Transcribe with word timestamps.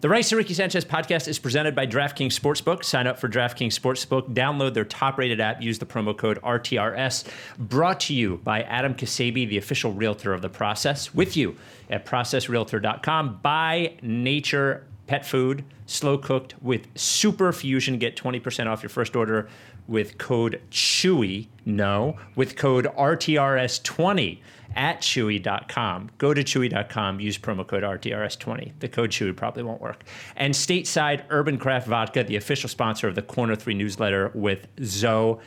The 0.00 0.08
Rights 0.08 0.30
to 0.30 0.36
Ricky 0.36 0.54
Sanchez 0.54 0.86
podcast 0.86 1.28
is 1.28 1.38
presented 1.38 1.74
by 1.74 1.86
DraftKings 1.86 2.32
Sportsbook. 2.32 2.84
Sign 2.84 3.06
up 3.06 3.18
for 3.18 3.28
DraftKings 3.28 3.78
Sportsbook, 3.78 4.32
download 4.32 4.72
their 4.72 4.86
top 4.86 5.18
rated 5.18 5.42
app, 5.42 5.60
use 5.60 5.78
the 5.78 5.84
promo 5.84 6.16
code 6.16 6.40
RTRS. 6.40 7.28
Brought 7.58 8.00
to 8.00 8.14
you 8.14 8.38
by 8.38 8.62
Adam 8.62 8.94
Kasabi, 8.94 9.46
the 9.46 9.58
official 9.58 9.92
realtor 9.92 10.32
of 10.32 10.40
the 10.40 10.48
process, 10.48 11.14
with 11.14 11.36
you 11.36 11.54
at 11.90 12.06
processrealtor.com. 12.06 13.40
By 13.42 13.98
Nature 14.00 14.86
Pet 15.10 15.26
Food, 15.26 15.64
slow 15.86 16.16
cooked 16.16 16.54
with 16.62 16.86
super 16.94 17.52
fusion. 17.52 17.98
Get 17.98 18.14
20% 18.16 18.68
off 18.68 18.80
your 18.80 18.90
first 18.90 19.16
order 19.16 19.48
with 19.88 20.18
code 20.18 20.60
CHEWY. 20.70 21.48
No, 21.64 22.16
with 22.36 22.54
code 22.54 22.86
RTRS20 22.96 24.38
at 24.76 25.00
chewy.com. 25.00 26.10
Go 26.18 26.32
to 26.32 26.44
chewy.com, 26.44 27.18
use 27.18 27.38
promo 27.38 27.66
code 27.66 27.82
RTRS20. 27.82 28.74
The 28.78 28.88
code 28.88 29.10
chewy 29.10 29.36
probably 29.36 29.64
won't 29.64 29.80
work. 29.80 30.04
And 30.36 30.54
stateside 30.54 31.24
Urban 31.28 31.58
Craft 31.58 31.88
Vodka, 31.88 32.22
the 32.22 32.36
official 32.36 32.68
sponsor 32.68 33.08
of 33.08 33.16
the 33.16 33.22
Corner 33.22 33.56
3 33.56 33.74
newsletter 33.74 34.30
with 34.32 34.68
Zoe. 34.84 35.40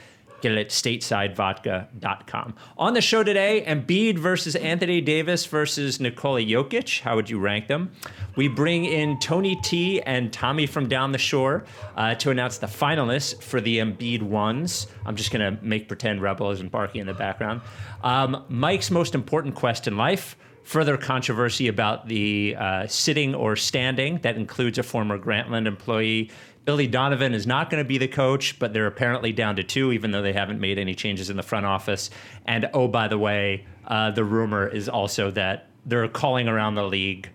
Get 0.44 0.52
it 0.52 0.58
at 0.58 0.70
statesidevodka.com. 0.72 2.56
On 2.78 2.94
the 2.94 3.00
show 3.00 3.24
today, 3.24 3.64
Embiid 3.66 4.18
versus 4.18 4.58
Anthony 4.58 5.00
Davis 5.00 5.46
versus 5.46 6.02
Nikola 6.02 6.42
Jokic. 6.42 7.00
How 7.00 7.16
would 7.16 7.30
you 7.30 7.40
rank 7.40 7.70
them? 7.70 7.94
We 8.36 8.50
bring 8.50 8.84
in 8.84 9.20
Tony 9.20 9.56
T 9.62 10.02
and 10.02 10.34
Tommy 10.34 10.66
from 10.66 10.90
down 10.90 11.14
the 11.14 11.18
shore 11.18 11.64
uh, 11.96 12.16
to 12.16 12.30
announce 12.30 12.58
the 12.58 12.68
finalists 12.68 13.42
for 13.42 13.62
the 13.62 13.78
Embiid 13.78 14.22
ones. 14.22 14.88
I'm 15.06 15.16
just 15.16 15.32
going 15.32 15.56
to 15.56 15.64
make 15.64 15.88
pretend 15.88 16.22
Rebel 16.22 16.52
isn't 16.52 16.74
barking 16.74 17.00
in 17.00 17.08
the 17.08 17.14
background. 17.14 17.62
Um, 18.04 18.44
Mike's 18.50 18.92
most 18.92 19.16
important 19.16 19.56
quest 19.56 19.88
in 19.88 19.96
life. 19.96 20.36
Further 20.64 20.98
controversy 20.98 21.70
about 21.70 22.10
the 22.10 22.58
uh, 22.60 22.88
sitting 22.88 23.34
or 23.34 23.56
standing 23.56 24.18
that 24.24 24.36
includes 24.36 24.78
a 24.78 24.84
former 24.84 25.18
Grantland 25.18 25.68
employee 25.68 26.32
Billy 26.66 26.88
Donovan 26.88 27.34
is 27.34 27.46
not 27.46 27.70
going 27.70 27.84
to 27.84 27.88
be 27.88 27.98
the 27.98 28.08
coach, 28.08 28.58
but 28.58 28.74
they're 28.74 28.88
apparently 28.88 29.32
down 29.32 29.58
to 29.58 29.64
two, 29.64 29.92
even 29.92 30.12
though 30.12 30.22
they 30.22 30.34
haven't 30.34 30.60
made 30.60 30.80
any 30.80 30.96
changes 30.96 31.30
in 31.30 31.36
the 31.38 31.44
front 31.44 31.66
office. 31.66 32.10
And 32.46 32.70
oh, 32.74 32.88
by 32.88 33.08
the 33.08 33.18
way, 33.18 33.66
uh, 33.86 34.12
the 34.12 34.24
rumor 34.24 34.68
is 34.68 34.88
also 34.88 35.32
that 35.32 35.68
they're 35.86 36.08
calling 36.08 36.48
around 36.48 36.76
the 36.76 36.86
league, 36.86 37.30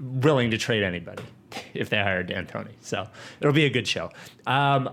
willing 0.00 0.50
to 0.50 0.58
trade 0.58 0.82
anybody 0.82 1.22
if 1.74 1.90
they 1.90 1.98
hire 1.98 2.22
D'Antoni. 2.22 2.72
So 2.80 3.06
it'll 3.40 3.52
be 3.52 3.66
a 3.66 3.70
good 3.70 3.86
show. 3.86 4.10
Um, 4.46 4.90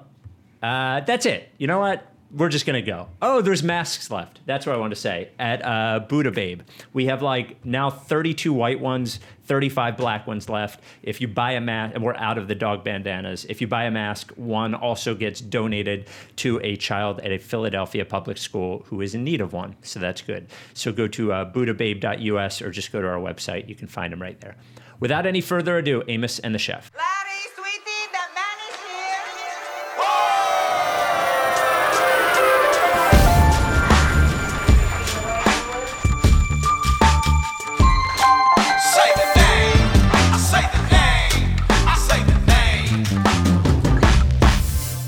uh, 0.61 1.01
that's 1.01 1.25
it. 1.25 1.51
You 1.57 1.67
know 1.67 1.79
what? 1.79 2.11
We're 2.29 2.49
just 2.49 2.65
gonna 2.65 2.81
go. 2.81 3.07
Oh, 3.21 3.41
there's 3.41 3.63
masks 3.63 4.11
left. 4.11 4.41
That's 4.45 4.65
what 4.65 4.75
I 4.75 4.79
want 4.79 4.91
to 4.91 4.99
say. 4.99 5.29
At 5.39 5.63
uh, 5.63 5.99
Buddha 5.99 6.29
Babe, 6.29 6.61
we 6.91 7.05
have 7.05 7.21
like 7.21 7.63
now 7.65 7.89
32 7.89 8.51
white 8.51 8.81
ones, 8.81 9.21
35 9.47 9.97
black 9.97 10.27
ones 10.27 10.49
left. 10.49 10.81
If 11.01 11.21
you 11.21 11.27
buy 11.27 11.53
a 11.53 11.61
mask, 11.61 11.95
and 11.95 12.03
we're 12.03 12.15
out 12.15 12.37
of 12.37 12.47
the 12.47 12.55
dog 12.55 12.83
bandanas. 12.83 13.45
If 13.45 13.61
you 13.61 13.67
buy 13.67 13.85
a 13.85 13.91
mask, 13.91 14.31
one 14.35 14.75
also 14.75 15.15
gets 15.15 15.41
donated 15.41 16.07
to 16.37 16.59
a 16.63 16.75
child 16.75 17.19
at 17.21 17.31
a 17.31 17.37
Philadelphia 17.37 18.05
public 18.05 18.37
school 18.37 18.83
who 18.87 19.01
is 19.01 19.15
in 19.15 19.23
need 19.23 19.41
of 19.41 19.53
one. 19.53 19.75
So 19.81 19.99
that's 19.99 20.21
good. 20.21 20.47
So 20.73 20.91
go 20.91 21.07
to 21.07 21.33
uh, 21.33 21.51
buddhababe.us 21.51 22.61
or 22.61 22.71
just 22.71 22.91
go 22.91 23.01
to 23.01 23.07
our 23.07 23.19
website. 23.19 23.67
You 23.67 23.75
can 23.75 23.87
find 23.87 24.13
them 24.13 24.21
right 24.21 24.39
there. 24.41 24.55
Without 24.99 25.25
any 25.25 25.41
further 25.41 25.77
ado, 25.77 26.03
Amos 26.07 26.39
and 26.39 26.53
the 26.53 26.59
chef. 26.59 26.91
Laddie, 26.95 27.36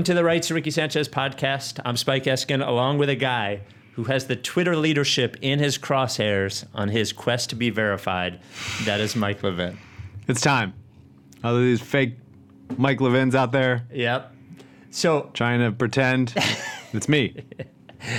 Welcome 0.00 0.14
to 0.14 0.14
the 0.14 0.24
Rights 0.24 0.48
to 0.48 0.54
Ricky 0.54 0.70
Sanchez 0.70 1.10
podcast. 1.10 1.78
I'm 1.84 1.98
Spike 1.98 2.24
Eskin, 2.24 2.66
along 2.66 2.96
with 2.96 3.10
a 3.10 3.14
guy 3.14 3.60
who 3.92 4.04
has 4.04 4.28
the 4.28 4.34
Twitter 4.34 4.74
leadership 4.74 5.36
in 5.42 5.58
his 5.58 5.76
crosshairs 5.76 6.64
on 6.74 6.88
his 6.88 7.12
quest 7.12 7.50
to 7.50 7.54
be 7.54 7.68
verified. 7.68 8.40
That 8.86 8.98
is 8.98 9.14
Mike 9.14 9.42
Levin. 9.42 9.76
It's 10.26 10.40
time. 10.40 10.72
All 11.44 11.54
of 11.54 11.60
these 11.60 11.82
fake 11.82 12.16
Mike 12.78 13.02
Levins 13.02 13.34
out 13.34 13.52
there 13.52 13.86
Yep. 13.92 14.34
So 14.90 15.28
trying 15.34 15.60
to 15.60 15.70
pretend 15.70 16.32
it's 16.94 17.06
me. 17.06 17.44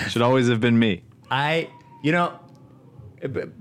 Should 0.07 0.21
always 0.21 0.49
have 0.49 0.61
been 0.61 0.77
me. 0.77 1.01
I, 1.31 1.67
you 2.03 2.11
know, 2.11 2.39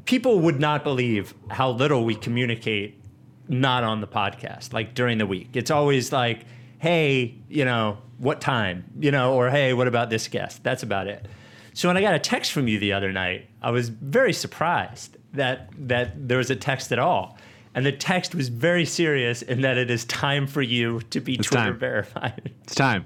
people 0.04 0.40
would 0.40 0.60
not 0.60 0.84
believe 0.84 1.32
how 1.48 1.70
little 1.70 2.04
we 2.04 2.16
communicate 2.16 3.02
not 3.48 3.82
on 3.82 4.02
the 4.02 4.06
podcast, 4.06 4.74
like 4.74 4.92
during 4.94 5.16
the 5.16 5.26
week. 5.26 5.48
It's 5.54 5.70
always 5.70 6.12
like, 6.12 6.44
hey, 6.80 7.38
you 7.48 7.64
know, 7.64 7.96
what 8.20 8.40
time? 8.40 8.84
You 9.00 9.10
know, 9.10 9.34
or 9.34 9.50
hey, 9.50 9.72
what 9.72 9.88
about 9.88 10.10
this 10.10 10.28
guest? 10.28 10.62
That's 10.62 10.82
about 10.82 11.06
it. 11.08 11.26
So 11.72 11.88
when 11.88 11.96
I 11.96 12.00
got 12.02 12.14
a 12.14 12.18
text 12.18 12.52
from 12.52 12.68
you 12.68 12.78
the 12.78 12.92
other 12.92 13.10
night, 13.12 13.48
I 13.62 13.70
was 13.70 13.88
very 13.88 14.32
surprised 14.32 15.16
that 15.32 15.70
that 15.88 16.28
there 16.28 16.38
was 16.38 16.50
a 16.50 16.56
text 16.56 16.92
at 16.92 16.98
all. 16.98 17.36
And 17.74 17.86
the 17.86 17.92
text 17.92 18.34
was 18.34 18.48
very 18.48 18.84
serious 18.84 19.42
in 19.42 19.60
that 19.60 19.78
it 19.78 19.90
is 19.90 20.04
time 20.04 20.46
for 20.48 20.60
you 20.60 21.00
to 21.10 21.20
be 21.20 21.34
It's 21.34 21.46
Twitter 21.48 21.70
time. 21.70 21.78
verified. 21.78 22.52
It's 22.64 22.74
time. 22.74 23.04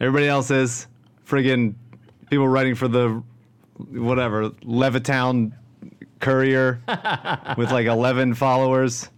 Everybody 0.00 0.28
else 0.28 0.50
is 0.50 0.86
friggin' 1.26 1.74
people 2.30 2.46
writing 2.48 2.76
for 2.76 2.86
the 2.88 3.22
whatever 3.88 4.50
Levittown 4.50 5.52
Courier 6.20 6.80
with 7.58 7.72
like 7.72 7.86
11 7.86 8.34
followers. 8.34 9.08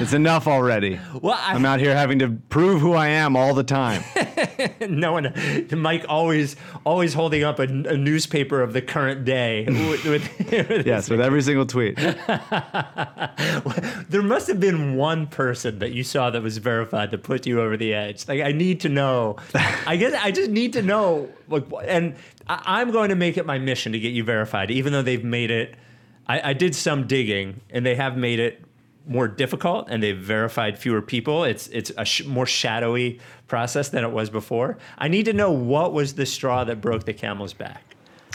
It's 0.00 0.12
enough 0.12 0.46
already. 0.46 1.00
Well, 1.20 1.34
I, 1.38 1.54
I'm 1.54 1.64
out 1.64 1.80
here 1.80 1.94
having 1.94 2.18
to 2.20 2.30
prove 2.48 2.80
who 2.80 2.92
I 2.94 3.08
am 3.08 3.36
all 3.36 3.54
the 3.54 3.64
time. 3.64 4.02
no 4.88 5.12
one, 5.12 5.32
Mike 5.72 6.04
always 6.08 6.56
always 6.84 7.14
holding 7.14 7.44
up 7.44 7.58
a, 7.58 7.62
a 7.64 7.96
newspaper 7.96 8.60
of 8.62 8.72
the 8.72 8.82
current 8.82 9.24
day. 9.24 9.64
with, 9.66 10.04
with- 10.04 10.50
with- 10.50 10.86
Yes, 10.86 11.10
with 11.10 11.20
every 11.20 11.42
single 11.42 11.66
tweet. 11.66 11.96
there 11.96 12.12
must 14.22 14.48
have 14.48 14.60
been 14.60 14.96
one 14.96 15.26
person 15.26 15.78
that 15.80 15.92
you 15.92 16.04
saw 16.04 16.30
that 16.30 16.42
was 16.42 16.58
verified 16.58 17.10
that 17.10 17.22
put 17.22 17.46
you 17.46 17.60
over 17.60 17.76
the 17.76 17.94
edge. 17.94 18.26
Like 18.28 18.40
I 18.40 18.52
need 18.52 18.80
to 18.80 18.88
know. 18.88 19.36
I 19.86 19.96
guess 19.96 20.14
I 20.22 20.30
just 20.30 20.50
need 20.50 20.72
to 20.74 20.82
know. 20.82 21.28
Like, 21.48 21.64
and 21.86 22.14
I, 22.48 22.80
I'm 22.80 22.90
going 22.90 23.08
to 23.10 23.16
make 23.16 23.36
it 23.36 23.46
my 23.46 23.58
mission 23.58 23.92
to 23.92 23.98
get 23.98 24.12
you 24.12 24.24
verified, 24.24 24.70
even 24.70 24.92
though 24.92 25.02
they've 25.02 25.24
made 25.24 25.50
it. 25.50 25.74
I, 26.26 26.50
I 26.50 26.52
did 26.54 26.74
some 26.74 27.06
digging, 27.06 27.60
and 27.70 27.84
they 27.84 27.94
have 27.96 28.16
made 28.16 28.40
it 28.40 28.62
more 29.06 29.28
difficult, 29.28 29.88
and 29.90 30.02
they've 30.02 30.16
verified 30.18 30.78
fewer 30.78 31.02
people. 31.02 31.44
It's 31.44 31.68
it's 31.68 31.92
a 31.96 32.04
sh- 32.04 32.24
more 32.24 32.46
shadowy 32.46 33.20
process 33.46 33.88
than 33.88 34.04
it 34.04 34.10
was 34.10 34.30
before. 34.30 34.78
I 34.98 35.08
need 35.08 35.24
to 35.26 35.32
know 35.32 35.50
what 35.50 35.92
was 35.92 36.14
the 36.14 36.26
straw 36.26 36.64
that 36.64 36.80
broke 36.80 37.04
the 37.04 37.12
camel's 37.12 37.52
back. 37.52 37.94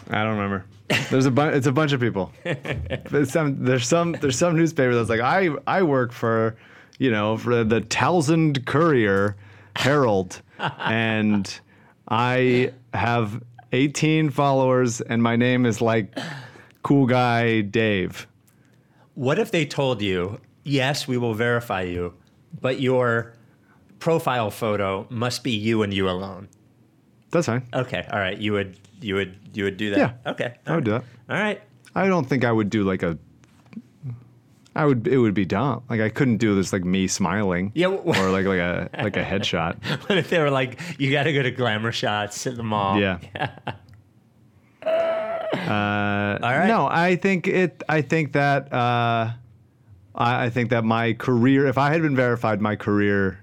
I 0.09 0.23
don't 0.23 0.35
remember. 0.35 0.65
There's 1.09 1.25
a 1.25 1.31
bunch. 1.31 1.55
It's 1.55 1.67
a 1.67 1.71
bunch 1.71 1.91
of 1.91 1.99
people. 1.99 2.31
There's 3.09 3.31
some. 3.31 3.63
There's 3.63 3.87
some. 3.87 4.13
There's 4.13 4.37
some 4.37 4.55
newspaper 4.55 4.95
that's 4.95 5.09
like 5.09 5.21
I. 5.21 5.49
I 5.67 5.83
work 5.83 6.11
for, 6.11 6.55
you 6.97 7.11
know, 7.11 7.37
for 7.37 7.63
the 7.63 7.81
Townsend 7.81 8.65
Courier 8.65 9.35
Herald, 9.75 10.41
and 10.57 11.59
I 12.07 12.73
have 12.93 13.41
18 13.71 14.31
followers, 14.31 15.01
and 15.01 15.21
my 15.21 15.35
name 15.35 15.65
is 15.65 15.79
like 15.79 16.17
Cool 16.81 17.05
Guy 17.05 17.61
Dave. 17.61 18.27
What 19.13 19.37
if 19.37 19.51
they 19.51 19.65
told 19.65 20.01
you, 20.01 20.39
yes, 20.69 21.07
we 21.07 21.17
will 21.17 21.33
verify 21.33 21.81
you, 21.81 22.13
but 22.61 22.79
your 22.79 23.33
profile 23.99 24.49
photo 24.51 25.05
must 25.09 25.43
be 25.43 25.51
you 25.51 25.83
and 25.83 25.93
you 25.93 26.09
alone? 26.09 26.47
That's 27.31 27.47
fine. 27.47 27.63
Okay, 27.73 28.07
all 28.11 28.19
right. 28.19 28.37
You 28.37 28.53
would 28.53 28.77
you 29.01 29.15
would 29.15 29.35
you 29.53 29.63
would 29.65 29.77
do 29.77 29.89
that? 29.91 29.97
Yeah, 29.99 30.31
Okay. 30.31 30.55
I 30.65 30.75
would 30.75 30.83
do 30.85 30.91
that. 30.91 31.03
All 31.29 31.37
right. 31.39 31.61
I 31.95 32.07
don't 32.07 32.25
think 32.27 32.43
I 32.45 32.51
would 32.51 32.69
do 32.69 32.83
like 32.83 33.03
a. 33.03 33.17
I 34.75 34.85
would. 34.85 35.07
It 35.07 35.17
would 35.17 35.33
be 35.33 35.45
dumb. 35.45 35.83
Like 35.89 35.99
I 36.01 36.09
couldn't 36.09 36.37
do 36.37 36.55
this 36.55 36.71
like 36.71 36.83
me 36.85 37.07
smiling. 37.07 37.71
Yeah, 37.75 37.87
Or 37.87 38.29
like 38.29 38.45
like 38.45 38.59
a 38.59 38.89
like 39.03 39.17
a 39.17 39.23
headshot. 39.23 39.77
What 40.09 40.17
if 40.17 40.29
they 40.29 40.39
were 40.39 40.51
like, 40.51 40.79
you 40.97 41.11
got 41.11 41.23
to 41.23 41.33
go 41.33 41.41
to 41.43 41.51
glamour 41.51 41.91
shots 41.91 42.47
at 42.47 42.55
the 42.55 42.63
mall? 42.63 42.99
Yeah. 42.99 43.19
Uh, 44.81 46.37
All 46.41 46.57
right. 46.57 46.67
No, 46.67 46.87
I 46.89 47.15
think 47.15 47.47
it. 47.47 47.83
I 47.89 48.01
think 48.01 48.33
that. 48.33 48.71
Uh, 48.71 49.31
I, 50.19 50.45
I 50.45 50.49
think 50.49 50.69
that 50.71 50.83
my 50.83 51.13
career, 51.13 51.65
if 51.67 51.77
I 51.77 51.91
had 51.91 52.01
been 52.01 52.15
verified, 52.15 52.61
my 52.61 52.75
career 52.75 53.39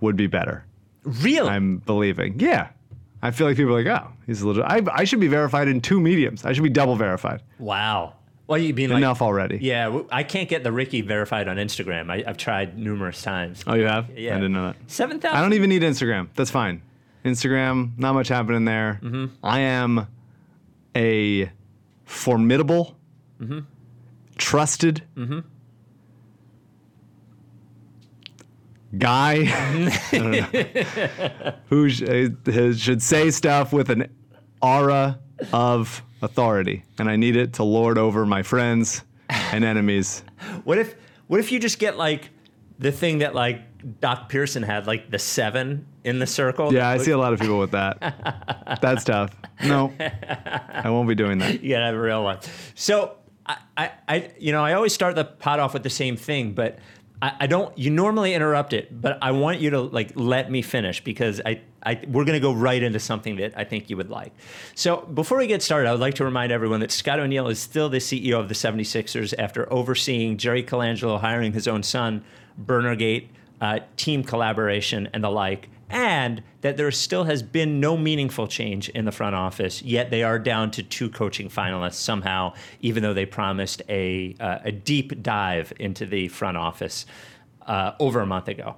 would 0.00 0.16
be 0.16 0.26
better. 0.26 0.64
Really? 1.02 1.48
I'm 1.48 1.78
believing. 1.78 2.38
Yeah. 2.40 2.68
I 3.22 3.30
feel 3.30 3.46
like 3.46 3.56
people 3.56 3.74
are 3.74 3.82
like, 3.82 4.02
oh, 4.02 4.10
he's 4.26 4.42
a 4.42 4.46
little. 4.46 4.62
I, 4.64 4.82
I 4.92 5.04
should 5.04 5.20
be 5.20 5.28
verified 5.28 5.66
in 5.68 5.80
two 5.80 5.98
mediums. 6.00 6.44
I 6.44 6.52
should 6.52 6.62
be 6.62 6.68
double 6.70 6.96
verified. 6.96 7.42
wow. 7.58 8.14
Well, 8.46 8.58
you 8.58 8.74
like, 8.74 8.98
Enough 8.98 9.22
already. 9.22 9.56
Yeah, 9.62 10.02
I 10.12 10.22
can't 10.22 10.50
get 10.50 10.62
the 10.62 10.70
Ricky 10.70 11.00
verified 11.00 11.48
on 11.48 11.56
Instagram. 11.56 12.10
I, 12.10 12.22
I've 12.28 12.36
tried 12.36 12.76
numerous 12.76 13.22
times. 13.22 13.64
Oh, 13.66 13.72
you 13.74 13.86
have? 13.86 14.10
Yeah. 14.18 14.32
I 14.32 14.34
didn't 14.36 14.52
know 14.52 14.66
that. 14.66 14.76
Seven 14.86 15.18
thousand. 15.18 15.38
I 15.38 15.40
don't 15.40 15.54
even 15.54 15.70
need 15.70 15.80
Instagram. 15.80 16.28
That's 16.34 16.50
fine. 16.50 16.82
Instagram, 17.24 17.98
not 17.98 18.12
much 18.12 18.28
happening 18.28 18.66
there. 18.66 19.00
Mm-hmm. 19.02 19.34
I 19.42 19.60
am 19.60 20.06
a 20.94 21.50
formidable, 22.04 22.96
Mm-hmm. 23.40 23.60
trusted 24.36 25.02
guy 28.98 29.44
I 30.12 30.18
don't 30.18 30.30
know, 30.30 31.52
who 31.68 31.88
sh- 31.90 32.02
uh, 32.02 32.74
should 32.74 33.02
say 33.02 33.30
stuff 33.30 33.72
with 33.72 33.90
an 33.90 34.08
aura 34.62 35.18
of 35.52 36.02
authority, 36.22 36.84
and 36.98 37.08
I 37.08 37.16
need 37.16 37.36
it 37.36 37.54
to 37.54 37.64
lord 37.64 37.98
over 37.98 38.24
my 38.26 38.42
friends 38.42 39.02
and 39.28 39.64
enemies. 39.64 40.22
What 40.64 40.78
if 40.78 40.94
what 41.26 41.40
if 41.40 41.52
you 41.52 41.58
just 41.58 41.78
get 41.78 41.96
like 41.96 42.30
the 42.78 42.92
thing 42.92 43.18
that 43.18 43.34
like 43.34 43.62
Doc 44.00 44.28
Pearson 44.28 44.62
had, 44.62 44.86
like 44.86 45.10
the 45.10 45.18
seven 45.18 45.86
in 46.04 46.18
the 46.18 46.26
circle? 46.26 46.72
Yeah, 46.72 46.88
I 46.88 46.98
see 46.98 47.12
a 47.12 47.18
lot 47.18 47.32
of 47.32 47.40
people 47.40 47.58
with 47.58 47.70
that. 47.72 48.78
That's 48.80 49.04
tough. 49.04 49.34
No, 49.64 49.92
I 49.98 50.90
won't 50.90 51.08
be 51.08 51.14
doing 51.14 51.38
that. 51.38 51.62
You 51.62 51.70
gotta 51.70 51.86
have 51.86 51.94
a 51.94 52.00
real 52.00 52.22
one. 52.24 52.38
So 52.74 53.16
I, 53.46 53.56
I, 53.76 53.90
I 54.08 54.30
you 54.38 54.52
know, 54.52 54.62
I 54.62 54.74
always 54.74 54.92
start 54.92 55.14
the 55.16 55.24
pot 55.24 55.60
off 55.60 55.74
with 55.74 55.82
the 55.82 55.90
same 55.90 56.16
thing, 56.16 56.52
but 56.52 56.78
I, 57.24 57.32
I 57.40 57.46
don't. 57.46 57.76
You 57.78 57.90
normally 57.90 58.34
interrupt 58.34 58.74
it, 58.74 59.00
but 59.00 59.18
I 59.22 59.30
want 59.30 59.58
you 59.58 59.70
to 59.70 59.80
like 59.80 60.12
let 60.14 60.50
me 60.50 60.60
finish 60.60 61.02
because 61.02 61.40
I, 61.46 61.62
I, 61.82 62.02
we're 62.06 62.26
gonna 62.26 62.38
go 62.38 62.52
right 62.52 62.82
into 62.82 63.00
something 63.00 63.36
that 63.36 63.54
I 63.56 63.64
think 63.64 63.88
you 63.88 63.96
would 63.96 64.10
like. 64.10 64.34
So 64.74 64.98
before 64.98 65.38
we 65.38 65.46
get 65.46 65.62
started, 65.62 65.88
I 65.88 65.92
would 65.92 66.02
like 66.02 66.16
to 66.16 66.24
remind 66.24 66.52
everyone 66.52 66.80
that 66.80 66.90
Scott 66.90 67.18
O'Neil 67.18 67.48
is 67.48 67.58
still 67.58 67.88
the 67.88 67.96
CEO 67.96 68.38
of 68.38 68.48
the 68.48 68.54
76ers 68.54 69.32
after 69.38 69.72
overseeing 69.72 70.36
Jerry 70.36 70.62
Colangelo 70.62 71.18
hiring 71.18 71.54
his 71.54 71.66
own 71.66 71.82
son, 71.82 72.22
Burnergate, 72.58 73.30
uh, 73.58 73.78
team 73.96 74.22
collaboration, 74.22 75.08
and 75.14 75.24
the 75.24 75.30
like 75.30 75.70
and 75.94 76.42
that 76.62 76.76
there 76.76 76.90
still 76.90 77.24
has 77.24 77.40
been 77.40 77.78
no 77.78 77.96
meaningful 77.96 78.48
change 78.48 78.88
in 78.90 79.04
the 79.04 79.12
front 79.12 79.36
office. 79.36 79.80
Yet 79.80 80.10
they 80.10 80.24
are 80.24 80.40
down 80.40 80.72
to 80.72 80.82
two 80.82 81.08
coaching 81.08 81.48
finalists 81.48 81.94
somehow, 81.94 82.54
even 82.80 83.02
though 83.02 83.14
they 83.14 83.24
promised 83.24 83.80
a 83.88 84.34
uh, 84.40 84.58
a 84.64 84.72
deep 84.72 85.22
dive 85.22 85.72
into 85.78 86.04
the 86.04 86.26
front 86.28 86.56
office 86.56 87.06
uh, 87.62 87.92
over 88.00 88.20
a 88.20 88.26
month 88.26 88.48
ago. 88.48 88.74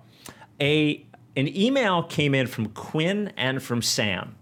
A 0.60 1.04
an 1.36 1.48
email 1.56 2.02
came 2.02 2.34
in 2.34 2.46
from 2.46 2.66
Quinn 2.66 3.32
and 3.36 3.62
from 3.62 3.82
Sam, 3.82 4.36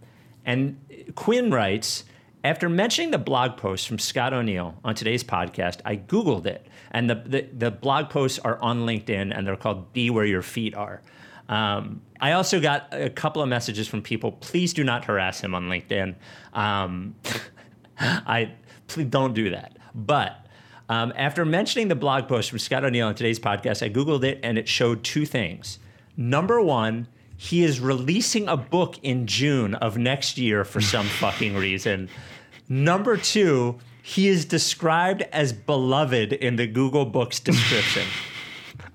and 0.44 0.78
Quinn 1.14 1.50
writes. 1.50 2.04
After 2.42 2.68
mentioning 2.68 3.10
the 3.10 3.16
blog 3.16 3.56
post 3.56 3.88
from 3.88 3.98
Scott 3.98 4.34
O'Neil 4.34 4.78
on 4.84 4.94
today's 4.94 5.24
podcast, 5.24 5.80
I 5.86 5.96
Googled 5.96 6.44
it. 6.44 6.66
And 6.90 7.08
the, 7.08 7.14
the, 7.14 7.48
the 7.50 7.70
blog 7.70 8.10
posts 8.10 8.38
are 8.38 8.58
on 8.58 8.80
LinkedIn 8.80 9.34
and 9.34 9.46
they're 9.46 9.56
called 9.56 9.94
Be 9.94 10.10
Where 10.10 10.26
Your 10.26 10.42
Feet 10.42 10.74
Are. 10.74 11.00
Um, 11.48 12.02
I 12.20 12.32
also 12.32 12.60
got 12.60 12.88
a 12.92 13.10
couple 13.10 13.42
of 13.42 13.48
messages 13.48 13.86
from 13.86 14.02
people. 14.02 14.32
Please 14.32 14.72
do 14.72 14.84
not 14.84 15.04
harass 15.04 15.40
him 15.40 15.54
on 15.54 15.68
LinkedIn. 15.68 16.14
Um, 16.52 17.14
I 17.98 18.52
please 18.86 19.06
don't 19.06 19.34
do 19.34 19.50
that. 19.50 19.76
But 19.94 20.46
um, 20.88 21.12
after 21.16 21.44
mentioning 21.44 21.88
the 21.88 21.94
blog 21.94 22.28
post 22.28 22.50
from 22.50 22.58
Scott 22.58 22.84
O'Neil 22.84 23.08
on 23.08 23.14
today's 23.14 23.38
podcast, 23.38 23.84
I 23.84 23.90
googled 23.90 24.24
it 24.24 24.40
and 24.42 24.58
it 24.58 24.68
showed 24.68 25.04
two 25.04 25.26
things. 25.26 25.78
Number 26.16 26.60
one, 26.60 27.08
he 27.36 27.64
is 27.64 27.80
releasing 27.80 28.48
a 28.48 28.56
book 28.56 28.96
in 29.02 29.26
June 29.26 29.74
of 29.74 29.98
next 29.98 30.38
year 30.38 30.64
for 30.64 30.80
some 30.94 31.06
fucking 31.06 31.56
reason. 31.56 32.08
Number 32.68 33.16
two, 33.16 33.78
he 34.02 34.28
is 34.28 34.44
described 34.44 35.22
as 35.32 35.52
beloved 35.52 36.32
in 36.32 36.56
the 36.56 36.66
Google 36.66 37.04
Books 37.06 37.40
description. 37.40 38.06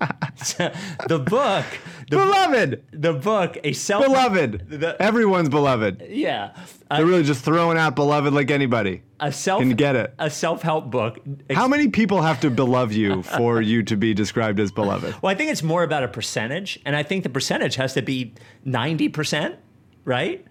the 1.08 1.18
book, 1.18 1.64
the, 2.10 2.16
Beloved, 2.16 2.84
the 2.92 3.12
book, 3.12 3.58
a 3.64 3.72
self 3.72 4.04
beloved. 4.04 4.66
The- 4.68 5.00
Everyone's 5.00 5.48
beloved. 5.48 6.02
yeah, 6.08 6.54
They're 6.90 7.04
really 7.06 7.22
just 7.22 7.44
throwing 7.44 7.76
out 7.78 7.94
beloved 7.96 8.32
like 8.32 8.50
anybody. 8.50 9.02
a 9.20 9.30
self 9.32 9.60
Can 9.60 9.70
get 9.70 9.96
it. 9.96 10.14
a 10.18 10.30
self 10.30 10.62
help 10.62 10.90
book. 10.90 11.18
How 11.50 11.68
many 11.68 11.88
people 11.88 12.22
have 12.22 12.40
to 12.40 12.50
belove 12.50 12.92
you 12.92 13.22
for 13.22 13.60
you 13.60 13.82
to 13.84 13.96
be 13.96 14.14
described 14.14 14.58
as 14.60 14.72
beloved? 14.72 15.14
Well, 15.22 15.30
I 15.30 15.34
think 15.34 15.50
it's 15.50 15.62
more 15.62 15.82
about 15.82 16.02
a 16.02 16.08
percentage, 16.08 16.78
and 16.84 16.96
I 16.96 17.02
think 17.02 17.22
the 17.22 17.28
percentage 17.30 17.74
has 17.76 17.94
to 17.94 18.02
be 18.02 18.34
ninety 18.64 19.08
percent, 19.08 19.56
right? 20.04 20.46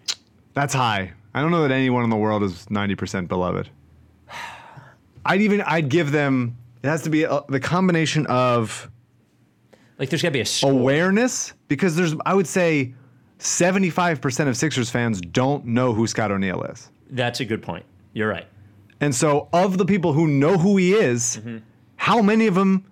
That's 0.54 0.74
high. 0.74 1.14
I 1.34 1.42
don't 1.42 1.52
know 1.52 1.62
that 1.62 1.72
anyone 1.72 2.04
in 2.04 2.10
the 2.10 2.16
world 2.18 2.42
is 2.44 2.66
90% 2.72 3.28
beloved. 3.28 3.70
I'd 5.26 5.42
even 5.42 5.62
I'd 5.62 5.90
give 5.90 6.12
them 6.12 6.58
it 6.82 6.88
has 6.88 7.04
to 7.04 7.10
be 7.10 7.24
a, 7.24 7.42
the 7.50 7.60
combination 7.60 8.26
of 8.28 8.90
Like, 10.00 10.10
there's 10.10 10.22
got 10.22 10.30
to 10.30 10.34
be 10.34 10.40
a 10.42 10.46
score. 10.46 10.72
awareness 10.72 11.54
because 11.68 11.96
there's 11.96 12.16
I 12.26 12.34
would 12.34 12.48
say 12.48 12.94
75% 13.40 14.48
of 14.48 14.56
Sixers 14.58 14.90
fans 14.90 15.20
don't 15.22 15.66
know 15.66 15.94
who 15.94 16.08
Scott 16.08 16.32
O'Neil 16.32 16.64
is. 16.64 16.90
That's 17.10 17.40
a 17.40 17.46
good 17.46 17.62
point. 17.62 17.86
You're 18.14 18.30
right. 18.30 18.48
And 19.02 19.14
so 19.16 19.48
of 19.54 19.78
the 19.78 19.86
people 19.86 20.14
who 20.14 20.28
know 20.28 20.58
who 20.58 20.78
he 20.78 20.94
is, 20.94 21.38
Mm-hmm. 21.38 21.58
how 21.96 22.22
many 22.22 22.48
of 22.48 22.56
them 22.56 22.86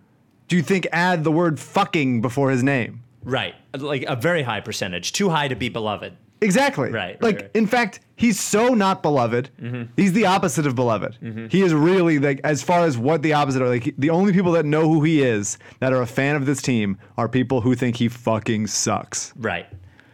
do 0.47 0.55
you 0.55 0.61
think 0.63 0.87
add 0.91 1.23
the 1.23 1.31
word 1.31 1.59
fucking 1.59 2.21
before 2.21 2.49
his 2.51 2.63
name? 2.63 3.03
Right, 3.23 3.55
like 3.77 4.03
a 4.07 4.15
very 4.15 4.41
high 4.43 4.61
percentage, 4.61 5.11
too 5.11 5.29
high 5.29 5.49
to 5.49 5.55
be 5.55 5.67
beloved. 5.67 6.13
Exactly. 6.41 6.89
Right, 6.91 6.93
right, 6.93 7.21
Like, 7.23 7.35
right. 7.35 7.45
Mm-hmm. 7.45 7.57
in 7.57 7.67
fact, 7.67 7.99
he's 8.15 8.39
so 8.39 8.69
not 8.73 9.01
beloved. 9.01 9.49
He's 9.95 10.13
the 10.13 10.25
opposite 10.27 10.67
of 10.67 10.75
beloved. 10.75 11.17
He 11.51 11.61
is 11.61 11.73
really 11.73 12.19
like, 12.19 12.39
as 12.43 12.61
far 12.61 12.81
as 12.85 12.97
what 12.97 13.21
the 13.23 13.33
opposite 13.33 13.61
are, 13.61 13.69
like 13.69 13.83
he- 13.83 13.93
the 13.97 14.09
only 14.11 14.33
people 14.33 14.51
that 14.53 14.65
know 14.65 14.87
who 14.87 15.03
he 15.03 15.23
is 15.23 15.57
that 15.79 15.93
are 15.93 16.01
a 16.01 16.07
fan 16.07 16.35
of 16.35 16.45
this 16.45 16.61
team 16.61 16.97
are 17.17 17.27
people 17.27 17.61
who 17.61 17.73
think 17.75 17.95
he 17.95 18.07
fucking 18.07 18.67
sucks. 18.67 19.33
Right. 19.35 19.65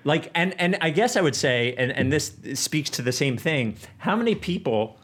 Like, 0.05 0.31
and 0.35 0.53
and 0.59 0.77
I 0.81 0.89
guess 0.89 1.15
I 1.15 1.21
would 1.21 1.35
say, 1.35 1.75
and 1.77 1.91
and 1.91 2.11
this 2.11 2.33
speaks 2.55 2.89
to 2.91 3.01
the 3.01 3.13
same 3.13 3.37
thing. 3.37 3.77
How 3.99 4.15
many 4.17 4.35
people 4.35 4.99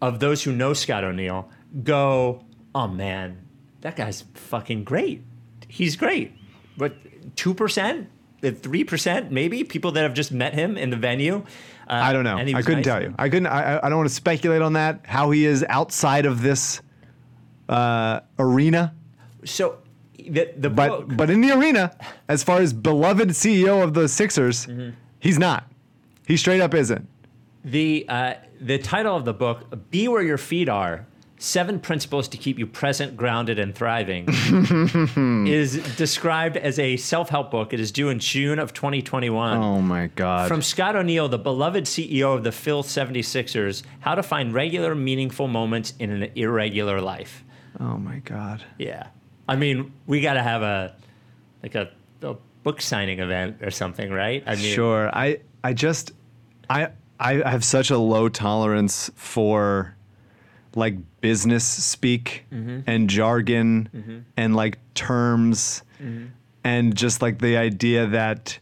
of 0.00 0.20
those 0.20 0.42
who 0.42 0.52
know 0.52 0.72
Scott 0.72 1.04
O'Neil 1.04 1.50
go, 1.84 2.42
"Oh 2.74 2.88
man, 2.88 3.36
that 3.82 3.94
guy's 3.96 4.24
fucking 4.34 4.84
great. 4.84 5.22
He's 5.68 5.96
great." 5.96 6.32
But 6.78 6.96
two 7.36 7.52
percent, 7.52 8.08
three 8.42 8.84
percent, 8.84 9.30
maybe 9.32 9.64
people 9.64 9.92
that 9.92 10.02
have 10.02 10.14
just 10.14 10.32
met 10.32 10.54
him 10.54 10.76
in 10.76 10.90
the 10.90 10.96
venue. 10.96 11.44
Uh, 11.88 11.92
I 11.92 12.12
don't 12.12 12.24
know. 12.24 12.36
I 12.36 12.44
couldn't 12.62 12.76
nice 12.78 12.84
tell 12.84 13.02
you. 13.02 13.14
I 13.18 13.28
couldn't. 13.28 13.46
I, 13.46 13.76
I- 13.76 13.86
I 13.86 13.88
don't 13.88 13.98
want 13.98 14.08
to 14.08 14.14
speculate 14.14 14.62
on 14.62 14.72
that. 14.74 15.00
How 15.04 15.30
he 15.30 15.44
is 15.44 15.64
outside 15.68 16.26
of 16.26 16.42
this 16.42 16.80
uh, 17.68 18.20
arena, 18.38 18.94
So 19.44 19.78
the 20.18 20.52
the 20.56 20.70
but 20.70 20.88
book, 20.88 21.16
but 21.16 21.30
in 21.30 21.40
the 21.40 21.52
arena, 21.52 21.96
as 22.28 22.42
far 22.42 22.58
as 22.60 22.72
beloved 22.72 23.30
CEO 23.30 23.82
of 23.82 23.94
the 23.94 24.08
Sixers, 24.08 24.66
Mm-hmm. 24.66 24.90
he's 25.20 25.38
not. 25.38 25.68
He 26.26 26.36
straight 26.36 26.60
up 26.60 26.74
isn't. 26.74 27.08
The 27.64 28.04
uh, 28.08 28.34
the 28.60 28.78
title 28.78 29.16
of 29.16 29.24
the 29.24 29.34
book, 29.34 29.90
"Be 29.90 30.08
Where 30.08 30.22
Your 30.22 30.38
Feet 30.38 30.68
Are: 30.68 31.06
Seven 31.38 31.80
Principles 31.80 32.28
to 32.28 32.36
Keep 32.36 32.58
You 32.58 32.66
Present, 32.66 33.16
Grounded, 33.16 33.58
and 33.58 33.74
Thriving," 33.74 34.26
is 35.46 35.76
described 35.96 36.56
as 36.56 36.78
a 36.78 36.96
self 36.96 37.28
help 37.28 37.50
book. 37.50 37.72
It 37.72 37.80
is 37.80 37.92
due 37.92 38.08
in 38.08 38.18
June 38.18 38.58
of 38.58 38.72
2021. 38.72 39.56
Oh 39.56 39.80
my 39.80 40.06
god. 40.08 40.48
From 40.48 40.62
Scott 40.62 40.96
O'Neil, 40.96 41.28
the 41.28 41.38
beloved 41.38 41.84
CEO 41.84 42.34
of 42.34 42.44
the 42.44 42.52
Phil 42.52 42.82
76ers, 42.82 43.82
how 44.00 44.14
to 44.14 44.22
find 44.22 44.52
regular, 44.54 44.94
meaningful 44.94 45.48
moments 45.48 45.92
in 45.98 46.10
an 46.10 46.30
irregular 46.34 47.00
life. 47.00 47.44
oh 47.80 47.96
my 47.98 48.18
god. 48.20 48.62
Yeah, 48.78 49.08
I 49.48 49.56
mean, 49.56 49.92
we 50.06 50.20
got 50.20 50.34
to 50.34 50.42
have 50.42 50.62
a 50.62 50.94
like 51.62 51.74
a, 51.74 51.90
a 52.22 52.34
book 52.62 52.80
signing 52.80 53.18
event 53.20 53.58
or 53.62 53.70
something, 53.70 54.10
right? 54.10 54.42
I 54.46 54.56
mean, 54.56 54.74
Sure. 54.74 55.10
I 55.14 55.40
I 55.62 55.72
just 55.74 56.12
I 56.70 56.88
I 57.18 57.34
have 57.48 57.64
such 57.64 57.90
a 57.90 57.98
low 57.98 58.28
tolerance 58.28 59.10
for 59.16 59.95
like 60.76 60.94
business 61.20 61.66
speak 61.66 62.44
mm-hmm. 62.52 62.80
and 62.86 63.10
jargon 63.10 63.88
mm-hmm. 63.94 64.18
and 64.36 64.54
like 64.54 64.78
terms 64.94 65.82
mm-hmm. 66.00 66.26
and 66.64 66.94
just 66.94 67.22
like 67.22 67.38
the 67.40 67.56
idea 67.56 68.06
that 68.06 68.58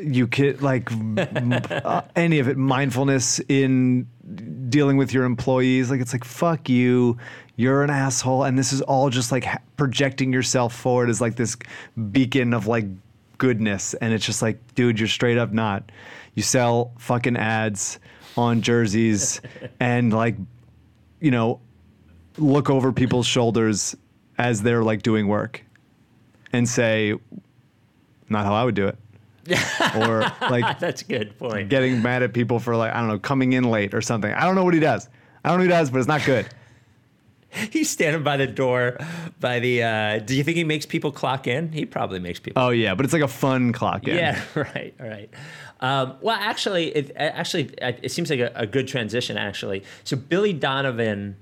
you 0.00 0.26
could 0.26 0.62
like 0.62 0.90
m- 0.92 1.18
uh, 1.70 2.02
any 2.16 2.38
of 2.38 2.48
it 2.48 2.56
mindfulness 2.56 3.40
in 3.48 4.06
dealing 4.68 4.96
with 4.96 5.12
your 5.12 5.24
employees 5.24 5.90
like 5.90 6.00
it's 6.00 6.12
like 6.12 6.24
fuck 6.24 6.68
you. 6.68 7.18
You're 7.56 7.84
an 7.84 7.90
asshole, 7.90 8.42
and 8.42 8.58
this 8.58 8.72
is 8.72 8.82
all 8.82 9.10
just 9.10 9.30
like 9.30 9.44
ha- 9.44 9.60
projecting 9.76 10.32
yourself 10.32 10.74
forward 10.74 11.08
as 11.08 11.20
like 11.20 11.36
this 11.36 11.56
beacon 12.10 12.52
of 12.52 12.66
like 12.66 12.86
goodness, 13.38 13.94
and 13.94 14.12
it's 14.12 14.26
just 14.26 14.42
like, 14.42 14.58
dude, 14.74 14.98
you're 14.98 15.06
straight 15.06 15.38
up 15.38 15.52
not. 15.52 15.92
You 16.34 16.42
sell 16.42 16.92
fucking 16.98 17.36
ads 17.36 18.00
on 18.36 18.60
jerseys, 18.60 19.40
and 19.80 20.12
like, 20.12 20.34
you 21.24 21.30
know, 21.30 21.60
look 22.36 22.68
over 22.68 22.92
people's 22.92 23.26
shoulders 23.26 23.96
as 24.36 24.62
they're 24.62 24.82
like 24.84 25.02
doing 25.02 25.26
work, 25.26 25.64
and 26.52 26.68
say, 26.68 27.14
not 28.28 28.44
how 28.44 28.54
I 28.54 28.64
would 28.64 28.74
do 28.74 28.88
it. 28.88 28.98
or 29.96 30.20
like 30.50 30.78
That's 30.80 31.02
a 31.02 31.04
good 31.04 31.38
point. 31.38 31.68
getting 31.68 32.02
mad 32.02 32.22
at 32.22 32.32
people 32.32 32.58
for 32.58 32.76
like 32.76 32.94
I 32.94 33.00
don't 33.00 33.08
know 33.08 33.18
coming 33.18 33.52
in 33.54 33.64
late 33.64 33.94
or 33.94 34.00
something. 34.02 34.32
I 34.32 34.44
don't 34.44 34.54
know 34.54 34.64
what 34.64 34.74
he 34.74 34.80
does. 34.80 35.08
I 35.44 35.48
don't 35.48 35.58
know 35.58 35.64
what 35.64 35.70
he 35.70 35.76
does, 35.76 35.90
but 35.90 35.98
it's 35.98 36.08
not 36.08 36.24
good. 36.24 36.46
He's 37.70 37.88
standing 37.88 38.22
by 38.22 38.36
the 38.36 38.46
door 38.46 38.98
by 39.40 39.60
the 39.60 39.82
uh 39.82 40.18
do 40.18 40.34
you 40.34 40.42
think 40.42 40.56
he 40.56 40.64
makes 40.64 40.86
people 40.86 41.12
clock 41.12 41.46
in? 41.46 41.72
He 41.72 41.84
probably 41.86 42.20
makes 42.20 42.40
people 42.40 42.62
Oh 42.62 42.70
yeah, 42.70 42.94
but 42.94 43.04
it's 43.04 43.12
like 43.12 43.22
a 43.22 43.28
fun 43.28 43.72
clock 43.72 44.08
in. 44.08 44.16
Yeah, 44.16 44.42
right, 44.54 44.94
right. 44.98 45.30
Um, 45.80 46.14
well, 46.20 46.36
actually, 46.40 46.94
it 46.96 47.12
actually 47.16 47.70
it 47.80 48.10
seems 48.10 48.30
like 48.30 48.40
a, 48.40 48.52
a 48.54 48.66
good 48.66 48.88
transition. 48.88 49.36
Actually, 49.36 49.82
so 50.04 50.16
Billy 50.16 50.52
Donovan 50.52 51.36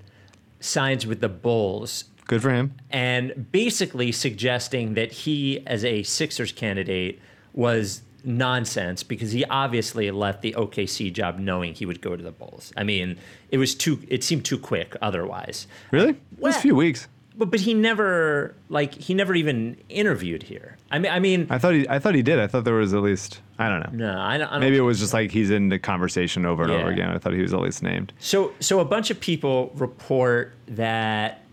signs 0.61 1.07
with 1.07 1.21
the 1.21 1.29
Bulls, 1.29 2.05
Good 2.27 2.43
for 2.43 2.51
him. 2.51 2.75
and 2.91 3.51
basically 3.53 4.13
suggesting 4.13 4.95
that 4.95 5.13
he, 5.13 5.65
as 5.67 5.85
a 5.85 6.03
Sixers 6.03 6.53
candidate, 6.53 7.21
was 7.53 8.03
nonsense 8.25 9.03
because 9.03 9.33
he 9.33 9.45
obviously 9.47 10.09
left 10.13 10.43
the 10.43 10.53
OKC 10.53 11.13
job 11.13 11.39
knowing 11.41 11.75
he 11.75 11.85
would 11.85 12.01
go 12.01 12.17
to 12.17 12.23
the 12.23 12.31
Bulls. 12.31 12.73
I 12.77 12.85
mean, 12.85 13.19
it 13.51 13.59
was 13.59 13.75
too. 13.75 14.01
It 14.09 14.25
seemed 14.25 14.45
too 14.45 14.59
quick. 14.59 14.97
Otherwise, 15.03 15.67
Really? 15.91 16.11
It 16.11 16.19
was 16.39 16.57
a 16.57 16.61
few 16.61 16.75
weeks. 16.75 17.07
But 17.45 17.51
but 17.51 17.61
he 17.61 17.75
never 17.75 18.55
like 18.69 18.95
he 18.95 19.15
never 19.15 19.35
even 19.35 19.77
interviewed 19.89 20.43
here. 20.43 20.77
I 20.91 20.99
mean, 20.99 21.13
I 21.13 21.19
mean, 21.21 21.47
I 21.51 21.59
thought 21.59 21.75
he 21.75 21.89
I 21.89 21.99
thought 21.99 22.15
he 22.15 22.23
did. 22.23 22.39
I 22.39 22.47
thought 22.47 22.65
there 22.65 22.75
was 22.75 22.95
at 22.95 23.03
least 23.03 23.41
I 23.59 23.69
don't 23.69 23.81
know. 23.81 24.07
no, 24.07 24.21
I 24.21 24.39
don't. 24.39 24.49
I 24.49 24.53
don't 24.53 24.61
Maybe 24.61 24.77
it 24.77 24.83
was 24.83 24.99
just 24.99 25.13
like 25.13 25.31
he's 25.31 25.51
in 25.51 25.69
the 25.69 25.79
conversation 25.79 26.47
over 26.47 26.63
and 26.63 26.73
over 26.73 26.91
again. 26.91 27.11
I 27.11 27.19
thought 27.19 27.33
he 27.33 27.43
was 27.43 27.53
at 27.53 27.61
least 27.61 27.83
named. 27.83 28.13
So, 28.19 28.53
so 28.61 28.81
a 28.81 28.85
bunch 28.85 29.11
of 29.11 29.21
people 29.21 29.71
report 29.75 30.55
that 30.69 31.45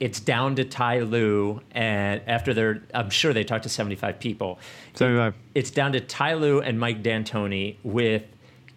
it's 0.00 0.18
down 0.18 0.56
to 0.56 0.64
Ty 0.64 1.00
Lue, 1.00 1.60
and 1.72 2.22
after 2.26 2.52
they're, 2.54 2.82
I'm 2.92 3.10
sure 3.10 3.32
they 3.32 3.44
talked 3.44 3.62
to 3.64 3.68
75 3.68 4.18
people. 4.18 4.58
Seventy 4.94 5.18
five. 5.18 5.34
It's 5.54 5.70
down 5.70 5.92
to 5.92 6.00
Ty 6.00 6.34
Lue 6.34 6.60
and 6.60 6.80
Mike 6.80 7.02
D'Antoni 7.02 7.76
with 7.82 8.24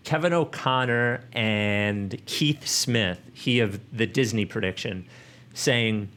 Kevin 0.04 0.34
O'Connor 0.34 1.24
and 1.34 2.24
Keith 2.26 2.68
Smith, 2.68 3.20
he 3.34 3.60
of 3.60 3.80
the 3.92 4.06
Disney 4.06 4.46
prediction, 4.46 5.08
saying 5.54 6.10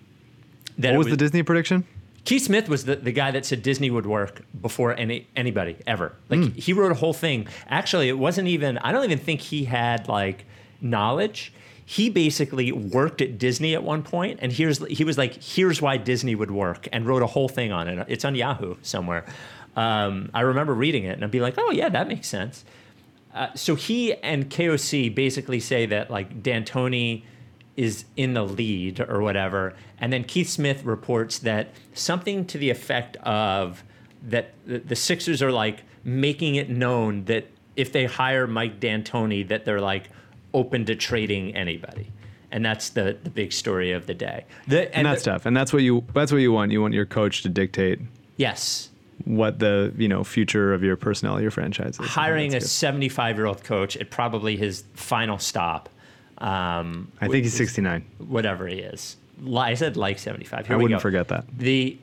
that 0.78 0.88
What 0.88 0.94
it 0.94 0.98
was 0.98 1.06
the 1.08 1.16
Disney 1.16 1.42
prediction? 1.42 1.86
Keith 2.24 2.42
Smith 2.42 2.68
was 2.68 2.84
the, 2.84 2.96
the 2.96 3.12
guy 3.12 3.30
that 3.30 3.46
said 3.46 3.62
Disney 3.62 3.90
would 3.90 4.06
work 4.06 4.42
before 4.60 4.94
any 4.94 5.26
anybody 5.34 5.76
ever. 5.86 6.14
Like 6.28 6.54
he 6.54 6.72
wrote 6.72 6.92
a 6.92 6.96
whole 6.96 7.14
thing. 7.14 7.48
Actually, 7.68 8.08
it 8.08 8.18
wasn't 8.18 8.48
even. 8.48 8.76
I 8.78 8.92
don't 8.92 9.04
even 9.04 9.18
think 9.18 9.40
he 9.40 9.64
had 9.64 10.08
like 10.08 10.44
knowledge. 10.80 11.52
He 11.86 12.10
basically 12.10 12.70
worked 12.70 13.22
at 13.22 13.38
Disney 13.38 13.74
at 13.74 13.82
one 13.82 14.02
point, 14.02 14.40
and 14.42 14.52
here's 14.52 14.86
he 14.88 15.04
was 15.04 15.16
like, 15.16 15.42
"Here's 15.42 15.80
why 15.80 15.96
Disney 15.96 16.34
would 16.34 16.50
work," 16.50 16.86
and 16.92 17.06
wrote 17.06 17.22
a 17.22 17.26
whole 17.26 17.48
thing 17.48 17.72
on 17.72 17.88
it. 17.88 18.04
It's 18.08 18.26
on 18.26 18.34
Yahoo 18.34 18.74
somewhere. 18.82 19.24
Um, 19.74 20.30
I 20.34 20.42
remember 20.42 20.74
reading 20.74 21.04
it, 21.04 21.12
and 21.12 21.24
I'd 21.24 21.30
be 21.30 21.40
like, 21.40 21.54
"Oh 21.56 21.70
yeah, 21.70 21.88
that 21.88 22.08
makes 22.08 22.28
sense." 22.28 22.62
Uh, 23.34 23.48
so 23.54 23.74
he 23.74 24.12
and 24.14 24.50
KOC 24.50 25.14
basically 25.14 25.60
say 25.60 25.86
that 25.86 26.10
like 26.10 26.42
D'Antoni 26.42 27.22
is 27.78 28.04
in 28.16 28.34
the 28.34 28.42
lead 28.42 28.98
or 29.00 29.22
whatever, 29.22 29.72
and 30.00 30.12
then 30.12 30.24
Keith 30.24 30.48
Smith 30.48 30.82
reports 30.84 31.38
that 31.38 31.68
something 31.94 32.44
to 32.46 32.58
the 32.58 32.70
effect 32.70 33.16
of 33.18 33.84
that 34.28 34.52
the, 34.66 34.96
Sixers 34.96 35.40
are 35.42 35.52
like 35.52 35.84
making 36.02 36.56
it 36.56 36.68
known 36.68 37.24
that 37.26 37.46
if 37.76 37.92
they 37.92 38.04
hire 38.06 38.48
Mike 38.48 38.80
D'Antoni, 38.80 39.46
that 39.46 39.64
they're 39.64 39.80
like 39.80 40.10
open 40.52 40.84
to 40.86 40.96
trading 40.96 41.54
anybody, 41.54 42.08
and 42.50 42.64
that's 42.64 42.90
the 42.90 43.16
the 43.22 43.30
big 43.30 43.52
story 43.52 43.92
of 43.92 44.06
the 44.06 44.14
day. 44.14 44.44
The, 44.66 44.92
And 44.94 45.06
that's 45.06 45.22
the- 45.22 45.30
tough. 45.30 45.46
And 45.46 45.56
that's 45.56 45.72
what 45.72 45.82
you 45.84 46.04
that's 46.12 46.32
what 46.32 46.40
you 46.40 46.50
want. 46.52 46.72
You 46.72 46.82
want 46.82 46.94
your 46.94 47.06
coach 47.06 47.42
to 47.42 47.48
dictate 47.48 48.00
Yes, 48.36 48.90
what 49.24 49.60
the 49.60 49.92
you 49.96 50.08
know 50.08 50.24
future 50.24 50.74
of 50.74 50.82
your 50.82 50.96
personnel, 50.96 51.40
your 51.40 51.52
franchise 51.52 51.96
is. 52.00 52.06
hiring 52.08 52.54
a 52.56 52.60
75 52.60 53.36
year 53.36 53.46
old 53.46 53.62
coach 53.62 53.96
at 53.96 54.10
probably 54.10 54.56
his 54.56 54.82
final 54.94 55.38
stop. 55.38 55.88
Um, 56.38 57.10
I 57.20 57.28
think 57.28 57.44
he's 57.44 57.54
sixty 57.54 57.82
nine. 57.82 58.04
whatever 58.18 58.66
he 58.66 58.78
is. 58.78 59.16
I 59.56 59.74
said 59.74 59.96
like 59.96 60.18
75. 60.18 60.66
Here 60.66 60.74
I 60.74 60.76
wouldn't 60.76 60.98
go. 60.98 61.02
forget 61.02 61.28
that. 61.28 61.44
The 61.56 61.96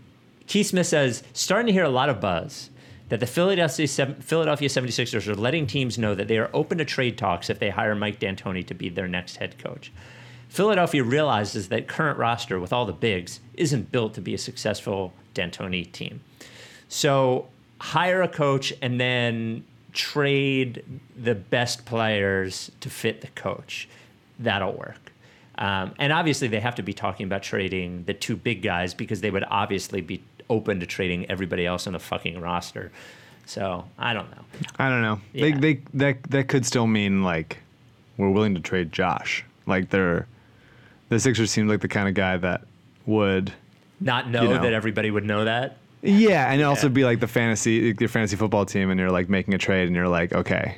Keith 0.48 0.68
Smith 0.68 0.88
says, 0.88 1.24
starting 1.34 1.68
to 1.68 1.74
hear 1.74 1.84
a 1.84 1.90
lot 1.90 2.10
of 2.10 2.22
buzz 2.22 2.70
that 3.10 3.20
the 3.20 3.28
Philadelphia, 3.28 3.88
Philadelphia 3.88 4.70
76ers 4.70 5.28
are 5.28 5.36
letting 5.36 5.68
teams 5.68 5.98
know 5.98 6.16
that 6.16 6.28
they 6.28 6.38
are 6.38 6.50
open 6.54 6.78
to 6.78 6.86
trade 6.86 7.18
talks 7.18 7.50
if 7.50 7.60
they 7.60 7.70
hire 7.70 7.94
Mike 7.96 8.20
D'Antoni 8.20 8.66
to 8.66 8.74
be 8.74 8.90
their 8.90 9.08
next 9.08 9.38
head 9.38 9.58
coach. 9.58 9.92
Philadelphia 10.50 11.04
realizes 11.04 11.70
that 11.70 11.88
current 11.88 12.18
roster 12.18 12.60
with 12.60 12.72
all 12.72 12.86
the 12.86 12.94
bigs 12.94 13.40
isn't 13.56 13.92
built 13.92 14.14
to 14.14 14.22
be 14.22 14.34
a 14.34 14.38
successful 14.38 15.14
D'Antoni 15.34 15.92
team. 15.92 16.22
So 16.88 17.48
hire 17.80 18.22
a 18.22 18.28
coach 18.28 18.74
and 18.82 19.00
then 19.00 19.66
trade 19.92 20.84
the 21.22 21.36
best 21.36 21.86
players 21.86 22.72
to 22.82 22.90
fit 22.90 23.22
the 23.22 23.28
coach. 23.28 23.88
That'll 24.40 24.74
work. 24.74 25.12
Um, 25.58 25.94
and 26.00 26.12
obviously, 26.12 26.48
they 26.50 26.60
have 26.60 26.76
to 26.76 26.84
be 26.84 26.94
talking 26.94 27.26
about 27.26 27.42
trading 27.44 28.04
the 28.06 28.14
two 28.14 28.36
big 28.36 28.62
guys 28.62 28.94
because 28.94 29.22
they 29.22 29.32
would 29.32 29.46
obviously 29.50 30.02
be 30.02 30.22
open 30.50 30.80
to 30.82 30.86
trading 30.86 31.30
everybody 31.30 31.66
else 31.66 31.88
on 31.88 31.94
the 31.94 32.00
fucking 32.00 32.40
roster. 32.42 32.92
So 33.46 33.86
I 33.98 34.14
don't 34.14 34.30
know. 34.32 34.44
I 34.78 34.90
don't 34.90 35.02
know. 35.02 35.22
Yeah. 35.34 35.42
They 35.42 35.52
they 35.54 35.82
that 35.94 36.24
that 36.24 36.48
could 36.50 36.66
still 36.66 36.88
mean 36.88 37.24
like 37.24 37.60
we're 38.18 38.30
willing 38.30 38.56
to 38.56 38.60
trade 38.62 38.92
Josh. 38.92 39.46
Like 39.66 39.90
they're 39.92 40.28
the 41.10 41.20
Sixers 41.20 41.52
seem 41.52 41.68
like 41.68 41.82
the 41.82 41.88
kind 41.88 42.08
of 42.10 42.16
guy 42.16 42.38
that 42.38 42.62
would 43.06 43.54
Not 44.00 44.30
know, 44.30 44.44
You 44.44 44.50
know. 44.50 44.62
that 44.62 44.74
everybody 44.74 45.12
would 45.12 45.26
know 45.26 45.46
that. 45.46 45.78
Yeah, 46.02 46.52
and 46.52 46.62
also 46.64 46.90
be 46.90 47.04
like 47.04 47.20
the 47.20 47.28
fantasy 47.28 47.96
your 48.00 48.10
fantasy 48.10 48.36
football 48.36 48.66
team 48.66 48.90
and 48.90 49.00
you're 49.00 49.12
like 49.12 49.30
making 49.30 49.54
a 49.54 49.58
trade 49.58 49.88
and 49.88 49.96
you're 49.96 50.08
like, 50.08 50.34
okay, 50.34 50.78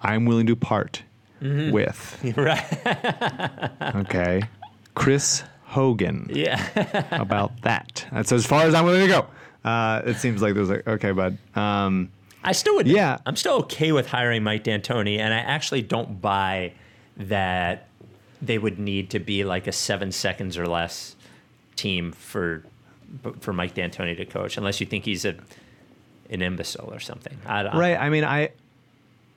I'm 0.00 0.24
willing 0.24 0.46
to 0.46 0.56
part 0.56 1.02
Mm-hmm. 1.44 1.72
with 1.72 2.36
right. 2.36 3.96
okay, 3.96 4.42
Chris 4.94 5.42
Hogan. 5.64 6.30
Yeah. 6.32 7.06
About 7.10 7.60
that? 7.62 8.06
That's 8.10 8.32
as 8.32 8.46
far 8.46 8.62
as 8.62 8.74
I'm 8.74 8.86
willing 8.86 9.06
to 9.06 9.08
go. 9.08 9.26
Uh, 9.68 10.00
it 10.06 10.16
seems 10.16 10.40
like 10.40 10.54
there's 10.54 10.70
like 10.70 10.86
okay, 10.86 11.12
bud. 11.12 11.36
Um, 11.54 12.10
I 12.42 12.52
still 12.52 12.76
would. 12.76 12.86
Yeah. 12.86 13.18
I'm 13.26 13.36
still 13.36 13.54
okay 13.60 13.92
with 13.92 14.06
hiring 14.06 14.42
Mike 14.42 14.64
D'Antoni, 14.64 15.18
and 15.18 15.34
I 15.34 15.38
actually 15.38 15.82
don't 15.82 16.20
buy 16.20 16.72
that 17.16 17.88
they 18.40 18.58
would 18.58 18.78
need 18.78 19.10
to 19.10 19.18
be 19.18 19.44
like 19.44 19.66
a 19.66 19.72
seven 19.72 20.12
seconds 20.12 20.56
or 20.56 20.66
less 20.66 21.14
team 21.76 22.12
for 22.12 22.64
for 23.40 23.52
Mike 23.52 23.74
D'Antoni 23.74 24.16
to 24.16 24.24
coach, 24.24 24.56
unless 24.56 24.80
you 24.80 24.86
think 24.86 25.04
he's 25.04 25.24
a 25.26 25.34
an 26.30 26.40
imbecile 26.40 26.92
or 26.92 27.00
something. 27.00 27.36
I 27.46 27.76
Right. 27.76 27.98
I 27.98 28.08
mean, 28.08 28.24
I 28.24 28.50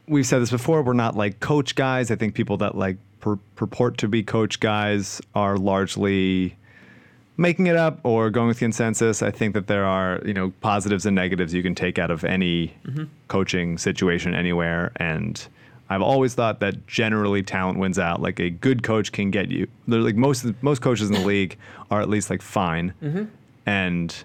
we've 0.08 0.26
said 0.26 0.42
this 0.42 0.52
before. 0.52 0.82
We're 0.82 0.94
not 0.94 1.16
like 1.16 1.40
coach 1.40 1.76
guys. 1.76 2.12
I 2.12 2.16
think 2.16 2.34
people 2.34 2.58
that 2.58 2.76
like 2.76 2.98
pur- 3.20 3.40
purport 3.56 3.98
to 4.00 4.08
be 4.08 4.24
coach 4.24 4.60
guys 4.60 5.22
are 5.36 5.58
largely 5.58 6.56
making 7.38 7.68
it 7.68 7.76
up 7.76 8.00
or 8.04 8.30
going 8.30 8.48
with 8.48 8.60
consensus. 8.60 9.22
I 9.22 9.32
think 9.32 9.54
that 9.54 9.68
there 9.68 9.86
are 9.86 10.22
you 10.26 10.34
know 10.34 10.52
positives 10.62 11.06
and 11.06 11.16
negatives 11.16 11.54
you 11.54 11.64
can 11.64 11.76
take 11.76 12.00
out 12.00 12.12
of 12.12 12.24
any 12.24 12.74
mm-hmm. 12.86 13.06
coaching 13.28 13.78
situation 13.78 14.34
anywhere, 14.34 14.92
and 14.98 15.48
I've 15.90 16.02
always 16.02 16.34
thought 16.34 16.60
that 16.60 16.88
generally 16.88 17.44
talent 17.44 17.80
wins 17.80 18.00
out. 18.00 18.22
Like 18.22 18.40
a 18.40 18.50
good 18.50 18.84
coach 18.84 19.12
can 19.12 19.32
get 19.32 19.52
you. 19.52 19.68
They're 19.88 20.00
like 20.00 20.16
most 20.16 20.46
most 20.62 20.82
coaches 20.82 21.10
in 21.10 21.16
the 21.16 21.26
league 21.26 21.58
are 21.92 22.02
at 22.02 22.10
least 22.10 22.30
like 22.30 22.42
fine, 22.42 22.94
mm-hmm. 23.02 23.26
and 23.66 24.16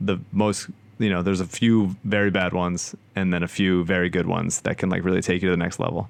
the 0.00 0.18
most 0.32 0.68
you 1.02 1.10
know 1.10 1.22
there's 1.22 1.40
a 1.40 1.46
few 1.46 1.96
very 2.04 2.30
bad 2.30 2.52
ones 2.52 2.94
and 3.16 3.32
then 3.32 3.42
a 3.42 3.48
few 3.48 3.84
very 3.84 4.08
good 4.08 4.26
ones 4.26 4.60
that 4.62 4.78
can 4.78 4.88
like 4.88 5.04
really 5.04 5.22
take 5.22 5.42
you 5.42 5.48
to 5.48 5.56
the 5.56 5.62
next 5.62 5.78
level. 5.78 6.08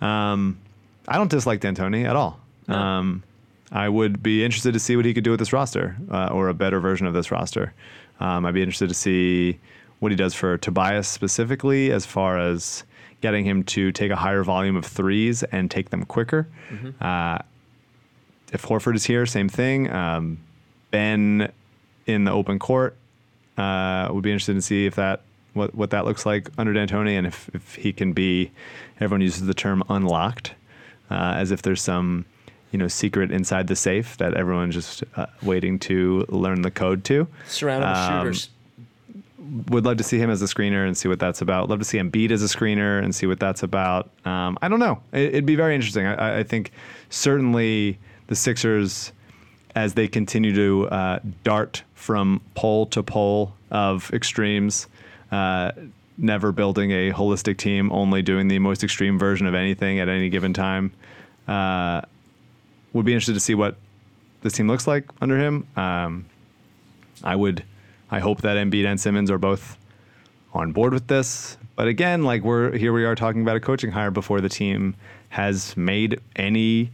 Um, 0.00 0.58
i 1.08 1.16
don't 1.16 1.30
dislike 1.30 1.60
d'antoni 1.60 2.04
at 2.04 2.16
all. 2.16 2.40
Um, 2.68 3.22
i 3.72 3.88
would 3.88 4.22
be 4.22 4.44
interested 4.44 4.72
to 4.72 4.80
see 4.80 4.96
what 4.96 5.04
he 5.04 5.14
could 5.14 5.24
do 5.24 5.30
with 5.30 5.40
this 5.40 5.52
roster 5.52 5.96
uh, 6.10 6.28
or 6.32 6.48
a 6.48 6.54
better 6.54 6.80
version 6.80 7.06
of 7.06 7.14
this 7.14 7.30
roster. 7.30 7.72
Um, 8.20 8.44
i'd 8.46 8.54
be 8.54 8.62
interested 8.62 8.88
to 8.88 8.94
see 8.94 9.58
what 10.00 10.12
he 10.12 10.16
does 10.16 10.34
for 10.34 10.58
tobias 10.58 11.08
specifically 11.08 11.90
as 11.92 12.04
far 12.04 12.38
as 12.38 12.84
getting 13.22 13.44
him 13.46 13.62
to 13.64 13.92
take 13.92 14.10
a 14.10 14.16
higher 14.16 14.42
volume 14.44 14.76
of 14.76 14.84
threes 14.84 15.42
and 15.44 15.70
take 15.70 15.88
them 15.90 16.04
quicker. 16.04 16.46
Uh, 17.00 17.38
if 18.52 18.62
horford 18.62 18.94
is 18.94 19.04
here 19.04 19.24
same 19.26 19.48
thing. 19.48 19.90
Um, 19.90 20.38
ben 20.90 21.50
in 22.06 22.24
the 22.24 22.30
open 22.30 22.58
court 22.58 22.94
uh, 23.56 24.08
would 24.12 24.22
be 24.22 24.30
interested 24.30 24.54
to 24.54 24.62
see 24.62 24.86
if 24.86 24.94
that 24.96 25.22
what 25.54 25.74
what 25.74 25.90
that 25.90 26.04
looks 26.04 26.26
like 26.26 26.48
under 26.58 26.72
D'Antoni, 26.74 27.16
and 27.16 27.26
if, 27.26 27.48
if 27.54 27.74
he 27.76 27.92
can 27.92 28.12
be. 28.12 28.50
Everyone 29.00 29.20
uses 29.20 29.46
the 29.46 29.54
term 29.54 29.82
unlocked, 29.88 30.54
uh, 31.10 31.34
as 31.36 31.50
if 31.50 31.62
there's 31.62 31.82
some 31.82 32.24
you 32.72 32.78
know 32.78 32.88
secret 32.88 33.30
inside 33.30 33.66
the 33.68 33.76
safe 33.76 34.16
that 34.18 34.34
everyone's 34.34 34.74
just 34.74 35.04
uh, 35.16 35.26
waiting 35.42 35.78
to 35.80 36.24
learn 36.28 36.62
the 36.62 36.70
code 36.70 37.04
to. 37.04 37.26
Surrounded 37.46 37.88
with 37.88 37.96
Um, 37.98 38.20
shooters. 38.24 38.50
Would 39.68 39.84
love 39.84 39.96
to 39.98 40.02
see 40.02 40.18
him 40.18 40.28
as 40.28 40.42
a 40.42 40.46
screener 40.46 40.86
and 40.86 40.96
see 40.96 41.08
what 41.08 41.20
that's 41.20 41.40
about. 41.40 41.68
Love 41.68 41.78
to 41.78 41.84
see 41.84 41.98
him 41.98 42.10
beat 42.10 42.32
as 42.32 42.42
a 42.42 42.46
screener 42.46 43.00
and 43.02 43.14
see 43.14 43.26
what 43.26 43.38
that's 43.38 43.62
about. 43.62 44.10
Um, 44.24 44.58
I 44.60 44.66
don't 44.68 44.80
know. 44.80 45.00
It, 45.12 45.28
it'd 45.28 45.46
be 45.46 45.54
very 45.54 45.74
interesting. 45.74 46.04
I- 46.04 46.14
I, 46.14 46.38
I 46.38 46.42
think 46.42 46.72
certainly 47.10 47.98
the 48.26 48.34
Sixers, 48.34 49.12
as 49.76 49.94
they 49.94 50.08
continue 50.08 50.52
to 50.54 50.88
uh, 50.88 51.18
dart 51.44 51.82
from 51.96 52.40
pole 52.54 52.86
to 52.86 53.02
pole 53.02 53.52
of 53.72 54.12
extremes, 54.12 54.86
uh, 55.32 55.72
never 56.16 56.52
building 56.52 56.92
a 56.92 57.10
holistic 57.10 57.56
team, 57.56 57.90
only 57.90 58.22
doing 58.22 58.46
the 58.46 58.60
most 58.60 58.84
extreme 58.84 59.18
version 59.18 59.46
of 59.46 59.54
anything 59.54 59.98
at 59.98 60.08
any 60.08 60.28
given 60.28 60.54
time. 60.54 60.92
Uh, 61.48 62.02
would 62.92 63.04
be 63.04 63.12
interested 63.12 63.34
to 63.34 63.40
see 63.40 63.54
what 63.54 63.76
this 64.42 64.52
team 64.52 64.68
looks 64.68 64.86
like 64.86 65.04
under 65.20 65.38
him. 65.38 65.66
Um, 65.76 66.26
I 67.24 67.34
would, 67.34 67.64
I 68.10 68.20
hope 68.20 68.42
that 68.42 68.56
Embiid 68.56 68.86
and 68.86 69.00
Simmons 69.00 69.30
are 69.30 69.38
both 69.38 69.76
on 70.54 70.72
board 70.72 70.92
with 70.92 71.08
this. 71.08 71.56
But 71.74 71.88
again, 71.88 72.24
like 72.24 72.42
we're 72.42 72.76
here, 72.76 72.92
we 72.92 73.04
are 73.04 73.14
talking 73.14 73.42
about 73.42 73.56
a 73.56 73.60
coaching 73.60 73.90
hire 73.90 74.10
before 74.10 74.40
the 74.40 74.48
team 74.48 74.94
has 75.30 75.76
made 75.76 76.20
any 76.36 76.90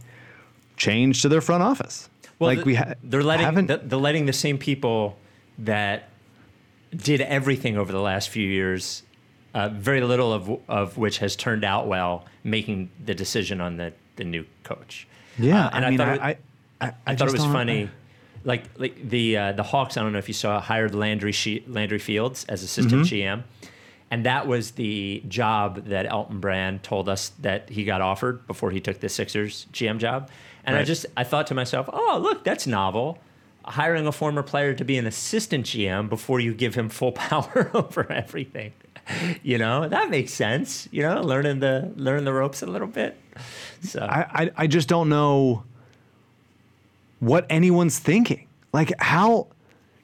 change 0.75 1.21
to 1.21 1.29
their 1.29 1.41
front 1.41 1.63
office. 1.63 2.09
Like 2.39 2.57
th- 2.59 2.65
we 2.65 2.75
ha- 2.75 2.93
they're 3.03 3.23
letting 3.23 3.45
haven't. 3.45 3.67
th- 3.67 3.81
they're 3.85 3.99
letting 3.99 4.25
the 4.25 4.33
same 4.33 4.57
people 4.57 5.17
that 5.59 6.09
did 6.95 7.21
everything 7.21 7.77
over 7.77 7.91
the 7.91 7.99
last 8.01 8.29
few 8.29 8.47
years, 8.47 9.03
uh, 9.53 9.69
very 9.69 10.01
little 10.01 10.31
of 10.33 10.59
of 10.67 10.97
which 10.97 11.19
has 11.19 11.35
turned 11.35 11.63
out 11.63 11.87
well, 11.87 12.25
making 12.43 12.89
the 13.03 13.13
decision 13.13 13.61
on 13.61 13.77
the 13.77 13.93
the 14.15 14.23
new 14.23 14.45
coach. 14.63 15.07
yeah, 15.39 15.67
Uh, 15.67 15.69
and 15.73 15.83
I 15.85 15.87
I 15.87 15.89
mean, 15.89 15.97
thought 15.97 16.07
I, 16.07 16.13
it- 16.29 16.43
I, 16.81 16.85
I, 16.87 16.93
I, 17.07 17.15
thought 17.15 17.27
it 17.29 17.33
was 17.33 17.45
funny. 17.45 17.89
Like 18.45 18.63
like 18.77 19.09
the 19.09 19.37
uh, 19.37 19.51
the 19.53 19.63
Hawks, 19.63 19.95
I 19.97 20.01
don't 20.01 20.11
know 20.11 20.19
if 20.19 20.27
you 20.27 20.33
saw, 20.33 20.59
hired 20.59 20.93
Landry 20.93 21.31
she- 21.31 21.63
Landry 21.67 21.99
Fields 21.99 22.43
as 22.49 22.61
assistant 22.61 23.05
Mm-hmm. 23.05 23.39
GM, 23.39 23.43
and 24.11 24.25
that 24.25 24.47
was 24.47 24.71
the 24.71 25.23
job 25.29 25.85
that 25.85 26.05
Elton 26.05 26.39
Brand 26.41 26.83
told 26.83 27.07
us 27.07 27.29
that 27.41 27.69
he 27.69 27.85
got 27.85 28.01
offered 28.01 28.45
before 28.45 28.69
he 28.71 28.81
took 28.81 28.99
the 28.99 29.07
Sixers 29.09 29.65
GM 29.71 29.97
job. 29.97 30.29
And 30.65 30.75
I 30.75 30.83
just 30.83 31.05
I 31.17 31.23
thought 31.23 31.47
to 31.47 31.53
myself, 31.53 31.89
oh 31.91 32.19
look, 32.21 32.43
that's 32.43 32.65
novel. 32.67 33.19
Hiring 33.65 34.07
a 34.07 34.11
former 34.11 34.43
player 34.43 34.73
to 34.73 34.83
be 34.83 34.97
an 34.97 35.05
assistant 35.05 35.65
GM 35.65 36.09
before 36.09 36.39
you 36.39 36.53
give 36.53 36.75
him 36.75 36.89
full 36.89 37.11
power 37.29 37.71
over 37.73 38.11
everything. 38.11 38.73
You 39.41 39.57
know 39.57 39.87
that 39.89 40.09
makes 40.09 40.33
sense. 40.33 40.87
You 40.91 41.03
know, 41.03 41.21
learning 41.21 41.59
the 41.59 41.91
learning 41.95 42.25
the 42.25 42.33
ropes 42.33 42.61
a 42.61 42.65
little 42.65 42.87
bit. 42.87 43.17
So 43.81 43.99
I, 43.99 44.43
I, 44.43 44.51
I 44.57 44.67
just 44.67 44.87
don't 44.87 45.09
know 45.09 45.63
what 47.19 47.45
anyone's 47.49 47.99
thinking. 47.99 48.47
Like, 48.71 48.93
how 48.99 49.47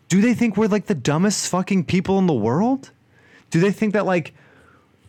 do 0.10 0.22
they 0.22 0.34
think 0.34 0.58
we're 0.58 0.68
like 0.68 0.88
the 0.88 0.96
dumbest 0.96 1.50
fucking 1.50 1.86
people 1.86 2.18
in 2.20 2.28
the 2.28 2.34
world? 2.34 2.92
Do 3.52 3.60
they 3.60 3.72
think 3.72 3.94
that 3.94 4.06
like 4.06 4.34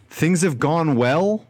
things 0.09 0.43
have 0.43 0.59
gone 0.59 0.97
well 0.97 1.47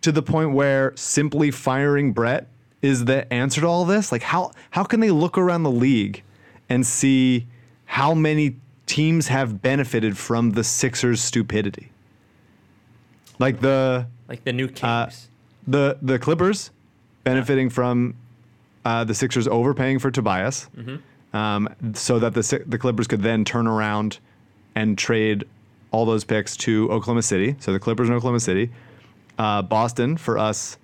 to 0.00 0.12
the 0.12 0.22
point 0.22 0.52
where 0.52 0.92
simply 0.96 1.50
firing 1.50 2.12
Brett 2.12 2.48
is 2.84 3.06
the 3.06 3.32
answer 3.32 3.62
to 3.62 3.66
all 3.66 3.86
this? 3.86 4.12
Like, 4.12 4.22
how 4.22 4.52
how 4.70 4.84
can 4.84 5.00
they 5.00 5.10
look 5.10 5.38
around 5.38 5.62
the 5.62 5.70
league 5.70 6.22
and 6.68 6.86
see 6.86 7.46
how 7.86 8.12
many 8.12 8.56
teams 8.84 9.28
have 9.28 9.62
benefited 9.62 10.18
from 10.18 10.50
the 10.50 10.62
Sixers' 10.62 11.22
stupidity? 11.22 11.90
Like 13.38 13.60
the 13.62 14.06
like 14.28 14.44
the 14.44 14.52
new 14.52 14.68
Kings. 14.68 14.82
uh, 14.84 15.10
the 15.66 15.98
the 16.02 16.18
Clippers 16.18 16.70
benefiting 17.24 17.70
from 17.70 18.16
uh, 18.84 19.02
the 19.04 19.14
Sixers 19.14 19.48
overpaying 19.48 19.98
for 19.98 20.10
Tobias, 20.10 20.68
um, 21.32 21.68
so 21.94 22.18
that 22.18 22.34
the 22.34 22.64
the 22.66 22.78
Clippers 22.78 23.06
could 23.06 23.22
then 23.22 23.46
turn 23.46 23.66
around 23.66 24.18
and 24.74 24.98
trade 24.98 25.44
all 25.90 26.04
those 26.04 26.24
picks 26.24 26.54
to 26.58 26.90
Oklahoma 26.90 27.22
City. 27.22 27.56
So 27.60 27.72
the 27.72 27.80
Clippers 27.80 28.08
in 28.10 28.14
Oklahoma 28.14 28.40
City, 28.40 28.70
uh, 29.38 29.62
Boston 29.62 30.18
for 30.18 30.36
us 30.36 30.76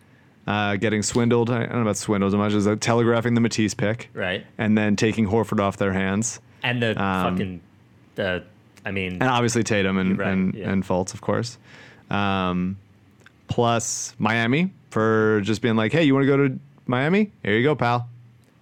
uh, 0.51 0.77
getting 0.77 1.03
swindled. 1.03 1.49
I 1.51 1.61
don't 1.61 1.73
know 1.75 1.83
about 1.83 1.97
swindled 1.97 2.33
as 2.33 2.37
much 2.37 2.53
as 2.55 2.67
uh, 2.67 2.77
telegraphing 2.77 3.35
the 3.35 3.41
Matisse 3.41 3.75
pick, 3.75 4.11
Right. 4.15 4.45
and 4.59 4.77
then 4.77 4.97
taking 4.97 5.27
Horford 5.29 5.61
off 5.61 5.77
their 5.77 5.93
hands, 5.93 6.41
and 6.63 6.83
the 6.83 6.91
um, 7.03 7.33
fucking 7.35 7.61
the 8.17 8.45
I 8.85 8.91
mean 8.91 9.13
and 9.15 9.25
obviously 9.25 9.63
Tatum 9.63 9.97
and 9.99 10.19
Right, 10.19 10.29
and, 10.33 10.55
yeah. 10.55 10.71
and 10.71 10.83
Fultz, 10.85 11.15
of 11.15 11.21
course. 11.21 11.59
Um, 12.11 12.77
plus 13.49 14.15
Miami 14.19 14.73
for 14.91 15.41
just 15.43 15.63
being 15.63 15.77
like, 15.77 15.93
hey, 15.93 16.03
you 16.05 16.15
want 16.15 16.25
to 16.25 16.27
go 16.27 16.49
to 16.49 16.59
Miami? 16.87 17.31
Here 17.45 17.57
you 17.57 17.63
go, 17.63 17.75
pal. 17.77 18.09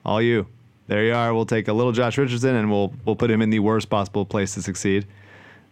All 0.05 0.21
you. 0.21 0.47
There 0.89 1.05
you 1.05 1.15
are. 1.15 1.33
We'll 1.35 1.47
take 1.47 1.69
a 1.69 1.73
little 1.73 1.93
Josh 1.93 2.17
Richardson 2.19 2.55
and 2.57 2.71
we'll 2.71 2.93
we'll 3.05 3.17
put 3.17 3.31
him 3.31 3.41
in 3.43 3.51
the 3.51 3.59
worst 3.61 3.89
possible 3.91 4.25
place 4.27 4.55
to 4.55 4.63
succeed. 4.63 5.07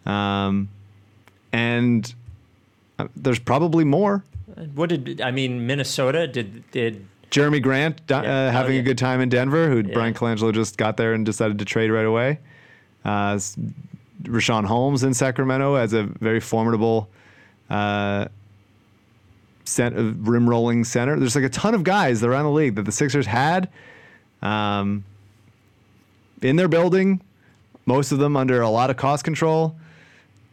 Um, 0.06 0.68
and 1.52 2.14
uh, 2.98 3.08
there's 3.16 3.38
probably 3.38 3.84
more. 3.84 4.24
What 4.74 4.88
did 4.88 5.20
I 5.20 5.30
mean 5.30 5.66
Minnesota 5.66 6.26
did 6.26 6.68
did 6.70 7.06
Jerami 7.30 7.62
Grant 7.62 8.00
uh, 8.10 8.22
Yeah. 8.24 8.48
Oh, 8.48 8.50
having 8.52 8.74
yeah. 8.74 8.80
a 8.80 8.84
good 8.84 8.98
time 8.98 9.20
in 9.20 9.28
Denver, 9.28 9.68
who 9.68 9.76
Yeah. 9.86 9.92
Bryan 9.94 10.14
Colangelo 10.14 10.52
just 10.52 10.76
got 10.78 10.96
there 10.96 11.12
and 11.12 11.26
decided 11.26 11.58
to 11.58 11.64
trade 11.64 11.90
right 11.90 12.06
away. 12.06 12.38
Uh, 13.04 13.38
Richaun 14.22 14.64
Holmes 14.64 15.02
in 15.02 15.12
Sacramento 15.14 15.74
as 15.74 15.92
a 15.92 16.04
very 16.04 16.40
formidable 16.40 17.08
uh, 17.68 18.26
cent- 19.64 19.96
uh, 19.96 20.02
rim 20.18 20.48
rolling 20.48 20.84
center. 20.84 21.18
There's 21.18 21.34
like 21.36 21.44
a 21.44 21.48
ton 21.48 21.74
of 21.74 21.84
guys 21.84 22.22
around 22.24 22.44
the 22.44 22.50
league 22.52 22.76
that 22.76 22.84
the 22.84 22.92
Sixers 22.92 23.26
had 23.26 23.68
um, 24.42 25.04
in 26.42 26.56
their 26.56 26.68
building, 26.68 27.20
most 27.84 28.12
of 28.12 28.18
them 28.18 28.36
under 28.36 28.60
a 28.62 28.70
lot 28.70 28.90
of 28.90 28.96
cost 28.96 29.24
control, 29.24 29.76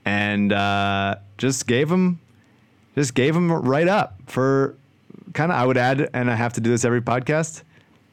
and 0.05 0.51
uh, 0.51 1.15
just 1.37 1.65
gave 1.67 1.89
them 1.89 2.19
just 2.95 3.13
gave 3.13 3.33
them 3.33 3.51
right 3.51 3.87
up 3.87 4.17
for 4.27 4.75
kind 5.33 5.51
of 5.51 5.57
I 5.57 5.65
would 5.65 5.77
add, 5.77 6.09
and 6.13 6.29
I 6.29 6.35
have 6.35 6.53
to 6.53 6.61
do 6.61 6.69
this 6.69 6.85
every 6.85 7.01
podcast, 7.01 7.63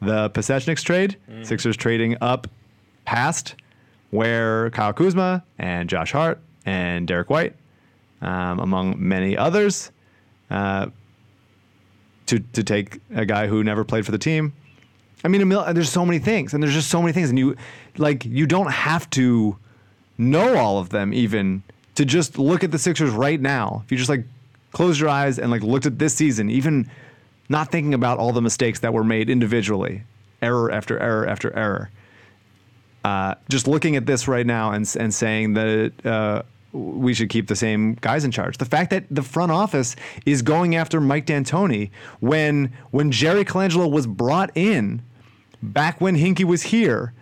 the 0.01 0.29
Pasecniks 0.31 0.83
trade. 0.83 1.17
Sixers 1.43 1.77
trading 1.77 2.17
up 2.21 2.47
past 3.05 3.55
where 4.11 4.69
Kyle 4.71 4.93
Kuzma 4.93 5.43
and 5.57 5.89
Josh 5.89 6.11
Hart 6.11 6.39
and 6.65 7.07
Derrick 7.07 7.29
White, 7.29 7.55
um, 8.21 8.59
among 8.59 8.95
many 8.97 9.37
others, 9.37 9.91
uh, 10.49 10.87
to 12.27 12.39
to 12.39 12.63
take 12.63 12.99
a 13.13 13.25
guy 13.25 13.47
who 13.47 13.63
never 13.63 13.83
played 13.83 14.05
for 14.05 14.11
the 14.11 14.17
team. 14.17 14.53
I 15.23 15.27
mean, 15.27 15.47
mil- 15.47 15.71
there's 15.73 15.91
so 15.91 16.05
many 16.05 16.19
things, 16.19 16.53
and 16.53 16.63
there's 16.63 16.73
just 16.73 16.89
so 16.89 17.01
many 17.01 17.13
things, 17.13 17.29
and 17.29 17.37
you 17.37 17.55
like 17.97 18.25
you 18.25 18.47
don't 18.47 18.71
have 18.71 19.09
to 19.11 19.57
know 20.17 20.55
all 20.57 20.79
of 20.79 20.89
them 20.89 21.13
even 21.13 21.63
to 21.95 22.05
just 22.05 22.37
look 22.39 22.63
at 22.63 22.71
the 22.71 22.79
Sixers 22.79 23.11
right 23.11 23.39
now. 23.39 23.81
If 23.85 23.91
you 23.91 23.97
just 23.97 24.09
like 24.09 24.25
close 24.71 24.99
your 24.99 25.09
eyes 25.09 25.39
and 25.39 25.51
like 25.51 25.63
looked 25.63 25.85
at 25.85 25.99
this 25.99 26.13
season, 26.13 26.49
even 26.49 26.89
not 27.49 27.71
thinking 27.71 27.93
about 27.93 28.17
all 28.17 28.31
the 28.31 28.41
mistakes 28.41 28.79
that 28.79 28.93
were 28.93 29.03
made 29.03 29.29
individually, 29.29 30.03
error 30.41 30.71
after 30.71 30.97
error 30.99 31.27
after 31.27 31.55
error. 31.55 31.89
Uh, 33.03 33.35
just 33.49 33.67
looking 33.67 33.95
at 33.95 34.05
this 34.05 34.27
right 34.27 34.45
now 34.45 34.71
and 34.71 34.95
and 34.99 35.13
saying 35.13 35.53
that 35.53 36.05
uh, 36.05 36.43
we 36.71 37.13
should 37.13 37.29
keep 37.29 37.47
the 37.47 37.55
same 37.55 37.95
guys 37.95 38.23
in 38.23 38.31
charge. 38.31 38.57
The 38.57 38.65
fact 38.65 38.91
that 38.91 39.05
the 39.09 39.23
front 39.23 39.51
office 39.51 39.95
is 40.25 40.41
going 40.41 40.75
after 40.75 41.01
Mike 41.01 41.25
D'Antoni 41.25 41.89
when 42.19 42.71
when 42.91 43.11
Jerry 43.11 43.43
Colangelo 43.43 43.91
was 43.91 44.07
brought 44.07 44.51
in 44.55 45.01
back 45.61 45.99
when 45.99 46.15
Hinkie 46.15 46.45
was 46.45 46.63
here. 46.63 47.13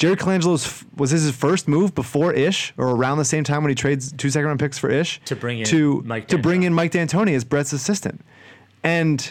Jerry 0.00 0.16
Colangelo's 0.16 0.82
was 0.96 1.10
his 1.10 1.30
first 1.30 1.68
move 1.68 1.94
before 1.94 2.32
Ish, 2.32 2.72
or 2.78 2.88
around 2.88 3.18
the 3.18 3.24
same 3.26 3.44
time 3.44 3.62
when 3.62 3.68
he 3.68 3.74
trades 3.74 4.12
two 4.12 4.30
second 4.30 4.46
round 4.46 4.58
picks 4.58 4.78
for 4.78 4.90
Ish 4.90 5.20
To 5.26 5.36
bring 5.36 5.58
in 5.58 5.66
to 5.66 6.00
Mike 6.06 6.26
to 6.28 6.38
bring 6.38 6.62
in 6.62 6.72
Mike 6.72 6.92
D'Antoni 6.92 7.34
as 7.34 7.44
Brett's 7.44 7.74
assistant, 7.74 8.24
and 8.82 9.30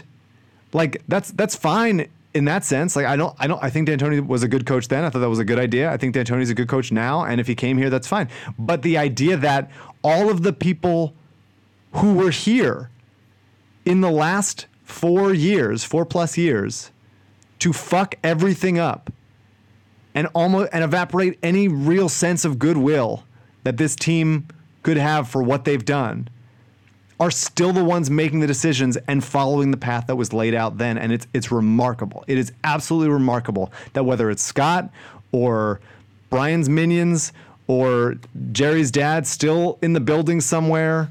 like 0.71 1.01
that's 1.07 1.31
that's 1.31 1.55
fine 1.55 2.07
in 2.35 2.45
that 2.45 2.63
sense. 2.63 2.95
Like 2.95 3.07
I 3.07 3.15
don't 3.15 3.35
I 3.39 3.47
don't 3.47 3.61
I 3.63 3.71
think 3.71 3.87
D'Antoni 3.87 4.25
was 4.25 4.43
a 4.43 4.47
good 4.47 4.67
coach 4.67 4.89
then. 4.89 5.03
I 5.03 5.09
thought 5.09 5.19
that 5.19 5.29
was 5.29 5.39
a 5.39 5.43
good 5.43 5.57
idea. 5.57 5.91
I 5.91 5.97
think 5.97 6.13
D'Antoni's 6.13 6.51
a 6.51 6.53
good 6.53 6.67
coach 6.67 6.91
now, 6.91 7.25
and 7.25 7.41
if 7.41 7.47
he 7.47 7.55
came 7.55 7.79
here, 7.79 7.89
that's 7.89 8.07
fine. 8.07 8.29
But 8.59 8.83
the 8.83 8.95
idea 8.95 9.37
that 9.37 9.71
all 10.03 10.29
of 10.29 10.43
the 10.43 10.53
people 10.53 11.15
who 11.93 12.13
were 12.13 12.29
here 12.29 12.91
in 13.85 14.01
the 14.01 14.11
last 14.11 14.67
four 14.83 15.33
years, 15.33 15.83
four 15.83 16.05
plus 16.05 16.37
years, 16.37 16.91
to 17.57 17.73
fuck 17.73 18.13
everything 18.23 18.77
up 18.77 19.11
and 20.13 20.27
almost 20.33 20.69
and 20.73 20.83
evaporate 20.83 21.37
any 21.43 21.67
real 21.67 22.09
sense 22.09 22.45
of 22.45 22.59
goodwill 22.59 23.23
that 23.63 23.77
this 23.77 23.95
team 23.95 24.47
could 24.83 24.97
have 24.97 25.27
for 25.27 25.43
what 25.43 25.65
they've 25.65 25.85
done 25.85 26.27
are 27.19 27.31
still 27.31 27.73
the 27.73 27.83
ones 27.83 28.09
making 28.09 28.39
the 28.39 28.47
decisions 28.47 28.97
and 29.07 29.23
following 29.23 29.71
the 29.71 29.77
path 29.77 30.07
that 30.07 30.15
was 30.15 30.31
laid 30.31 30.55
out 30.55 30.77
then. 30.77 30.97
And 30.97 31.11
it's 31.11 31.27
it's 31.33 31.51
remarkable. 31.51 32.23
It 32.27 32.37
is 32.37 32.51
absolutely 32.63 33.09
remarkable 33.09 33.71
that 33.93 34.05
whether 34.05 34.29
it's 34.29 34.41
Scott 34.41 34.89
or 35.31 35.81
Bryan's 36.29 36.69
minions 36.69 37.33
or 37.67 38.15
Jerry's 38.51 38.89
dad 38.89 39.27
still 39.27 39.77
in 39.81 39.93
the 39.93 39.99
building 39.99 40.41
somewhere 40.41 41.09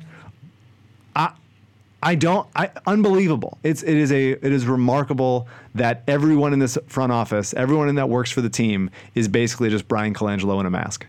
don't. 2.14 2.48
I 2.54 2.70
unbelievable. 2.86 3.58
It's 3.62 3.82
it 3.82 3.96
is 3.96 4.12
a 4.12 4.30
it 4.30 4.52
is 4.52 4.66
remarkable 4.66 5.48
that 5.74 6.04
everyone 6.06 6.52
in 6.52 6.58
this 6.58 6.78
front 6.86 7.12
office, 7.12 7.54
everyone 7.54 7.88
in 7.88 7.96
that 7.96 8.08
works 8.08 8.30
for 8.30 8.40
the 8.40 8.50
team, 8.50 8.90
is 9.14 9.26
basically 9.26 9.68
just 9.70 9.88
Bryan 9.88 10.14
Colangelo 10.14 10.60
in 10.60 10.66
a 10.66 10.70
mask. 10.70 11.06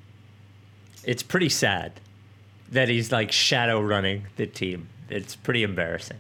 It's 1.04 1.24
pretty 1.24 1.50
sad 1.50 1.94
that 2.72 2.90
he's 2.90 3.12
like 3.12 3.32
shadow 3.32 3.80
running 3.82 4.26
the 4.38 4.48
team. 4.48 4.90
It's 5.10 5.36
pretty 5.36 5.64
embarrassing. 5.64 6.18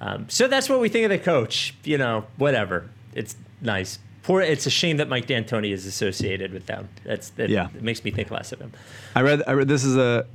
Um, 0.00 0.28
so 0.28 0.48
that's 0.48 0.68
what 0.68 0.80
we 0.80 0.88
think 0.88 1.04
of 1.04 1.10
the 1.10 1.18
coach. 1.18 1.74
You 1.84 1.98
know, 1.98 2.24
whatever. 2.36 2.88
It's 3.14 3.36
nice. 3.60 3.98
Poor. 4.22 4.40
It's 4.40 4.66
a 4.66 4.70
shame 4.70 4.98
that 4.98 5.08
Mike 5.08 5.26
D'Antoni 5.26 5.72
is 5.72 5.86
associated 5.86 6.52
with 6.52 6.66
them. 6.66 6.88
That's 7.04 7.30
that. 7.30 7.50
Yeah. 7.50 7.68
It 7.74 7.82
makes 7.82 8.04
me 8.04 8.10
think 8.10 8.30
less 8.30 8.52
of 8.52 8.60
him. 8.60 8.72
I 9.14 9.20
read. 9.20 9.42
I 9.46 9.52
read. 9.52 9.68
This 9.68 9.84
is 9.84 9.96
a. 9.96 10.26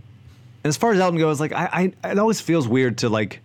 As 0.63 0.77
far 0.77 0.93
as 0.93 0.99
Elton 0.99 1.19
goes, 1.19 1.39
like 1.39 1.51
I, 1.51 1.93
I, 2.03 2.11
it 2.11 2.19
always 2.19 2.39
feels 2.39 2.67
weird 2.67 2.99
to 2.99 3.09
like 3.09 3.41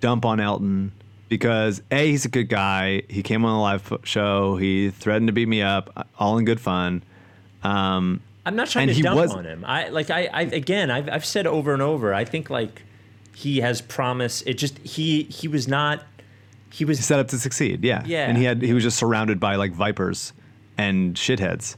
dump 0.00 0.24
on 0.24 0.40
Elton 0.40 0.92
because 1.28 1.82
a 1.90 2.10
he's 2.10 2.24
a 2.24 2.28
good 2.28 2.48
guy. 2.48 3.02
He 3.08 3.22
came 3.22 3.44
on 3.44 3.52
a 3.52 3.60
live 3.60 3.92
show. 4.04 4.56
He 4.56 4.90
threatened 4.90 5.28
to 5.28 5.32
beat 5.32 5.48
me 5.48 5.62
up, 5.62 6.08
all 6.18 6.38
in 6.38 6.44
good 6.44 6.60
fun. 6.60 7.02
Um, 7.62 8.20
I'm 8.44 8.56
not 8.56 8.68
trying 8.68 8.88
to 8.88 9.02
dump 9.02 9.20
was- 9.20 9.32
on 9.32 9.44
him. 9.44 9.64
I 9.66 9.88
like 9.88 10.10
I, 10.10 10.28
I 10.32 10.42
again 10.42 10.90
I've 10.90 11.08
I've 11.08 11.24
said 11.24 11.46
over 11.46 11.72
and 11.72 11.82
over. 11.82 12.12
I 12.14 12.24
think 12.24 12.50
like 12.50 12.82
he 13.34 13.60
has 13.60 13.80
promise. 13.80 14.42
It 14.42 14.54
just 14.54 14.78
he 14.78 15.24
he 15.24 15.48
was 15.48 15.68
not 15.68 16.04
he 16.72 16.84
was 16.84 17.04
set 17.04 17.18
up 17.18 17.28
to 17.28 17.38
succeed. 17.38 17.84
Yeah. 17.84 18.02
Yeah. 18.06 18.26
And 18.28 18.38
he 18.38 18.44
had 18.44 18.62
he 18.62 18.72
was 18.72 18.82
just 18.82 18.98
surrounded 18.98 19.40
by 19.40 19.56
like 19.56 19.72
vipers 19.72 20.32
and 20.78 21.14
shitheads, 21.14 21.76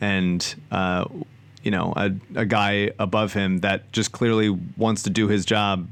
and 0.00 0.54
uh, 0.70 1.06
you 1.62 1.70
know 1.70 1.92
a 1.96 2.12
a 2.34 2.44
guy 2.44 2.90
above 2.98 3.32
him 3.32 3.58
that 3.58 3.90
just 3.92 4.12
clearly 4.12 4.50
wants 4.76 5.02
to 5.04 5.10
do 5.10 5.28
his 5.28 5.44
job, 5.44 5.88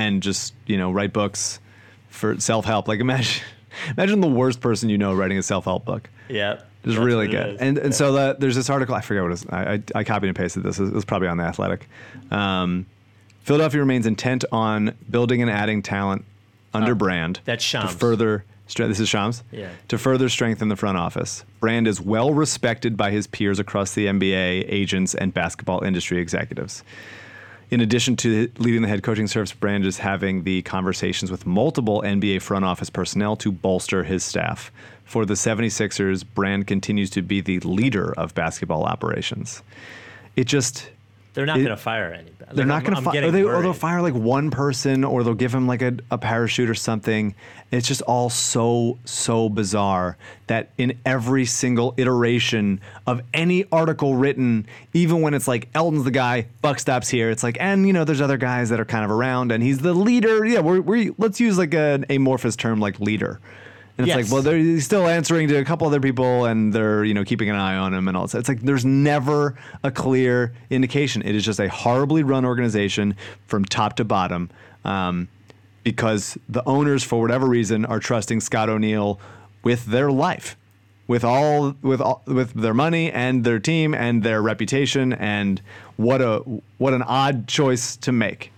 and 0.00 0.22
just 0.22 0.54
you 0.66 0.76
know 0.78 0.90
write 0.90 1.12
books 1.12 1.60
for 2.08 2.38
self 2.40 2.64
help. 2.64 2.88
Like 2.88 3.00
imagine 3.00 3.42
imagine 3.96 4.20
the 4.20 4.28
worst 4.28 4.60
person 4.60 4.88
you 4.88 4.98
know 4.98 5.14
writing 5.14 5.38
a 5.38 5.42
self 5.42 5.64
help 5.64 5.84
book. 5.84 6.08
yeah. 6.28 6.62
It's 6.82 6.96
really 6.96 7.26
it 7.26 7.32
good. 7.32 7.56
And 7.60 7.76
and 7.76 7.88
Yeah. 7.88 7.90
so 7.90 8.12
the, 8.12 8.36
there's 8.38 8.56
this 8.56 8.70
article. 8.70 8.94
I 8.94 9.02
forget 9.02 9.22
what 9.22 9.32
it 9.32 9.34
is. 9.34 9.46
I, 9.50 9.72
I, 9.74 9.82
I 9.96 10.04
copied 10.04 10.28
and 10.28 10.36
pasted 10.36 10.62
this. 10.62 10.78
It 10.78 10.90
was 10.94 11.04
probably 11.04 11.28
on 11.28 11.36
the 11.36 11.44
Athletic. 11.44 11.86
Um, 12.30 12.86
Philadelphia 13.42 13.80
remains 13.80 14.06
intent 14.06 14.46
on 14.50 14.96
building 15.10 15.42
and 15.42 15.50
adding 15.50 15.82
talent 15.82 16.24
under 16.72 16.94
Brand. 16.94 17.38
Oh, 17.40 17.42
that's 17.44 17.62
to 17.64 17.68
Shams. 17.68 17.94
further. 17.94 18.44
This 18.74 18.98
is 18.98 19.10
Shams. 19.10 19.42
Yeah. 19.52 19.68
To 19.88 19.98
further 19.98 20.30
strengthen 20.30 20.68
the 20.68 20.76
front 20.76 20.96
office, 20.96 21.44
Brand 21.60 21.86
is 21.86 22.00
well 22.00 22.32
respected 22.32 22.96
by 22.96 23.10
his 23.10 23.26
peers 23.26 23.58
across 23.58 23.92
the 23.94 24.06
NBA, 24.06 24.64
agents, 24.66 25.14
and 25.14 25.34
basketball 25.34 25.82
industry 25.84 26.18
executives. 26.18 26.82
In 27.70 27.80
addition 27.80 28.16
to 28.16 28.50
leading 28.58 28.82
the 28.82 28.88
head 28.88 29.04
coaching 29.04 29.28
service, 29.28 29.52
Brand 29.52 29.86
is 29.86 29.98
having 29.98 30.42
the 30.42 30.62
conversations 30.62 31.30
with 31.30 31.46
multiple 31.46 32.02
NBA 32.02 32.42
front 32.42 32.64
office 32.64 32.90
personnel 32.90 33.36
to 33.36 33.52
bolster 33.52 34.02
his 34.02 34.24
staff. 34.24 34.72
For 35.04 35.24
the 35.24 35.34
76ers, 35.34 36.24
Brand 36.34 36.66
continues 36.66 37.10
to 37.10 37.22
be 37.22 37.40
the 37.40 37.60
leader 37.60 38.12
of 38.14 38.34
basketball 38.34 38.84
operations. 38.84 39.62
It 40.34 40.44
just 40.44 40.90
they're 41.32 41.46
not 41.46 41.56
going 41.56 41.68
to 41.68 41.76
fire 41.76 42.12
anybody. 42.12 42.56
they're 42.56 42.66
not 42.66 42.82
going 42.82 42.96
to 42.96 43.02
fire. 43.02 43.28
Or, 43.28 43.30
they, 43.30 43.42
or 43.44 43.62
they'll 43.62 43.72
fire 43.72 44.02
like 44.02 44.14
one 44.14 44.50
person, 44.50 45.04
or 45.04 45.22
they'll 45.22 45.34
give 45.34 45.54
him 45.54 45.66
like 45.66 45.82
a, 45.82 45.96
a 46.10 46.18
parachute 46.18 46.68
or 46.68 46.74
something. 46.74 47.34
It's 47.70 47.86
just 47.86 48.02
all 48.02 48.30
so 48.30 48.98
so 49.04 49.48
bizarre 49.48 50.16
that 50.48 50.70
in 50.76 50.98
every 51.06 51.44
single 51.46 51.94
iteration 51.96 52.80
of 53.06 53.22
any 53.32 53.64
article 53.70 54.16
written, 54.16 54.66
even 54.92 55.20
when 55.20 55.34
it's 55.34 55.46
like 55.46 55.68
Elton's 55.74 56.04
the 56.04 56.10
guy, 56.10 56.46
Buck 56.62 56.80
stops 56.80 57.08
here. 57.08 57.30
It's 57.30 57.44
like, 57.44 57.56
and 57.60 57.86
you 57.86 57.92
know, 57.92 58.04
there's 58.04 58.20
other 58.20 58.38
guys 58.38 58.70
that 58.70 58.80
are 58.80 58.84
kind 58.84 59.04
of 59.04 59.10
around, 59.12 59.52
and 59.52 59.62
he's 59.62 59.78
the 59.78 59.94
leader. 59.94 60.44
Yeah, 60.44 60.60
we're, 60.60 60.80
we 60.80 61.12
let's 61.16 61.38
use 61.38 61.58
like 61.58 61.74
an 61.74 62.06
amorphous 62.10 62.56
term 62.56 62.80
like 62.80 62.98
leader. 62.98 63.40
And 64.00 64.08
it's 64.08 64.16
Yes. 64.16 64.24
like, 64.26 64.32
well, 64.32 64.42
they're 64.42 64.56
he's 64.56 64.84
still 64.86 65.06
answering 65.06 65.48
to 65.48 65.56
a 65.56 65.64
couple 65.64 65.86
other 65.86 66.00
people, 66.00 66.46
and 66.46 66.72
they're 66.72 67.04
you 67.04 67.12
know 67.12 67.22
keeping 67.24 67.50
an 67.50 67.56
eye 67.56 67.76
on 67.76 67.92
him 67.92 68.08
and 68.08 68.16
all. 68.16 68.26
that. 68.26 68.38
It's 68.38 68.48
like 68.48 68.62
there's 68.62 68.84
never 68.86 69.56
a 69.82 69.90
clear 69.90 70.54
indication. 70.70 71.20
It 71.22 71.34
is 71.34 71.44
just 71.44 71.60
a 71.60 71.68
horribly 71.68 72.22
run 72.22 72.44
organization 72.46 73.14
from 73.46 73.64
top 73.66 73.96
to 73.96 74.04
bottom, 74.04 74.48
um, 74.86 75.28
because 75.84 76.38
the 76.48 76.66
owners, 76.66 77.04
for 77.04 77.20
whatever 77.20 77.46
reason, 77.46 77.84
are 77.84 77.98
trusting 78.00 78.40
Scott 78.40 78.70
O'Neil 78.70 79.20
with 79.62 79.84
their 79.86 80.10
life, 80.10 80.56
with 81.06 81.24
all 81.24 81.74
with 81.82 82.00
all, 82.00 82.22
with 82.26 82.54
their 82.54 82.72
money 82.74 83.12
and 83.12 83.44
their 83.44 83.58
team 83.58 83.92
and 83.94 84.22
their 84.22 84.40
reputation. 84.40 85.12
And 85.12 85.60
what 85.96 86.22
a 86.22 86.38
what 86.78 86.94
an 86.94 87.02
odd 87.02 87.46
choice 87.48 87.96
to 87.96 88.12
make. 88.12 88.50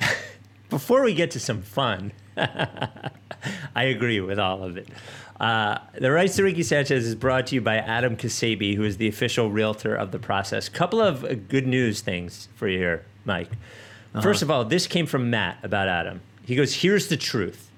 Before 0.68 1.04
we 1.04 1.14
get 1.14 1.30
to 1.32 1.38
some 1.38 1.62
fun, 1.62 2.10
I 3.76 3.84
agree 3.84 4.20
with 4.20 4.38
all 4.38 4.62
of 4.62 4.76
it. 4.76 4.88
Uh, 5.40 5.78
the 5.98 6.10
Rights 6.10 6.36
to 6.36 6.44
Ricky 6.44 6.62
Sanchez 6.62 7.06
is 7.06 7.14
brought 7.14 7.48
to 7.48 7.56
you 7.56 7.60
by 7.60 7.76
Adam 7.76 8.16
Kasabi, 8.16 8.76
who 8.76 8.84
is 8.84 8.96
the 8.98 9.08
official 9.08 9.50
realtor 9.50 9.94
of 9.94 10.12
the 10.12 10.18
process. 10.18 10.68
Couple 10.68 11.00
of 11.00 11.24
uh, 11.24 11.34
good 11.34 11.66
news 11.66 12.00
things 12.00 12.48
for 12.54 12.68
you 12.68 12.78
here, 12.78 13.04
Mike. 13.24 13.50
First 14.22 14.42
of 14.42 14.50
all, 14.50 14.64
this 14.64 14.86
came 14.86 15.06
from 15.06 15.28
Matt 15.28 15.58
about 15.64 15.88
Adam. 15.88 16.20
He 16.44 16.54
goes, 16.54 16.74
Here's 16.74 17.08
the 17.08 17.16
truth 17.16 17.70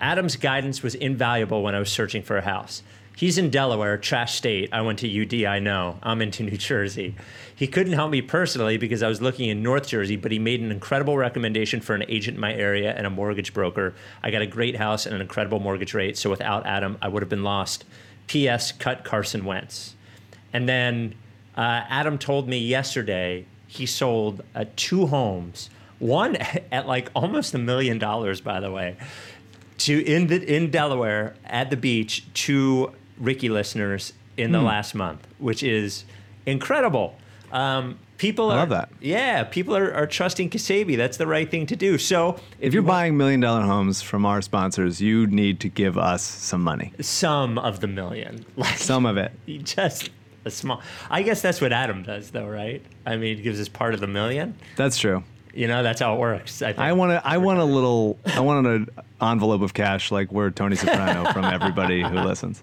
Adam's 0.00 0.36
guidance 0.36 0.82
was 0.82 0.94
invaluable 0.94 1.62
when 1.62 1.74
I 1.74 1.78
was 1.78 1.90
searching 1.90 2.22
for 2.22 2.36
a 2.36 2.42
house. 2.42 2.82
He's 3.16 3.38
in 3.38 3.48
Delaware, 3.48 3.96
trash 3.96 4.34
state. 4.34 4.68
I 4.72 4.82
went 4.82 4.98
to 4.98 5.22
UD, 5.22 5.46
I 5.46 5.58
know. 5.58 5.96
I'm 6.02 6.20
into 6.20 6.42
New 6.42 6.58
Jersey. 6.58 7.14
He 7.54 7.66
couldn't 7.66 7.94
help 7.94 8.10
me 8.10 8.20
personally 8.20 8.76
because 8.76 9.02
I 9.02 9.08
was 9.08 9.22
looking 9.22 9.48
in 9.48 9.62
North 9.62 9.88
Jersey, 9.88 10.16
but 10.16 10.32
he 10.32 10.38
made 10.38 10.60
an 10.60 10.70
incredible 10.70 11.16
recommendation 11.16 11.80
for 11.80 11.94
an 11.94 12.04
agent 12.08 12.34
in 12.34 12.42
my 12.42 12.52
area 12.52 12.92
and 12.94 13.06
a 13.06 13.10
mortgage 13.10 13.54
broker. 13.54 13.94
I 14.22 14.30
got 14.30 14.42
a 14.42 14.46
great 14.46 14.76
house 14.76 15.06
and 15.06 15.14
an 15.14 15.22
incredible 15.22 15.60
mortgage 15.60 15.94
rate, 15.94 16.18
so 16.18 16.28
without 16.28 16.66
Adam, 16.66 16.98
I 17.00 17.08
would 17.08 17.22
have 17.22 17.30
been 17.30 17.42
lost. 17.42 17.86
P.S. 18.26 18.70
Cut 18.72 19.02
Carson 19.02 19.46
Wentz. 19.46 19.96
And 20.52 20.68
then 20.68 21.14
uh, 21.56 21.84
Adam 21.88 22.18
told 22.18 22.50
me 22.50 22.58
yesterday 22.58 23.46
he 23.66 23.86
sold 23.86 24.42
uh, 24.54 24.66
two 24.76 25.06
homes, 25.06 25.70
one 26.00 26.36
at 26.70 26.86
like 26.86 27.10
almost 27.14 27.54
a 27.54 27.58
million 27.58 27.98
dollars, 27.98 28.42
by 28.42 28.60
the 28.60 28.70
way, 28.70 28.98
to 29.78 30.04
in 30.04 30.26
the, 30.26 30.54
in 30.54 30.70
Delaware 30.70 31.34
at 31.46 31.70
the 31.70 31.78
beach 31.78 32.26
to 32.34 32.92
Ricky 33.18 33.48
listeners 33.48 34.12
in 34.36 34.52
the 34.52 34.60
last 34.60 34.94
month, 34.94 35.26
which 35.38 35.62
is 35.62 36.04
incredible. 36.44 37.16
Um, 37.52 37.98
people 38.18 38.50
I 38.50 38.54
are, 38.54 38.58
love 38.58 38.68
that. 38.70 38.90
Yeah, 39.00 39.44
people 39.44 39.76
are, 39.76 39.92
are 39.92 40.06
trusting 40.06 40.50
Kasabi. 40.50 40.96
That's 40.96 41.16
the 41.16 41.26
right 41.26 41.50
thing 41.50 41.66
to 41.66 41.76
do. 41.76 41.98
So 41.98 42.38
If 42.60 42.72
you're 42.72 42.82
you 42.82 42.86
want 42.86 42.94
buying 42.94 43.16
million 43.16 43.40
dollar 43.40 43.62
homes 43.62 44.02
from 44.02 44.26
our 44.26 44.42
sponsors, 44.42 45.00
you 45.00 45.26
need 45.26 45.60
to 45.60 45.68
give 45.68 45.96
us 45.96 46.22
some 46.22 46.62
money, 46.62 46.92
some 47.00 47.58
of 47.58 47.80
the 47.80 47.86
million, 47.86 48.44
like 48.56 48.78
some 48.78 49.06
of 49.06 49.16
it. 49.16 49.32
just 49.64 50.10
a 50.44 50.50
small. 50.50 50.82
I 51.10 51.22
guess 51.22 51.40
that's 51.42 51.60
what 51.60 51.72
Adam 51.72 52.02
does, 52.02 52.30
though, 52.30 52.46
right? 52.46 52.84
I 53.04 53.16
mean, 53.16 53.36
he 53.36 53.42
gives 53.42 53.60
us 53.60 53.68
part 53.68 53.94
of 53.94 54.00
the 54.00 54.06
million. 54.06 54.56
That's 54.76 54.98
true. 54.98 55.24
You 55.56 55.68
know, 55.68 55.82
that's 55.82 56.00
how 56.00 56.14
it 56.14 56.18
works. 56.18 56.60
I, 56.60 56.66
think. 56.66 56.78
I 56.80 56.92
want 56.92 57.12
to. 57.12 57.26
I 57.26 57.38
want 57.38 57.58
a 57.60 57.64
little. 57.64 58.18
I 58.26 58.40
want 58.40 58.66
an 58.66 58.88
envelope 59.22 59.62
of 59.62 59.72
cash, 59.72 60.10
like 60.10 60.30
we're 60.30 60.50
Tony 60.50 60.76
Soprano 60.76 61.32
from 61.32 61.44
everybody 61.44 62.02
who 62.02 62.20
listens. 62.20 62.62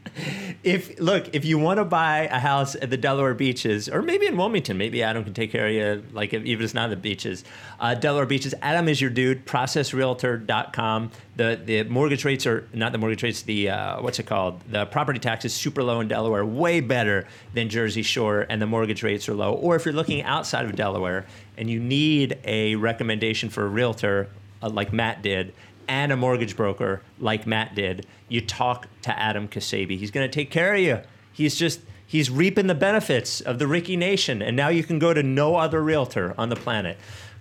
if 0.64 1.00
look, 1.00 1.34
if 1.34 1.44
you 1.44 1.58
want 1.58 1.80
to 1.80 1.86
buy 1.86 2.28
a 2.32 2.38
house 2.38 2.76
at 2.76 2.92
the 2.92 2.98
Delaware 2.98 3.34
beaches, 3.34 3.90
or 3.90 4.04
maybe 4.04 4.28
in 4.28 4.38
Wilmington, 4.38 4.78
maybe 4.78 5.02
Adam 5.02 5.24
can 5.24 5.34
take 5.34 5.52
care 5.52 5.68
of 5.68 5.74
you. 5.74 6.04
Like 6.14 6.34
if, 6.34 6.44
even 6.44 6.62
if 6.62 6.66
it's 6.66 6.74
not 6.76 6.92
the 6.92 6.96
beaches, 6.96 7.44
uh, 7.80 7.96
Delaware 7.96 8.28
beaches. 8.28 8.54
Adam 8.62 8.88
is 8.88 9.02
your 9.02 9.10
dude. 9.10 9.46
ProcessRealtor.com. 9.46 11.12
The 11.36 11.60
the 11.66 11.84
mortgage 11.86 12.26
rates 12.26 12.46
are 12.46 12.68
not 12.74 12.92
the 12.92 13.00
mortgage 13.00 13.24
rates. 13.24 13.42
The 13.42 13.70
uh, 13.72 14.02
what's 14.02 14.20
it 14.20 14.28
called? 14.28 14.62
The 14.70 14.86
property 14.86 15.18
tax 15.18 15.46
is 15.46 15.54
super 15.54 15.82
low 15.82 16.00
in 16.00 16.08
Delaware, 16.08 16.46
way 16.46 16.80
better 16.80 17.28
than 17.56 17.70
Jersey 17.70 18.04
Shore, 18.04 18.46
and 18.48 18.62
the 18.62 18.68
mortgage 18.68 19.02
rates 19.02 19.28
are 19.28 19.34
low. 19.34 19.54
Or 19.54 19.76
if 19.76 19.86
you're 19.86 19.96
looking 19.96 20.22
outside 20.22 20.66
of 20.66 20.76
Delaware 20.76 21.26
and 21.58 21.70
you 21.70 21.80
need 21.80 22.38
a 22.44 22.76
recommendation 22.76 23.50
for 23.50 23.66
a 23.66 23.70
realtor, 23.70 24.30
uh, 24.62 24.70
like 24.70 24.94
Matt 24.94 25.22
did, 25.22 25.54
and 25.88 26.12
a 26.12 26.18
mortgage 26.18 26.56
broker 26.56 27.02
like 27.20 27.46
Matt 27.46 27.76
did, 27.76 28.06
you 28.30 28.42
talk 28.42 28.88
to 29.02 29.20
Adam 29.20 29.48
Kasabi. 29.48 29.98
He's 29.98 30.12
going 30.12 30.30
to 30.30 30.34
take 30.34 30.50
care 30.50 30.74
of 30.74 30.80
you. 30.80 31.00
He's 31.32 31.56
just 31.56 31.82
he's 32.06 32.30
reaping 32.30 32.68
the 32.68 32.76
benefits 32.76 33.42
of 33.42 33.60
the 33.60 33.68
Ricky 33.68 33.98
Nation, 33.98 34.42
and 34.42 34.56
now 34.56 34.70
you 34.70 34.84
can 34.84 35.00
go 35.00 35.14
to 35.14 35.24
no 35.24 35.56
other 35.56 35.82
realtor 35.82 36.34
on 36.38 36.50
the 36.50 36.56
planet. 36.56 36.98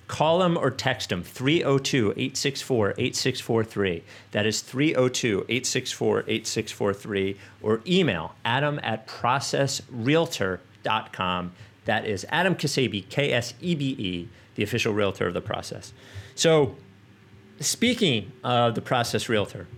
Call 0.08 0.42
him 0.42 0.58
or 0.58 0.70
text 0.70 1.10
him 1.10 1.22
302 1.22 2.10
864 2.10 2.94
8643. 2.98 4.04
That 4.32 4.44
is 4.44 4.60
302 4.60 5.46
864 5.48 6.24
8643. 6.26 7.38
Or 7.62 7.80
email 7.86 8.34
adam 8.44 8.78
at 8.82 9.06
processrealtor.com. 9.06 11.52
That 11.84 12.06
is 12.06 12.24
Adam 12.28 12.54
Kasabi, 12.54 13.08
K 13.08 13.32
S 13.32 13.54
E 13.60 13.74
B 13.74 13.90
E, 13.98 14.28
the 14.54 14.62
official 14.62 14.92
realtor 14.92 15.26
of 15.26 15.34
the 15.34 15.40
process. 15.40 15.92
So, 16.34 16.76
Speaking 17.62 18.32
of 18.42 18.74
the 18.74 18.80
process 18.80 19.28
realtor, 19.28 19.68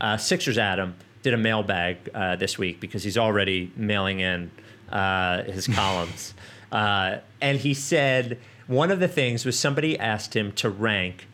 uh, 0.00 0.18
Sixers 0.18 0.58
Adam 0.58 0.94
did 1.22 1.32
a 1.32 1.38
mailbag 1.38 2.10
uh, 2.12 2.36
this 2.36 2.58
week 2.58 2.78
because 2.78 3.02
he's 3.02 3.16
already 3.16 3.72
mailing 3.74 4.20
in 4.20 4.50
uh, 4.90 5.44
his 5.44 5.66
columns. 5.74 6.34
Uh, 6.70 7.18
and 7.40 7.58
he 7.58 7.72
said 7.72 8.38
one 8.66 8.90
of 8.90 9.00
the 9.00 9.08
things 9.08 9.46
was 9.46 9.58
somebody 9.58 9.98
asked 9.98 10.36
him 10.36 10.52
to 10.52 10.68
rank 10.68 11.26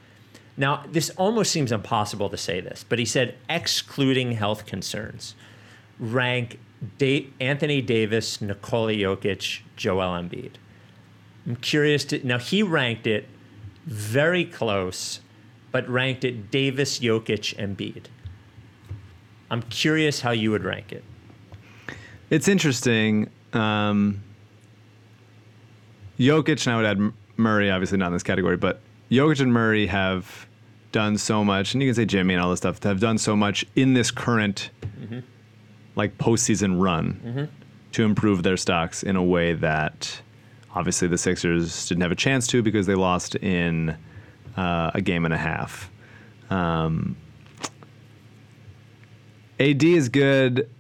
Now, 0.57 0.85
this 0.91 1.11
almost 1.11 1.51
seems 1.51 1.73
impossible 1.73 2.29
to 2.31 2.37
say 2.37 2.61
this, 2.61 2.85
but 2.89 2.99
he 3.01 3.05
said, 3.05 3.35
excluding 3.49 4.33
health 4.33 4.67
concerns, 4.67 5.35
rank 5.99 6.61
da- 6.99 7.29
Anthony 7.41 7.81
Davis, 7.83 8.41
Nikola 8.41 8.93
Jokic, 8.93 9.61
Joel 9.77 10.23
Embiid. 10.23 10.53
I'm 11.47 11.57
curious 11.57 12.05
to 12.07 12.27
now 12.27 12.39
he 12.39 12.63
ranked 12.63 13.07
it 13.07 13.27
very 13.87 14.45
close, 14.45 15.21
but 15.73 15.89
ranked 15.89 16.25
it 16.25 16.51
Davis, 16.51 16.99
Jokic, 16.99 17.57
Embiid. 17.57 18.05
I'm 19.51 19.63
curious 19.63 20.21
how 20.21 20.31
you 20.33 20.51
would 20.51 20.63
rank 20.65 20.93
it. 20.93 21.05
It's 22.29 22.49
interesting. 22.49 23.31
Um, 23.55 24.23
Jokic, 26.19 26.67
and 26.67 26.75
I 26.75 26.77
would 26.77 26.85
add 26.85 27.13
Murray, 27.39 27.71
obviously 27.71 27.97
not 27.97 28.09
in 28.09 28.13
this 28.13 28.23
category, 28.23 28.57
but 28.59 28.81
Jokic 29.11 29.41
and 29.41 29.53
Murray 29.53 29.87
have 29.87 30.47
done 30.93 31.17
so 31.17 31.45
much, 31.45 31.73
and 31.73 31.83
you 31.83 31.89
can 31.89 31.95
say 31.95 32.05
Jimmy 32.05 32.35
and 32.35 32.43
all 32.43 32.51
this 32.51 32.59
stuff, 32.59 32.83
have 32.83 33.01
done 33.01 33.17
so 33.17 33.35
much 33.37 33.65
in 33.75 33.95
this 33.95 34.11
current 34.11 34.71
like 35.99 36.17
postseason 36.17 36.81
run 36.81 37.49
to 37.93 38.05
improve 38.05 38.43
their 38.43 38.57
stocks 38.57 39.03
in 39.03 39.17
a 39.17 39.23
way 39.23 39.53
that 39.55 40.23
obviously 40.75 41.09
the 41.09 41.19
Sixers 41.19 41.89
didn't 41.89 42.03
have 42.03 42.13
a 42.13 42.17
chance 42.17 42.47
to 42.47 42.63
because 42.63 42.87
they 42.87 42.95
lost 42.95 43.35
in 43.35 43.97
uh, 44.57 44.93
a 44.95 45.01
game 45.01 45.25
and 45.25 45.35
a 45.35 45.39
half. 45.39 45.91
Um, 46.51 47.17
AD 49.61 49.83
is 49.83 50.09
good. 50.09 50.71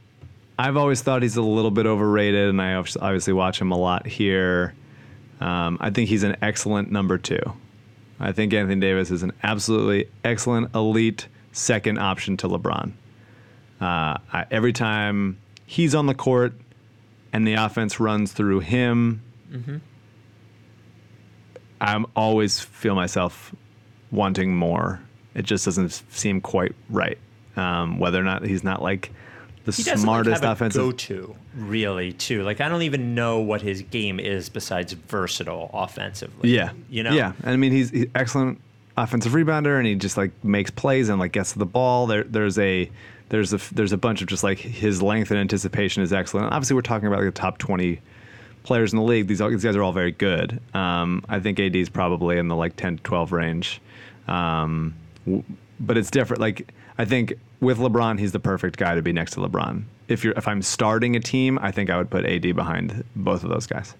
I've 0.59 0.77
always 0.77 1.03
thought 1.03 1.23
he's 1.23 1.37
a 1.37 1.43
little 1.43 1.71
bit 1.71 1.87
overrated, 1.87 2.49
and 2.49 2.63
I 2.63 2.75
obviously 2.75 3.33
watch 3.33 3.61
him 3.61 3.73
a 3.73 3.77
lot 3.77 4.07
here. 4.07 4.75
Um, 5.41 5.79
I 5.81 5.91
think 5.91 6.09
he's 6.09 6.23
an 6.23 6.37
excellent 6.43 6.91
number 6.91 7.19
two. 7.19 7.41
I 8.21 8.33
think 8.33 8.53
Anthony 8.53 8.81
Davis 8.81 9.11
is 9.11 9.23
an 9.23 9.33
absolutely 9.43 10.09
excellent, 10.25 10.75
elite 10.75 11.29
second 11.53 11.99
option 11.99 12.37
to 12.39 12.49
LeBron. 12.49 12.93
Uh, 13.81 14.19
I, 14.33 14.47
every 14.51 14.73
time 14.73 15.39
he's 15.67 15.95
on 15.95 16.07
the 16.07 16.15
court 16.15 16.53
and 17.33 17.47
the 17.47 17.55
offense 17.55 18.01
runs 18.01 18.33
through 18.33 18.61
him, 18.61 19.23
I'm 21.81 22.07
always 22.17 22.61
feel 22.61 22.95
myself 22.95 23.55
wanting 24.11 24.55
more. 24.57 25.01
It 25.35 25.45
just 25.45 25.65
doesn't 25.65 25.91
seem 26.11 26.41
quite 26.41 26.75
right. 26.91 27.19
Um, 27.57 27.99
whether 27.99 28.21
or 28.21 28.25
not 28.25 28.45
he's 28.45 28.65
not 28.65 28.83
like 28.83 29.13
the 29.65 29.73
He 29.73 29.83
smartest 29.83 30.43
like, 30.43 30.53
offensive. 30.53 30.81
go-to 30.83 31.37
really 31.57 32.13
too. 32.13 32.43
Like 32.43 32.61
I 32.61 32.69
don't 32.69 32.83
even 32.83 33.15
know 33.15 33.41
what 33.41 33.63
his 33.63 33.83
game 33.83 34.19
is 34.19 34.49
besides 34.49 34.93
versatile 34.93 35.71
offensively. 35.73 36.51
Yeah, 36.55 36.73
you 36.89 37.03
know. 37.03 37.13
Yeah, 37.13 37.33
and 37.43 37.51
I 37.51 37.57
mean 37.57 37.73
he's, 37.73 37.91
he's 37.91 38.07
excellent 38.15 38.61
offensive 38.97 39.33
rebounder, 39.33 39.77
and 39.77 39.87
he 39.87 39.95
just 39.95 40.17
like 40.17 40.33
makes 40.45 40.71
plays 40.71 41.09
and 41.09 41.21
like 41.21 41.33
gets 41.33 41.53
to 41.53 41.59
the 41.59 41.67
ball. 41.67 42.07
There, 42.07 42.25
there's 42.25 42.59
a 42.59 42.91
there's 43.29 43.53
a 43.53 43.61
there's 43.75 43.93
a 43.93 43.97
bunch 43.99 44.23
of 44.23 44.29
just 44.29 44.43
like 44.43 44.59
his 44.59 45.03
length 45.03 45.31
and 45.31 45.39
anticipation 45.39 46.03
is 46.03 46.13
excellent. 46.13 46.53
Obviously, 46.53 46.75
we're 46.75 46.83
talking 46.83 47.09
about 47.09 47.21
like 47.21 47.35
the 47.35 47.41
top 47.41 47.59
twenty 47.59 48.01
players 48.63 48.93
in 48.93 48.99
the 48.99 49.05
league. 49.05 49.27
These, 49.27 49.39
these 49.39 49.65
guys 49.65 49.77
are 49.77 49.83
all 49.83 49.93
very 49.93 50.13
good. 50.13 50.61
Um, 50.75 51.25
I 51.29 51.41
think 51.41 51.59
AD 51.61 51.77
is 51.77 51.89
probably 51.89 52.39
in 52.39 52.49
the 52.49 52.57
like 52.57 52.77
ten 52.77 52.97
to 52.97 53.03
twelve 53.03 53.33
range, 53.33 53.81
um, 54.27 54.95
w- 55.25 55.45
but 55.81 55.97
it's 55.97 56.11
different. 56.11 56.41
Like 56.41 56.73
I 56.99 57.05
think 57.05 57.35
with 57.61 57.79
LeBron, 57.79 58.19
he's 58.19 58.33
the 58.33 58.41
perfect 58.41 58.77
guy 58.77 58.95
to 58.95 59.03
be 59.03 59.13
next 59.13 59.33
to 59.33 59.41
LeBron. 59.41 59.85
If 60.09 60.25
you're 60.25 60.35
if 60.35 60.49
I'm 60.49 60.63
starting 60.63 61.17
a 61.17 61.21
team, 61.21 61.59
I 61.61 61.71
think 61.71 61.91
I 61.91 61.97
would 61.99 62.11
put 62.11 62.25
AD 62.25 62.43
behind 62.55 63.05
both 63.15 63.45
of 63.45 63.51
those 63.51 63.67
guys. 63.67 63.95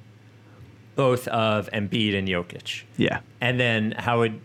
Both 0.97 1.29
of 1.29 1.71
Embiid 1.73 2.19
and 2.19 2.27
Jokic. 2.27 2.83
Yeah. 2.97 3.21
And 3.41 3.61
then 3.61 3.93
how 3.93 4.19
would 4.19 4.41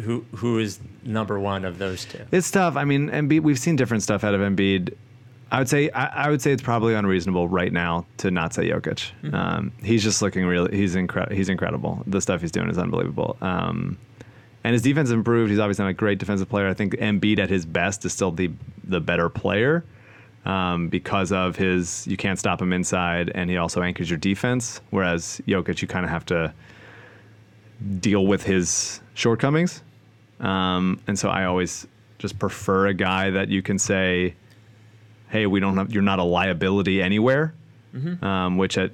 who 0.00 0.24
who 0.36 0.58
is 0.58 0.80
number 1.04 1.38
one 1.38 1.64
of 1.64 1.78
those 1.78 2.04
two? 2.04 2.24
It's 2.32 2.50
tough. 2.50 2.76
I 2.76 2.84
mean, 2.84 3.10
Embiid. 3.10 3.40
We've 3.40 3.58
seen 3.58 3.76
different 3.76 4.02
stuff 4.02 4.24
out 4.24 4.34
of 4.34 4.40
Embiid. 4.40 4.94
I 5.50 5.58
would 5.58 5.68
say 5.68 5.90
I, 5.90 6.26
I 6.26 6.30
would 6.30 6.42
say 6.42 6.52
it's 6.52 6.62
probably 6.62 6.94
unreasonable 6.94 7.48
right 7.48 7.72
now 7.72 8.06
to 8.18 8.30
not 8.30 8.52
say 8.54 8.68
Jokic. 8.68 9.32
Um, 9.32 9.72
he's 9.82 10.02
just 10.02 10.20
looking 10.20 10.44
really. 10.44 10.76
He's 10.76 10.94
incredible. 10.94 11.34
He's 11.34 11.48
incredible. 11.48 12.02
The 12.06 12.20
stuff 12.20 12.40
he's 12.40 12.52
doing 12.52 12.68
is 12.68 12.78
unbelievable. 12.78 13.36
Um, 13.40 13.98
and 14.64 14.72
his 14.72 14.82
defense 14.82 15.10
improved. 15.10 15.50
He's 15.50 15.58
obviously 15.58 15.84
not 15.84 15.90
a 15.90 15.94
great 15.94 16.18
defensive 16.18 16.48
player. 16.48 16.68
I 16.68 16.74
think 16.74 16.94
Embiid 16.96 17.38
at 17.38 17.48
his 17.48 17.64
best 17.64 18.04
is 18.04 18.12
still 18.12 18.30
the 18.30 18.50
the 18.84 19.00
better 19.00 19.28
player 19.28 19.84
um, 20.44 20.88
because 20.88 21.32
of 21.32 21.56
his. 21.56 22.06
You 22.06 22.16
can't 22.16 22.38
stop 22.38 22.60
him 22.60 22.72
inside, 22.72 23.30
and 23.34 23.48
he 23.48 23.56
also 23.56 23.82
anchors 23.82 24.10
your 24.10 24.18
defense. 24.18 24.80
Whereas 24.90 25.40
Jokic, 25.46 25.80
you 25.80 25.88
kind 25.88 26.04
of 26.04 26.10
have 26.10 26.26
to 26.26 26.52
deal 28.00 28.26
with 28.26 28.42
his 28.42 29.00
shortcomings. 29.14 29.82
Um, 30.40 31.00
and 31.06 31.18
so 31.18 31.28
I 31.28 31.44
always 31.44 31.86
just 32.18 32.38
prefer 32.38 32.86
a 32.86 32.94
guy 32.94 33.30
that 33.30 33.48
you 33.48 33.62
can 33.62 33.78
say, 33.78 34.34
"Hey, 35.28 35.46
we 35.46 35.60
don't 35.60 35.76
have. 35.76 35.92
You're 35.92 36.02
not 36.02 36.18
a 36.18 36.24
liability 36.24 37.02
anywhere." 37.02 37.54
Um, 38.24 38.56
which 38.58 38.76
at 38.78 38.92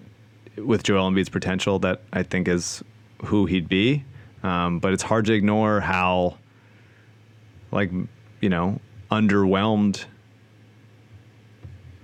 with 0.56 0.84
Joel 0.84 1.10
Embiid's 1.10 1.28
potential, 1.28 1.78
that 1.80 2.02
I 2.12 2.22
think 2.22 2.46
is 2.48 2.82
who 3.24 3.46
he'd 3.46 3.68
be. 3.68 4.04
Um, 4.42 4.78
but 4.78 4.92
it's 4.92 5.02
hard 5.02 5.24
to 5.26 5.32
ignore 5.32 5.80
how, 5.80 6.36
like, 7.72 7.90
you 8.40 8.48
know, 8.48 8.78
underwhelmed 9.10 10.04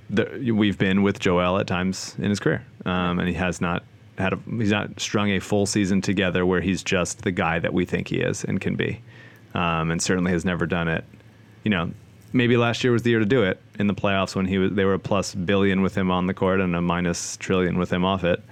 the, 0.09 0.53
we've 0.53 0.79
been 0.79 1.03
with 1.03 1.21
Joel 1.21 1.59
at 1.59 1.67
times 1.67 2.17
in 2.19 2.31
his 2.31 2.41
career, 2.41 2.65
um, 2.85 3.19
and 3.21 3.29
he 3.29 3.35
has 3.35 3.61
not 3.61 3.85
had 4.19 4.33
a, 4.33 4.39
he's 4.59 4.71
not 4.73 4.99
strung 4.99 5.31
a 5.31 5.39
full 5.39 5.67
season 5.67 6.01
together 6.01 6.45
where 6.45 6.61
he's 6.61 6.83
just 6.83 7.23
the 7.23 7.31
guy 7.31 7.59
that 7.59 7.73
we 7.73 7.85
think 7.85 8.09
he 8.09 8.17
is 8.21 8.45
and 8.45 8.61
can 8.61 8.75
be, 8.75 9.01
um, 9.55 9.91
and 9.91 10.03
certainly 10.03 10.33
has 10.33 10.45
never 10.45 10.67
done 10.67 10.89
it. 10.89 11.05
You 11.65 11.71
know, 11.71 11.93
maybe 12.33 12.57
last 12.57 12.85
year 12.85 12.93
was 12.93 13.03
the 13.03 13.11
year 13.11 13.19
to 13.19 13.27
do 13.27 13.43
it 13.43 13.61
in 13.79 13.87
the 13.87 13.95
playoffs 13.95 14.35
when 14.35 14.47
he 14.47 14.59
was 14.59 14.73
they 14.73 14.85
were 14.85 14.95
a 14.95 14.99
plus 14.99 15.35
billion 15.35 15.83
with 15.83 15.97
him 15.97 16.11
on 16.11 16.27
the 16.27 16.35
court 16.35 16.61
and 16.61 16.75
a 16.75 16.81
minus 16.81 17.37
trillion 17.37 17.79
with 17.79 17.93
him 17.93 18.05
off 18.05 18.25
it. 18.25 18.43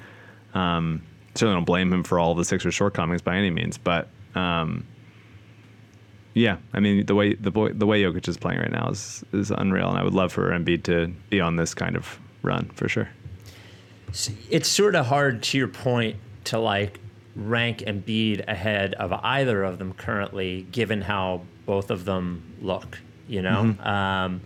Um, 0.55 1.03
certainly 1.35 1.57
don't 1.57 1.65
blame 1.65 1.93
him 1.93 2.03
for 2.03 2.19
all 2.19 2.35
the 2.35 2.45
Sixers 2.45 2.75
shortcomings 2.75 3.23
by 3.23 3.37
any 3.37 3.51
means, 3.51 3.79
but 3.79 4.09
um, 4.35 4.87
yeah, 6.35 6.59
I 6.73 6.81
mean 6.81 7.07
the 7.07 7.15
way 7.15 7.35
the 7.35 7.51
boy 7.51 7.73
the 7.73 7.87
way 7.87 8.03
Jokic 8.03 8.29
is 8.29 8.37
playing 8.37 8.61
right 8.61 8.71
now 8.71 8.89
is 8.89 9.25
is 9.33 9.51
unreal, 9.51 9.89
and 9.91 9.99
I 9.99 10.03
would 10.03 10.15
love 10.15 10.33
for 10.33 10.51
Embiid 10.51 10.85
to 10.85 11.09
be 11.31 11.41
on 11.41 11.57
this 11.57 11.75
kind 11.75 11.97
of 11.97 12.19
run 12.43 12.67
for 12.75 12.89
sure. 12.89 13.09
It's 14.51 14.69
sort 14.69 14.95
of 14.95 15.07
hard 15.07 15.43
to 15.45 15.59
your 15.59 15.69
point 15.69 16.17
to 16.45 16.59
like 16.59 16.99
rank 17.39 17.79
Embiid 17.79 18.47
ahead 18.49 18.95
of 18.95 19.13
either 19.13 19.63
of 19.63 19.79
them 19.79 19.95
currently, 19.95 20.67
given 20.73 21.03
how 21.03 21.43
both 21.65 21.91
of 21.91 22.05
them 22.05 22.43
look. 22.61 22.99
You 23.29 23.43
know, 23.43 23.77
um, 23.81 24.41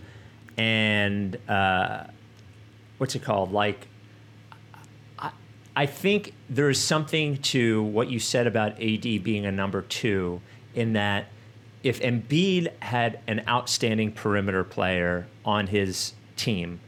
and 0.57 1.37
uh, 1.49 2.03
what's 2.97 3.15
it 3.15 3.23
called? 3.23 3.51
Like, 3.53 3.87
I, 5.17 5.31
I 5.73 5.85
think 5.85 6.33
there 6.49 6.69
is 6.69 6.81
something 6.81 7.37
to 7.43 7.81
what 7.81 8.09
you 8.09 8.19
said 8.19 8.45
about 8.45 8.73
AD 8.81 9.23
being 9.23 9.45
a 9.45 9.51
number 9.51 9.81
two, 9.81 10.41
in 10.75 10.93
that 10.93 11.27
if 11.81 12.01
Embiid 12.01 12.71
had 12.81 13.19
an 13.27 13.43
outstanding 13.47 14.11
perimeter 14.11 14.63
player 14.63 15.27
on 15.45 15.67
his 15.67 16.13
team, 16.35 16.79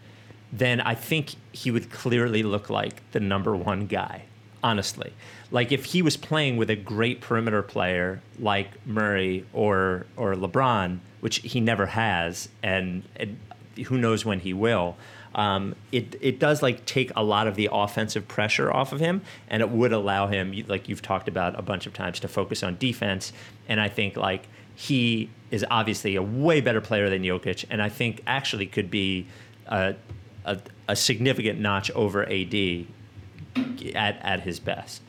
then 0.52 0.82
I 0.82 0.96
think 0.96 1.36
he 1.52 1.72
would 1.72 1.90
clearly 1.92 2.44
look 2.44 2.70
like 2.70 3.10
the 3.12 3.20
number 3.20 3.56
one 3.56 3.88
guy, 3.88 4.24
honestly. 4.66 5.14
Like 5.52 5.72
if 5.72 5.86
he 5.86 6.02
was 6.02 6.18
playing 6.18 6.58
with 6.58 6.72
a 6.72 6.76
great 6.76 7.22
perimeter 7.22 7.62
player 7.62 8.22
like 8.40 8.70
Murray 8.86 9.46
or 9.54 10.08
or 10.18 10.34
LeBron, 10.34 11.00
which 11.22 11.38
he 11.38 11.60
never 11.62 11.86
has, 11.86 12.50
and, 12.64 13.04
and 13.16 13.38
who 13.86 13.98
knows 13.98 14.26
when 14.26 14.40
he 14.40 14.54
will. 14.54 14.98
Um, 15.36 15.76
it 15.92 16.16
it 16.22 16.40
does 16.40 16.64
like 16.64 16.86
take 16.86 17.12
a 17.16 17.24
lot 17.24 17.46
of 17.46 17.56
the 17.56 17.70
offensive 17.72 18.28
pressure 18.28 18.72
off 18.72 18.94
of 18.94 19.00
him, 19.00 19.22
and 19.50 19.62
it 19.62 19.70
would 19.70 19.92
allow 19.92 20.28
him, 20.28 20.54
like 20.68 20.90
you've 20.90 21.02
talked 21.02 21.28
about 21.28 21.60
a 21.60 21.62
bunch 21.62 21.86
of 21.86 21.94
times, 21.94 22.20
to 22.22 22.28
focus 22.28 22.64
on 22.64 22.78
defense. 22.78 23.34
And 23.68 23.80
I 23.80 23.90
think 23.90 24.16
like 24.16 24.48
he 24.76 25.30
is 25.52 25.66
obviously 25.70 26.16
a 26.16 26.24
way 26.24 26.62
better 26.62 26.82
player 26.82 27.10
than 27.10 27.22
Jokic, 27.22 27.66
and 27.70 27.82
I 27.82 27.90
think 27.90 28.24
actually 28.26 28.66
could 28.66 28.90
be 28.90 29.28
a 29.68 29.96
a, 30.46 30.58
a 30.88 30.96
significant 30.96 31.60
notch 31.60 31.92
over 31.92 32.24
AD 32.24 32.86
at 33.96 34.20
at 34.24 34.42
his 34.42 34.60
best. 34.60 35.02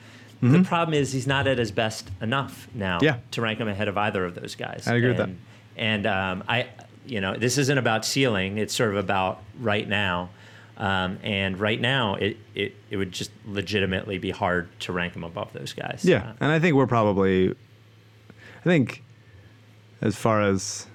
The 0.43 0.63
problem 0.63 0.95
is 0.95 1.13
he's 1.13 1.27
not 1.27 1.47
at 1.49 1.59
his 1.59 1.73
best 1.73 2.11
enough 2.21 2.69
now 2.75 2.99
Mm-hmm. 2.99 3.05
Yeah. 3.05 3.17
to 3.33 3.41
rank 3.41 3.59
him 3.59 3.69
ahead 3.69 3.89
of 3.89 3.97
either 3.99 4.25
of 4.25 4.35
those 4.35 4.55
guys. 4.55 4.87
I 4.87 4.95
agree 4.95 5.09
with 5.09 5.17
that. 5.17 5.29
and, 5.31 5.39
And 5.77 6.07
um, 6.07 6.45
I, 6.47 6.69
you 7.07 7.21
know, 7.21 7.35
this 7.37 7.59
isn't 7.59 7.79
about 7.79 8.05
ceiling. 8.05 8.59
It's 8.59 8.75
sort 8.75 8.91
of 8.91 8.97
about 8.97 9.43
right 9.59 9.89
now. 9.89 10.29
Um, 10.77 11.19
and 11.23 11.59
right 11.59 11.81
now, 11.81 12.17
it, 12.17 12.37
it 12.55 12.77
it 12.91 12.97
would 12.99 13.11
just 13.11 13.31
legitimately 13.47 14.19
be 14.19 14.31
hard 14.31 14.69
to 14.81 14.93
rank 14.93 15.15
him 15.17 15.25
above 15.25 15.53
those 15.55 15.73
guys. 15.73 16.03
Yeah, 16.05 16.19
Uh, 16.19 16.33
and 16.41 16.53
I 16.53 16.59
think 16.61 16.77
we're 16.77 16.87
probably, 16.87 17.51
I 17.51 18.63
think, 18.65 19.03
as 20.03 20.15
far 20.17 20.43
as 20.43 20.87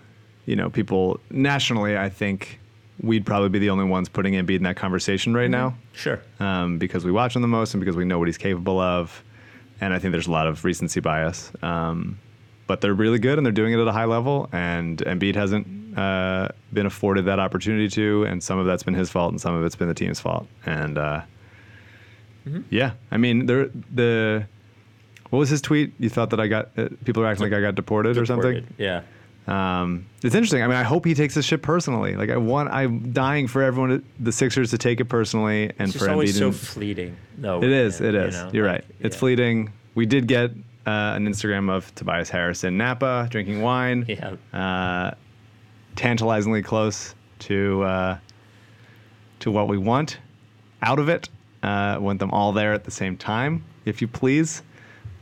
you 0.45 0.55
know, 0.55 0.69
people 0.69 1.19
nationally, 1.31 1.97
I 1.97 2.09
think 2.09 2.59
we'd 3.01 3.25
probably 3.25 3.49
be 3.49 3.59
the 3.59 3.69
only 3.69 3.85
ones 3.85 4.09
putting 4.09 4.33
Embiid 4.33 4.57
in 4.57 4.63
that 4.63 4.75
conversation 4.75 5.33
right 5.33 5.49
now, 5.49 5.75
sure. 5.93 6.21
um, 6.39 6.77
because 6.77 7.03
we 7.03 7.11
watch 7.11 7.35
him 7.35 7.41
the 7.41 7.47
most 7.47 7.73
and 7.73 7.81
because 7.81 7.95
we 7.95 8.05
know 8.05 8.19
what 8.19 8.27
he's 8.27 8.37
capable 8.37 8.79
of, 8.79 9.23
and 9.79 9.93
I 9.93 9.99
think 9.99 10.11
there's 10.11 10.27
a 10.27 10.31
lot 10.31 10.47
of 10.47 10.63
recency 10.63 10.99
bias. 10.99 11.51
Um, 11.61 12.19
but 12.71 12.79
they're 12.79 12.93
really 12.93 13.19
good 13.19 13.37
and 13.37 13.45
they're 13.45 13.51
doing 13.51 13.73
it 13.73 13.79
at 13.79 13.87
a 13.87 13.91
high 13.91 14.05
level. 14.05 14.47
And 14.53 14.99
Embiid 14.99 15.35
hasn't 15.35 15.97
uh, 15.97 16.47
been 16.71 16.85
afforded 16.85 17.25
that 17.25 17.37
opportunity 17.37 17.89
to, 17.89 18.23
and 18.23 18.41
some 18.41 18.57
of 18.59 18.65
that's 18.65 18.83
been 18.83 18.93
his 18.93 19.09
fault, 19.09 19.31
and 19.31 19.41
some 19.41 19.53
of 19.53 19.65
it's 19.65 19.75
been 19.75 19.89
the 19.89 19.93
team's 19.93 20.21
fault. 20.21 20.47
And 20.65 20.97
uh, 20.97 21.21
yeah, 22.69 22.93
I 23.11 23.17
mean, 23.17 23.45
there 23.45 23.69
the 23.93 24.47
what 25.31 25.39
was 25.39 25.49
his 25.49 25.61
tweet? 25.61 25.93
You 25.99 26.09
thought 26.09 26.29
that 26.29 26.39
I 26.39 26.47
got 26.47 26.69
uh, 26.77 26.87
people 27.03 27.23
are 27.23 27.27
acting 27.27 27.45
like 27.49 27.57
I 27.57 27.59
got 27.59 27.75
deported, 27.75 28.17
or 28.17 28.25
something. 28.25 28.65
Yeah. 28.77 29.01
Um, 29.51 30.05
it's 30.23 30.35
interesting. 30.35 30.63
I 30.63 30.67
mean, 30.67 30.77
I 30.77 30.83
hope 30.83 31.03
he 31.05 31.13
takes 31.13 31.35
this 31.35 31.45
shit 31.45 31.61
personally. 31.61 32.15
Like, 32.15 32.29
I 32.29 32.37
want, 32.37 32.69
I'm 32.69 33.11
dying 33.11 33.47
for 33.47 33.61
everyone, 33.61 33.89
to, 33.89 34.03
the 34.19 34.31
Sixers, 34.31 34.69
to 34.71 34.77
take 34.77 34.99
it 34.99 35.05
personally, 35.05 35.71
and 35.79 35.89
It's 35.93 35.97
for 35.97 36.09
always 36.09 36.35
Embiid. 36.35 36.39
so 36.39 36.51
fleeting. 36.51 37.17
No, 37.37 37.61
it 37.61 37.69
is. 37.69 37.99
It 37.99 38.13
You 38.13 38.21
know, 38.31 38.49
You're 38.53 38.67
like, 38.67 38.83
right. 38.83 38.85
It's 39.01 39.15
yeah. 39.15 39.19
fleeting. 39.19 39.73
We 39.95 40.05
did 40.05 40.27
get 40.27 40.51
uh, 40.85 41.13
an 41.15 41.27
Instagram 41.27 41.69
of 41.69 41.93
Tobias 41.95 42.29
Harris 42.29 42.63
in 42.63 42.77
Napa 42.77 43.27
drinking 43.29 43.61
wine. 43.61 44.05
Yeah. 44.07 44.35
Uh, 44.53 45.11
tantalizingly 45.95 46.61
close 46.61 47.13
to 47.39 47.83
uh, 47.83 48.17
to 49.39 49.51
what 49.51 49.67
we 49.67 49.77
want 49.77 50.19
out 50.81 50.99
of 50.99 51.09
it. 51.09 51.29
Uh, 51.61 51.97
want 51.99 52.19
them 52.19 52.31
all 52.31 52.53
there 52.53 52.73
at 52.73 52.85
the 52.85 52.91
same 52.91 53.17
time, 53.17 53.63
if 53.85 54.01
you 54.01 54.07
please. 54.07 54.63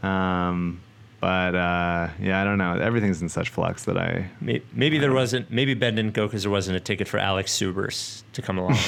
Um, 0.04 0.82
but 1.22 1.54
uh, 1.56 2.10
yeah, 2.22 2.42
I 2.42 2.44
don't 2.44 2.58
know. 2.58 2.74
Everything's 2.80 3.22
in 3.22 3.30
such 3.30 3.50
flux 3.50 3.86
that 3.86 3.98
I 3.98 4.30
May- 4.42 4.62
Maybe 4.74 4.98
there 4.98 5.12
wasn't. 5.14 5.52
Maybe 5.52 5.74
Ben 5.74 5.96
didn't 5.96 6.14
go 6.14 6.28
because 6.28 6.44
there 6.44 6.52
wasn't 6.52 6.78
a 6.78 6.80
ticket 6.80 7.08
for 7.08 7.18
Alex 7.20 7.52
Subers 7.52 8.24
to 8.34 8.42
come 8.42 8.58
along. 8.58 8.78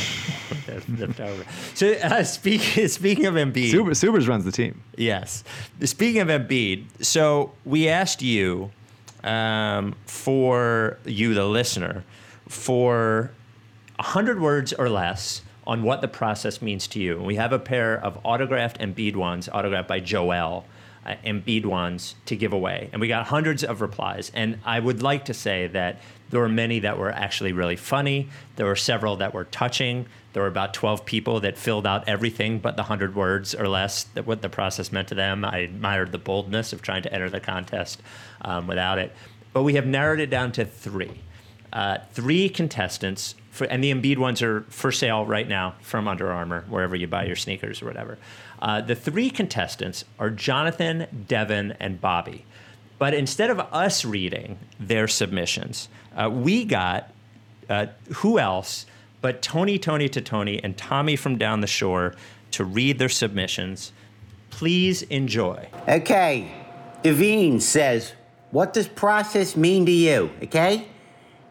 So 1.75 1.93
uh, 1.93 2.23
speak, 2.23 2.61
speaking 2.87 3.25
of 3.25 3.35
Embiid, 3.35 3.71
Super, 3.71 3.93
Subers 3.93 4.27
runs 4.27 4.45
the 4.45 4.51
team. 4.51 4.81
yes. 4.97 5.43
Speaking 5.83 6.21
of 6.21 6.27
Embiid, 6.29 6.85
so 7.01 7.51
we 7.65 7.87
asked 7.89 8.21
you 8.21 8.71
um, 9.23 9.95
for 10.05 10.97
you, 11.05 11.33
the 11.33 11.45
listener, 11.45 12.03
for 12.47 13.31
hundred 13.99 14.41
words 14.41 14.73
or 14.73 14.89
less 14.89 15.41
on 15.67 15.83
what 15.83 16.01
the 16.01 16.07
process 16.07 16.61
means 16.61 16.87
to 16.87 16.99
you. 16.99 17.17
And 17.17 17.25
we 17.25 17.35
have 17.35 17.53
a 17.53 17.59
pair 17.59 17.95
of 18.03 18.17
autographed 18.23 18.79
Embiid 18.79 19.15
ones, 19.15 19.47
autographed 19.49 19.87
by 19.87 19.99
Joel. 19.99 20.65
Uh, 21.03 21.15
Embiid 21.25 21.65
ones 21.65 22.13
to 22.27 22.35
give 22.35 22.53
away, 22.53 22.87
and 22.91 23.01
we 23.01 23.07
got 23.07 23.25
hundreds 23.25 23.63
of 23.63 23.81
replies. 23.81 24.31
And 24.35 24.59
I 24.63 24.79
would 24.79 25.01
like 25.01 25.25
to 25.25 25.33
say 25.33 25.65
that 25.65 25.99
there 26.29 26.39
were 26.39 26.47
many 26.47 26.79
that 26.79 26.99
were 26.99 27.11
actually 27.11 27.53
really 27.53 27.75
funny. 27.75 28.29
There 28.55 28.67
were 28.67 28.75
several 28.75 29.15
that 29.17 29.33
were 29.33 29.45
touching. 29.45 30.05
There 30.33 30.43
were 30.43 30.47
about 30.47 30.73
12 30.73 31.05
people 31.05 31.41
that 31.41 31.57
filled 31.57 31.85
out 31.85 32.07
everything 32.07 32.59
but 32.59 32.75
the 32.77 32.83
100 32.83 33.15
words 33.15 33.53
or 33.53 33.67
less, 33.67 34.03
that 34.15 34.25
what 34.25 34.41
the 34.41 34.49
process 34.49 34.91
meant 34.91 35.09
to 35.09 35.15
them. 35.15 35.43
I 35.43 35.59
admired 35.59 36.11
the 36.11 36.17
boldness 36.17 36.71
of 36.71 36.81
trying 36.81 37.03
to 37.03 37.13
enter 37.13 37.29
the 37.29 37.39
contest 37.39 38.01
um, 38.41 38.67
without 38.67 38.97
it. 38.97 39.13
But 39.53 39.63
we 39.63 39.73
have 39.73 39.85
narrowed 39.85 40.19
it 40.19 40.29
down 40.29 40.51
to 40.53 40.65
three. 40.65 41.21
Uh, 41.73 41.97
three 42.11 42.49
contestants, 42.49 43.35
for, 43.49 43.65
and 43.65 43.83
the 43.83 43.93
Embiid 43.93 44.17
ones 44.17 44.41
are 44.41 44.61
for 44.69 44.91
sale 44.91 45.25
right 45.25 45.47
now 45.47 45.75
from 45.81 46.07
Under 46.07 46.31
Armour, 46.31 46.65
wherever 46.69 46.95
you 46.95 47.07
buy 47.07 47.25
your 47.25 47.35
sneakers 47.35 47.81
or 47.81 47.85
whatever. 47.85 48.17
Uh, 48.61 48.81
the 48.81 48.95
three 48.95 49.29
contestants 49.29 50.05
are 50.19 50.29
Jonathan, 50.29 51.25
Devin, 51.27 51.75
and 51.79 51.99
Bobby. 51.99 52.45
But 52.99 53.13
instead 53.13 53.49
of 53.49 53.59
us 53.59 54.05
reading 54.05 54.59
their 54.79 55.07
submissions, 55.07 55.89
uh, 56.15 56.29
we 56.29 56.65
got 56.65 57.11
uh, 57.69 57.87
who 58.15 58.37
else 58.37 58.85
but 59.21 59.41
Tony, 59.41 59.77
Tony 59.77 60.09
to 60.09 60.21
Tony, 60.21 60.61
and 60.63 60.75
Tommy 60.75 61.15
from 61.15 61.37
down 61.37 61.61
the 61.61 61.67
shore 61.67 62.15
to 62.51 62.65
read 62.65 62.97
their 62.97 63.09
submissions. 63.09 63.93
Please 64.49 65.03
enjoy. 65.03 65.67
Okay, 65.87 66.51
Devine 67.03 67.59
says, 67.59 68.13
What 68.49 68.73
does 68.73 68.87
process 68.87 69.55
mean 69.55 69.85
to 69.85 69.91
you? 69.91 70.31
Okay? 70.43 70.87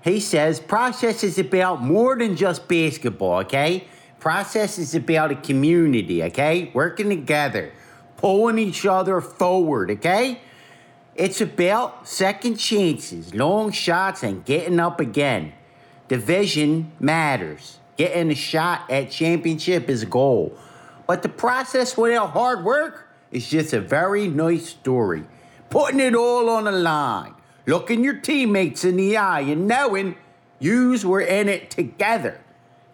He 0.03 0.21
says, 0.21 0.59
Process 0.59 1.23
is 1.23 1.39
about 1.39 1.81
more 1.81 2.17
than 2.17 2.37
just 2.37 2.67
basketball, 2.67 3.39
okay? 3.41 3.85
Process 4.21 4.79
is 4.79 4.95
about 4.95 5.31
a 5.31 5.35
community, 5.35 6.23
okay? 6.25 6.71
Working 6.75 7.09
together, 7.09 7.73
pulling 8.19 8.59
each 8.59 8.85
other 8.85 9.19
forward, 9.23 9.91
okay? 9.91 10.43
It's 11.15 11.41
about 11.41 12.07
second 12.07 12.57
chances, 12.57 13.35
long 13.35 13.73
shots, 13.73 14.23
and 14.23 14.45
getting 14.45 14.79
up 14.79 15.01
again. 15.01 15.55
Division 16.09 16.93
matters. 17.01 17.79
Getting 17.97 18.31
a 18.31 18.35
shot 18.35 18.91
at 18.91 19.11
championship 19.11 19.89
is 19.89 20.03
a 20.03 20.07
goal. 20.07 20.57
But 21.07 21.23
the 21.23 21.29
process 21.31 21.97
without 21.97 22.31
hard 22.31 22.63
work 22.63 23.09
is 23.31 23.49
just 23.49 23.73
a 23.73 23.81
very 23.81 24.29
nice 24.29 24.69
story. 24.69 25.25
Putting 25.71 26.01
it 26.01 26.15
all 26.15 26.51
on 26.51 26.65
the 26.65 26.73
line, 26.73 27.35
looking 27.67 28.05
your 28.05 28.21
teammates 28.21 28.85
in 28.85 28.97
the 28.97 29.17
eye 29.17 29.41
and 29.41 29.67
knowing 29.67 30.17
yous 30.59 31.07
were 31.07 31.21
in 31.21 31.49
it 31.49 31.71
together. 31.71 32.41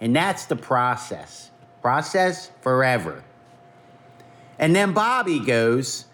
And 0.00 0.14
that's 0.14 0.46
the 0.46 0.56
process. 0.56 1.50
Process 1.82 2.50
forever. 2.60 3.24
And 4.58 4.74
then 4.74 4.92
Bobby 4.92 5.38
goes, 5.38 6.06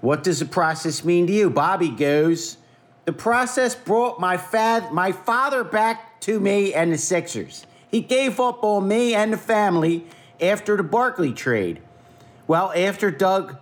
What 0.00 0.22
does 0.22 0.40
the 0.40 0.46
process 0.46 1.04
mean 1.04 1.26
to 1.26 1.32
you? 1.32 1.50
Bobby 1.50 1.90
goes, 1.90 2.58
The 3.04 3.12
process 3.12 3.74
brought 3.74 4.20
my, 4.20 4.36
fa- 4.36 4.88
my 4.92 5.12
father 5.12 5.64
back 5.64 6.20
to 6.22 6.40
me 6.40 6.74
and 6.74 6.92
the 6.92 6.98
Sixers. 6.98 7.66
He 7.90 8.00
gave 8.00 8.38
up 8.38 8.62
on 8.62 8.86
me 8.86 9.14
and 9.14 9.32
the 9.32 9.38
family 9.38 10.06
after 10.40 10.76
the 10.76 10.82
Barkley 10.82 11.32
trade. 11.32 11.80
Well, 12.46 12.72
after 12.74 13.10
Doug 13.10 13.56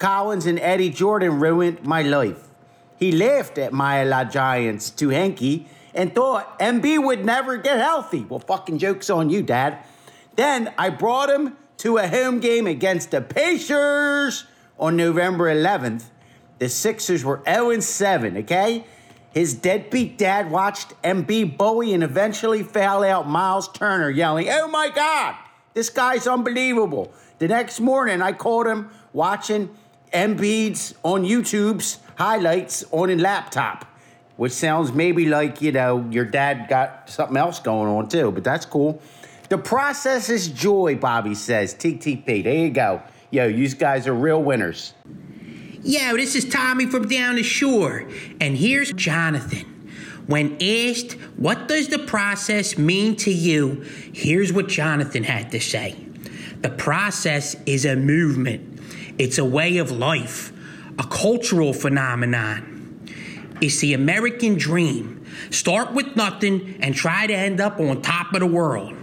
Collins 0.00 0.46
and 0.46 0.58
Eddie 0.58 0.88
Jordan 0.90 1.38
ruined 1.38 1.84
my 1.84 2.00
life. 2.02 2.48
He 2.96 3.12
laughed 3.12 3.58
at 3.58 3.72
my 3.72 4.02
La 4.02 4.24
Giants 4.24 4.88
to 4.90 5.08
Hinkie 5.08 5.66
and 5.94 6.14
thought 6.14 6.58
Embiid 6.58 7.04
would 7.04 7.24
never 7.24 7.56
get 7.56 7.78
healthy. 7.78 8.24
Well, 8.28 8.40
fucking 8.40 8.78
joke's 8.78 9.10
on 9.10 9.30
you, 9.30 9.42
Dad. 9.42 9.78
Then 10.36 10.72
I 10.78 10.90
brought 10.90 11.30
him 11.30 11.56
to 11.78 11.98
a 11.98 12.08
home 12.08 12.40
game 12.40 12.66
against 12.66 13.10
the 13.10 13.20
Pacers 13.20 14.44
on 14.78 14.96
November 14.96 15.52
11th. 15.54 16.04
The 16.58 16.68
Sixers 16.68 17.24
were 17.24 17.42
0 17.46 17.80
7, 17.80 18.36
okay? 18.38 18.84
His 19.32 19.54
deadbeat 19.54 20.18
dad 20.18 20.50
watched 20.50 21.00
Embiid 21.02 21.56
bully 21.56 21.94
and 21.94 22.02
eventually 22.02 22.62
foul 22.62 23.04
out 23.04 23.28
Miles 23.28 23.68
Turner, 23.68 24.10
yelling, 24.10 24.48
Oh 24.50 24.68
my 24.68 24.88
God, 24.88 25.36
this 25.72 25.88
guy's 25.88 26.26
unbelievable. 26.26 27.12
The 27.38 27.48
next 27.48 27.80
morning, 27.80 28.20
I 28.20 28.32
called 28.32 28.66
him 28.66 28.90
watching 29.12 29.70
Embiid's 30.12 30.94
on 31.02 31.24
YouTube's 31.24 31.98
highlights 32.16 32.84
on 32.90 33.08
a 33.10 33.16
laptop, 33.16 33.86
which 34.40 34.52
sounds 34.52 34.90
maybe 34.90 35.26
like, 35.26 35.60
you 35.60 35.70
know, 35.70 36.08
your 36.10 36.24
dad 36.24 36.66
got 36.66 37.10
something 37.10 37.36
else 37.36 37.60
going 37.60 37.90
on 37.90 38.08
too, 38.08 38.32
but 38.32 38.42
that's 38.42 38.64
cool. 38.64 39.02
The 39.50 39.58
process 39.58 40.30
is 40.30 40.48
joy, 40.48 40.96
Bobby 40.96 41.34
says. 41.34 41.74
TTP, 41.74 42.42
there 42.42 42.54
you 42.54 42.70
go. 42.70 43.02
Yo, 43.30 43.48
you 43.48 43.68
guys 43.68 44.06
are 44.06 44.14
real 44.14 44.42
winners. 44.42 44.94
Yo, 45.82 46.16
this 46.16 46.34
is 46.36 46.48
Tommy 46.48 46.86
from 46.86 47.06
down 47.06 47.34
the 47.34 47.42
shore, 47.42 48.08
and 48.40 48.56
here's 48.56 48.94
Jonathan. 48.94 49.90
When 50.26 50.56
asked, 50.62 51.12
what 51.36 51.68
does 51.68 51.88
the 51.88 51.98
process 51.98 52.78
mean 52.78 53.16
to 53.16 53.30
you? 53.30 53.84
Here's 54.14 54.54
what 54.54 54.68
Jonathan 54.68 55.22
had 55.22 55.50
to 55.50 55.60
say 55.60 55.96
The 56.62 56.70
process 56.70 57.56
is 57.66 57.84
a 57.84 57.94
movement, 57.94 58.80
it's 59.18 59.36
a 59.36 59.44
way 59.44 59.76
of 59.76 59.90
life, 59.90 60.50
a 60.98 61.04
cultural 61.04 61.74
phenomenon. 61.74 62.79
It's 63.60 63.78
the 63.78 63.94
American 63.94 64.56
dream. 64.56 65.24
Start 65.50 65.92
with 65.92 66.16
nothing 66.16 66.78
and 66.80 66.94
try 66.94 67.26
to 67.26 67.34
end 67.34 67.60
up 67.60 67.78
on 67.78 68.02
top 68.02 68.32
of 68.32 68.40
the 68.40 68.46
world. 68.46 68.94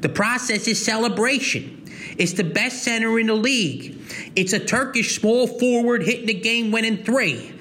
The 0.00 0.08
process 0.08 0.68
is 0.68 0.84
celebration. 0.84 1.82
It's 2.18 2.34
the 2.34 2.44
best 2.44 2.82
center 2.84 3.18
in 3.18 3.26
the 3.26 3.34
league. 3.34 3.98
It's 4.36 4.52
a 4.52 4.60
Turkish 4.60 5.18
small 5.18 5.46
forward 5.46 6.02
hitting 6.02 6.26
the 6.26 6.34
game 6.34 6.70
winning 6.70 7.02
three. 7.04 7.52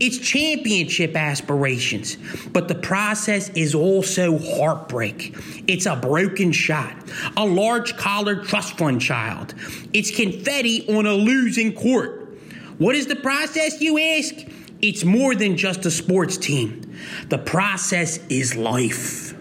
It's 0.00 0.18
championship 0.18 1.16
aspirations. 1.16 2.16
But 2.52 2.66
the 2.66 2.74
process 2.74 3.50
is 3.50 3.74
also 3.74 4.38
heartbreak. 4.38 5.36
It's 5.68 5.86
a 5.86 5.94
broken 5.94 6.50
shot, 6.50 6.96
a 7.36 7.46
large 7.46 7.96
collared 7.96 8.44
trust 8.44 8.76
fund 8.76 9.00
child. 9.00 9.54
It's 9.92 10.10
confetti 10.10 10.84
on 10.88 11.06
a 11.06 11.14
losing 11.14 11.72
court. 11.72 12.36
What 12.78 12.96
is 12.96 13.06
the 13.06 13.16
process, 13.16 13.80
you 13.80 13.98
ask? 13.98 14.34
It's 14.82 15.04
more 15.04 15.36
than 15.36 15.56
just 15.56 15.86
a 15.86 15.92
sports 15.92 16.36
team. 16.36 16.98
The 17.28 17.38
process 17.38 18.18
is 18.26 18.56
life. 18.56 19.32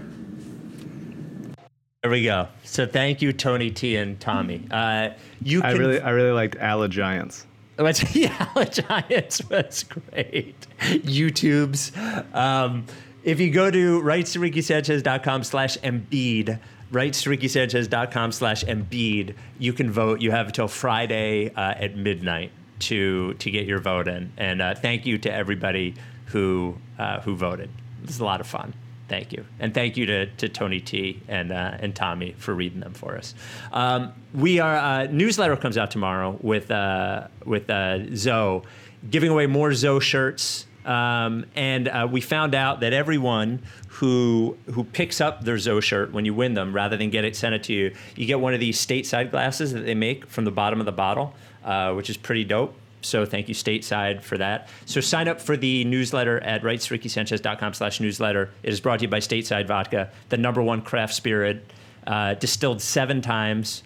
There 2.03 2.11
we 2.11 2.23
go. 2.23 2.47
So 2.63 2.85
thank 2.85 3.23
you, 3.23 3.33
Tony 3.33 3.71
T 3.71 3.95
and 3.95 4.19
Tommy. 4.19 4.67
Uh, 4.69 5.09
you 5.41 5.63
I 5.63 5.71
really, 5.71 5.99
I 5.99 6.11
really 6.11 6.31
liked 6.31 6.57
Alla 6.57 6.87
Giants. 6.87 7.47
Which, 7.79 8.15
yeah, 8.15 8.47
Giants 8.65 9.41
was 9.49 9.83
great. 9.83 10.55
YouTube's. 10.79 11.91
Um, 12.35 12.85
if 13.23 13.39
you 13.39 13.49
go 13.49 13.71
to 13.71 14.01
rightstoRickySanchez.com 14.01 15.43
slash 15.43 15.77
Embiid, 15.79 16.59
rightstoRickySanchez.com 16.91 18.31
slash 18.31 18.63
Embiid, 18.65 19.35
you 19.57 19.73
can 19.73 19.91
vote. 19.91 20.21
You 20.21 20.29
have 20.31 20.47
until 20.47 20.67
Friday 20.67 21.51
uh, 21.55 21.73
at 21.77 21.97
midnight 21.97 22.51
to 22.81 23.33
to 23.35 23.51
get 23.51 23.65
your 23.65 23.79
vote 23.79 24.07
in. 24.07 24.31
And 24.37 24.61
uh, 24.61 24.75
thank 24.75 25.05
you 25.05 25.17
to 25.19 25.33
everybody 25.33 25.95
who 26.25 26.77
uh, 26.99 27.21
who 27.21 27.35
voted. 27.35 27.69
It 28.03 28.07
was 28.07 28.19
a 28.19 28.25
lot 28.25 28.41
of 28.41 28.47
fun. 28.47 28.73
Thank 29.07 29.33
you, 29.33 29.43
and 29.59 29.73
thank 29.73 29.97
you 29.97 30.05
to, 30.05 30.25
to 30.27 30.47
Tony 30.47 30.79
T 30.79 31.21
and 31.27 31.51
uh, 31.51 31.77
and 31.79 31.93
Tommy 31.93 32.33
for 32.37 32.53
reading 32.53 32.79
them 32.79 32.93
for 32.93 33.17
us. 33.17 33.35
Um, 33.73 34.13
we 34.33 34.59
are 34.59 34.75
uh, 34.75 35.07
newsletter 35.07 35.57
comes 35.57 35.77
out 35.77 35.91
tomorrow 35.91 36.37
with 36.41 36.71
uh, 36.71 37.27
with 37.45 37.69
uh, 37.69 38.15
Zoe, 38.15 38.61
giving 39.09 39.29
away 39.29 39.47
more 39.47 39.73
Zoe 39.73 39.99
shirts. 39.99 40.65
Um, 40.85 41.45
and 41.55 41.87
uh, 41.89 42.07
we 42.09 42.21
found 42.21 42.55
out 42.55 42.79
that 42.79 42.93
everyone 42.93 43.61
who 43.87 44.57
who 44.73 44.83
picks 44.83 45.21
up 45.21 45.43
their 45.43 45.57
Zoe 45.57 45.81
shirt 45.81 46.11
when 46.11 46.25
you 46.25 46.33
win 46.33 46.53
them, 46.53 46.73
rather 46.73 46.97
than 46.97 47.09
get 47.09 47.25
it 47.25 47.35
sent 47.35 47.53
it 47.53 47.63
to 47.63 47.73
you, 47.73 47.93
you 48.15 48.25
get 48.25 48.39
one 48.39 48.53
of 48.53 48.59
these 48.59 48.83
stateside 48.83 49.29
glasses 49.29 49.73
that 49.73 49.85
they 49.85 49.93
make 49.93 50.25
from 50.25 50.45
the 50.45 50.51
bottom 50.51 50.79
of 50.79 50.85
the 50.85 50.91
bottle, 50.91 51.35
uh, 51.63 51.93
which 51.93 52.09
is 52.09 52.17
pretty 52.17 52.43
dope. 52.43 52.75
So 53.01 53.25
thank 53.25 53.49
you 53.49 53.55
stateside 53.55 54.21
for 54.21 54.37
that. 54.37 54.69
So 54.85 55.01
sign 55.01 55.27
up 55.27 55.41
for 55.41 55.57
the 55.57 55.83
newsletter 55.85 56.39
at 56.43 56.61
rightsrickysanchez.com 56.61 57.73
slash 57.73 57.99
newsletter. 57.99 58.51
It 58.63 58.71
is 58.71 58.79
brought 58.79 58.99
to 58.99 59.03
you 59.03 59.09
by 59.09 59.19
Stateside 59.19 59.67
Vodka, 59.67 60.11
the 60.29 60.37
number 60.37 60.61
one 60.61 60.81
craft 60.81 61.13
spirit, 61.13 61.65
uh, 62.05 62.35
distilled 62.35 62.81
seven 62.81 63.21
times, 63.21 63.83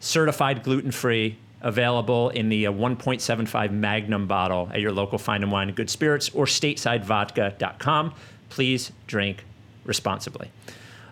certified 0.00 0.62
gluten-free, 0.64 1.38
available 1.60 2.30
in 2.30 2.48
the 2.48 2.66
uh, 2.66 2.72
1.75 2.72 3.70
Magnum 3.70 4.26
bottle 4.26 4.68
at 4.72 4.80
your 4.80 4.92
local 4.92 5.18
Fine 5.18 5.44
and 5.44 5.52
Wine 5.52 5.72
Good 5.72 5.88
Spirits 5.88 6.28
or 6.30 6.44
statesidevodka.com. 6.44 8.14
Please 8.48 8.92
drink 9.06 9.44
responsibly. 9.84 10.50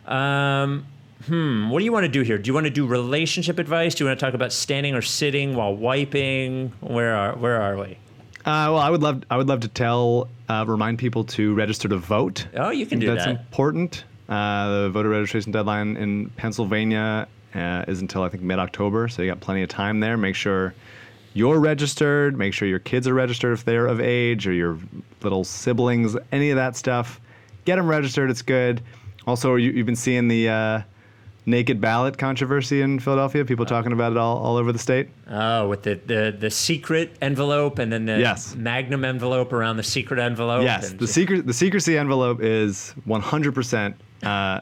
Um, 0.06 0.86
hmm, 1.26 1.68
what 1.70 1.78
do 1.78 1.84
you 1.84 1.92
want 1.92 2.04
to 2.04 2.08
do 2.10 2.22
here? 2.22 2.38
Do 2.38 2.48
you 2.48 2.54
want 2.54 2.64
to 2.64 2.70
do 2.70 2.86
relationship 2.86 3.58
advice? 3.58 3.94
Do 3.94 4.04
you 4.04 4.08
want 4.08 4.18
to 4.18 4.24
talk 4.24 4.34
about 4.34 4.52
standing 4.52 4.94
or 4.94 5.02
sitting 5.02 5.54
while 5.54 5.74
wiping? 5.74 6.72
Where 6.80 7.14
are 7.14 7.36
where 7.36 7.60
are 7.60 7.76
we? 7.76 7.98
Uh, 8.40 8.72
well, 8.72 8.78
I 8.78 8.88
would 8.90 9.02
love 9.02 9.22
I 9.30 9.36
would 9.36 9.48
love 9.48 9.60
to 9.60 9.68
tell 9.68 10.28
uh, 10.48 10.64
remind 10.66 10.98
people 10.98 11.24
to 11.24 11.54
register 11.54 11.88
to 11.88 11.98
vote. 11.98 12.46
Oh, 12.56 12.70
you 12.70 12.86
can 12.86 12.98
do 12.98 13.06
that's 13.06 13.24
that. 13.24 13.32
That's 13.32 13.46
important. 13.46 14.04
Uh, 14.28 14.82
the 14.82 14.90
voter 14.90 15.08
registration 15.08 15.52
deadline 15.52 15.96
in 15.96 16.30
Pennsylvania 16.30 17.26
uh, 17.54 17.84
is 17.88 18.00
until 18.00 18.22
I 18.22 18.28
think 18.28 18.42
mid 18.42 18.58
October, 18.58 19.08
so 19.08 19.22
you 19.22 19.28
got 19.28 19.40
plenty 19.40 19.62
of 19.62 19.68
time 19.68 20.00
there. 20.00 20.16
Make 20.16 20.36
sure 20.36 20.74
you're 21.34 21.60
registered. 21.60 22.38
Make 22.38 22.54
sure 22.54 22.66
your 22.66 22.78
kids 22.78 23.06
are 23.06 23.14
registered 23.14 23.52
if 23.52 23.64
they're 23.64 23.86
of 23.86 24.00
age, 24.00 24.46
or 24.46 24.52
your 24.52 24.78
little 25.22 25.44
siblings. 25.44 26.16
Any 26.32 26.50
of 26.50 26.56
that 26.56 26.76
stuff, 26.76 27.20
get 27.64 27.76
them 27.76 27.86
registered. 27.86 28.30
It's 28.30 28.42
good. 28.42 28.82
Also, 29.26 29.56
you, 29.56 29.70
you've 29.72 29.86
been 29.86 29.96
seeing 29.96 30.28
the 30.28 30.48
uh, 30.48 30.82
naked 31.46 31.80
ballot 31.80 32.18
controversy 32.18 32.82
in 32.82 32.98
Philadelphia. 33.00 33.44
People 33.44 33.64
talking 33.66 33.92
about 33.92 34.12
it 34.12 34.18
all, 34.18 34.36
all 34.38 34.56
over 34.56 34.72
the 34.72 34.78
state. 34.78 35.08
Oh, 35.30 35.68
with 35.68 35.82
the, 35.82 35.94
the, 36.06 36.36
the 36.38 36.50
secret 36.50 37.16
envelope 37.22 37.78
and 37.78 37.92
then 37.92 38.04
the 38.06 38.18
Yes. 38.18 38.54
magnum 38.54 39.04
envelope 39.04 39.52
around 39.52 39.76
the 39.78 39.82
secret 39.82 40.18
envelope. 40.20 40.62
Yes, 40.62 40.92
the 40.92 41.06
secret 41.06 41.46
the 41.46 41.52
secrecy 41.54 41.96
envelope 41.96 42.40
is 42.42 42.94
100% 43.06 43.94
uh, 44.22 44.60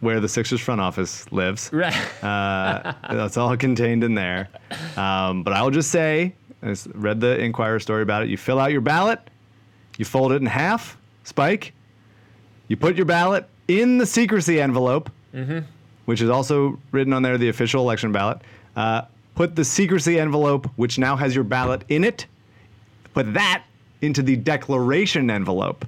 where 0.00 0.20
the 0.20 0.28
Sixers 0.28 0.60
front 0.60 0.80
office 0.80 1.30
lives. 1.32 1.70
Right. 1.72 1.94
Uh, 2.22 2.92
that's 3.10 3.36
all 3.36 3.56
contained 3.56 4.02
in 4.04 4.14
there. 4.14 4.48
Um, 4.96 5.42
but 5.42 5.52
I'll 5.52 5.70
just 5.70 5.90
say, 5.90 6.34
I 6.62 6.74
read 6.94 7.20
the 7.20 7.38
Inquirer 7.38 7.78
story 7.80 8.02
about 8.02 8.22
it. 8.22 8.28
You 8.28 8.36
fill 8.36 8.58
out 8.58 8.72
your 8.72 8.80
ballot, 8.80 9.20
you 9.98 10.04
fold 10.04 10.32
it 10.32 10.36
in 10.36 10.46
half, 10.46 10.96
spike. 11.24 11.72
You 12.68 12.76
put 12.78 12.96
your 12.96 13.04
ballot 13.06 13.46
in 13.68 13.98
the 13.98 14.06
secrecy 14.06 14.60
envelope, 14.60 15.10
which 16.04 16.20
is 16.20 16.30
also 16.30 16.78
written 16.92 17.12
on 17.12 17.22
there, 17.22 17.38
the 17.38 17.48
official 17.48 17.82
election 17.82 18.12
ballot. 18.12 18.40
Uh, 18.76 19.02
put 19.34 19.56
the 19.56 19.64
secrecy 19.64 20.18
envelope, 20.18 20.68
which 20.76 20.98
now 20.98 21.16
has 21.16 21.34
your 21.34 21.44
ballot 21.44 21.84
in 21.88 22.04
it, 22.04 22.26
put 23.12 23.32
that 23.34 23.64
into 24.02 24.22
the 24.22 24.36
declaration 24.36 25.30
envelope. 25.30 25.84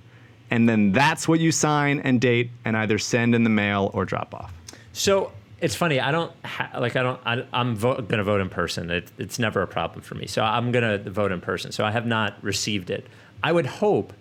And 0.51 0.69
then 0.69 0.93
that's 0.93 1.27
what 1.27 1.41
you 1.41 1.51
sign 1.51 2.01
and 2.01 2.21
date 2.21 2.51
and 2.65 2.77
either 2.77 2.99
send 2.99 3.35
in 3.35 3.43
the 3.43 3.51
mail 3.51 3.91
or 3.95 4.05
drop 4.05 4.35
off. 4.35 4.53
So 4.93 5.33
it's 5.61 5.75
funny. 5.75 5.99
I 5.99 6.13
don't 6.13 6.33
ha- 6.45 6.71
like. 6.79 6.95
I 6.97 7.03
don't. 7.03 7.21
I, 7.27 7.45
I'm 7.53 7.75
vo- 7.75 7.97
going 7.97 8.19
to 8.19 8.25
vote 8.25 8.41
in 8.41 8.49
person. 8.49 8.91
It, 8.91 9.11
it's 9.19 9.39
never 9.39 9.63
a 9.63 9.67
problem 9.67 10.03
for 10.03 10.15
me. 10.15 10.27
So 10.27 10.43
I'm 10.43 10.71
going 10.71 11.03
to 11.03 11.11
vote 11.11 11.33
in 11.33 11.41
person. 11.41 11.73
So 11.73 11.85
I 11.85 11.91
have 11.91 12.07
not 12.07 12.43
received 12.43 12.91
it. 12.91 13.07
I 13.43 13.53
would 13.53 13.67
hope 13.67 14.13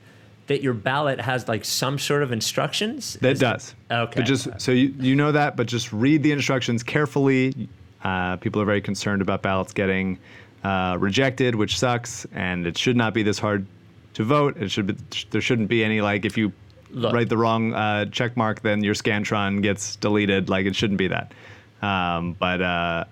that 0.48 0.62
your 0.62 0.74
ballot 0.74 1.20
has 1.20 1.48
like 1.48 1.66
some 1.66 1.98
sort 1.98 2.24
of 2.24 2.32
instructions. 2.32 3.16
That 3.16 3.40
does. 3.40 3.76
Okay. 3.90 4.14
But 4.16 4.26
just 4.26 4.50
so 4.60 4.72
you, 4.72 4.94
you 5.00 5.16
know 5.16 5.32
that, 5.32 5.56
but 5.56 5.68
just 5.68 5.92
read 5.92 6.24
the 6.24 6.32
instructions 6.32 6.84
carefully. 6.84 7.68
Uh, 8.04 8.38
people 8.38 8.62
are 8.62 8.66
very 8.66 8.82
concerned 8.82 9.22
about 9.22 9.42
ballots 9.42 9.74
getting 9.74 10.20
uh, 10.64 10.98
rejected, 11.00 11.56
which 11.56 11.80
sucks, 11.80 12.26
and 12.34 12.68
it 12.68 12.78
should 12.78 12.96
not 12.96 13.14
be 13.14 13.24
this 13.24 13.40
hard 13.40 13.66
to 14.14 14.24
vote. 14.24 14.58
It 14.58 14.70
should 14.70 14.88
be, 14.88 14.96
there 15.32 15.42
shouldn't 15.42 15.68
be 15.68 15.84
any 15.84 16.02
like 16.02 16.26
if 16.26 16.38
you 16.38 16.54
Look. 16.92 17.14
write 17.14 17.30
the 17.30 17.38
wrong 17.38 17.74
uh, 17.74 18.06
check 18.06 18.38
mark, 18.38 18.62
then 18.62 18.84
your 18.84 18.94
Scantron 18.94 19.62
gets 19.62 19.96
deleted. 19.96 20.50
Like 20.50 20.66
it 20.66 20.76
shouldn't 20.76 21.00
be 21.00 21.08
that. 21.08 21.34
Um, 21.82 22.34
but 22.34 22.62
uh, 22.62 23.06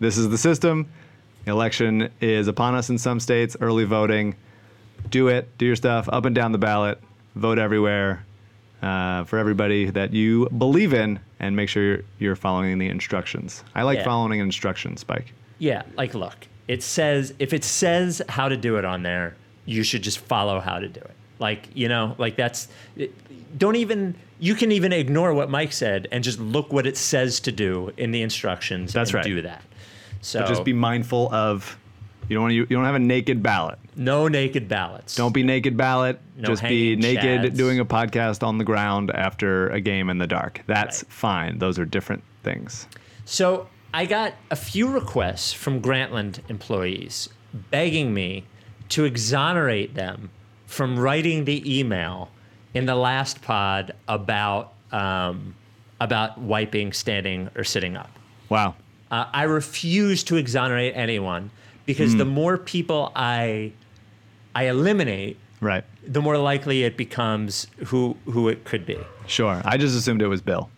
this 0.00 0.16
is 0.16 0.28
the 0.28 0.38
system. 0.38 0.88
The 1.44 1.50
election 1.50 2.10
is 2.20 2.48
upon 2.48 2.74
us 2.74 2.90
in 2.90 2.98
some 2.98 3.20
states. 3.20 3.56
Early 3.60 3.84
voting. 3.84 4.34
Do 5.10 5.28
it. 5.28 5.56
Do 5.58 5.66
your 5.66 5.76
stuff 5.76 6.08
up 6.12 6.24
and 6.24 6.34
down 6.34 6.52
the 6.52 6.58
ballot. 6.58 7.00
Vote 7.34 7.58
everywhere 7.58 8.24
uh, 8.82 9.24
for 9.24 9.38
everybody 9.38 9.90
that 9.90 10.12
you 10.12 10.48
believe 10.48 10.92
in, 10.94 11.18
and 11.40 11.54
make 11.56 11.68
sure 11.68 11.82
you're, 11.82 12.00
you're 12.18 12.36
following 12.36 12.78
the 12.78 12.88
instructions. 12.88 13.62
I 13.74 13.82
like 13.82 13.98
Yeah. 13.98 14.04
following 14.04 14.40
instructions, 14.40 15.00
Spike. 15.00 15.32
Yeah. 15.58 15.82
Like, 15.96 16.14
look. 16.14 16.46
It 16.68 16.82
says 16.82 17.32
if 17.38 17.52
it 17.52 17.62
says 17.62 18.20
how 18.28 18.48
to 18.48 18.56
do 18.56 18.76
it 18.76 18.84
on 18.84 19.02
there, 19.02 19.36
you 19.66 19.82
should 19.84 20.02
just 20.02 20.18
follow 20.18 20.58
how 20.60 20.78
to 20.80 20.88
do 20.88 21.00
it. 21.00 21.10
Like 21.38 21.68
you 21.74 21.88
know, 21.88 22.14
like 22.18 22.36
that's. 22.36 22.68
Don't 23.56 23.76
even. 23.76 24.14
You 24.38 24.54
can 24.54 24.70
even 24.72 24.92
ignore 24.92 25.32
what 25.32 25.48
Mike 25.48 25.72
said 25.72 26.08
and 26.12 26.22
just 26.22 26.38
look 26.38 26.72
what 26.72 26.86
it 26.86 26.96
says 26.96 27.40
to 27.40 27.52
do 27.52 27.92
in 27.96 28.10
the 28.10 28.20
instructions. 28.20 28.92
That's 28.92 29.14
right. 29.14 29.24
Do 29.24 29.40
that. 29.42 29.62
So 30.20 30.46
Just 30.46 30.64
be 30.64 30.72
mindful 30.74 31.32
of 31.32 31.78
you 32.28 32.34
don't 32.34 32.42
want 32.42 32.54
you, 32.54 32.62
you 32.62 32.76
don't 32.76 32.84
have 32.84 32.94
a 32.94 32.98
naked 33.00 33.42
ballot. 33.42 33.78
no 33.96 34.28
naked 34.28 34.68
ballots. 34.68 35.14
Don't 35.16 35.32
be 35.32 35.42
naked 35.42 35.76
ballot. 35.76 36.20
No 36.36 36.48
just 36.48 36.62
be 36.62 36.96
naked 36.96 37.52
chads. 37.52 37.56
doing 37.56 37.78
a 37.80 37.84
podcast 37.84 38.42
on 38.46 38.58
the 38.58 38.64
ground 38.64 39.10
after 39.14 39.68
a 39.70 39.80
game 39.80 40.10
in 40.10 40.18
the 40.18 40.26
dark. 40.26 40.62
That's 40.66 41.02
Right. 41.04 41.12
fine. 41.12 41.58
Those 41.58 41.78
are 41.78 41.84
different 41.84 42.22
things. 42.42 42.86
So 43.24 43.68
I 43.94 44.04
got 44.06 44.34
a 44.50 44.56
few 44.56 44.88
requests 44.88 45.52
from 45.52 45.80
Grantland 45.80 46.40
employees 46.50 47.28
begging 47.70 48.12
me 48.12 48.44
to 48.90 49.04
exonerate 49.04 49.94
them 49.94 50.30
from 50.66 50.98
writing 50.98 51.44
the 51.44 51.78
email 51.78 52.28
in 52.74 52.86
the 52.86 52.94
last 52.94 53.40
pod 53.42 53.94
about 54.08 54.72
um, 54.92 55.54
about 56.00 56.36
wiping, 56.38 56.92
standing, 56.92 57.48
or 57.56 57.64
sitting 57.64 57.96
up. 57.96 58.10
Wow. 58.50 58.74
Uh, 59.10 59.24
I 59.32 59.44
refuse 59.44 60.22
to 60.24 60.36
exonerate 60.36 60.92
anyone 60.94 61.50
because 61.86 62.12
Hmm. 62.12 62.18
the 62.18 62.24
more 62.24 62.58
people 62.58 63.12
I 63.16 63.72
I 64.54 64.64
eliminate, 64.68 65.38
Right. 65.60 65.84
the 66.06 66.20
more 66.22 66.36
likely 66.38 66.82
it 66.84 66.96
becomes 66.96 67.66
who 67.86 68.16
who 68.26 68.48
it 68.48 68.64
could 68.64 68.84
be. 68.86 68.98
Sure. 69.26 69.60
I 69.64 69.76
just 69.76 69.96
assumed 69.96 70.20
it 70.22 70.28
was 70.28 70.40
Bill. 70.42 70.70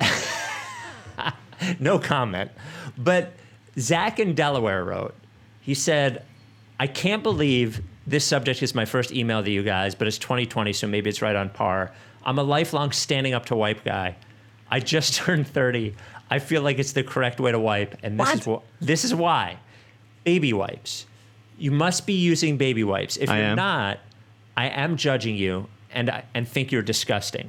no 1.80 1.98
comment. 1.98 2.50
But 2.96 3.32
Zach 3.78 4.18
in 4.18 4.34
Delaware 4.34 4.84
wrote, 4.84 5.14
he 5.60 5.74
said, 5.74 6.24
I 6.80 6.86
can't 6.86 7.22
believe 7.22 7.80
this 8.06 8.24
subject 8.24 8.62
is 8.62 8.74
my 8.74 8.84
first 8.84 9.12
email 9.12 9.42
to 9.42 9.50
you 9.50 9.62
guys, 9.62 9.94
but 9.94 10.06
it's 10.08 10.18
2020, 10.18 10.72
so 10.72 10.86
maybe 10.86 11.10
it's 11.10 11.20
right 11.22 11.36
on 11.36 11.50
par. 11.50 11.92
I'm 12.24 12.38
a 12.38 12.42
lifelong 12.42 12.92
standing 12.92 13.34
up 13.34 13.46
to 13.46 13.56
wipe 13.56 13.84
guy. 13.84 14.16
I 14.70 14.80
just 14.80 15.14
turned 15.20 15.46
30. 15.46 15.94
I 16.30 16.38
feel 16.38 16.62
like 16.62 16.78
it's 16.78 16.92
the 16.92 17.02
correct 17.02 17.40
way 17.40 17.52
to 17.52 17.58
wipe, 17.58 17.96
and 18.02 18.18
this 18.18 18.34
is 18.34 18.46
What? 18.46 18.62
wh- 18.62 18.84
this 18.84 19.04
is 19.04 19.14
why. 19.14 19.58
Baby 20.28 20.52
wipes. 20.52 21.06
You 21.58 21.70
must 21.70 22.06
be 22.06 22.12
using 22.12 22.58
baby 22.58 22.84
wipes. 22.84 23.16
If 23.16 23.30
I 23.30 23.38
you're 23.38 23.46
am. 23.46 23.56
not, 23.56 23.98
I 24.58 24.66
am 24.68 24.98
judging 24.98 25.36
you 25.36 25.68
and 25.90 26.10
I- 26.10 26.24
and 26.34 26.46
think 26.46 26.70
you're 26.70 26.82
disgusting. 26.82 27.48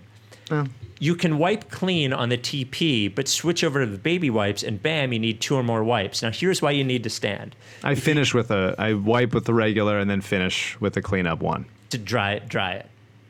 Oh. 0.50 0.66
You 0.98 1.16
can 1.16 1.38
wipe 1.38 1.70
clean 1.70 2.14
on 2.14 2.30
the 2.30 2.38
TP, 2.38 3.14
but 3.14 3.28
switch 3.28 3.66
over 3.66 3.84
to 3.84 3.92
the 3.92 3.98
baby 3.98 4.30
wipes, 4.30 4.64
and 4.64 4.82
bam, 4.82 5.12
you 5.12 5.20
need 5.20 5.42
two 5.42 5.56
or 5.56 5.64
more 5.64 5.84
wipes. 5.84 6.22
Now, 6.22 6.32
here's 6.32 6.62
why 6.62 6.72
you 6.72 6.86
need 6.86 7.04
to 7.04 7.10
stand 7.10 7.54
I 7.84 7.96
finish 7.96 8.34
with 8.34 8.50
a 8.50 8.76
I 8.80 8.94
wipe 8.94 9.34
with 9.34 9.44
the 9.44 9.54
regular 9.54 10.00
and 10.00 10.10
then 10.10 10.22
finish 10.22 10.80
with 10.80 10.94
the 10.94 11.02
cleanup 11.02 11.42
one. 11.42 11.66
to 11.90 11.98
dry 11.98 12.32
it. 12.36 12.48
Dry 12.48 12.72
it. 12.76 12.86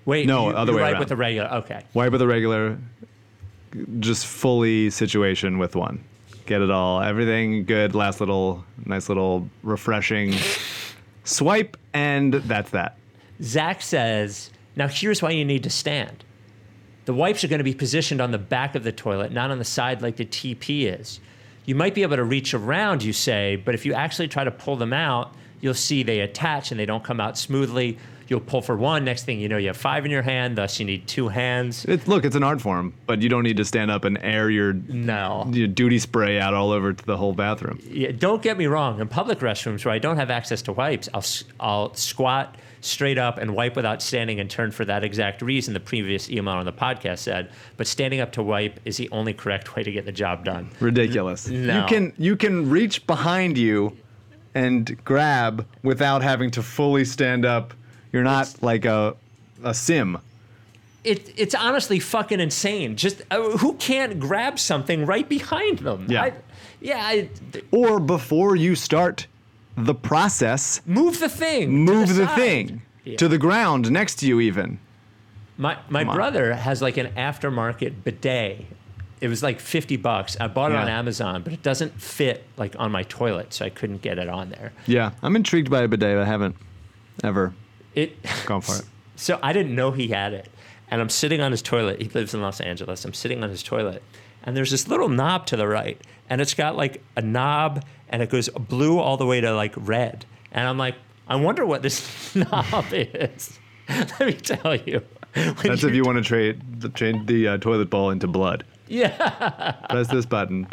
Wait, 0.06 0.28
No, 0.28 0.50
you, 0.52 0.56
other 0.56 0.74
you 0.74 0.78
way 0.78 0.84
wipe 0.84 0.92
around. 0.94 1.00
with 1.00 1.10
the 1.10 1.16
regular. 1.16 1.50
Okay. 1.62 1.82
Wipe 1.96 2.12
with 2.12 2.20
the 2.22 2.28
regular, 2.28 2.78
just 4.00 4.28
fully 4.28 4.92
situation 4.92 5.58
with 5.58 5.76
one. 5.76 6.04
Get 6.50 6.64
it 6.64 6.72
all, 6.72 7.00
everything 7.00 7.64
good. 7.64 7.94
Last 7.94 8.20
little, 8.20 8.66
nice 8.84 9.08
little 9.08 9.48
refreshing 9.62 10.34
swipe, 11.24 11.78
and 11.94 12.34
that's 12.34 12.72
that. 12.72 12.98
Zach 13.44 13.84
says, 13.84 14.50
now 14.76 14.88
here's 14.88 15.22
why 15.22 15.30
you 15.30 15.46
need 15.46 15.62
to 15.62 15.70
stand. 15.70 16.24
The 17.06 17.14
wipes 17.14 17.44
are 17.44 17.50
going 17.50 17.60
to 17.60 17.64
be 17.64 17.76
positioned 17.76 18.20
on 18.20 18.32
the 18.32 18.40
back 18.40 18.74
of 18.74 18.84
the 18.84 18.92
toilet, 18.92 19.32
not 19.32 19.52
on 19.52 19.60
the 19.60 19.64
side 19.64 20.02
like 20.02 20.16
the 20.16 20.26
TP 20.26 20.92
is. 21.00 21.20
You 21.66 21.76
might 21.76 21.94
be 21.94 22.02
able 22.02 22.16
to 22.16 22.24
reach 22.24 22.56
around, 22.56 23.04
you 23.04 23.14
say, 23.14 23.56
but 23.56 23.76
if 23.76 23.86
you 23.86 23.94
actually 23.94 24.28
try 24.28 24.44
to 24.44 24.50
pull 24.50 24.76
them 24.76 24.92
out, 24.92 25.36
you'll 25.62 25.76
see 25.76 26.02
they 26.02 26.22
attach 26.22 26.72
and 26.72 26.80
they 26.80 26.88
don't 26.88 27.04
come 27.04 27.22
out 27.22 27.38
smoothly. 27.38 28.00
You'll 28.30 28.40
pull 28.40 28.62
for 28.62 28.78
one. 28.78 29.04
Next 29.06 29.24
thing 29.24 29.40
you 29.40 29.50
know, 29.50 29.58
you 29.58 29.68
have 29.68 29.78
five 29.78 30.06
in 30.06 30.12
your 30.12 30.22
hand. 30.22 30.56
Thus, 30.56 30.80
you 30.80 30.86
need 30.86 31.08
two 31.08 31.30
hands. 31.30 31.84
It's 31.86 32.08
look, 32.08 32.24
it's 32.26 32.36
an 32.36 32.44
art 32.44 32.62
form, 32.62 32.94
but 33.08 33.22
you 33.24 33.30
don't 33.30 33.44
need 33.44 33.58
to 33.58 33.66
stand 33.66 33.90
up 33.90 34.06
and 34.06 34.20
air 34.22 34.50
your, 34.52 34.74
No. 34.74 35.48
your 35.52 35.68
duty 35.68 35.98
spray 35.98 36.40
out 36.40 36.54
all 36.54 36.72
over 36.72 36.94
to 36.94 37.06
the 37.06 37.18
whole 37.18 37.34
bathroom. 37.34 37.80
Yeah, 37.90 38.12
don't 38.18 38.42
get 38.44 38.58
me 38.58 38.68
wrong. 38.68 39.00
In 39.02 39.08
public 39.08 39.40
restrooms 39.40 39.84
where 39.84 39.94
I 39.94 39.98
don't 40.00 40.18
have 40.18 40.30
access 40.30 40.62
to 40.64 40.74
wipes, 40.74 41.10
I'll 41.14 41.24
I'll 41.60 41.94
squat 41.96 42.56
straight 42.82 43.18
up 43.18 43.38
and 43.40 43.56
wipe 43.56 43.76
without 43.76 44.02
standing 44.02 44.40
and 44.40 44.50
turn 44.50 44.72
for 44.72 44.86
that 44.86 45.04
exact 45.04 45.42
reason 45.42 45.74
the 45.74 45.80
previous 45.82 46.30
email 46.30 46.54
on 46.54 46.66
the 46.66 46.72
podcast 46.72 47.20
said. 47.20 47.50
But 47.78 47.88
standing 47.88 48.22
up 48.22 48.32
to 48.34 48.44
wipe 48.44 48.80
is 48.86 48.96
the 48.98 49.10
only 49.12 49.34
correct 49.34 49.76
way 49.76 49.84
to 49.84 49.92
get 49.92 50.06
the 50.06 50.12
job 50.14 50.46
done. 50.46 50.70
Ridiculous. 50.80 51.48
No. 51.48 51.82
You 51.82 51.86
can 51.88 52.14
you 52.18 52.36
can 52.38 52.70
reach 52.70 53.06
behind 53.08 53.58
you 53.58 53.98
and 54.56 55.04
grab 55.04 55.66
without 55.84 56.22
having 56.22 56.52
to 56.52 56.62
fully 56.64 57.06
stand 57.06 57.44
up. 57.46 57.74
You're 58.12 58.24
not 58.24 58.56
like 58.62 58.86
a 58.86 59.16
a 59.64 59.74
sim. 59.74 60.18
It, 61.04 61.34
it's 61.38 61.56
honestly 61.56 62.00
fucking 62.00 62.40
insane. 62.42 62.96
Just 62.98 63.22
uh, 63.32 63.58
who 63.58 63.74
can't 63.76 64.20
grab 64.20 64.60
something 64.60 65.06
right 65.06 65.28
behind 65.28 65.80
them? 65.80 66.06
Yeah. 66.10 66.24
I, 66.24 66.34
yeah. 66.82 66.98
I, 67.02 67.30
Or 67.72 68.00
before 68.02 68.56
you 68.58 68.76
start 68.76 69.26
the 69.78 69.94
process, 69.96 70.82
move 70.86 71.20
the 71.20 71.30
thing. 71.30 71.72
move 71.72 72.10
the, 72.16 72.26
side. 72.26 72.36
thing 72.36 72.82
Yeah. 73.06 73.16
to 73.18 73.28
the 73.30 73.38
ground 73.38 73.90
next 73.92 74.16
to 74.20 74.28
you 74.28 74.42
even. 74.42 74.80
My 75.58 75.78
my 75.90 76.02
Come 76.02 76.10
on. 76.10 76.16
brother 76.16 76.54
has 76.54 76.82
like 76.82 76.98
an 76.98 77.08
aftermarket 77.16 78.04
bidet. 78.04 78.66
It 79.22 79.28
was 79.30 79.42
like 79.44 79.60
fifty 79.60 79.96
bucks. 79.98 80.36
I 80.40 80.48
bought 80.48 80.72
it 80.72 80.78
on 80.78 80.88
Amazon, 80.90 81.44
but 81.44 81.52
it 81.54 81.62
doesn't 81.64 82.02
fit 82.02 82.44
like 82.58 82.76
on 82.80 82.92
my 82.92 83.04
toilet, 83.04 83.54
so 83.54 83.66
I 83.66 83.70
couldn't 83.70 84.02
get 84.02 84.18
it 84.20 84.30
on 84.30 84.50
there. 84.50 84.72
Yeah, 84.86 85.12
I'm 85.22 85.36
intrigued 85.36 85.70
by 85.70 85.82
a 85.84 85.88
bidet. 85.88 86.16
but 86.18 86.24
I 86.24 86.26
haven't 86.26 86.56
ever 87.24 87.54
It 87.96 88.18
gone 88.46 88.62
for 88.62 88.76
it. 88.78 88.86
So 89.16 89.40
I 89.44 89.54
didn't 89.54 89.76
know 89.76 89.92
he 89.92 90.08
had 90.08 90.34
it. 90.34 90.50
And 90.92 91.02
I'm 91.02 91.10
sitting 91.10 91.42
on 91.42 91.52
his 91.52 91.62
toilet. 91.62 92.02
He 92.02 92.10
lives 92.10 92.34
in 92.34 92.42
Los 92.42 92.60
Angeles. 92.62 93.06
I'm 93.06 93.14
sitting 93.14 93.44
on 93.44 93.50
his 93.50 93.62
toilet. 93.62 94.02
And 94.44 94.56
there's 94.58 94.72
this 94.72 94.88
little 94.88 95.10
knob 95.10 95.46
to 95.48 95.58
the 95.58 95.68
right. 95.68 96.02
And 96.30 96.42
it's 96.42 96.54
got 96.54 96.76
like 96.76 97.04
a 97.16 97.22
knob 97.22 97.84
and 98.10 98.22
it 98.22 98.30
goes 98.30 98.50
blue 98.50 98.98
all 99.00 99.18
the 99.18 99.26
way 99.26 99.42
to 99.42 99.54
like 99.54 99.74
red. 99.76 100.26
And 100.52 100.68
I'm 100.68 100.78
like, 100.78 100.96
I 101.28 101.36
wonder 101.36 101.66
what 101.66 101.84
this 101.84 102.36
knob 102.36 102.86
is. 102.92 103.60
Let 103.88 104.20
me 104.20 104.34
tell 104.34 104.76
you. 104.76 105.02
That's 105.34 105.84
if 105.84 105.94
you 105.94 106.04
want 106.04 106.18
to 106.18 106.24
trade 106.24 106.82
the, 106.82 106.90
change 106.90 107.28
the 107.28 107.48
uh, 107.50 107.58
toilet 107.58 107.90
bowl 107.90 108.10
into 108.10 108.28
blood. 108.28 108.66
Yeah. 108.88 109.72
Press 109.90 110.08
this 110.08 110.26
button. 110.26 110.68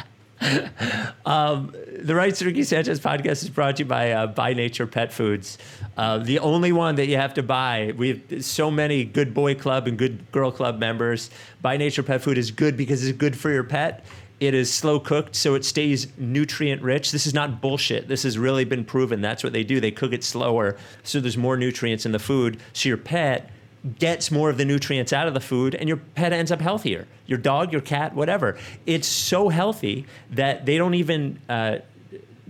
The 2.06 2.14
Rights 2.14 2.38
to 2.38 2.44
Ricky 2.44 2.62
Sanchez 2.62 3.00
podcast 3.00 3.42
is 3.42 3.50
brought 3.50 3.76
to 3.76 3.82
you 3.82 3.88
by 3.88 4.12
uh, 4.12 4.26
By 4.28 4.52
Nature 4.52 4.86
Pet 4.86 5.12
Foods. 5.12 5.58
Uh, 5.96 6.18
the 6.18 6.38
only 6.38 6.72
one 6.72 6.96
that 6.96 7.06
you 7.06 7.16
have 7.16 7.34
to 7.34 7.42
buy. 7.42 7.92
We 7.96 8.08
have 8.08 8.44
so 8.44 8.70
many 8.70 9.04
good 9.04 9.34
boy 9.34 9.54
club 9.54 9.86
and 9.86 9.98
good 9.98 10.30
girl 10.30 10.50
club 10.52 10.78
members. 10.78 11.30
By 11.62 11.76
Nature 11.76 12.02
Pet 12.02 12.22
Food 12.22 12.38
is 12.38 12.50
good 12.50 12.76
because 12.76 13.04
it's 13.04 13.16
good 13.16 13.36
for 13.36 13.50
your 13.50 13.64
pet. 13.64 14.04
It 14.38 14.52
is 14.52 14.70
slow 14.72 15.00
cooked, 15.00 15.34
so 15.34 15.54
it 15.54 15.64
stays 15.64 16.08
nutrient 16.18 16.82
rich. 16.82 17.10
This 17.10 17.26
is 17.26 17.32
not 17.32 17.62
bullshit. 17.62 18.06
This 18.06 18.22
has 18.24 18.36
really 18.36 18.66
been 18.66 18.84
proven. 18.84 19.22
That's 19.22 19.42
what 19.42 19.54
they 19.54 19.64
do. 19.64 19.80
They 19.80 19.90
cook 19.90 20.12
it 20.12 20.22
slower, 20.22 20.76
so 21.02 21.20
there's 21.20 21.38
more 21.38 21.56
nutrients 21.56 22.04
in 22.04 22.12
the 22.12 22.18
food. 22.18 22.58
So 22.74 22.90
your 22.90 22.98
pet 22.98 23.50
gets 23.98 24.30
more 24.30 24.50
of 24.50 24.58
the 24.58 24.64
nutrients 24.64 25.12
out 25.12 25.28
of 25.28 25.34
the 25.34 25.40
food 25.40 25.74
and 25.74 25.88
your 25.88 25.98
pet 25.98 26.32
ends 26.32 26.50
up 26.50 26.60
healthier. 26.60 27.06
Your 27.26 27.38
dog, 27.38 27.72
your 27.72 27.80
cat, 27.80 28.14
whatever. 28.14 28.58
It's 28.84 29.06
so 29.06 29.48
healthy 29.48 30.06
that 30.30 30.66
they 30.66 30.78
don't 30.78 30.94
even 30.94 31.38
uh, 31.48 31.78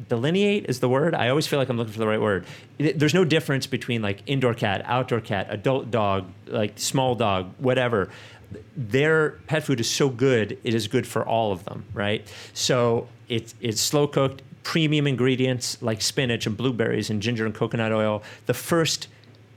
delineate 0.08 0.66
is 0.66 0.80
the 0.80 0.88
word. 0.88 1.14
I 1.14 1.28
always 1.28 1.46
feel 1.46 1.58
like 1.58 1.68
I'm 1.68 1.76
looking 1.76 1.92
for 1.92 1.98
the 1.98 2.06
right 2.06 2.20
word. 2.20 2.46
There's 2.78 3.14
no 3.14 3.24
difference 3.24 3.66
between 3.66 4.02
like 4.02 4.22
indoor 4.26 4.54
cat, 4.54 4.82
outdoor 4.84 5.20
cat, 5.20 5.48
adult 5.50 5.90
dog, 5.90 6.30
like 6.46 6.78
small 6.78 7.14
dog, 7.14 7.52
whatever. 7.58 8.10
Their 8.76 9.30
pet 9.46 9.64
food 9.64 9.80
is 9.80 9.90
so 9.90 10.08
good, 10.08 10.58
it 10.62 10.74
is 10.74 10.86
good 10.86 11.06
for 11.06 11.26
all 11.26 11.52
of 11.52 11.64
them, 11.64 11.84
right? 11.92 12.26
So 12.54 13.08
it's 13.28 13.54
it's 13.60 13.80
slow 13.80 14.06
cooked, 14.06 14.42
premium 14.62 15.06
ingredients 15.06 15.82
like 15.82 16.00
spinach 16.00 16.46
and 16.46 16.56
blueberries 16.56 17.10
and 17.10 17.20
ginger 17.20 17.44
and 17.44 17.54
coconut 17.54 17.92
oil. 17.92 18.22
The 18.46 18.54
first 18.54 19.08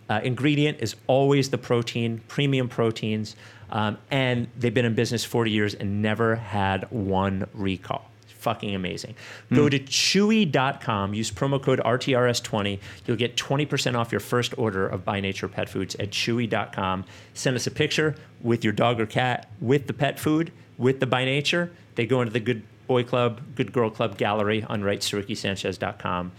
uh, 0.09 0.19
ingredient 0.23 0.79
is 0.81 0.95
always 1.07 1.49
the 1.49 1.57
protein, 1.57 2.21
premium 2.27 2.67
proteins, 2.67 3.35
um, 3.71 3.97
and 4.09 4.47
they've 4.57 4.73
been 4.73 4.85
in 4.85 4.95
business 4.95 5.23
40 5.23 5.51
years 5.51 5.73
and 5.75 6.01
never 6.01 6.35
had 6.35 6.89
one 6.89 7.47
recall. 7.53 8.09
It's 8.23 8.33
fucking 8.33 8.73
amazing. 8.73 9.15
Go 9.53 9.69
to 9.69 9.77
chewy.com, 9.79 11.13
use 11.13 11.29
promo 11.29 11.61
code 11.61 11.79
RTRS20. 11.79 12.79
You'll 13.05 13.17
get 13.17 13.35
20% 13.35 13.95
off 13.95 14.11
your 14.11 14.19
first 14.19 14.57
order 14.57 14.87
of 14.87 15.05
By 15.05 15.19
Nature 15.19 15.47
Pet 15.47 15.69
Foods 15.69 15.95
at 15.95 16.09
chewy.com. 16.09 17.05
Send 17.35 17.55
us 17.55 17.67
a 17.67 17.71
picture 17.71 18.15
with 18.41 18.63
your 18.63 18.73
dog 18.73 18.99
or 18.99 19.05
cat 19.05 19.49
with 19.61 19.85
the 19.85 19.93
pet 19.93 20.19
food, 20.19 20.51
with 20.77 20.99
the 20.99 21.05
By 21.05 21.25
Nature. 21.25 21.71
They 21.93 22.07
go 22.07 22.21
into 22.21 22.33
the 22.33 22.39
Good 22.39 22.63
Boy 22.87 23.03
Club, 23.03 23.41
Good 23.53 23.71
Girl 23.71 23.91
Club 23.91 24.17
gallery 24.17 24.63
on 24.63 24.81
rightstoRickySanchez.com. 24.81 26.31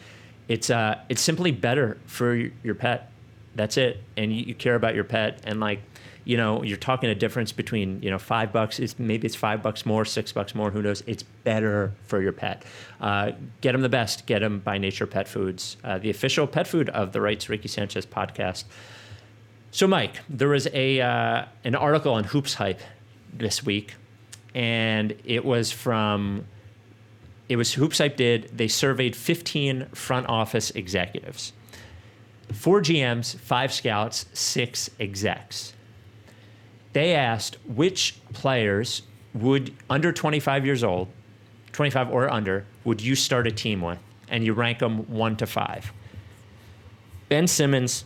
It's, 0.49 0.69
uh, 0.69 0.99
it's 1.09 1.21
simply 1.21 1.53
better 1.53 1.99
for 2.07 2.35
your 2.35 2.75
pet 2.75 3.13
that's 3.55 3.77
it. 3.77 4.03
And 4.17 4.33
you, 4.33 4.45
you 4.45 4.55
care 4.55 4.75
about 4.75 4.95
your 4.95 5.05
pet. 5.05 5.41
And 5.45 5.61
like 5.61 5.81
you 6.25 6.37
know 6.37 6.63
you're 6.63 6.77
talking 6.77 7.09
a 7.09 7.15
difference 7.15 7.51
between 7.51 8.03
you 8.03 8.11
know 8.11 8.19
five 8.19 8.53
bucks 8.53 8.79
it's 8.79 8.99
maybe 8.99 9.27
it's 9.27 9.35
five 9.35 9.63
bucks 9.63 9.87
more 9.87 10.05
six 10.05 10.33
bucks 10.33 10.55
more 10.55 10.71
who 10.71 10.83
knows? 10.83 11.03
It's 11.07 11.23
better 11.23 11.93
for 12.05 12.21
your 12.21 12.33
pet. 12.33 12.65
Uh, 13.01 13.33
get 13.61 13.73
them 13.73 13.81
the 13.81 13.89
best. 13.89 14.27
Get 14.27 14.41
them 14.41 14.61
by 14.61 14.79
nature 14.79 15.07
pet 15.07 15.29
foods 15.29 15.77
uh, 15.85 15.99
the 15.99 16.11
official 16.11 16.47
pet 16.47 16.67
food 16.67 16.89
of 16.91 17.13
the 17.13 17.21
rights 17.21 17.49
ricky 17.49 17.69
sanchez 17.69 18.07
podcast. 18.07 18.65
So 19.71 19.87
mike 19.87 20.21
there 20.29 20.49
was 20.49 20.69
a 20.73 21.01
uh, 21.01 21.45
an 21.65 21.75
article 21.75 22.15
on 22.15 22.25
hoops 22.25 22.55
hype 22.55 22.81
this 23.33 23.65
week 23.65 23.95
and 24.55 25.15
it 25.25 25.45
was 25.45 25.71
from 25.73 26.47
it 27.49 27.57
was 27.57 27.75
hoops 27.75 27.99
hype 27.99 28.17
did 28.17 28.51
they 28.57 28.69
surveyed 28.69 29.15
15 29.15 29.87
front 29.87 30.29
office 30.29 30.71
executives 30.73 31.53
four 32.53 32.81
GMs, 32.81 33.37
five 33.39 33.73
scouts, 33.73 34.27
six 34.33 34.91
execs. 34.99 35.75
They 36.93 37.15
asked 37.15 37.57
which 37.67 38.17
players 38.33 39.03
would, 39.35 39.75
under 39.89 40.13
25 40.13 40.67
years 40.67 40.83
old, 40.83 41.09
25 41.73 42.11
or 42.11 42.31
under, 42.31 42.67
would 42.85 43.01
you 43.01 43.15
start 43.15 43.47
a 43.47 43.53
team 43.53 43.81
with? 43.81 43.99
And 44.29 44.45
you 44.45 44.53
rank 44.53 44.79
them 44.79 45.09
one 45.11 45.37
to 45.37 45.47
five. 45.47 45.93
Ben 47.29 47.47
Simmons 47.47 48.05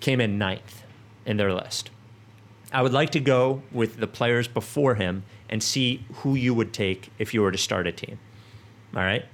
came 0.00 0.20
in 0.20 0.38
ninth 0.38 0.82
in 1.24 1.36
their 1.36 1.52
list. 1.52 1.90
I 2.72 2.82
would 2.82 2.92
like 2.92 3.10
to 3.10 3.20
go 3.20 3.62
with 3.72 3.98
the 3.98 4.06
players 4.06 4.48
before 4.48 4.94
him 4.94 5.24
and 5.48 5.62
see 5.62 6.04
who 6.16 6.34
you 6.34 6.52
would 6.54 6.72
take 6.72 7.10
if 7.18 7.32
you 7.32 7.42
were 7.42 7.52
to 7.52 7.58
start 7.58 7.86
a 7.86 7.92
team. 7.92 8.18
All 8.94 9.02
right. 9.02 9.24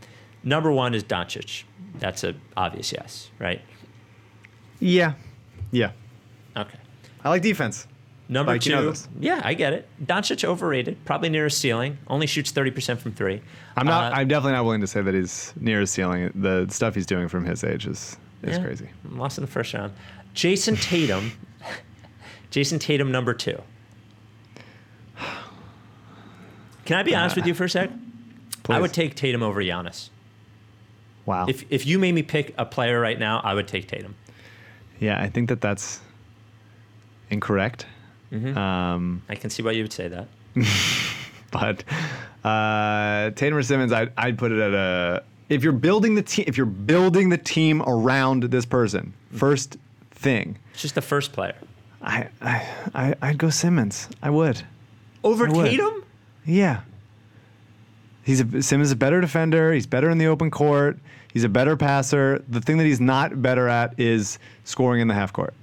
Number 0.44 0.70
one 0.70 0.94
is 0.94 1.04
Doncic. 1.04 1.64
That's 1.98 2.24
an 2.24 2.40
obvious 2.56 2.92
yes, 2.92 3.30
right? 3.38 3.62
Yeah, 4.82 5.14
yeah. 5.70 5.92
Okay. 6.56 6.78
I 7.24 7.28
like 7.28 7.42
defense. 7.42 7.86
Number 8.28 8.52
Like, 8.52 8.62
two, 8.62 8.70
you 8.70 8.76
know 8.76 8.94
yeah, 9.20 9.40
I 9.44 9.54
get 9.54 9.72
it. 9.72 9.88
Doncic 10.04 10.42
overrated, 10.42 11.04
probably 11.04 11.28
near 11.28 11.44
his 11.44 11.56
ceiling. 11.56 11.98
Only 12.08 12.26
shoots 12.26 12.50
thirty 12.50 12.70
percent 12.70 13.00
from 13.00 13.12
three. 13.12 13.42
I'm 13.76 13.86
not. 13.86 14.12
Uh, 14.12 14.16
I'm 14.16 14.28
definitely 14.28 14.52
not 14.52 14.64
willing 14.64 14.80
to 14.80 14.86
say 14.86 15.02
that 15.02 15.14
he's 15.14 15.52
near 15.60 15.80
his 15.80 15.90
ceiling. 15.90 16.32
The 16.34 16.66
stuff 16.70 16.94
he's 16.94 17.06
doing 17.06 17.28
from 17.28 17.44
his 17.44 17.62
age 17.62 17.86
is 17.86 18.16
is 18.42 18.56
yeah, 18.56 18.64
crazy. 18.64 18.88
Lost 19.10 19.38
in 19.38 19.42
the 19.42 19.50
first 19.50 19.72
round. 19.74 19.92
Jayson 20.34 20.76
Tatum. 20.76 21.32
Jayson 22.50 22.78
Tatum, 22.78 23.12
number 23.12 23.34
two. 23.34 23.60
Can 26.84 26.96
I 26.96 27.02
be 27.02 27.14
honest 27.14 27.36
with 27.36 27.46
you 27.46 27.54
for 27.54 27.64
a 27.64 27.70
sec? 27.70 27.90
I 28.68 28.80
would 28.80 28.92
take 28.92 29.14
Tatum 29.14 29.42
over 29.42 29.62
Giannis. 29.62 30.10
Wow. 31.26 31.46
If 31.48 31.64
if 31.70 31.86
you 31.86 31.98
made 31.98 32.14
me 32.14 32.22
pick 32.22 32.54
a 32.58 32.64
player 32.64 32.98
right 32.98 33.18
now, 33.18 33.40
I 33.44 33.54
would 33.54 33.68
take 33.68 33.86
Tatum. 33.88 34.16
Yeah, 35.02 35.20
I 35.20 35.28
think 35.28 35.48
that 35.48 35.60
that's 35.60 36.00
incorrect. 37.28 37.86
Mm-hmm. 38.32 38.56
Um, 38.56 39.22
I 39.28 39.34
can 39.34 39.50
see 39.50 39.62
why 39.62 39.72
you 39.72 39.82
would 39.82 39.92
say 39.92 40.08
that. 40.08 40.28
but 41.50 41.84
uh, 42.48 43.30
Tatum 43.32 43.62
Simmons, 43.62 43.92
I'd, 43.92 44.12
I'd 44.16 44.38
put 44.38 44.52
it 44.52 44.60
at 44.60 44.72
a. 44.72 45.22
If 45.48 45.62
you're 45.62 45.72
building 45.72 46.14
the 46.14 46.22
team, 46.22 46.44
if 46.46 46.56
you're 46.56 46.64
building 46.66 47.28
the 47.28 47.36
team 47.36 47.82
around 47.82 48.44
this 48.44 48.64
person, 48.64 49.12
first 49.32 49.76
thing, 50.12 50.58
It's 50.72 50.82
just 50.82 50.94
the 50.94 51.02
first 51.02 51.32
player 51.32 51.56
I, 52.00 52.28
I, 52.40 52.68
I 52.94 53.14
I'd 53.20 53.38
go 53.38 53.50
Simmons. 53.50 54.08
I 54.22 54.30
would. 54.30 54.62
over 55.24 55.46
I 55.46 55.50
would. 55.50 55.64
Tatum. 55.66 56.04
Yeah. 56.46 56.80
He's 58.24 58.40
a, 58.40 58.62
Simmons 58.62 58.88
is 58.88 58.92
a 58.92 58.96
better 58.96 59.20
defender. 59.20 59.72
He's 59.72 59.86
better 59.86 60.08
in 60.08 60.18
the 60.18 60.26
open 60.26 60.50
court. 60.50 60.98
He's 61.32 61.44
a 61.44 61.48
better 61.48 61.76
passer. 61.76 62.44
The 62.48 62.60
thing 62.60 62.76
that 62.78 62.84
he's 62.84 63.00
not 63.00 63.40
better 63.40 63.68
at 63.68 63.98
is 63.98 64.38
scoring 64.64 65.00
in 65.00 65.08
the 65.08 65.14
half 65.14 65.32
court. 65.32 65.54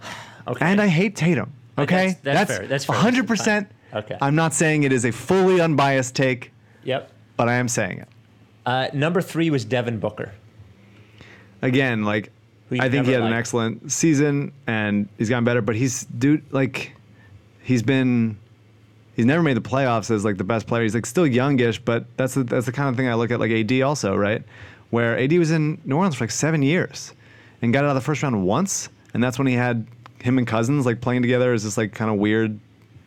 Okay. 0.48 0.64
And 0.66 0.80
I 0.80 0.88
hate 0.88 1.14
Tatum. 1.14 1.52
Okay, 1.78 2.18
That's- 2.22 2.48
that's 2.48 2.58
fair. 2.58 2.66
That's 2.66 2.84
fair. 2.84 2.96
hundred 2.96 3.26
percent. 3.28 3.70
Okay. 3.94 4.16
I'm 4.20 4.34
not 4.34 4.52
saying 4.54 4.82
it 4.82 4.92
is 4.92 5.04
a 5.04 5.12
fully 5.12 5.60
unbiased 5.60 6.16
take, 6.16 6.50
Yep. 6.84 7.10
but 7.36 7.48
I 7.48 7.54
am 7.54 7.68
saying 7.68 7.98
it. 8.00 8.08
Uh, 8.66 8.88
number 8.92 9.20
three 9.22 9.50
was 9.50 9.64
Devin 9.64 9.98
Booker. 10.00 10.32
Again, 11.62 12.04
like 12.04 12.30
I 12.72 12.88
think 12.88 13.06
he 13.06 13.12
had 13.12 13.22
an 13.22 13.32
excellent 13.32 13.92
season 13.92 14.52
and 14.66 15.08
he's 15.16 15.28
gotten 15.28 15.44
better, 15.44 15.62
but 15.62 15.76
he's 15.76 16.04
dude 16.06 16.42
like 16.52 16.92
he's 17.62 17.82
been 17.84 18.36
he's 19.14 19.26
never 19.26 19.42
made 19.42 19.56
the 19.56 19.62
playoffs 19.62 20.10
as 20.10 20.24
like 20.24 20.36
the 20.36 20.44
best 20.44 20.66
player. 20.66 20.82
He's 20.82 20.94
like 20.94 21.06
still 21.06 21.26
youngish, 21.26 21.78
but 21.78 22.06
that's 22.16 22.34
the, 22.34 22.44
that's 22.44 22.66
the 22.66 22.72
kind 22.72 22.88
of 22.88 22.96
thing 22.96 23.08
I 23.08 23.14
look 23.14 23.30
at 23.30 23.40
like 23.40 23.50
AD 23.50 23.82
also, 23.82 24.16
right? 24.16 24.42
Where 24.90 25.18
AD 25.18 25.32
was 25.34 25.50
in 25.50 25.80
New 25.84 25.96
Orleans 25.96 26.16
for 26.16 26.24
like 26.24 26.30
seven 26.30 26.62
years 26.62 27.12
and 27.60 27.72
got 27.72 27.84
out 27.84 27.90
of 27.90 27.94
the 27.94 28.00
first 28.00 28.22
round 28.22 28.44
once, 28.44 28.88
and 29.14 29.22
that's 29.22 29.38
when 29.38 29.46
he 29.46 29.54
had 29.54 29.86
him 30.20 30.38
and 30.38 30.46
Cousins 30.46 30.86
like 30.86 31.00
playing 31.00 31.22
together 31.22 31.52
as 31.52 31.64
this 31.64 31.76
like 31.76 31.92
kind 31.92 32.10
of 32.10 32.18
weird 32.18 32.58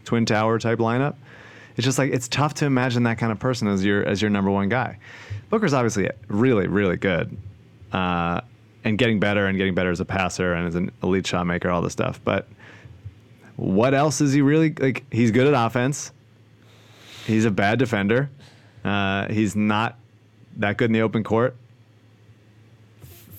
twin 0.03 0.25
tower 0.25 0.59
type 0.59 0.79
lineup. 0.79 1.15
It's 1.77 1.85
just 1.85 1.97
like 1.97 2.11
it's 2.11 2.27
tough 2.27 2.53
to 2.55 2.65
imagine 2.65 3.03
that 3.03 3.17
kind 3.17 3.31
of 3.31 3.39
person 3.39 3.67
as 3.67 3.83
your 3.83 4.03
as 4.03 4.21
your 4.21 4.31
number 4.31 4.49
one 4.49 4.69
guy. 4.69 4.99
Booker's 5.49 5.73
obviously 5.73 6.09
really 6.27 6.67
really 6.67 6.97
good, 6.97 7.35
uh, 7.91 8.41
and 8.83 8.97
getting 8.97 9.19
better 9.19 9.45
and 9.45 9.57
getting 9.57 9.75
better 9.75 9.91
as 9.91 9.99
a 9.99 10.05
passer 10.05 10.53
and 10.53 10.67
as 10.67 10.75
an 10.75 10.91
elite 11.03 11.27
shot 11.27 11.45
maker, 11.45 11.69
all 11.69 11.81
this 11.81 11.93
stuff. 11.93 12.21
But 12.23 12.47
what 13.55 13.93
else 13.93 14.21
is 14.21 14.33
he 14.33 14.41
really 14.41 14.73
like? 14.73 15.05
He's 15.11 15.31
good 15.31 15.47
at 15.53 15.65
offense. 15.65 16.11
He's 17.25 17.45
a 17.45 17.51
bad 17.51 17.79
defender. 17.79 18.29
Uh, 18.83 19.27
he's 19.29 19.55
not 19.55 19.97
that 20.57 20.77
good 20.77 20.85
in 20.85 20.93
the 20.93 21.01
open 21.01 21.23
court. 21.23 21.55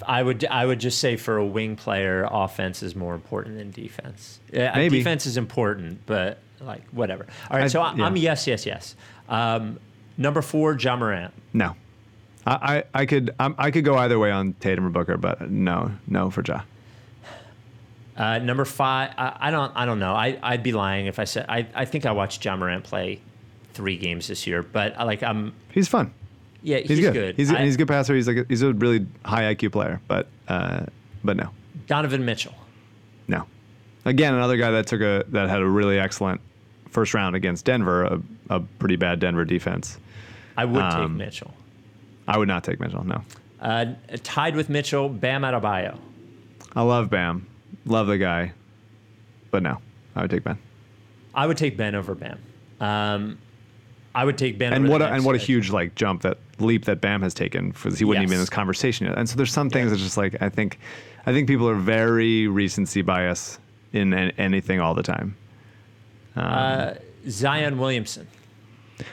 I 0.06 0.22
would 0.22 0.44
I 0.46 0.66
would 0.66 0.78
just 0.78 0.98
say 0.98 1.16
for 1.16 1.36
a 1.36 1.44
wing 1.44 1.76
player, 1.76 2.28
offense 2.30 2.82
is 2.82 2.94
more 2.94 3.14
important 3.14 3.56
than 3.58 3.70
defense. 3.70 4.40
Yeah, 4.52 4.72
Maybe. 4.74 4.98
defense 4.98 5.26
is 5.26 5.36
important, 5.36 6.00
but 6.06 6.38
like 6.60 6.86
whatever. 6.90 7.26
All 7.50 7.56
right, 7.56 7.64
I- 7.64 7.68
so 7.68 7.80
I, 7.80 7.94
yeah. 7.94 8.04
I'm 8.04 8.16
yes, 8.16 8.46
yes, 8.46 8.66
yes. 8.66 8.94
Um, 9.28 9.78
number 10.16 10.42
four, 10.42 10.74
Ja 10.78 10.96
Morant. 10.96 11.32
No, 11.52 11.74
I 12.46 12.76
I, 12.76 12.84
I 13.02 13.06
could 13.06 13.34
i 13.40 13.54
I 13.58 13.70
could 13.70 13.84
go 13.84 13.96
either 13.96 14.18
way 14.18 14.30
on 14.30 14.52
Tatum 14.54 14.86
or 14.86 14.90
Booker, 14.90 15.16
but 15.16 15.50
no 15.50 15.90
no 16.06 16.30
for 16.30 16.42
Ja. 16.46 16.60
Uh, 18.16 18.38
number 18.38 18.64
five, 18.64 19.10
I, 19.18 19.36
I 19.40 19.50
don't 19.50 19.72
I 19.76 19.84
don't 19.86 19.98
know. 19.98 20.14
I 20.14 20.38
I'd 20.42 20.62
be 20.62 20.72
lying 20.72 21.06
if 21.06 21.18
I 21.18 21.24
said 21.24 21.46
I, 21.48 21.66
I 21.74 21.84
think 21.84 22.06
I 22.06 22.12
watched 22.12 22.44
Ja 22.44 22.56
Morant 22.56 22.82
play 22.84 23.20
three 23.74 23.98
games 23.98 24.26
this 24.28 24.46
year, 24.46 24.62
but 24.62 24.98
I, 24.98 25.02
like 25.04 25.22
I'm 25.22 25.52
He's 25.70 25.86
fun. 25.88 26.12
yeah 26.62 26.78
He's, 26.78 26.88
he's, 26.88 27.00
good. 27.00 27.12
good. 27.12 27.36
He's, 27.36 27.52
I- 27.52 27.62
he's 27.64 27.74
a 27.74 27.78
good 27.78 27.88
passer. 27.88 28.14
He's 28.14 28.26
like 28.26 28.38
a, 28.38 28.46
he's 28.48 28.62
a 28.62 28.72
really 28.72 29.06
high 29.24 29.54
IQ 29.54 29.72
player, 29.72 30.00
but 30.08 30.28
uh, 30.48 30.86
but 31.22 31.36
no 31.36 31.50
Donovan 31.86 32.24
Mitchell. 32.24 32.54
no. 33.28 33.46
Again, 34.06 34.34
another 34.34 34.56
guy 34.56 34.70
that 34.70 34.86
took 34.86 35.00
a 35.00 35.24
that 35.28 35.48
had 35.50 35.60
a 35.60 35.66
really 35.66 35.98
excellent 35.98 36.40
first 36.90 37.12
round 37.12 37.34
against 37.36 37.64
Denver, 37.64 38.04
a, 38.04 38.22
a 38.50 38.60
pretty 38.60 38.96
bad 38.96 39.18
Denver 39.20 39.44
defense. 39.44 39.98
I 40.56 40.64
would 40.64 40.80
take 40.80 40.94
Um, 40.94 41.16
Mitchell. 41.18 41.52
I 42.28 42.38
would 42.38 42.48
not 42.48 42.62
take 42.64 42.78
Mitchell. 42.80 43.04
No, 43.04 43.22
Uh, 43.60 43.86
tied 44.22 44.54
with 44.56 44.68
Mitchell, 44.70 45.08
Bam 45.10 45.42
Adebayo. 45.42 45.98
I 46.74 46.82
love 46.82 47.10
Bam, 47.10 47.46
love 47.86 48.06
the 48.06 48.18
guy, 48.18 48.52
but 49.50 49.62
no, 49.62 49.78
I 50.14 50.22
would 50.22 50.30
take 50.30 50.44
Ben. 50.44 50.58
I 51.34 51.46
would 51.46 51.56
take 51.56 51.76
Ben 51.76 51.94
over 51.94 52.14
Bam. 52.14 52.38
Um, 52.80 53.38
I 54.14 54.24
would 54.24 54.38
take 54.38 54.58
Ben. 54.58 54.72
and 54.72 54.84
over 54.84 54.92
what 54.92 55.02
a, 55.02 55.12
and 55.12 55.24
what 55.24 55.34
a 55.34 55.38
huge 55.38 55.70
like 55.70 55.94
jump 55.94 56.22
that 56.22 56.38
leap 56.58 56.86
that 56.86 57.00
Bam 57.00 57.22
has 57.22 57.34
taken 57.34 57.70
because 57.70 57.98
he 57.98 58.04
wouldn't 58.04 58.22
even 58.22 58.30
be 58.30 58.34
in 58.36 58.40
this 58.40 58.50
conversation 58.50 59.06
yet. 59.06 59.18
And 59.18 59.28
so 59.28 59.36
there's 59.36 59.52
some 59.52 59.70
things 59.70 59.90
that's 59.90 60.02
just 60.02 60.16
like 60.16 60.40
I 60.40 60.48
think 60.48 60.78
I 61.26 61.32
think 61.32 61.48
people 61.48 61.68
are 61.68 61.74
very 61.74 62.46
recency 62.48 63.02
bias 63.02 63.58
in 63.92 64.12
an- 64.12 64.32
anything 64.38 64.80
all 64.80 64.94
the 64.94 65.02
time. 65.02 65.36
Zion 67.28 67.78
Williamson. 67.78 68.26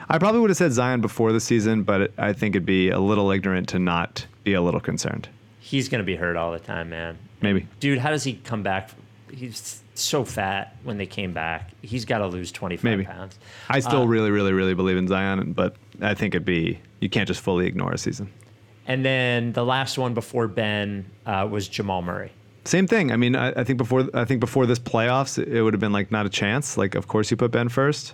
I 0.10 0.18
probably 0.18 0.40
would 0.40 0.50
have 0.50 0.58
said 0.58 0.72
Zion 0.72 1.02
before 1.02 1.34
the 1.34 1.40
season, 1.42 1.84
but 1.84 2.02
it, 2.02 2.14
I 2.18 2.32
think 2.32 2.56
it'd 2.56 2.66
be 2.66 2.90
a 2.90 3.00
little 3.00 3.32
ignorant 3.32 3.68
to 3.70 3.80
not 3.80 4.26
be 4.44 4.54
a 4.54 4.62
little 4.62 4.80
concerned. 4.80 5.28
He's 5.60 5.90
gonna 5.90 6.04
be 6.04 6.16
hurt 6.16 6.36
all 6.38 6.52
the 6.52 6.60
time, 6.60 6.90
man. 6.90 7.18
Maybe. 7.44 7.68
Dude, 7.80 8.00
how 8.00 8.10
does 8.10 8.24
he 8.24 8.34
come 8.34 8.64
back? 8.64 8.90
He's 9.32 9.82
so 9.96 10.24
fat 10.24 10.76
when 10.84 10.98
they 10.98 11.06
came 11.06 11.34
back. 11.34 11.70
He's 11.82 12.06
got 12.06 12.20
to 12.20 12.28
lose 12.28 12.52
25 12.52 12.84
Maybe. 12.84 13.04
pounds. 13.04 13.38
I 13.70 13.80
still 13.82 14.04
Uh, 14.04 14.06
really, 14.06 14.32
really, 14.32 14.54
really 14.54 14.74
believe 14.74 14.98
in 14.98 15.08
Zion, 15.08 15.54
but 15.54 15.76
I 16.02 16.14
think 16.16 16.34
it'd 16.34 16.46
be 16.46 16.80
you 17.02 17.10
can't 17.10 17.28
just 17.28 17.42
fully 17.42 17.68
ignore 17.68 17.92
a 17.92 17.98
season. 17.98 18.32
And 18.88 19.04
then 19.06 19.54
the 19.54 19.64
last 19.66 19.98
one 19.98 20.14
before 20.14 20.48
Ben 20.48 21.06
uh, 21.26 21.48
was 21.50 21.68
Jamal 21.68 22.02
Murray. 22.02 22.32
Same 22.66 22.88
thing. 22.88 23.12
I 23.12 23.18
mean, 23.18 23.36
I, 23.36 23.50
I 23.52 23.64
think 23.66 23.78
before 23.78 24.10
I 24.14 24.24
think 24.24 24.40
before 24.40 24.66
this 24.66 24.80
playoffs, 24.80 25.38
it 25.38 25.62
would 25.62 25.74
have 25.74 25.82
been 25.82 25.92
like 25.92 26.12
not 26.12 26.26
a 26.26 26.30
chance. 26.30 26.78
Like, 26.78 26.96
of 26.96 27.08
course, 27.08 27.30
you 27.30 27.36
put 27.38 27.52
Ben 27.52 27.68
first. 27.70 28.14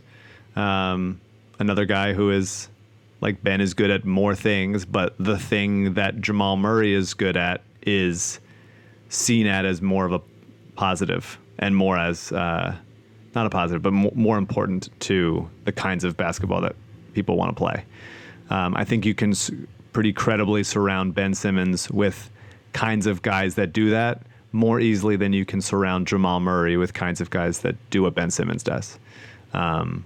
Um, 0.56 1.22
another 1.60 1.86
guy 1.86 2.14
who 2.14 2.32
is 2.32 2.68
like 3.22 3.44
Ben 3.44 3.62
is 3.62 3.74
good 3.76 3.92
at 3.92 4.06
more 4.06 4.34
things, 4.36 4.86
but 4.86 5.14
the 5.20 5.38
thing 5.38 5.94
that 5.94 6.20
Jamal 6.20 6.58
Murray 6.58 6.94
is 6.94 7.14
good 7.14 7.38
at 7.38 7.62
is 7.84 8.40
seen 9.10 9.48
at 9.48 9.66
as 9.66 9.82
more 9.82 10.06
of 10.06 10.14
a 10.14 10.22
positive 10.76 11.38
and 11.58 11.76
more 11.76 11.98
as 11.98 12.32
uh, 12.32 12.76
not 13.36 13.46
a 13.46 13.50
positive, 13.50 13.82
but 13.82 13.92
mo- 13.92 14.12
more 14.16 14.38
important 14.38 14.90
to 15.02 15.50
the 15.66 15.72
kinds 15.72 16.04
of 16.04 16.16
basketball 16.16 16.62
that 16.62 16.76
people 17.14 17.36
want 17.36 17.50
to 17.52 17.56
play. 17.56 17.84
Um, 18.50 18.76
I 18.76 18.86
think 18.86 19.06
you 19.06 19.14
can 19.14 19.32
s- 19.32 19.52
pretty 19.94 20.14
credibly 20.14 20.64
surround 20.64 21.14
Ben 21.16 21.34
Simmons 21.34 21.90
with 21.92 22.30
kinds 22.74 23.08
of 23.08 23.22
guys 23.22 23.56
that 23.56 23.74
do 23.74 23.90
that 23.90 24.22
more 24.52 24.80
easily 24.80 25.16
than 25.16 25.34
you 25.34 25.46
can 25.46 25.62
surround 25.62 26.08
Jamal 26.08 26.40
Murray 26.40 26.78
with 26.78 26.94
kinds 26.94 27.22
of 27.22 27.30
guys 27.30 27.60
that 27.60 27.76
do 27.90 28.02
what 28.02 28.16
Ben 28.16 28.32
Simmons 28.32 28.64
does. 28.64 28.98
Um, 29.54 30.06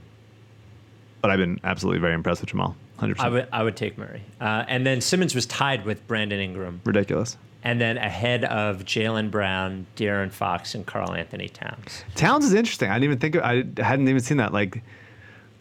but 1.22 1.32
I've 1.32 1.40
been 1.40 1.60
absolutely 1.64 2.00
very 2.00 2.14
impressed 2.14 2.42
with 2.42 2.50
Jamal. 2.50 2.76
100%. 3.00 3.20
I 3.20 3.30
would 3.30 3.48
I 3.52 3.64
would 3.64 3.76
take 3.78 3.98
Murray. 3.98 4.22
Uh, 4.42 4.66
and 4.68 4.86
then 4.86 5.02
Simmons 5.02 5.34
was 5.36 5.46
tied 5.46 5.86
with 5.86 6.06
Brandon 6.08 6.40
Ingram, 6.40 6.82
Ridiculous. 6.86 7.38
And 7.64 7.80
then 7.80 7.98
ahead 7.98 8.44
of 8.44 8.84
Jaylen 8.84 9.32
Brown, 9.32 9.86
De'Aaron 9.96 10.32
Fox, 10.32 10.76
and 10.76 10.86
Karl-Anthony 10.86 11.48
Towns. 11.48 12.04
Towns 12.16 12.44
is 12.46 12.54
interesting. 12.54 12.90
I 12.90 12.96
didn't 12.96 13.06
even 13.06 13.20
think 13.20 13.36
of, 13.36 13.44
I 13.44 13.64
hadn't 13.82 14.08
even 14.10 14.20
seen 14.20 14.38
that. 14.38 14.52
Like, 14.52 14.84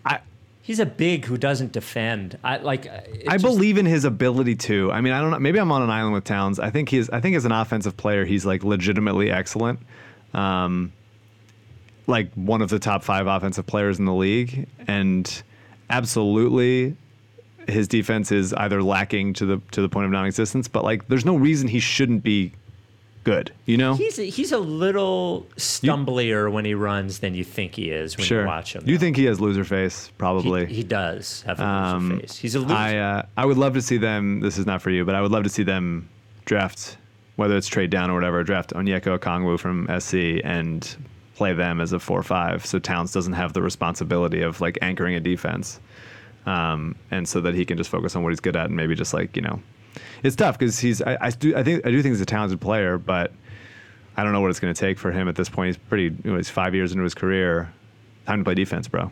I 0.05 0.19
He's 0.65 0.79
a 0.79 0.87
big 0.87 1.25
who 1.25 1.37
doesn't 1.37 1.73
defend. 1.73 2.39
I 2.45 2.59
like. 2.59 2.87
uh, 2.87 3.01
I 3.29 3.33
just- 3.33 3.45
believe 3.45 3.79
in 3.79 3.87
his 3.87 4.05
ability 4.05 4.55
to. 4.57 4.93
I 4.93 5.01
mean, 5.01 5.13
I 5.13 5.21
don't 5.21 5.33
know. 5.33 5.39
Maybe 5.41 5.59
I'm 5.59 5.73
on 5.73 5.83
an 5.83 5.91
island 5.91 6.15
with 6.15 6.23
Towns. 6.25 6.61
I 6.61 6.71
think 6.71 6.89
he's. 6.89 7.11
I 7.11 7.21
think 7.21 7.35
as 7.37 7.45
an 7.45 7.51
offensive 7.53 7.97
player, 7.97 8.25
he's 8.25 8.47
like 8.47 8.63
legitimately 8.63 9.31
excellent. 9.31 9.81
Um, 10.35 10.93
like 12.07 12.33
one 12.35 12.63
of 12.63 12.69
the 12.69 12.79
top 12.79 13.03
five 13.03 13.27
offensive 13.27 13.67
players 13.67 13.99
in 13.99 14.05
the 14.05 14.15
league, 14.15 14.69
and 14.87 15.43
absolutely, 15.91 16.97
his 17.69 17.89
defense 17.89 18.33
is 18.33 18.53
either 18.55 18.83
lacking 18.83 19.35
to 19.35 19.47
the 19.47 19.61
to 19.73 19.83
the 19.83 19.89
point 19.89 20.07
of 20.07 20.11
non-existence. 20.13 20.69
But 20.69 20.85
like, 20.85 21.09
there's 21.09 21.25
no 21.25 21.37
reason 21.37 21.69
he 21.69 21.81
shouldn't 21.81 22.23
be 22.23 22.53
good. 23.25 23.53
You 23.67 23.77
know? 23.77 23.95
He's 23.95 24.19
a, 24.19 24.25
he's 24.25 24.51
a 24.53 24.59
little 24.59 25.47
stumblier 25.57 26.51
when 26.51 26.65
he 26.65 26.75
runs 26.75 27.21
than 27.21 27.35
you 27.35 27.45
think 27.45 27.75
he 27.75 27.91
is 27.91 28.17
when 28.17 28.27
sure. 28.27 28.41
you 28.43 28.47
watch 28.47 28.75
him. 28.75 28.83
You 28.87 28.99
think 28.99 29.17
he 29.17 29.25
has 29.27 29.41
loser 29.41 29.65
face? 29.65 30.11
Probably. 30.19 30.67
he, 30.67 30.77
he 30.77 30.83
does 30.83 31.43
have 31.43 31.61
a 31.61 31.65
Um, 31.65 32.09
loser 32.11 32.21
face? 32.23 32.37
He's 32.37 32.55
a 32.55 32.61
loser. 32.61 32.75
I 32.75 32.97
uh, 32.99 33.23
I 33.37 33.47
would 33.47 33.59
love 33.59 33.75
to 33.75 33.83
see 33.83 33.97
them. 33.99 34.41
This 34.41 34.59
is 34.59 34.67
not 34.67 34.83
for 34.83 34.91
you, 34.91 35.05
but 35.05 35.15
I 35.15 35.21
would 35.21 35.31
love 35.31 35.45
to 35.45 35.51
see 35.51 35.63
them 35.63 36.09
draft, 36.45 36.97
whether 37.37 37.57
it's 37.57 37.69
trade 37.69 37.91
down 37.91 38.11
or 38.11 38.15
whatever, 38.15 38.43
draft 38.43 38.73
Onyeka 38.75 39.19
Okongwu 39.19 39.59
from 39.59 39.87
SC 40.01 40.45
and 40.45 40.97
play 41.35 41.53
them 41.53 41.81
as 41.81 41.93
a 41.93 41.99
four-five, 41.99 42.65
so 42.67 42.79
Towns 42.79 43.11
doesn't 43.13 43.33
have 43.33 43.53
the 43.53 43.63
responsibility 43.63 44.43
of 44.43 44.61
like 44.61 44.79
anchoring 44.83 45.15
a 45.15 45.21
defense, 45.21 45.81
um, 46.47 46.97
and 47.11 47.29
so 47.29 47.41
that 47.41 47.55
he 47.55 47.65
can 47.65 47.77
just 47.79 47.91
focus 47.91 48.17
on 48.17 48.23
what 48.23 48.31
he's 48.31 48.41
good 48.41 48.57
at 48.57 48.67
and 48.67 48.77
maybe 48.77 48.95
just 48.95 49.15
like 49.15 49.37
you 49.37 49.43
know, 49.43 49.61
it's 50.23 50.37
tough 50.37 50.59
because 50.59 50.79
he's 50.79 51.01
I, 51.03 51.17
I 51.21 51.31
do 51.31 51.57
I 51.57 51.63
think 51.63 51.87
I 51.87 51.91
do 51.91 52.03
think 52.03 52.13
he's 52.13 52.21
a 52.21 52.27
talented 52.27 52.61
player, 52.61 52.99
but 52.99 53.33
I 54.17 54.23
don't 54.25 54.33
know 54.33 54.41
what 54.41 54.51
it's 54.51 54.61
going 54.61 54.75
to 54.75 54.79
take 54.81 54.99
for 54.99 55.11
him 55.13 55.29
at 55.29 55.37
this 55.37 55.49
point. 55.49 55.69
He's 55.69 55.77
pretty. 55.77 56.05
You 56.25 56.31
know, 56.33 56.37
he's 56.37 56.51
five 56.51 56.75
years 56.75 56.93
into 56.93 57.05
his 57.05 57.15
career. 57.15 57.73
Time 58.27 58.41
to 58.41 58.45
play 58.45 58.55
defense, 58.55 58.87
bro. 58.89 59.11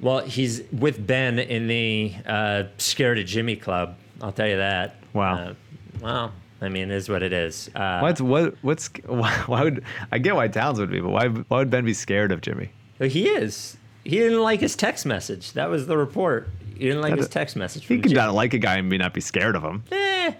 well, 0.00 0.20
he's 0.20 0.62
with 0.72 1.06
Ben 1.06 1.38
in 1.38 1.66
the 1.68 2.14
uh, 2.26 2.64
Scared 2.78 3.18
of 3.18 3.26
Jimmy 3.26 3.56
Club. 3.56 3.96
I'll 4.22 4.32
tell 4.32 4.48
you 4.48 4.56
that. 4.56 4.96
Wow. 5.12 5.34
Uh, 5.36 5.54
well, 6.00 6.32
I 6.60 6.68
mean, 6.68 6.90
it 6.90 6.94
is 6.94 7.08
what 7.08 7.22
it 7.22 7.32
is. 7.32 7.70
Uh, 7.74 8.00
What's 8.00 8.20
what? 8.20 8.54
What's 8.62 8.88
why, 9.06 9.30
why 9.46 9.62
would 9.64 9.84
I 10.12 10.18
get 10.18 10.34
why 10.36 10.48
Towns 10.48 10.78
would 10.78 10.90
be, 10.90 11.00
but 11.00 11.10
why 11.10 11.28
why 11.28 11.58
would 11.58 11.70
Ben 11.70 11.84
be 11.84 11.94
scared 11.94 12.32
of 12.32 12.40
Jimmy? 12.40 12.70
He 12.98 13.28
is. 13.28 13.76
He 14.06 14.18
didn't 14.18 14.40
like 14.40 14.60
his 14.60 14.76
text 14.76 15.04
message. 15.04 15.52
That 15.54 15.68
was 15.68 15.88
the 15.88 15.96
report. 15.96 16.48
He 16.74 16.84
didn't 16.84 17.00
like 17.00 17.16
his 17.16 17.28
text 17.28 17.56
message. 17.56 17.86
He 17.86 17.98
can 17.98 18.12
not 18.12 18.34
like 18.34 18.54
a 18.54 18.58
guy 18.58 18.76
and 18.76 18.88
be 18.88 18.98
not 18.98 19.12
be 19.12 19.20
scared 19.20 19.56
of 19.56 19.64
him. 19.64 19.82
Eh, 19.90 20.32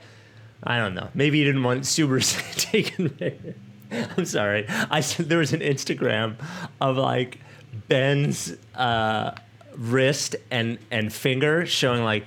I 0.63 0.79
don't 0.79 0.95
know. 0.95 1.09
Maybe 1.15 1.39
he 1.39 1.45
didn't 1.45 1.65
want 1.65 1.85
Subers 1.85 2.41
taken. 2.55 3.43
I'm 3.91 4.25
sorry. 4.25 4.67
I 4.69 5.01
said 5.01 5.29
there 5.29 5.39
was 5.39 5.53
an 5.53 5.61
Instagram 5.61 6.37
of 6.81 6.97
like 6.97 7.41
Ben's 7.89 8.55
uh, 8.77 9.33
wrist 9.77 10.37
and 10.53 10.79
and 10.93 11.13
finger 11.13 11.67
showing 11.67 12.05
like 12.05 12.27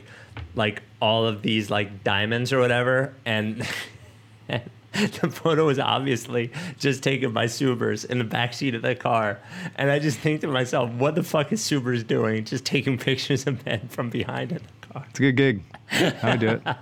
like 0.55 0.81
all 1.01 1.25
of 1.25 1.41
these 1.41 1.69
like 1.69 2.03
diamonds 2.03 2.51
or 2.51 2.59
whatever, 2.59 3.13
and. 3.25 3.65
The 5.21 5.29
photo 5.29 5.65
was 5.65 5.79
obviously 5.79 6.51
just 6.77 7.03
taken 7.03 7.31
by 7.31 7.45
Subers 7.47 8.05
in 8.05 8.19
the 8.19 8.25
backseat 8.25 8.75
of 8.75 8.81
the 8.81 8.95
car. 8.95 9.39
And 9.75 9.91
I 9.91 9.99
just 9.99 10.19
think 10.19 10.41
to 10.41 10.47
myself, 10.47 10.89
what 10.91 11.15
the 11.15 11.23
fuck 11.23 11.51
is 11.51 11.63
Subers 11.63 12.03
doing? 12.03 12.43
Just 12.45 12.65
taking 12.65 12.97
pictures 13.09 13.45
of 13.47 13.63
Ben 13.63 13.87
from 13.89 14.09
behind 14.09 14.51
in 14.51 14.59
the 14.81 14.87
car. 14.87 15.05
It's 15.09 15.19
a 15.19 15.21
good 15.21 15.35
gig. 15.35 15.63
I 15.91 16.31
would 16.31 16.39
do 16.39 16.47
it. 16.49 16.61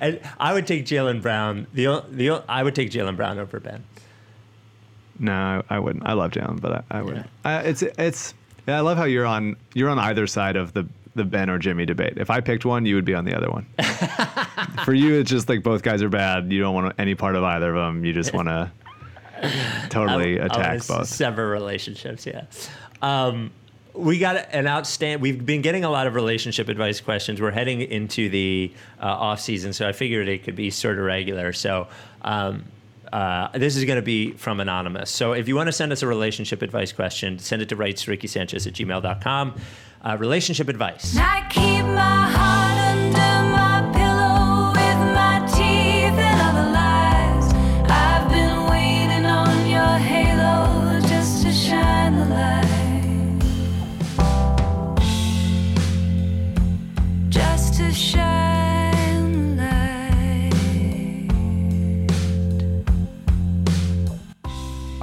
And 0.00 0.20
I 0.38 0.52
would 0.52 0.66
take 0.66 0.84
Jaylen 0.84 1.22
Brown. 1.22 1.66
The 1.72 2.04
the 2.10 2.42
I 2.48 2.62
would 2.62 2.74
take 2.74 2.90
Jaylen 2.90 3.16
Brown 3.16 3.38
over 3.38 3.60
Ben. 3.60 3.84
No, 5.18 5.62
I, 5.70 5.78
wouldn't. 5.78 6.06
I 6.06 6.12
love 6.12 6.32
Jalen, 6.32 6.60
but 6.60 6.72
I, 6.72 6.98
I 6.98 7.02
wouldn't. 7.02 7.26
Uh, 7.44 7.62
it's 7.64 7.82
it's. 7.82 8.34
Yeah, 8.66 8.78
I 8.78 8.80
love 8.80 8.98
how 8.98 9.04
you're 9.04 9.26
on 9.26 9.56
you're 9.72 9.88
on 9.88 9.98
either 9.98 10.26
side 10.26 10.56
of 10.56 10.72
the 10.72 10.86
the 11.14 11.24
Ben 11.24 11.50
or 11.50 11.58
Jimmy 11.58 11.86
debate. 11.86 12.14
If 12.16 12.30
I 12.30 12.40
picked 12.40 12.64
one, 12.64 12.86
you 12.86 12.94
would 12.94 13.04
be 13.04 13.14
on 13.14 13.24
the 13.24 13.36
other 13.36 13.50
one. 13.50 13.66
For 14.84 14.92
you, 14.92 15.14
it's 15.14 15.30
just 15.30 15.48
like 15.48 15.62
both 15.62 15.82
guys 15.82 16.02
are 16.02 16.08
bad. 16.08 16.52
You 16.52 16.60
don't 16.60 16.74
want 16.74 16.94
any 16.98 17.14
part 17.14 17.36
of 17.36 17.44
either 17.44 17.74
of 17.74 17.86
them. 17.86 18.04
You 18.04 18.12
just 18.12 18.32
want 18.32 18.48
to 18.48 18.70
totally 19.90 20.40
I 20.40 20.46
attack 20.46 20.88
wanna 20.88 21.00
both. 21.00 21.08
Sever 21.08 21.48
relationships. 21.48 22.26
Yeah. 22.26 22.44
Um, 23.02 23.50
we 23.92 24.18
got 24.18 24.48
an 24.52 24.66
outstanding. 24.66 25.20
We've 25.20 25.44
been 25.44 25.62
getting 25.62 25.84
a 25.84 25.90
lot 25.90 26.06
of 26.06 26.14
relationship 26.14 26.68
advice 26.68 27.00
questions. 27.00 27.40
We're 27.40 27.52
heading 27.52 27.80
into 27.80 28.28
the 28.28 28.72
uh, 29.00 29.04
off 29.06 29.40
season, 29.40 29.72
so 29.72 29.88
I 29.88 29.92
figured 29.92 30.28
it 30.28 30.42
could 30.42 30.56
be 30.56 30.70
sort 30.70 30.98
of 30.98 31.04
regular. 31.04 31.52
So. 31.52 31.88
Um, 32.22 32.64
uh, 33.12 33.48
this 33.56 33.76
is 33.76 33.84
going 33.84 33.94
to 33.94 34.02
be 34.02 34.32
from 34.32 34.58
anonymous. 34.58 35.08
So 35.08 35.34
if 35.34 35.46
you 35.46 35.54
want 35.54 35.68
to 35.68 35.72
send 35.72 35.92
us 35.92 36.02
a 36.02 36.06
relationship 36.08 36.62
advice 36.62 36.90
question, 36.90 37.38
send 37.38 37.62
it 37.62 37.68
to 37.68 37.76
rightsrickysanchez 37.76 38.66
at 38.66 38.72
gmail.com. 38.72 39.54
Uh, 40.04 40.16
relationship 40.18 40.68
advice. 40.68 41.14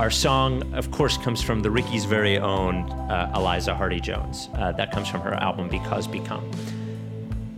Our 0.01 0.09
song, 0.09 0.73
of 0.73 0.89
course, 0.89 1.15
comes 1.15 1.43
from 1.43 1.61
the 1.61 1.69
Ricky's 1.69 2.05
very 2.05 2.39
own 2.39 2.89
uh, 2.91 3.31
Eliza 3.35 3.75
Hardy 3.75 3.99
Jones. 3.99 4.49
Uh, 4.55 4.71
that 4.71 4.91
comes 4.91 5.07
from 5.07 5.21
her 5.21 5.35
album 5.35 5.69
Because 5.69 6.07
Become. 6.07 6.49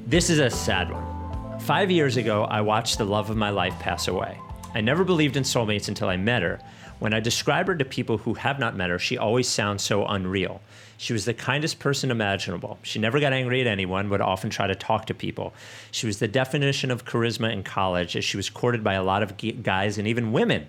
This 0.05 0.29
is 0.29 0.39
a 0.39 0.49
sad 0.49 0.91
one. 0.91 1.57
Five 1.61 1.89
years 1.89 2.17
ago, 2.17 2.43
I 2.43 2.59
watched 2.59 2.97
the 2.97 3.05
love 3.05 3.29
of 3.29 3.37
my 3.37 3.49
life 3.49 3.73
pass 3.79 4.09
away. 4.09 4.37
I 4.75 4.81
never 4.81 5.05
believed 5.05 5.37
in 5.37 5.43
soulmates 5.43 5.87
until 5.87 6.09
I 6.09 6.17
met 6.17 6.41
her. 6.41 6.59
When 6.99 7.13
I 7.13 7.21
describe 7.21 7.67
her 7.67 7.75
to 7.77 7.85
people 7.85 8.17
who 8.17 8.33
have 8.33 8.59
not 8.59 8.75
met 8.75 8.89
her, 8.89 8.99
she 8.99 9.17
always 9.17 9.47
sounds 9.47 9.81
so 9.81 10.05
unreal. 10.05 10.59
She 10.97 11.13
was 11.13 11.23
the 11.23 11.33
kindest 11.33 11.79
person 11.79 12.11
imaginable. 12.11 12.77
She 12.81 12.99
never 12.99 13.21
got 13.21 13.31
angry 13.31 13.61
at 13.61 13.67
anyone, 13.67 14.09
would 14.09 14.19
often 14.19 14.49
try 14.49 14.67
to 14.67 14.75
talk 14.75 15.05
to 15.05 15.13
people. 15.13 15.53
She 15.91 16.07
was 16.07 16.19
the 16.19 16.27
definition 16.27 16.91
of 16.91 17.05
charisma 17.05 17.53
in 17.53 17.63
college, 17.63 18.17
as 18.17 18.25
she 18.25 18.35
was 18.35 18.49
courted 18.49 18.83
by 18.83 18.95
a 18.95 19.03
lot 19.03 19.23
of 19.23 19.63
guys 19.63 19.97
and 19.97 20.09
even 20.09 20.33
women. 20.33 20.67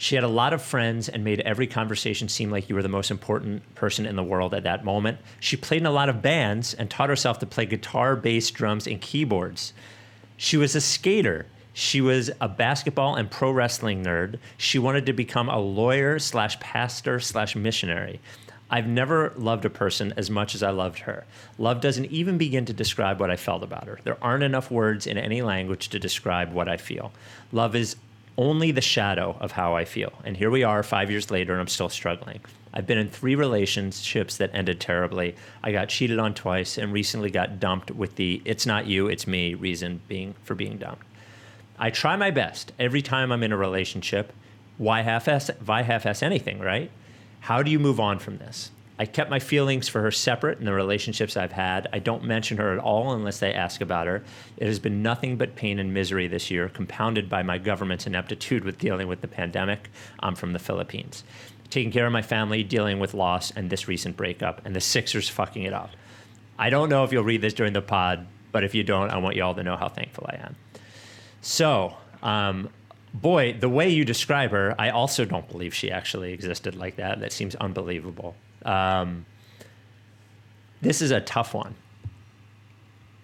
She 0.00 0.14
had 0.14 0.24
a 0.24 0.28
lot 0.28 0.54
of 0.54 0.62
friends 0.62 1.10
and 1.10 1.24
made 1.24 1.40
every 1.40 1.66
conversation 1.66 2.30
seem 2.30 2.50
like 2.50 2.70
you 2.70 2.74
were 2.74 2.82
the 2.82 2.88
most 2.88 3.10
important 3.10 3.74
person 3.74 4.06
in 4.06 4.16
the 4.16 4.22
world 4.22 4.54
at 4.54 4.62
that 4.62 4.82
moment. 4.82 5.18
She 5.40 5.58
played 5.58 5.82
in 5.82 5.86
a 5.86 5.90
lot 5.90 6.08
of 6.08 6.22
bands 6.22 6.72
and 6.72 6.88
taught 6.88 7.10
herself 7.10 7.38
to 7.40 7.46
play 7.46 7.66
guitar, 7.66 8.16
bass, 8.16 8.50
drums, 8.50 8.86
and 8.86 8.98
keyboards. 8.98 9.74
She 10.38 10.56
was 10.56 10.74
a 10.74 10.80
skater. 10.80 11.44
She 11.74 12.00
was 12.00 12.30
a 12.40 12.48
basketball 12.48 13.14
and 13.14 13.30
pro 13.30 13.50
wrestling 13.50 14.02
nerd. 14.02 14.38
She 14.56 14.78
wanted 14.78 15.04
to 15.04 15.12
become 15.12 15.50
a 15.50 15.58
lawyer 15.58 16.18
slash 16.18 16.58
pastor 16.60 17.20
slash 17.20 17.54
missionary. 17.54 18.20
I've 18.70 18.86
never 18.86 19.34
loved 19.36 19.66
a 19.66 19.70
person 19.70 20.14
as 20.16 20.30
much 20.30 20.54
as 20.54 20.62
I 20.62 20.70
loved 20.70 21.00
her. 21.00 21.26
Love 21.58 21.82
doesn't 21.82 22.06
even 22.06 22.38
begin 22.38 22.64
to 22.64 22.72
describe 22.72 23.20
what 23.20 23.30
I 23.30 23.36
felt 23.36 23.62
about 23.62 23.84
her. 23.84 23.98
There 24.04 24.16
aren't 24.22 24.44
enough 24.44 24.70
words 24.70 25.06
in 25.06 25.18
any 25.18 25.42
language 25.42 25.90
to 25.90 25.98
describe 25.98 26.54
what 26.54 26.70
I 26.70 26.78
feel. 26.78 27.12
Love 27.52 27.76
is 27.76 27.96
only 28.36 28.70
the 28.72 28.80
shadow 28.80 29.36
of 29.40 29.52
how 29.52 29.74
I 29.74 29.84
feel. 29.84 30.12
And 30.24 30.36
here 30.36 30.50
we 30.50 30.62
are 30.62 30.82
five 30.82 31.10
years 31.10 31.30
later, 31.30 31.52
and 31.52 31.60
I'm 31.60 31.68
still 31.68 31.88
struggling. 31.88 32.40
I've 32.72 32.86
been 32.86 32.98
in 32.98 33.08
three 33.08 33.34
relationships 33.34 34.36
that 34.36 34.50
ended 34.54 34.80
terribly. 34.80 35.34
I 35.62 35.72
got 35.72 35.88
cheated 35.88 36.18
on 36.18 36.34
twice 36.34 36.78
and 36.78 36.92
recently 36.92 37.30
got 37.30 37.58
dumped 37.58 37.90
with 37.90 38.16
the 38.16 38.40
it's 38.44 38.64
not 38.66 38.86
you, 38.86 39.08
it's 39.08 39.26
me 39.26 39.54
reason 39.54 40.00
being 40.06 40.34
for 40.44 40.54
being 40.54 40.78
dumped. 40.78 41.04
I 41.78 41.90
try 41.90 42.14
my 42.16 42.30
best 42.30 42.72
every 42.78 43.02
time 43.02 43.32
I'm 43.32 43.42
in 43.42 43.52
a 43.52 43.56
relationship. 43.56 44.32
Why 44.78 45.02
half-ass, 45.02 45.50
why 45.64 45.82
half-ass 45.82 46.22
anything, 46.22 46.60
right? 46.60 46.90
How 47.40 47.62
do 47.62 47.70
you 47.70 47.78
move 47.78 47.98
on 47.98 48.18
from 48.18 48.38
this? 48.38 48.70
I 49.00 49.06
kept 49.06 49.30
my 49.30 49.38
feelings 49.38 49.88
for 49.88 50.02
her 50.02 50.10
separate 50.10 50.58
in 50.58 50.66
the 50.66 50.74
relationships 50.74 51.34
I've 51.34 51.52
had. 51.52 51.88
I 51.90 52.00
don't 52.00 52.22
mention 52.22 52.58
her 52.58 52.74
at 52.74 52.78
all 52.78 53.14
unless 53.14 53.38
they 53.38 53.54
ask 53.54 53.80
about 53.80 54.06
her. 54.06 54.22
It 54.58 54.66
has 54.66 54.78
been 54.78 55.02
nothing 55.02 55.38
but 55.38 55.56
pain 55.56 55.78
and 55.78 55.94
misery 55.94 56.28
this 56.28 56.50
year, 56.50 56.68
compounded 56.68 57.26
by 57.26 57.42
my 57.42 57.56
government's 57.56 58.06
ineptitude 58.06 58.62
with 58.62 58.76
dealing 58.76 59.08
with 59.08 59.22
the 59.22 59.26
pandemic. 59.26 59.88
I'm 60.18 60.34
from 60.34 60.52
the 60.52 60.58
Philippines. 60.58 61.24
Taking 61.70 61.90
care 61.90 62.04
of 62.04 62.12
my 62.12 62.20
family, 62.20 62.62
dealing 62.62 62.98
with 62.98 63.14
loss, 63.14 63.50
and 63.52 63.70
this 63.70 63.88
recent 63.88 64.18
breakup, 64.18 64.60
and 64.66 64.76
the 64.76 64.82
Sixers 64.82 65.30
fucking 65.30 65.62
it 65.62 65.72
up. 65.72 65.92
I 66.58 66.68
don't 66.68 66.90
know 66.90 67.02
if 67.02 67.10
you'll 67.10 67.24
read 67.24 67.40
this 67.40 67.54
during 67.54 67.72
the 67.72 67.80
pod, 67.80 68.26
but 68.52 68.64
if 68.64 68.74
you 68.74 68.84
don't, 68.84 69.08
I 69.08 69.16
want 69.16 69.34
you 69.34 69.42
all 69.44 69.54
to 69.54 69.62
know 69.62 69.78
how 69.78 69.88
thankful 69.88 70.26
I 70.28 70.44
am. 70.44 70.56
So, 71.40 71.96
um, 72.22 72.68
boy, 73.14 73.54
the 73.54 73.70
way 73.70 73.88
you 73.88 74.04
describe 74.04 74.50
her, 74.50 74.74
I 74.78 74.90
also 74.90 75.24
don't 75.24 75.48
believe 75.48 75.72
she 75.72 75.90
actually 75.90 76.34
existed 76.34 76.74
like 76.74 76.96
that. 76.96 77.20
That 77.20 77.32
seems 77.32 77.54
unbelievable. 77.54 78.36
Um, 78.64 79.26
this 80.80 81.02
is 81.02 81.10
a 81.10 81.20
tough 81.20 81.54
one. 81.54 81.74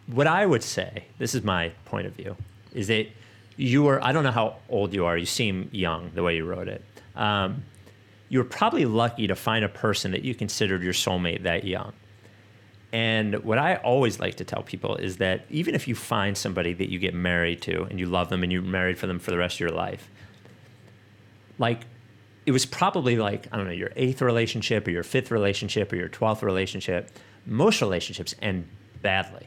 What 0.06 0.26
I 0.26 0.46
would 0.46 0.62
say, 0.62 1.06
this 1.18 1.34
is 1.34 1.42
my 1.42 1.70
point 1.86 2.06
of 2.06 2.12
view, 2.14 2.36
is 2.72 2.88
that 2.88 3.06
you 3.56 3.86
are, 3.88 4.02
I 4.04 4.12
don't 4.12 4.24
know 4.24 4.30
how 4.30 4.56
old 4.68 4.92
you 4.92 5.06
are, 5.06 5.16
you 5.16 5.26
seem 5.26 5.68
young 5.72 6.10
the 6.14 6.22
way 6.22 6.36
you 6.36 6.44
wrote 6.44 6.68
it. 6.68 6.84
Um, 7.16 7.64
you 8.28 8.38
were 8.38 8.44
probably 8.44 8.84
lucky 8.84 9.26
to 9.26 9.34
find 9.34 9.64
a 9.64 9.68
person 9.68 10.10
that 10.12 10.22
you 10.22 10.34
considered 10.34 10.82
your 10.82 10.92
soulmate 10.92 11.42
that 11.44 11.64
young. 11.64 11.92
And 12.92 13.42
what 13.44 13.58
I 13.58 13.76
always 13.76 14.20
like 14.20 14.36
to 14.36 14.44
tell 14.44 14.62
people 14.62 14.96
is 14.96 15.16
that 15.18 15.44
even 15.50 15.74
if 15.74 15.88
you 15.88 15.94
find 15.94 16.36
somebody 16.36 16.72
that 16.74 16.88
you 16.88 16.98
get 16.98 17.14
married 17.14 17.62
to 17.62 17.82
and 17.84 17.98
you 17.98 18.06
love 18.06 18.28
them 18.28 18.42
and 18.42 18.52
you're 18.52 18.62
married 18.62 18.98
for 18.98 19.06
them 19.06 19.18
for 19.18 19.30
the 19.30 19.38
rest 19.38 19.56
of 19.56 19.60
your 19.60 19.70
life, 19.70 20.08
like 21.58 21.80
it 22.46 22.52
was 22.52 22.64
probably 22.64 23.16
like, 23.16 23.48
I 23.52 23.56
don't 23.56 23.66
know, 23.66 23.72
your 23.72 23.90
eighth 23.96 24.22
relationship 24.22 24.86
or 24.86 24.92
your 24.92 25.02
fifth 25.02 25.32
relationship 25.32 25.92
or 25.92 25.96
your 25.96 26.08
12th 26.08 26.42
relationship. 26.42 27.10
Most 27.44 27.80
relationships 27.80 28.36
end 28.40 28.68
badly, 29.02 29.46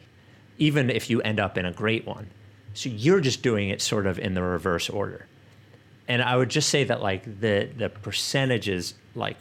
even 0.58 0.90
if 0.90 1.10
you 1.10 1.22
end 1.22 1.40
up 1.40 1.58
in 1.58 1.66
a 1.66 1.72
great 1.72 2.06
one. 2.06 2.30
So 2.74 2.90
you're 2.90 3.22
just 3.22 3.42
doing 3.42 3.70
it 3.70 3.82
sort 3.82 4.06
of 4.06 4.20
in 4.20 4.34
the 4.34 4.44
reverse 4.44 4.90
order. 4.90 5.26
And 6.10 6.22
I 6.22 6.36
would 6.36 6.50
just 6.50 6.70
say 6.70 6.84
that 6.86 7.02
like 7.02 7.24
the 7.40 7.70
the 7.78 7.90
percentages 7.90 8.96
like 9.16 9.38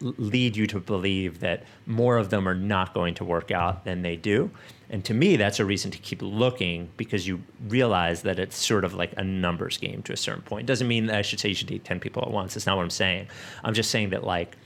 lead 0.00 0.56
you 0.56 0.66
to 0.68 0.80
believe 0.80 1.40
that 1.40 1.64
more 1.86 2.16
of 2.16 2.30
them 2.30 2.48
are 2.48 2.54
not 2.54 2.94
going 2.94 3.14
to 3.14 3.24
work 3.24 3.50
out 3.50 3.84
than 3.84 4.02
they 4.02 4.16
do. 4.16 4.50
And 4.90 5.04
to 5.06 5.14
me, 5.14 5.36
that's 5.36 5.60
a 5.60 5.64
reason 5.64 5.90
to 5.90 5.98
keep 5.98 6.20
looking 6.22 6.88
because 6.96 7.26
you 7.26 7.42
realize 7.68 8.22
that 8.22 8.38
it's 8.38 8.56
sort 8.56 8.84
of 8.84 8.94
like 8.94 9.12
a 9.16 9.24
numbers 9.24 9.76
game 9.78 10.02
to 10.02 10.12
a 10.12 10.16
certain 10.16 10.42
point. 10.42 10.66
Doesn't 10.66 10.86
mean 10.86 11.06
that 11.06 11.16
I 11.16 11.22
should 11.22 11.40
say 11.40 11.48
you 11.48 11.54
should 11.54 11.68
date 11.68 11.84
10 11.84 12.00
people 12.00 12.22
at 12.22 12.30
once. 12.30 12.54
That's 12.54 12.66
not 12.66 12.76
what 12.76 12.82
I'm 12.82 12.90
saying. 12.90 13.28
I'm 13.62 13.74
just 13.74 13.90
saying 13.90 14.10
that 14.10 14.24
like 14.24 14.56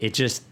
it 0.00 0.14
just 0.14 0.42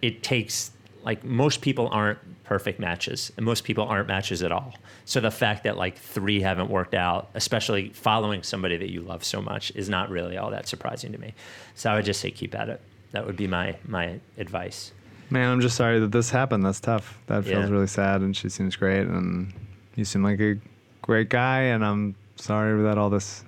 it 0.00 0.22
takes 0.22 0.72
like 1.04 1.24
most 1.24 1.60
people 1.60 1.88
aren't 1.92 2.18
perfect 2.44 2.78
matches 2.78 3.32
and 3.36 3.46
most 3.46 3.64
people 3.64 3.84
aren't 3.84 4.08
matches 4.08 4.42
at 4.42 4.52
all 4.52 4.74
so 5.04 5.20
the 5.20 5.30
fact 5.30 5.64
that 5.64 5.76
like 5.76 5.96
three 5.96 6.40
haven't 6.40 6.68
worked 6.68 6.94
out 6.94 7.30
especially 7.34 7.90
following 7.90 8.42
somebody 8.42 8.76
that 8.76 8.90
you 8.90 9.00
love 9.00 9.24
so 9.24 9.40
much 9.40 9.72
is 9.74 9.88
not 9.88 10.10
really 10.10 10.36
all 10.36 10.50
that 10.50 10.66
surprising 10.66 11.12
to 11.12 11.18
me 11.18 11.34
so 11.74 11.90
i 11.90 11.94
would 11.94 12.04
just 12.04 12.20
say 12.20 12.30
keep 12.30 12.54
at 12.54 12.68
it 12.68 12.80
that 13.12 13.24
would 13.26 13.36
be 13.36 13.46
my 13.46 13.76
my 13.86 14.18
advice 14.38 14.92
Man, 15.30 15.50
I'm 15.50 15.62
just 15.62 15.76
sorry 15.76 15.98
that 16.00 16.12
this 16.12 16.28
happened. 16.28 16.62
That's 16.62 16.78
tough. 16.78 17.18
That 17.26 17.44
feels 17.44 17.64
Yeah. 17.64 17.70
really 17.72 17.86
sad. 17.86 18.20
And 18.20 18.36
she 18.36 18.50
seems 18.50 18.76
great, 18.76 19.06
and 19.06 19.50
you 19.96 20.04
seem 20.04 20.22
like 20.22 20.38
a 20.40 20.58
great 21.00 21.30
guy. 21.30 21.60
And 21.72 21.82
I'm 21.82 22.16
sorry 22.36 22.82
that 22.82 22.98
all 22.98 23.08
this 23.08 23.42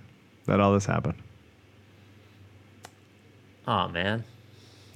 that 0.47 0.61
all 0.61 0.73
this 0.73 0.87
happened. 0.87 1.19
oh 3.69 3.89
man 3.89 4.25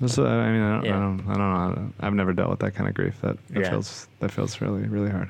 uh, 0.01 0.07
I 0.07 0.53
mean, 0.53 0.62
I 0.62 0.73
don't, 0.77 0.85
Yeah. 0.85 0.97
I 0.97 1.01
don't, 1.01 1.21
I 1.29 1.35
don't 1.35 1.39
know. 1.75 1.93
I've 2.01 2.14
never 2.14 2.33
dealt 2.33 2.51
with 2.51 2.61
that 2.61 2.75
kind 2.75 2.89
of 2.89 2.95
grief. 2.95 3.21
That, 3.21 3.37
that 3.49 3.61
Yeah. 3.61 3.71
feels 3.71 4.07
that 4.21 4.31
feels 4.31 4.61
really 4.61 4.87
really 4.89 5.11
hard. 5.11 5.29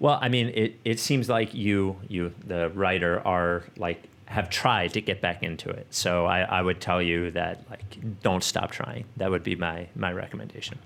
Well, 0.00 0.18
I 0.20 0.28
mean, 0.30 0.48
it, 0.48 0.80
it 0.84 0.98
seems 0.98 1.28
like 1.28 1.54
you, 1.54 1.96
you, 2.08 2.32
the 2.44 2.70
writer, 2.70 3.20
are 3.24 3.62
like 3.76 4.02
have 4.32 4.48
tried 4.48 4.94
to 4.94 5.00
get 5.00 5.20
back 5.20 5.42
into 5.42 5.68
it. 5.68 5.86
So 5.90 6.24
I, 6.24 6.40
I 6.40 6.62
would 6.62 6.80
tell 6.80 7.02
you 7.02 7.30
that 7.32 7.68
like 7.68 7.82
don't 8.22 8.42
stop 8.42 8.70
trying. 8.70 9.04
That 9.18 9.30
would 9.30 9.44
be 9.44 9.56
my 9.56 9.88
my 9.94 10.12
recommendation. 10.12 10.78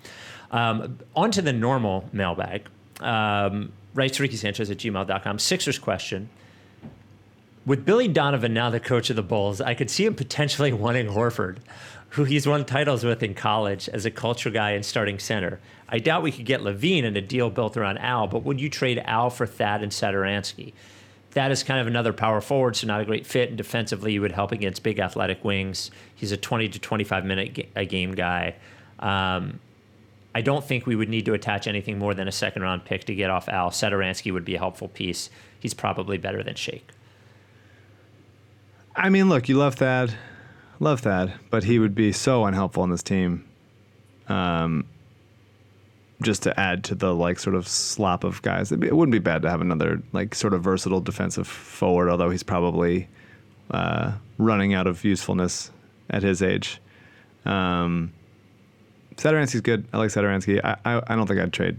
Um, 0.51 0.99
on 1.15 1.31
to 1.33 1.43
the 1.43 1.53
normal 1.53 2.09
mailbag. 2.13 2.69
Um, 3.01 3.73
writes 3.95 4.19
Ricky 4.19 4.37
Sanchez 4.37 4.71
at 4.71 4.79
gmail.com. 4.79 5.39
Sixers 5.39 5.79
question. 5.79 6.29
With 7.65 7.85
Billy 7.85 8.09
Donovan 8.09 8.55
now 8.55 8.71
the 8.71 8.81
coach 8.81 9.11
of 9.11 9.17
the 9.17 9.23
Bulls, 9.23 9.61
I 9.61 9.75
could 9.75 9.91
see 9.91 10.05
him 10.05 10.15
potentially 10.15 10.73
wanting 10.85 11.07
Horford, 11.07 11.59
who 12.11 12.25
he's 12.25 12.47
won 12.47 12.65
titles 12.65 13.05
with 13.05 13.23
in 13.23 13.35
college 13.35 13.89
as 13.89 14.05
a 14.05 14.11
culture 14.11 14.51
guy 14.51 14.73
and 14.73 14.85
starting 14.85 15.19
center. 15.19 15.61
I 15.89 15.99
doubt 15.99 16.23
we 16.23 16.33
could 16.33 16.47
get 16.47 16.63
LaVine 16.63 17.05
in 17.05 17.17
a 17.17 17.21
deal 17.21 17.49
built 17.49 17.77
around 17.77 17.99
Al, 17.99 18.27
but 18.27 18.43
would 18.43 18.61
you 18.61 18.69
trade 18.69 19.01
Al 19.05 19.31
for 19.31 19.47
Thad 19.47 19.83
and 19.83 19.93
Satoransky? 19.93 20.73
Thad 21.37 21.53
is 21.53 21.63
kind 21.63 21.79
of 21.79 21.87
another 21.87 22.15
power 22.15 22.41
forward, 22.41 22.77
so 22.77 22.87
not 22.87 23.03
a 23.03 23.05
great 23.05 23.27
fit. 23.27 23.51
And 23.51 23.59
defensively, 23.59 24.15
you 24.15 24.23
would 24.23 24.33
help 24.33 24.53
against 24.53 24.83
big 24.83 24.99
athletic 24.99 25.45
wings. 25.45 25.91
He's 26.15 26.33
a 26.33 26.37
20 26.39 26.71
to 26.71 26.79
25 26.79 27.27
minute 27.27 27.53
ga- 27.53 27.69
a 27.77 27.85
game 27.85 28.15
guy. 28.15 28.55
Um, 28.99 29.61
I 30.35 30.41
don't 30.41 30.65
think 30.65 30.87
we 30.87 30.97
would 30.97 31.11
need 31.11 31.27
to 31.27 31.35
attach 31.35 31.67
anything 31.67 31.99
more 31.99 32.15
than 32.15 32.27
a 32.27 32.33
second 32.33 32.63
round 32.63 32.87
pick 32.87 33.05
to 33.05 33.15
get 33.15 33.29
off 33.29 33.51
Al. 33.51 33.69
Satoransky 33.69 34.33
would 34.33 34.47
be 34.47 34.55
a 34.55 34.59
helpful 34.59 34.89
piece. 34.89 35.29
He's 35.61 35.75
probably 35.75 36.17
better 36.17 36.43
than 36.43 36.55
Shake. 36.55 36.89
I 38.95 39.11
mean, 39.11 39.29
look, 39.29 39.47
you 39.47 39.59
love 39.59 39.75
Thad, 39.75 40.15
love 40.81 41.01
Thad, 41.01 41.35
but 41.51 41.65
he 41.65 41.79
would 41.79 41.95
be 41.95 42.13
so 42.13 42.47
unhelpful 42.47 42.83
on 42.83 42.89
this 42.89 43.03
team. 43.03 43.47
Um, 44.27 44.87
just 46.23 46.43
to 46.45 46.59
add 46.59 46.83
to 46.85 46.95
the 46.95 47.15
like 47.15 47.39
sort 47.39 47.55
of 47.57 47.69
slop 47.69 48.25
of 48.25 48.41
guys, 48.43 48.73
It'd 48.73 48.81
be- 48.81 48.87
it 48.87 48.97
wouldn't 48.97 49.13
be 49.13 49.19
bad 49.19 49.43
to 49.43 49.51
have 49.51 49.61
another 49.61 50.03
like 50.13 50.35
sort 50.35 50.55
of 50.55 50.63
versatile 50.63 51.01
defensive 51.01 51.47
forward. 51.47 52.09
Although 52.09 52.31
he's 52.31 52.43
probably 52.43 53.09
uh, 53.71 54.13
running 54.39 54.75
out 54.75 54.87
of 54.87 55.05
usefulness 55.05 55.71
at 56.11 56.23
his 56.23 56.43
age. 56.43 56.81
Um, 57.45 58.13
Satoransky's 59.17 59.61
good. 59.61 59.87
I 59.93 59.99
like 59.99 60.11
Satoransky. 60.11 60.61
I, 60.63 60.77
I 60.85 61.03
I 61.07 61.17
don't 61.17 61.27
think 61.27 61.41
I'd 61.41 61.53
trade 61.53 61.77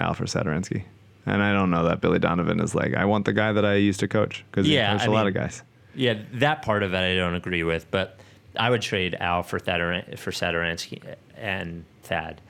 Al 0.00 0.14
for 0.14 0.24
Satoransky. 0.24 0.84
And 1.26 1.42
I 1.42 1.52
don't 1.54 1.70
know 1.70 1.84
that 1.84 2.00
Billy 2.02 2.18
Donovan 2.18 2.60
is 2.60 2.74
like 2.74 2.94
I 2.94 3.04
want 3.06 3.24
the 3.24 3.32
guy 3.32 3.52
that 3.52 3.64
I 3.64 3.74
used 3.76 4.00
to 4.00 4.08
coach 4.08 4.44
because 4.50 4.68
Yeah, 4.68 4.92
he 4.92 4.98
coached 4.98 5.08
I 5.08 5.12
a 5.12 5.14
lot 5.14 5.26
of 5.26 5.34
guys. 5.34 5.62
Yeah, 5.94 6.18
that 6.34 6.62
part 6.62 6.82
of 6.82 6.92
it 6.92 6.98
I 6.98 7.14
don't 7.14 7.34
agree 7.34 7.62
with, 7.62 7.90
but 7.90 8.18
I 8.56 8.68
would 8.68 8.82
trade 8.82 9.16
Al 9.20 9.42
for 9.42 9.58
Thad 9.58 10.18
for 10.18 10.30
Satoransky 10.30 11.14
and 11.36 11.84
Thad. 12.02 12.40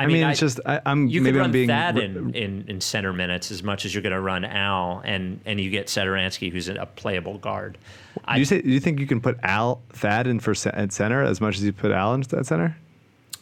I 0.00 0.06
mean, 0.06 0.24
it's 0.24 0.40
just 0.40 0.60
I, 0.66 0.80
I'm 0.86 1.06
you 1.06 1.20
maybe 1.20 1.32
could 1.32 1.38
I'm 1.38 1.42
run 1.44 1.52
being 1.52 1.68
Thad 1.68 1.96
r- 1.96 2.02
in, 2.02 2.34
in, 2.34 2.64
in 2.68 2.80
center 2.80 3.12
minutes 3.12 3.50
as 3.50 3.62
much 3.62 3.84
as 3.84 3.94
you're 3.94 4.02
going 4.02 4.14
to 4.14 4.20
run 4.20 4.44
Al, 4.44 5.02
and 5.04 5.40
and 5.44 5.60
you 5.60 5.70
get 5.70 5.86
Satoransky, 5.86 6.50
who's 6.50 6.68
a 6.68 6.86
playable 6.86 7.38
guard. 7.38 7.78
I, 8.24 8.34
Do 8.34 8.40
you 8.40 8.44
say? 8.44 8.62
Do 8.62 8.70
you 8.70 8.80
think 8.80 8.98
you 9.00 9.06
can 9.06 9.20
put 9.20 9.38
Al 9.42 9.82
Thad 9.90 10.26
in 10.26 10.40
for 10.40 10.52
at 10.72 10.92
center 10.92 11.22
as 11.22 11.40
much 11.40 11.56
as 11.56 11.64
you 11.64 11.72
put 11.72 11.90
Al 11.90 12.14
in 12.14 12.22
at 12.22 12.46
center? 12.46 12.76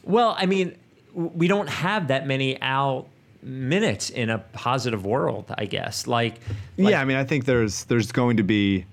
well, 0.05 0.35
I 0.39 0.47
mean, 0.47 0.77
we 1.13 1.49
don't 1.49 1.69
have 1.69 2.09
that 2.09 2.27
many 2.27 2.61
Al 2.61 3.09
minutes 3.43 4.11
in 4.11 4.31
a 4.31 4.39
positive 4.39 5.05
world, 5.05 5.47
I 5.57 5.67
guess. 5.67 6.07
Like, 6.07 6.41
like 6.77 6.93
yeah, 6.93 7.01
I 7.01 7.05
mean, 7.05 7.17
I 7.17 7.25
think 7.25 7.45
there's 7.45 7.85
there's 7.85 8.13
going 8.13 8.37
to 8.39 8.43
be 8.43 8.85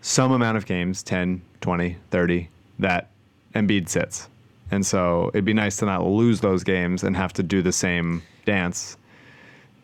some 0.00 0.32
amount 0.32 0.56
of 0.56 0.66
games 0.66 1.02
10, 1.02 1.40
20, 1.60 1.96
30 2.10 2.48
that 2.78 3.08
Embiid 3.54 3.88
sits. 3.88 4.28
And 4.74 4.84
so 4.84 5.30
it'd 5.32 5.44
be 5.44 5.54
nice 5.54 5.76
to 5.78 5.86
not 5.86 6.04
lose 6.04 6.40
those 6.40 6.64
games 6.64 7.04
and 7.04 7.16
have 7.16 7.32
to 7.34 7.42
do 7.42 7.62
the 7.62 7.70
same 7.72 8.22
dance 8.44 8.96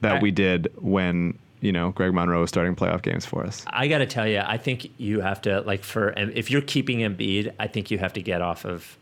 that 0.01 0.17
I- 0.17 0.19
we 0.21 0.31
did 0.33 0.69
when, 0.81 1.39
you 1.61 1.71
know, 1.71 1.91
Greg 1.93 2.13
Monroe 2.13 2.41
was 2.41 2.49
starting 2.49 2.75
playoff 2.75 3.03
games 3.03 3.25
for 3.25 3.45
us. 3.45 3.65
I 3.69 3.87
got 3.87 3.99
to 3.99 4.07
tell 4.07 4.27
you, 4.27 4.43
I 4.45 4.57
think 4.57 4.91
you 4.99 5.21
have 5.21 5.41
to 5.43 5.61
like 5.61 5.85
for 5.85 6.13
if 6.17 6.51
you're 6.51 6.63
keeping 6.63 6.99
Embiid, 7.01 7.53
I 7.61 7.67
think 7.69 7.91
you 7.93 7.99
have 7.99 8.13
to 8.15 8.23
get 8.23 8.43
off 8.43 8.65
of 8.65 8.97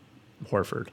Horford. 0.51 0.87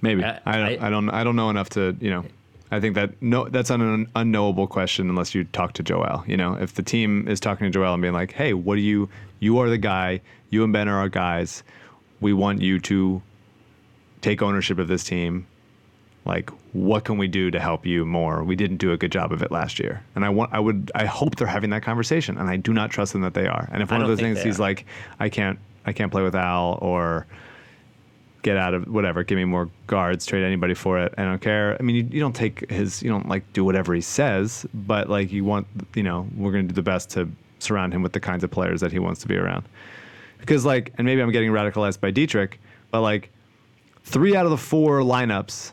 Maybe. 0.00 0.22
I- 0.24 0.40
I, 0.46 0.56
don't, 0.58 0.82
I- 0.82 0.86
I, 0.86 0.90
don't 0.90 1.10
I 1.10 1.24
don't 1.24 1.36
know 1.36 1.50
enough 1.50 1.70
to, 1.70 1.96
you 2.00 2.10
know, 2.10 2.24
I 2.70 2.80
think 2.80 2.94
that 2.96 3.10
no 3.22 3.48
that's 3.48 3.70
an 3.70 4.08
unknowable 4.16 4.66
question 4.66 5.08
unless 5.08 5.34
you 5.34 5.44
talk 5.44 5.72
to 5.74 5.82
Joel. 5.82 6.24
You 6.26 6.36
know, 6.36 6.54
if 6.54 6.74
the 6.74 6.82
team 6.82 7.26
is 7.28 7.40
talking 7.40 7.64
to 7.66 7.70
Joel 7.70 7.94
and 7.94 8.02
being 8.02 8.14
like, 8.14 8.32
"Hey, 8.32 8.54
what 8.54 8.74
do 8.76 8.80
you 8.82 9.08
you 9.40 9.58
are 9.58 9.68
the 9.70 9.78
guy, 9.78 10.20
you 10.50 10.64
and 10.64 10.72
Ben 10.72 10.88
are 10.88 10.98
our 10.98 11.08
guys. 11.08 11.62
We 12.20 12.32
want 12.32 12.60
you 12.62 12.78
to 12.80 13.22
take 14.20 14.42
ownership 14.42 14.78
of 14.78 14.88
this 14.88 15.04
team. 15.04 15.46
Like, 16.24 16.50
what 16.72 17.04
can 17.04 17.18
we 17.18 17.28
do 17.28 17.50
to 17.52 17.60
help 17.60 17.86
you 17.86 18.04
more? 18.04 18.42
We 18.42 18.56
didn't 18.56 18.78
do 18.78 18.90
a 18.92 18.96
good 18.96 19.12
job 19.12 19.32
of 19.32 19.42
it 19.42 19.50
last 19.52 19.78
year." 19.78 20.02
And 20.14 20.24
I 20.24 20.28
want 20.28 20.52
I 20.52 20.60
would 20.60 20.90
I 20.94 21.04
hope 21.04 21.36
they're 21.36 21.46
having 21.46 21.70
that 21.70 21.82
conversation 21.82 22.36
and 22.36 22.50
I 22.50 22.56
do 22.56 22.72
not 22.72 22.90
trust 22.90 23.12
them 23.12 23.22
that 23.22 23.34
they 23.34 23.46
are. 23.46 23.68
And 23.72 23.82
if 23.82 23.90
one 23.90 24.02
of 24.02 24.08
those 24.08 24.20
things 24.20 24.42
he's 24.42 24.58
are. 24.58 24.62
like, 24.62 24.86
"I 25.20 25.28
can't 25.28 25.58
I 25.84 25.92
can't 25.92 26.10
play 26.10 26.22
with 26.22 26.34
Al," 26.34 26.78
or 26.82 27.26
get 28.46 28.56
out 28.56 28.74
of 28.74 28.86
whatever, 28.86 29.24
give 29.24 29.34
me 29.34 29.44
more 29.44 29.68
guards, 29.88 30.24
trade 30.24 30.44
anybody 30.44 30.72
for 30.72 31.00
it. 31.00 31.12
I 31.18 31.24
don't 31.24 31.40
care. 31.40 31.76
I 31.80 31.82
mean, 31.82 31.96
you, 31.96 32.08
you 32.12 32.20
don't 32.20 32.34
take 32.34 32.70
his, 32.70 33.02
you 33.02 33.10
don't 33.10 33.28
like 33.28 33.52
do 33.52 33.64
whatever 33.64 33.92
he 33.92 34.00
says, 34.00 34.64
but 34.72 35.10
like 35.10 35.32
you 35.32 35.44
want, 35.44 35.66
you 35.96 36.04
know, 36.04 36.28
we're 36.36 36.52
going 36.52 36.62
to 36.62 36.68
do 36.68 36.74
the 36.74 36.82
best 36.82 37.10
to 37.10 37.28
surround 37.58 37.92
him 37.92 38.04
with 38.04 38.12
the 38.12 38.20
kinds 38.20 38.44
of 38.44 38.52
players 38.52 38.80
that 38.82 38.92
he 38.92 39.00
wants 39.00 39.20
to 39.22 39.26
be 39.26 39.36
around. 39.36 39.64
Because 40.38 40.64
like, 40.64 40.92
and 40.96 41.04
maybe 41.04 41.20
I'm 41.20 41.32
getting 41.32 41.50
radicalized 41.50 42.00
by 42.00 42.12
Dietrich, 42.12 42.60
but 42.92 43.00
like 43.00 43.30
three 44.06 44.34
out 44.34 44.46
of 44.46 44.50
the 44.50 44.56
four 44.56 45.00
lineups 45.00 45.72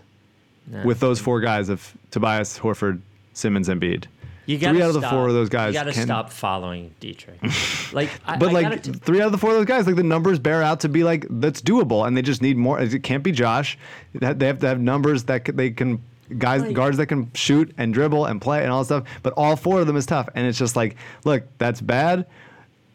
with 0.83 0.99
those 0.99 1.19
four 1.19 1.39
guys 1.39 1.69
of 1.69 1.93
Tobias, 2.11 2.59
Horford, 2.59 2.99
Simmons, 3.33 3.69
and 3.69 3.81
Embiid. 3.81 4.05
You 4.45 4.59
Three 4.59 4.81
out 4.81 4.93
of 4.93 5.01
the 5.01 5.07
four 5.09 5.27
of 5.29 5.33
those 5.33 5.47
guys 5.47 5.73
You 5.73 5.79
got 5.79 5.85
to 5.85 5.93
can- 5.93 6.03
stop 6.05 6.29
following 6.29 6.93
Dietrich. 6.99 7.39
like, 7.93 8.09
I, 8.25 8.35
But 8.35 8.49
I 8.49 8.51
like 8.51 8.83
t- 8.83 8.91
three 8.91 9.21
out 9.21 9.27
of 9.27 9.31
the 9.31 9.37
four 9.37 9.51
of 9.51 9.55
those 9.55 9.65
guys, 9.65 9.87
like 9.87 9.95
the 9.95 10.03
numbers 10.03 10.37
bear 10.37 10.61
out 10.61 10.81
to 10.81 10.89
be 10.89 11.05
like 11.05 11.25
that's 11.29 11.61
doable, 11.61 12.05
and 12.05 12.17
they 12.17 12.21
just 12.21 12.41
need 12.41 12.57
more. 12.57 12.77
It 12.81 13.03
can't 13.03 13.23
be 13.23 13.31
Josh. 13.31 13.77
That- 14.15 14.39
They 14.39 14.47
have 14.47 14.59
to 14.59 14.67
have 14.67 14.81
numbers 14.81 15.23
that 15.25 15.45
they 15.45 15.71
can 15.71 16.01
guys 16.37 16.61
Right. 16.61 16.73
guards 16.73 16.97
that 16.97 17.05
can 17.05 17.31
shoot 17.35 17.73
and 17.77 17.93
dribble 17.93 18.25
and 18.25 18.41
play 18.41 18.63
and 18.63 18.71
all 18.71 18.79
that 18.83 18.85
stuff. 18.85 19.03
But 19.21 19.31
all 19.37 19.55
four 19.55 19.79
of 19.79 19.87
them 19.87 19.95
is 19.95 20.05
tough, 20.05 20.27
and 20.35 20.45
it's 20.45 20.57
just 20.59 20.75
like, 20.75 20.97
look, 21.23 21.43
that's 21.57 21.79
bad, 21.79 22.25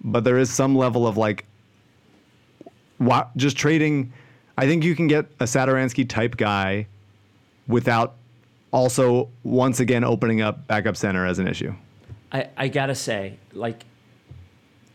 but 0.02 0.24
there 0.24 0.36
is 0.36 0.50
some 0.52 0.76
level 0.76 1.06
of 1.06 1.16
like, 1.16 1.46
why, 2.98 3.26
just 3.36 3.56
trading. 3.56 4.12
I 4.58 4.66
think 4.66 4.82
you 4.82 4.96
can 4.96 5.06
get 5.06 5.26
a 5.38 5.44
Satoransky 5.44 6.08
type 6.08 6.36
guy 6.36 6.88
without 7.68 8.16
also 8.72 9.28
once 9.44 9.78
again 9.78 10.02
opening 10.02 10.40
up 10.40 10.66
backup 10.66 10.96
center 10.96 11.24
as 11.24 11.38
an 11.38 11.46
issue. 11.46 11.72
I, 12.32 12.48
I 12.56 12.66
gotta 12.66 12.96
say, 12.96 13.38
like, 13.52 13.84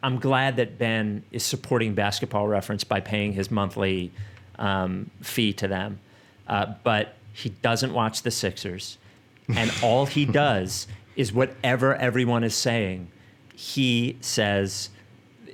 I'm 0.04 0.20
glad 0.20 0.58
that 0.58 0.78
Ben 0.78 1.24
is 1.32 1.44
supporting 1.44 1.94
Basketball 1.94 2.46
Reference 2.46 2.84
by 2.84 3.00
paying 3.00 3.32
his 3.32 3.50
monthly 3.50 4.12
um, 4.60 5.10
fee 5.22 5.54
to 5.54 5.68
them, 5.70 6.02
uh, 6.50 6.74
but 6.84 7.16
he 7.32 7.50
doesn't 7.50 7.94
watch 7.94 8.24
the 8.24 8.32
Sixers, 8.32 8.98
and 9.48 9.72
all 9.82 10.06
he 10.06 10.26
does 10.26 10.88
is 11.16 11.32
whatever 11.32 11.96
everyone 11.96 12.44
is 12.44 12.54
saying. 12.54 13.10
He 13.56 14.18
says, 14.20 14.90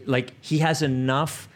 like, 0.07 0.33
he 0.41 0.57
has 0.59 0.81
enough. 0.81 1.47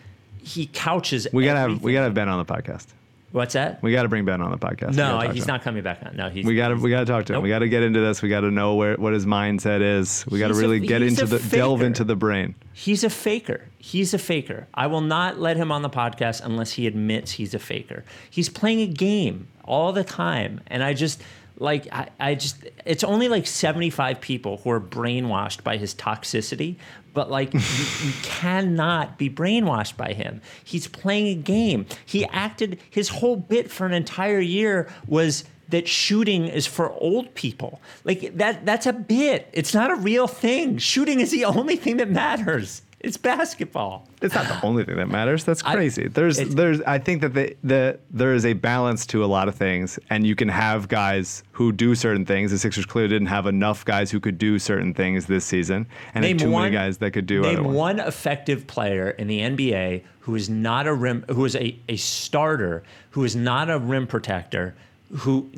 He 0.43 0.67
couches. 0.67 1.27
We 1.31 1.45
gotta 1.45 1.59
have 1.59 1.81
we 1.81 1.93
gotta 1.93 2.05
have 2.05 2.13
Ben 2.13 2.29
on 2.29 2.37
the 2.43 2.51
podcast. 2.53 2.87
What's 3.31 3.53
that? 3.53 3.81
We 3.81 3.91
gotta 3.91 4.09
bring 4.09 4.25
Ben 4.25 4.41
on 4.41 4.51
the 4.51 4.59
podcast. 4.59 4.93
No, 4.95 5.19
he's 5.21 5.47
not 5.47 5.63
coming 5.63 5.81
back 5.81 6.05
on. 6.05 6.15
No, 6.15 6.29
he's. 6.29 6.45
We 6.45 6.55
gotta 6.55 6.75
we 6.75 6.91
gotta 6.91 7.07
talk 7.07 7.25
to 7.25 7.33
him. 7.33 7.41
We 7.41 7.49
gotta 7.49 7.67
get 7.67 7.81
into 7.81 7.99
this. 7.99 8.21
We 8.21 8.29
gotta 8.29 8.51
know 8.51 8.75
where 8.75 8.95
what 8.95 9.13
his 9.13 9.25
mindset 9.25 9.81
is. 9.81 10.23
We 10.29 10.37
gotta 10.37 10.53
He's 10.53 10.59
a- 10.59 10.61
really 10.61 10.79
get 10.79 11.01
into 11.01 11.23
a 11.23 11.25
the 11.25 11.39
delve 11.39 11.81
into 11.81 12.03
the 12.03 12.15
brain. 12.15 12.53
He's 12.73 13.03
a 13.03 13.09
faker. 13.09 13.61
He's 13.79 14.13
a 14.13 14.19
faker. 14.19 14.67
I 14.75 14.85
will 14.85 15.01
not 15.01 15.39
let 15.39 15.57
him 15.57 15.71
on 15.71 15.81
the 15.81 15.89
podcast 15.89 16.45
unless 16.45 16.73
he 16.73 16.85
admits 16.85 17.31
he's 17.31 17.55
a 17.55 17.59
faker. 17.59 18.03
He's 18.29 18.49
playing 18.49 18.81
a 18.81 18.87
game 18.87 19.47
all 19.65 19.93
the 19.93 20.03
time. 20.03 20.61
And 20.67 20.83
I 20.83 20.93
just, 20.93 21.21
like, 21.57 21.87
I, 21.91 22.09
I 22.19 22.35
just, 22.35 22.65
it's 22.85 23.03
only 23.03 23.29
like 23.29 23.47
75 23.47 24.19
people 24.21 24.57
who 24.57 24.71
are 24.71 24.79
brainwashed 24.79 25.63
by 25.63 25.77
his 25.77 25.93
toxicity, 25.93 26.75
but 27.13 27.29
like, 27.29 27.53
you, 27.53 27.59
you 27.59 28.13
cannot 28.23 29.17
be 29.17 29.29
brainwashed 29.29 29.97
by 29.97 30.13
him. 30.13 30.41
He's 30.63 30.87
playing 30.87 31.27
a 31.27 31.35
game. 31.35 31.85
He 32.05 32.25
acted, 32.25 32.79
his 32.89 33.09
whole 33.09 33.35
bit 33.35 33.71
for 33.71 33.85
an 33.85 33.93
entire 33.93 34.39
year 34.39 34.89
was, 35.07 35.43
that 35.69 35.87
shooting 35.87 36.47
is 36.47 36.67
for 36.67 36.91
old 36.91 37.33
people. 37.33 37.81
Like 38.03 38.37
that 38.37 38.63
that's 38.63 38.85
a 38.85 38.93
bit. 38.93 39.49
It's 39.53 39.73
not 39.73 39.89
a 39.89 39.95
real 39.95 40.27
thing. 40.27 40.77
Shooting 40.77 41.19
is 41.19 41.31
the 41.31 41.45
only 41.45 41.77
thing 41.77 41.97
that 41.97 42.11
matters. 42.11 42.83
It's 43.03 43.17
basketball. 43.17 44.07
It's 44.21 44.33
not 44.33 44.47
the 44.47 44.59
only 44.65 44.85
thing 44.85 44.95
that 44.95 45.09
matters. 45.09 45.43
That's 45.43 45.61
I- 45.63 45.75
crazy. 45.75 46.07
there's 46.07 46.37
there's 46.37 46.81
I 46.81 46.97
think 46.99 47.21
that 47.21 47.33
the, 47.33 47.55
the 47.61 47.99
there 48.09 48.33
is 48.33 48.45
a 48.45 48.53
balance 48.53 49.05
to 49.07 49.25
a 49.25 49.27
lot 49.27 49.49
of 49.49 49.55
things, 49.55 49.99
and 50.09 50.25
you 50.25 50.35
can 50.35 50.47
have 50.47 50.87
guys 50.87 51.43
who 51.51 51.73
do 51.73 51.95
certain 51.95 52.25
things. 52.25 52.51
The 52.51 52.57
Sixers 52.57 52.85
clearly 52.85 53.09
didn't 53.09 53.27
have 53.27 53.45
enough 53.45 53.83
guys 53.83 54.09
who 54.09 54.21
could 54.21 54.37
do 54.37 54.57
certain 54.57 54.93
things 54.93 55.25
this 55.25 55.43
season, 55.43 55.85
and 56.15 56.23
had 56.23 56.39
too 56.39 56.49
many 56.49 56.71
guys 56.71 56.97
that 56.99 57.11
could 57.11 57.27
do 57.27 57.41
Name 57.41 57.73
one 57.73 57.99
effective 57.99 58.65
player 58.67 59.09
in 59.09 59.27
the 59.27 59.41
NBA 59.41 60.03
who 60.21 60.35
is 60.35 60.49
not 60.49 60.87
a 60.87 60.93
rim 60.93 61.25
who 61.27 61.43
is 61.43 61.55
a, 61.57 61.77
a 61.89 61.97
starter, 61.97 62.83
who 63.11 63.25
is 63.25 63.35
not 63.35 63.69
a 63.69 63.77
rim 63.77 64.07
protector, 64.07 64.73
who 65.11 65.49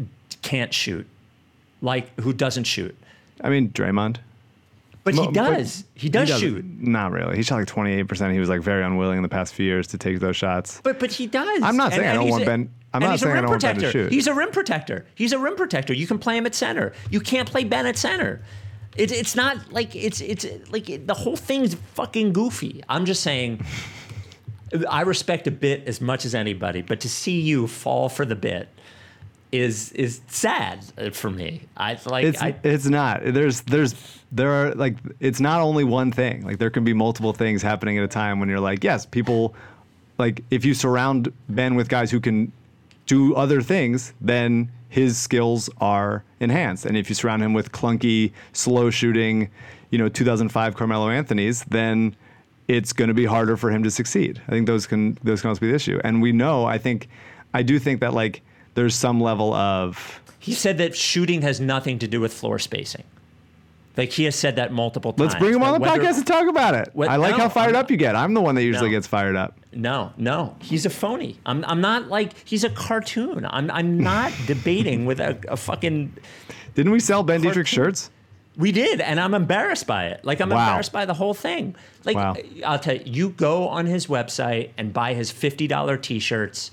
can't 0.42 0.74
shoot. 0.74 1.06
Like 1.82 2.20
who 2.20 2.34
doesn't 2.34 2.64
shoot. 2.64 2.98
I 3.42 3.50
mean, 3.50 3.70
Draymond. 3.70 4.18
But 5.06 5.14
he 5.14 5.20
Mo- 5.22 5.26
but 5.28 5.34
does. 5.34 5.86
He 5.94 6.10
does 6.10 6.28
doesn't- 6.28 6.48
shoot. 6.50 6.66
Not 6.66 7.12
really. 7.14 7.38
He 7.38 7.44
shot 7.44 7.58
like 7.60 7.68
28%. 7.68 8.34
He 8.34 8.40
was 8.40 8.50
like 8.50 8.62
very 8.62 8.84
unwilling 8.84 9.18
in 9.18 9.24
the 9.24 9.30
past 9.30 9.54
few 9.54 9.66
years 9.66 9.88
to 9.88 9.98
take 9.98 10.20
those 10.20 10.36
shots. 10.36 10.82
But 10.84 11.00
but 11.00 11.12
he 11.12 11.28
does. 11.28 11.62
I'm 11.64 11.78
not 11.78 11.94
saying 11.94 12.08
I 12.10 12.14
don't 12.16 12.24
he's 12.24 12.32
want 12.32 12.44
a- 12.44 12.46
Ben- 12.48 12.70
I'm 12.94 13.02
and 13.04 13.10
not 13.10 13.12
he's 13.12 13.22
saying 13.22 13.30
a 13.30 13.34
I 13.34 13.36
rim 13.36 13.44
don't 13.44 13.50
want 13.52 13.62
Ben 13.62 13.76
to 13.76 13.82
protector. 13.82 14.04
shoot. 14.06 14.12
He's 14.12 14.28
a 14.28 14.34
rim 14.34 14.50
protector. 14.52 15.06
He's 15.16 15.32
a 15.32 15.38
rim 15.40 15.56
protector. 15.56 15.94
You 15.94 16.08
can 16.08 16.18
play 16.18 16.38
him 16.38 16.46
at 16.46 16.56
center. 16.56 16.92
You 17.12 17.20
can't 17.20 17.50
play 17.50 17.64
Ben 17.64 17.86
at 17.86 17.98
center. 17.98 18.42
It, 18.98 19.12
it's 19.12 19.36
not 19.36 19.72
like 19.72 19.96
it's 19.96 20.22
it's 20.22 20.46
like 20.72 20.90
it, 20.90 21.06
the 21.06 21.14
whole 21.14 21.36
thing's 21.36 21.76
fucking 21.94 22.34
goofy. 22.34 22.82
I'm 22.90 23.06
just 23.06 23.22
saying. 23.22 23.64
I 24.90 25.02
respect 25.02 25.46
a 25.48 25.52
bit 25.52 25.88
as 25.88 26.02
much 26.02 26.26
as 26.26 26.34
anybody, 26.34 26.82
but 26.82 27.00
to 27.02 27.10
see 27.10 27.40
you 27.40 27.68
fall 27.68 28.10
for 28.10 28.26
the 28.26 28.36
bit 28.36 28.68
is 29.52 29.92
is 29.94 30.22
sad 30.28 30.84
for 31.14 31.30
me. 31.30 31.62
I 31.78 31.98
like 32.06 32.26
It's 32.26 32.42
I, 32.42 32.56
it's 32.64 32.86
not. 32.86 33.22
There's 33.24 33.62
there's 33.62 33.96
there 34.32 34.52
are 34.52 34.76
like 34.76 34.98
it's 35.20 35.40
not 35.40 35.62
only 35.62 35.84
one 35.84 36.12
thing. 36.12 36.46
Like 36.46 36.60
there 36.60 36.70
can 36.70 36.84
be 36.84 36.94
multiple 36.94 37.34
things 37.34 37.62
happening 37.62 37.98
at 37.98 38.04
a 38.04 38.08
time 38.08 38.40
when 38.40 38.50
you're 38.50 38.60
like, 38.60 38.84
yes, 38.84 39.06
people 39.06 39.56
like 40.18 40.44
if 40.52 40.66
you 40.66 40.74
surround 40.74 41.32
Ben 41.50 41.76
with 41.76 41.90
guys 41.90 42.12
who 42.12 42.20
can 42.20 42.52
do 43.06 43.36
other 43.36 43.62
things, 43.62 44.14
then 44.20 44.72
his 44.90 45.18
skills 45.18 45.70
are 45.80 46.24
enhanced. 46.40 46.86
And 46.86 46.98
if 46.98 47.10
you 47.10 47.16
surround 47.16 47.44
him 47.44 47.54
with 47.54 47.72
clunky, 47.72 48.32
slow 48.54 48.90
shooting, 48.90 49.50
you 49.90 49.98
know, 49.98 50.10
2005 50.10 50.76
Carmelo 50.76 51.10
Anthony's, 51.10 51.64
then 51.66 52.16
it's 52.68 52.94
going 52.94 53.10
to 53.10 53.14
be 53.14 53.26
harder 53.26 53.58
for 53.58 53.70
him 53.70 53.84
to 53.84 53.92
succeed. 53.92 54.42
I 54.48 54.52
think 54.52 54.68
those 54.68 54.88
can 54.88 55.18
those 55.24 55.42
can 55.42 55.50
also 55.50 55.62
be 55.62 55.68
the 55.68 55.76
issue. 55.76 56.00
And 56.04 56.22
we 56.22 56.32
know, 56.32 56.66
I 56.66 56.78
think, 56.78 57.10
I 57.54 57.62
do 57.62 57.78
think 57.78 58.00
that 58.02 58.14
like 58.14 58.42
there's 58.76 58.96
some 58.96 59.20
level 59.20 59.54
of 59.54 60.22
he 60.40 60.54
said 60.54 60.78
that 60.78 60.96
shooting 60.96 61.42
has 61.42 61.60
nothing 61.60 61.98
to 62.00 62.08
do 62.08 62.22
with 62.22 62.34
floor 62.34 62.60
spacing. 62.60 63.04
Like 63.98 64.12
he 64.12 64.26
has 64.26 64.36
said 64.36 64.58
that 64.58 64.74
multiple 64.74 65.14
times. 65.14 65.32
Let's 65.32 65.40
bring 65.40 65.54
him 65.56 65.64
on 65.64 65.74
the 65.74 65.80
whether- 65.80 66.04
podcast 66.04 66.18
and 66.18 66.28
talk 66.28 66.48
about 66.48 66.76
it. 66.76 66.90
What- 66.94 67.08
I 67.10 67.16
like 67.16 67.32
no, 67.38 67.44
how 67.44 67.50
fired 67.50 67.76
up 67.76 67.90
you 67.90 67.96
get. 67.98 68.16
I'm 68.16 68.34
the 68.34 68.42
one 68.42 68.56
that 68.56 68.64
usually 68.64 68.90
No. 68.90 68.96
gets 68.98 69.08
fired 69.08 69.36
up. 69.38 69.58
No, 69.74 70.12
no, 70.18 70.56
he's 70.62 70.86
a 70.86 70.90
phony. 70.90 71.38
I'm, 71.46 71.64
I'm 71.66 71.82
not 71.82 72.08
like 72.10 72.32
he's 72.46 72.64
a 72.66 72.70
cartoon. 72.70 73.46
I'm, 73.50 73.72
I'm 73.72 73.98
not 74.00 74.32
debating 74.48 75.06
with 75.06 75.20
a, 75.20 75.38
a 75.48 75.56
fucking. 75.58 76.14
Didn't 76.76 76.92
we 76.92 77.00
sell 77.00 77.24
Ben 77.24 77.42
Dietrich 77.42 77.68
shirts? 77.68 78.12
We 78.58 78.72
did, 78.72 79.02
and 79.02 79.20
I'm 79.20 79.34
embarrassed 79.34 79.86
by 79.88 80.08
it. 80.08 80.24
Like 80.24 80.40
I'm 80.42 80.50
Wow. 80.50 80.60
embarrassed 80.66 80.92
by 80.94 81.06
the 81.06 81.14
whole 81.14 81.34
thing. 81.34 81.76
Like 82.06 82.16
Wow. 82.18 82.36
I'll 82.66 82.80
tell 82.80 82.96
you, 82.96 83.04
you 83.06 83.30
go 83.30 83.68
on 83.70 83.86
his 83.86 84.08
website 84.08 84.70
and 84.78 84.94
buy 84.94 85.14
his 85.14 85.32
fifty 85.32 85.68
dollar 85.68 85.98
T-shirts 85.98 86.72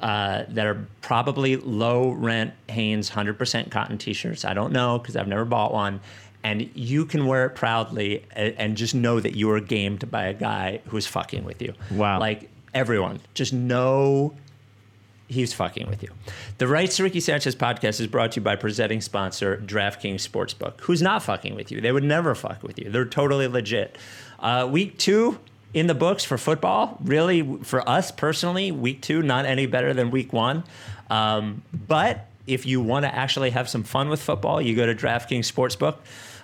uh, 0.00 0.44
that 0.48 0.66
are 0.66 0.86
probably 1.00 1.56
low 1.56 2.10
rent 2.10 2.52
Hanes 2.68 3.08
hundred 3.08 3.38
percent 3.38 3.70
cotton 3.70 3.98
T-shirts. 3.98 4.44
I 4.44 4.54
don't 4.54 4.72
know 4.72 4.98
because 4.98 5.16
I've 5.16 5.28
never 5.28 5.44
bought 5.44 5.72
one. 5.72 6.00
And 6.44 6.70
you 6.74 7.06
can 7.06 7.26
wear 7.26 7.46
it 7.46 7.56
proudly 7.56 8.24
and, 8.30 8.54
and 8.56 8.76
just 8.76 8.94
know 8.94 9.18
that 9.18 9.34
you 9.34 9.50
are 9.50 9.60
gamed 9.60 10.08
by 10.10 10.26
a 10.26 10.34
guy 10.34 10.80
who's 10.86 11.06
fucking 11.06 11.44
with 11.44 11.60
you. 11.60 11.74
Wow. 11.90 12.20
Like 12.20 12.48
everyone, 12.72 13.20
just 13.34 13.52
know 13.52 14.36
He's 15.28 15.52
fucking 15.52 15.88
with 15.88 16.04
you. 16.04 16.10
The 16.58 16.68
Rights 16.68 16.96
to 16.96 17.02
Ricky 17.02 17.18
Sanchez 17.18 17.56
podcast 17.56 18.00
is 18.00 18.06
brought 18.06 18.32
to 18.32 18.40
you 18.40 18.44
by 18.44 18.54
presenting 18.54 19.00
sponsor 19.00 19.56
DraftKings 19.56 20.26
Sportsbook, 20.26 20.80
who's 20.82 21.02
not 21.02 21.22
fucking 21.22 21.56
with 21.56 21.72
you. 21.72 21.80
They 21.80 21.90
would 21.90 22.04
never 22.04 22.34
fuck 22.36 22.62
with 22.62 22.78
you. 22.78 22.90
They're 22.90 23.04
totally 23.04 23.48
legit. 23.48 23.98
Uh, 24.38 24.68
week 24.70 24.98
two 24.98 25.40
in 25.74 25.86
the 25.86 25.94
books 25.94 26.24
for 26.24 26.38
football. 26.38 26.98
Really, 27.02 27.58
for 27.62 27.86
us 27.88 28.10
personally, 28.10 28.72
week 28.72 29.02
two 29.02 29.22
not 29.22 29.46
any 29.46 29.66
better 29.66 29.92
than 29.94 30.10
week 30.10 30.32
one. 30.32 30.64
Um, 31.10 31.62
but 31.72 32.26
if 32.46 32.66
you 32.66 32.80
want 32.80 33.04
to 33.04 33.14
actually 33.14 33.50
have 33.50 33.68
some 33.68 33.82
fun 33.82 34.08
with 34.08 34.22
football, 34.22 34.62
you 34.62 34.74
go 34.74 34.86
to 34.86 34.94
DraftKings 34.94 35.50
Sportsbook, 35.52 35.96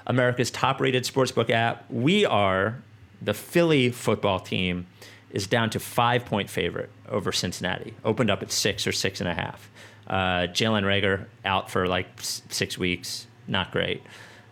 America's 0.07 0.51
top-rated 0.51 1.05
sportsbook 1.05 1.51
app. 1.51 1.85
We 1.91 2.25
are 2.27 2.83
the 3.21 3.35
Philly 3.35 3.91
football 3.91 4.41
team 4.41 4.87
is 5.31 5.47
down 5.47 5.71
to 5.71 5.81
five 5.81 6.25
point 6.25 6.51
favorite 6.51 6.91
over 7.09 7.33
Cincinnati. 7.33 7.95
Opened 8.05 8.31
up 8.31 8.43
at 8.43 8.51
six 8.51 8.87
or 8.87 8.93
six 8.93 9.21
and 9.21 9.29
a 9.29 9.35
half. 9.35 9.71
Uh, 10.07 10.49
Jalen 10.49 10.83
Reagor 10.83 11.27
out 11.45 11.71
for 11.71 11.87
like 11.87 12.07
six 12.19 12.77
weeks. 12.77 13.27
Not 13.47 13.71
great. 13.71 14.03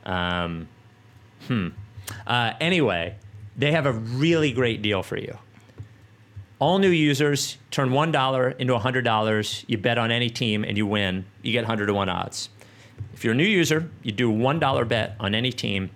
Um, 0.06 0.68
hmm. 1.46 1.68
Uh, 2.26 2.52
anyway, 2.60 3.16
they 3.60 3.72
have 3.72 3.86
a 3.86 3.92
really 3.92 4.52
great 4.52 4.82
deal 4.82 5.02
for 5.02 5.16
you. 5.16 5.36
All 6.58 6.78
new 6.78 6.90
users 6.90 7.58
turn 7.70 7.92
one 7.92 8.12
dollar 8.12 8.50
into 8.50 8.76
hundred 8.78 9.02
dollars. 9.02 9.64
You 9.66 9.78
bet 9.78 9.98
on 9.98 10.10
any 10.10 10.28
team 10.28 10.64
and 10.64 10.76
you 10.76 10.86
win. 10.86 11.24
You 11.42 11.52
get 11.52 11.64
hundred 11.64 11.86
to 11.86 11.94
one 11.94 12.08
odds. 12.08 12.48
If 13.14 13.24
you're 13.24 13.32
a 13.34 13.36
new 13.36 13.44
user, 13.44 13.88
you 14.02 14.12
do 14.12 14.30
a 14.30 14.34
one 14.34 14.58
dollar 14.58 14.84
bet 14.84 15.16
on 15.20 15.34
any 15.34 15.52
team. 15.52 15.90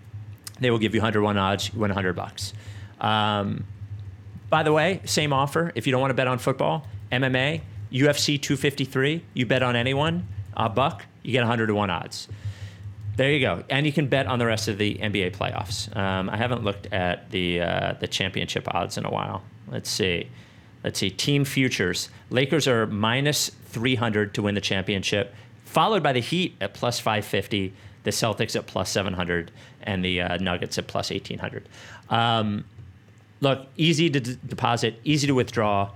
They 0.60 0.70
will 0.70 0.78
give 0.78 0.94
you 0.94 1.00
hundred 1.00 1.22
one 1.22 1.36
odds. 1.36 1.72
You 1.72 1.80
win 1.80 1.90
hundred 1.90 2.14
bucks. 2.14 2.52
Um, 3.00 3.64
by 4.48 4.62
the 4.62 4.72
way, 4.72 5.00
same 5.04 5.32
offer. 5.32 5.72
If 5.74 5.86
you 5.86 5.90
don't 5.90 6.00
want 6.00 6.10
to 6.10 6.14
bet 6.14 6.28
on 6.28 6.38
football, 6.38 6.86
MMA, 7.10 7.60
UFC 7.92 8.40
253, 8.40 9.24
you 9.34 9.46
bet 9.46 9.62
on 9.62 9.76
anyone, 9.76 10.26
a 10.56 10.68
buck, 10.68 11.04
you 11.22 11.32
get 11.32 11.40
100 11.40 11.66
to 11.66 11.74
1 11.74 11.90
odds. 11.90 12.28
There 13.16 13.30
you 13.30 13.40
go. 13.40 13.62
And 13.70 13.86
you 13.86 13.92
can 13.92 14.08
bet 14.08 14.26
on 14.26 14.38
the 14.38 14.46
rest 14.46 14.66
of 14.66 14.78
the 14.78 14.96
NBA 14.96 15.36
playoffs. 15.36 15.94
Um, 15.96 16.28
I 16.28 16.36
haven't 16.36 16.64
looked 16.64 16.86
at 16.92 17.30
the, 17.30 17.60
uh, 17.60 17.94
the 18.00 18.08
championship 18.08 18.66
odds 18.74 18.98
in 18.98 19.04
a 19.04 19.10
while. 19.10 19.42
Let's 19.68 19.88
see. 19.88 20.28
Let's 20.82 20.98
see. 20.98 21.10
Team 21.10 21.44
futures. 21.44 22.08
Lakers 22.30 22.66
are 22.66 22.86
minus 22.86 23.50
300 23.66 24.34
to 24.34 24.42
win 24.42 24.54
the 24.54 24.60
championship, 24.60 25.34
followed 25.64 26.02
by 26.02 26.12
the 26.12 26.20
Heat 26.20 26.56
at 26.60 26.74
plus 26.74 26.98
550, 26.98 27.72
the 28.02 28.10
Celtics 28.10 28.56
at 28.56 28.66
plus 28.66 28.90
700, 28.90 29.50
and 29.84 30.04
the 30.04 30.20
uh, 30.20 30.36
Nuggets 30.38 30.76
at 30.76 30.86
plus 30.88 31.10
1800. 31.10 31.68
Um, 32.10 32.64
look, 33.40 33.66
easy 33.76 34.10
to 34.10 34.20
d- 34.20 34.38
deposit, 34.46 35.00
easy 35.04 35.26
to 35.26 35.34
withdraw. 35.34 35.90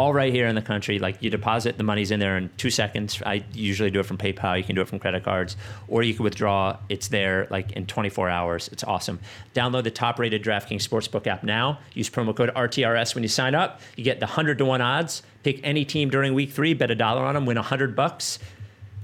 All 0.00 0.14
right 0.14 0.32
here 0.32 0.46
in 0.46 0.54
the 0.54 0.62
country, 0.62 0.98
like 0.98 1.22
you 1.22 1.28
deposit, 1.28 1.76
the 1.76 1.84
money's 1.84 2.10
in 2.10 2.20
there 2.20 2.38
in 2.38 2.48
two 2.56 2.70
seconds. 2.70 3.20
I 3.26 3.44
usually 3.52 3.90
do 3.90 4.00
it 4.00 4.06
from 4.06 4.16
PayPal. 4.16 4.56
You 4.56 4.64
can 4.64 4.74
do 4.74 4.80
it 4.80 4.88
from 4.88 4.98
credit 4.98 5.24
cards, 5.24 5.58
or 5.88 6.02
you 6.02 6.14
can 6.14 6.24
withdraw. 6.24 6.78
It's 6.88 7.08
there 7.08 7.46
like 7.50 7.72
in 7.72 7.84
24 7.84 8.30
hours. 8.30 8.70
It's 8.72 8.82
awesome. 8.82 9.20
Download 9.54 9.84
the 9.84 9.90
top-rated 9.90 10.42
DraftKings 10.42 10.88
Sportsbook 10.88 11.26
app 11.26 11.44
now. 11.44 11.80
Use 11.92 12.08
promo 12.08 12.34
code 12.34 12.48
RTRS 12.54 13.14
when 13.14 13.22
you 13.22 13.28
sign 13.28 13.54
up. 13.54 13.82
You 13.94 14.02
get 14.02 14.20
the 14.20 14.26
100 14.26 14.56
to 14.56 14.64
one 14.64 14.80
odds. 14.80 15.22
Pick 15.42 15.60
any 15.62 15.84
team 15.84 16.08
during 16.08 16.32
Week 16.32 16.50
Three, 16.50 16.72
bet 16.72 16.90
a 16.90 16.94
dollar 16.94 17.20
on 17.26 17.34
them, 17.34 17.44
win 17.44 17.56
100 17.56 17.94
bucks. 17.94 18.38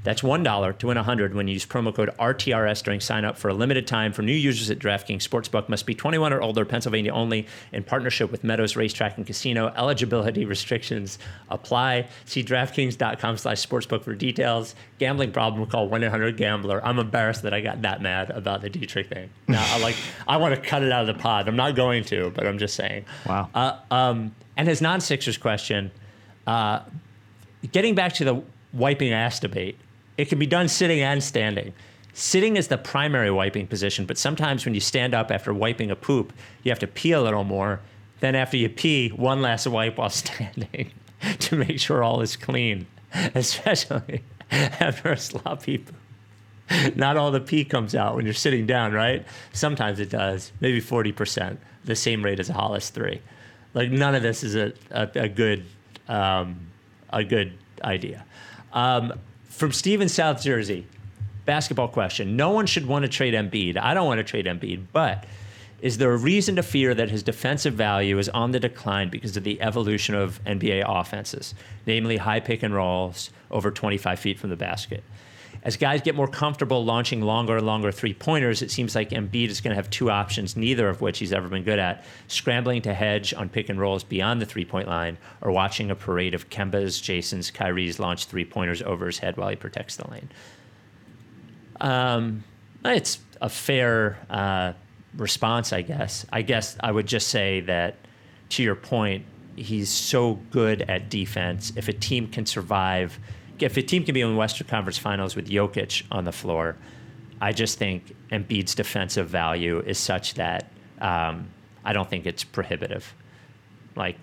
That's 0.07 0.23
$1 0.23 0.79
to 0.79 0.87
win 0.87 0.97
100 0.97 1.35
when 1.35 1.49
you 1.49 1.55
use 1.55 1.67
promo 1.67 1.93
code 1.93 2.15
RTRS 2.17 2.81
during 2.85 3.01
sign 3.01 3.25
up 3.25 3.37
for 3.37 3.49
a 3.49 3.55
limited 3.55 3.89
time 3.89 4.13
for 4.13 4.23
new 4.23 4.33
users 4.33 4.71
at 4.71 4.79
DraftKings 4.79 5.29
Sportsbook. 5.29 5.69
Must 5.69 5.85
be 5.85 5.97
21 5.97 6.33
or 6.33 6.41
older, 6.41 6.65
Pennsylvania 6.65 7.13
only, 7.13 7.49
in 7.73 7.83
partnership 7.83 8.31
with 8.31 8.45
Meadows 8.45 8.77
Racetrack 8.77 9.17
and 9.17 9.27
Casino. 9.27 9.73
Eligibility 9.77 10.45
restrictions 10.45 11.19
apply. 11.51 12.07
See 12.25 12.45
DraftKings.com 12.45 13.37
slash 13.37 13.67
sportsbook 13.67 14.05
for 14.05 14.15
details. 14.15 14.77
Gambling 15.01 15.33
problem, 15.33 15.67
call 15.67 15.91
1-800-GAMBLER. 15.91 16.87
I'm 16.87 17.01
embarrassed 17.01 17.43
that 17.43 17.53
I 17.53 17.61
got 17.61 17.83
that 17.83 18.01
mad 18.01 18.31
about 18.31 18.63
the 18.63 18.71
Dietrich 18.71 19.09
thing. 19.09 19.29
Now, 19.49 19.67
I 19.75 19.81
like, 19.81 19.97
I 20.29 20.37
want 20.37 20.55
to 20.55 20.61
cut 20.61 20.85
it 20.85 20.93
out 20.93 21.01
of 21.01 21.17
the 21.17 21.21
pod. 21.21 21.49
I'm 21.49 21.57
not 21.57 21.75
going 21.75 22.05
to, 22.05 22.31
but 22.31 22.47
I'm 22.47 22.59
just 22.59 22.77
saying. 22.77 23.07
Wow. 23.27 23.51
Uh, 23.53 23.79
um, 23.91 24.37
and 24.57 24.69
his 24.69 24.81
non-Sixers 24.81 25.37
question, 25.37 25.91
uh, 26.47 26.83
getting 27.73 27.97
back 27.97 28.13
to 28.13 28.25
the 28.25 28.41
wiping 28.73 29.13
ass 29.13 29.41
debate, 29.41 29.77
it 30.17 30.29
can 30.29 30.39
be 30.39 30.47
done 30.47 30.69
sitting 30.69 31.01
and 31.01 31.23
standing. 31.23 31.73
Sitting 32.13 32.57
is 32.57 32.69
the 32.69 32.79
primary 32.79 33.31
wiping 33.31 33.67
position, 33.67 34.07
but 34.07 34.17
sometimes 34.17 34.65
when 34.65 34.75
you 34.75 34.81
stand 34.81 35.15
up 35.15 35.31
after 35.31 35.53
wiping 35.53 35.91
a 35.91 35.97
poop, 35.97 36.33
you 36.63 36.71
have 36.71 36.79
to 36.79 36.87
pee 36.87 37.13
a 37.13 37.21
little 37.21 37.45
more. 37.45 37.81
Then 38.21 38.35
after 38.35 38.57
you 38.57 38.71
pee, 38.71 39.11
one 39.11 39.43
last 39.43 39.67
wipe 39.67 39.99
while 39.99 40.11
standing 40.25 40.93
to 41.41 41.57
make 41.57 41.79
sure 41.79 42.03
all 42.03 42.23
is 42.23 42.37
clean, 42.37 42.87
especially 43.35 44.23
after 44.51 45.13
a 45.13 45.19
sloppy 45.19 45.79
poop. 45.79 45.95
Not 46.97 47.17
all 47.17 47.31
the 47.31 47.41
pee 47.41 47.65
comes 47.65 47.95
out 47.95 48.17
when 48.17 48.25
you're 48.25 48.35
sitting 48.35 48.67
down, 48.67 48.93
right? 48.93 49.25
Sometimes 49.53 50.01
it 50.01 50.11
does, 50.11 50.53
maybe 50.61 50.81
40%, 50.81 51.59
the 51.85 51.95
same 51.95 52.25
rate 52.25 52.41
as 52.41 52.49
a 52.49 52.55
Hollis 52.55 52.91
3. 52.91 53.21
Like 53.75 53.91
none 53.91 54.15
of 54.15 54.23
this 54.23 54.43
is 54.43 54.57
a, 54.57 54.73
a, 54.91 55.09
a 55.15 55.29
good 55.29 55.65
um, 56.09 56.67
a 57.11 57.23
good 57.25 57.53
idea. 57.83 58.25
Um, 58.73 59.13
from 59.57 59.73
Steve 59.73 60.03
in 60.03 60.09
South 60.11 60.43
Jersey, 60.43 60.87
basketball 61.47 61.89
question. 61.89 62.37
No 62.37 62.51
one 62.51 62.67
should 62.67 62.85
want 62.85 63.05
to 63.05 63.09
trade 63.09 63.33
Embiid. 63.33 63.79
I 63.79 63.95
don't 63.95 64.07
want 64.07 64.19
to 64.19 64.25
trade 64.25 64.45
Embiid, 64.45 64.85
but 64.93 65.25
is 65.81 65.97
there 65.97 66.13
a 66.13 66.17
reason 66.17 66.57
to 66.57 66.63
fear 66.63 66.95
that 66.95 67.09
his 67.09 67.23
defensive 67.23 67.73
value 67.73 68.19
is 68.19 68.29
on 68.29 68.51
the 68.51 68.61
decline 68.61 69.09
because 69.09 69.35
of 69.35 69.45
the 69.45 69.61
evolution 69.63 70.15
of 70.15 70.45
NBA 70.45 70.85
offenses, 70.87 71.55
namely 71.87 72.19
high 72.19 72.41
pick 72.41 72.63
and 72.63 72.75
rolls 72.75 73.31
over 73.51 73.71
25 73.71 74.19
feet 74.19 74.39
from 74.39 74.51
the 74.51 74.57
basket? 74.57 75.03
As 75.67 75.77
guys 75.77 76.01
get 76.01 76.15
more 76.15 76.29
comfortable 76.29 76.85
launching 76.85 77.21
longer 77.23 77.57
and 77.57 77.67
longer 77.67 77.91
three 77.91 78.15
pointers, 78.15 78.63
it 78.63 78.71
seems 78.71 78.95
like 78.95 79.11
Embiid 79.11 79.49
is 79.49 79.61
going 79.61 79.73
to 79.73 79.75
have 79.75 79.91
two 79.91 80.13
options, 80.13 80.57
neither 80.57 80.89
of 80.89 81.01
which 81.01 81.19
he's 81.19 81.33
ever 81.33 81.49
been 81.49 81.65
good 81.65 81.81
at 81.81 82.05
scrambling 82.29 82.83
to 82.83 82.95
hedge 82.95 83.35
on 83.35 83.49
pick 83.49 83.69
and 83.69 83.81
rolls 83.81 84.05
beyond 84.05 84.41
the 84.41 84.47
three 84.47 84.65
point 84.65 84.87
line, 84.87 85.19
or 85.41 85.51
watching 85.51 85.91
a 85.91 85.97
parade 85.97 86.35
of 86.35 86.49
Kemba's, 86.51 87.01
Jason's, 87.01 87.51
Kyrie's 87.51 87.99
launch 87.99 88.27
three 88.27 88.45
pointers 88.45 88.81
over 88.81 89.07
his 89.07 89.19
head 89.19 89.37
while 89.37 89.49
he 89.49 89.57
protects 89.57 89.97
the 89.97 90.09
lane. 90.09 90.29
Um, 91.81 92.45
it's 92.85 93.19
a 93.41 93.49
fair 93.49 94.19
uh, 94.31 94.73
response, 95.17 95.73
I 95.73 95.83
guess. 95.83 96.25
I 96.33 96.43
guess 96.43 96.77
I 96.79 96.93
would 96.93 97.09
just 97.09 97.27
say 97.27 97.59
that, 97.63 97.97
to 98.51 98.63
your 98.63 98.77
point, 98.77 99.25
he's 99.57 99.91
so 99.91 100.35
good 100.53 100.83
at 100.83 101.11
defense. 101.11 101.73
If 101.75 101.89
a 101.89 101.93
team 101.93 102.29
can 102.29 102.47
survive, 102.47 103.19
if 103.63 103.77
a 103.77 103.83
team 103.83 104.05
can 104.05 104.15
be 104.15 104.21
in 104.21 104.37
Western 104.37 104.67
Conference 104.67 104.99
Finals 104.99 105.37
with 105.37 105.49
Jokic 105.49 106.03
on 106.11 106.25
the 106.25 106.33
floor, 106.33 106.77
I 107.41 107.53
just 107.53 107.79
think 107.79 108.15
Embiid's 108.31 108.75
defensive 108.75 109.29
value 109.29 109.81
is 109.81 109.99
such 109.99 110.35
that 110.35 110.71
um, 111.01 111.49
I 111.85 111.93
don't 111.93 112.09
think 112.09 112.27
it's 112.27 112.45
prohibitive. 112.45 113.15
Like, 113.95 114.17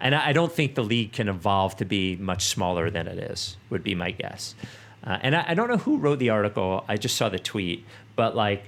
and 0.00 0.14
I 0.14 0.28
I 0.28 0.32
don't 0.32 0.52
think 0.52 0.74
the 0.74 0.84
league 0.84 1.12
can 1.12 1.28
evolve 1.28 1.76
to 1.76 1.84
be 1.84 2.16
much 2.16 2.46
smaller 2.46 2.90
than 2.90 3.06
it 3.06 3.18
is. 3.18 3.56
Would 3.70 3.82
be 3.82 3.94
my 3.94 4.10
guess. 4.10 4.54
Uh, 5.02 5.18
and 5.22 5.36
I, 5.36 5.44
I 5.48 5.54
don't 5.54 5.68
know 5.68 5.76
who 5.76 5.98
wrote 5.98 6.18
the 6.18 6.30
article. 6.30 6.84
I 6.88 6.96
just 6.96 7.16
saw 7.16 7.28
the 7.28 7.38
tweet, 7.38 7.84
but 8.16 8.34
like 8.34 8.64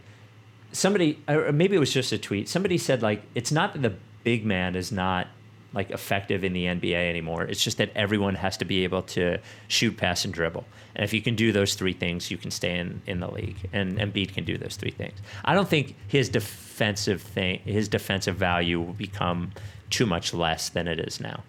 somebody, 0.73 1.19
or 1.29 1.53
maybe 1.53 1.77
it 1.77 1.79
was 1.79 1.93
just 1.93 2.13
a 2.13 2.19
tweet. 2.19 2.49
Somebody 2.49 2.79
said 2.79 3.03
like 3.03 3.23
it's 3.35 3.53
not 3.53 3.73
that 3.73 3.83
the 3.83 3.95
big 4.25 4.45
man 4.45 4.75
is 4.77 4.91
not 4.93 5.29
like 5.77 5.91
effective 5.91 6.43
in 6.43 6.55
the 6.55 6.64
NBA 6.64 7.09
anymore. 7.09 7.45
It's 7.45 7.62
just 7.62 7.77
that 7.77 7.91
everyone 7.95 8.35
has 8.35 8.57
to 8.57 8.64
be 8.64 8.83
able 8.83 9.03
to 9.03 9.39
shoot, 9.68 9.97
pass, 9.97 10.24
and 10.24 10.33
dribble. 10.33 10.64
And 10.95 11.05
if 11.05 11.12
you 11.12 11.20
can 11.20 11.37
do 11.37 11.53
those 11.53 11.74
three 11.74 11.93
things, 11.93 12.31
you 12.31 12.39
can 12.39 12.51
stay 12.51 12.79
in, 12.79 13.03
in 13.07 13.20
the 13.20 13.31
league. 13.31 13.68
And 13.74 13.99
Embiid 13.99 14.33
can 14.33 14.45
do 14.45 14.57
those 14.57 14.77
three 14.77 14.91
things. 14.91 15.18
I 15.45 15.55
don't 15.55 15.68
think 15.68 15.95
his 16.09 16.31
defensive 16.31 17.20
thing, 17.20 17.61
his 17.64 17.89
defensive 17.89 18.37
value 18.37 18.81
will 18.81 18.95
become 18.95 19.53
too 19.91 20.07
much 20.07 20.33
less 20.33 20.70
than 20.70 20.89
it 20.89 20.99
is 20.99 21.20
now. 21.20 21.45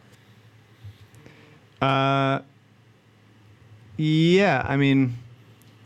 Uh, 1.81 2.41
yeah, 3.95 4.65
I 4.67 4.75
mean, 4.75 5.15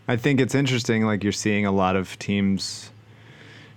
I 0.08 0.18
think 0.18 0.42
it's 0.42 0.56
interesting. 0.56 1.06
Like 1.06 1.24
you're 1.24 1.32
seeing 1.32 1.68
a 1.68 1.72
lot 1.72 1.96
of 1.96 2.18
teams 2.18 2.90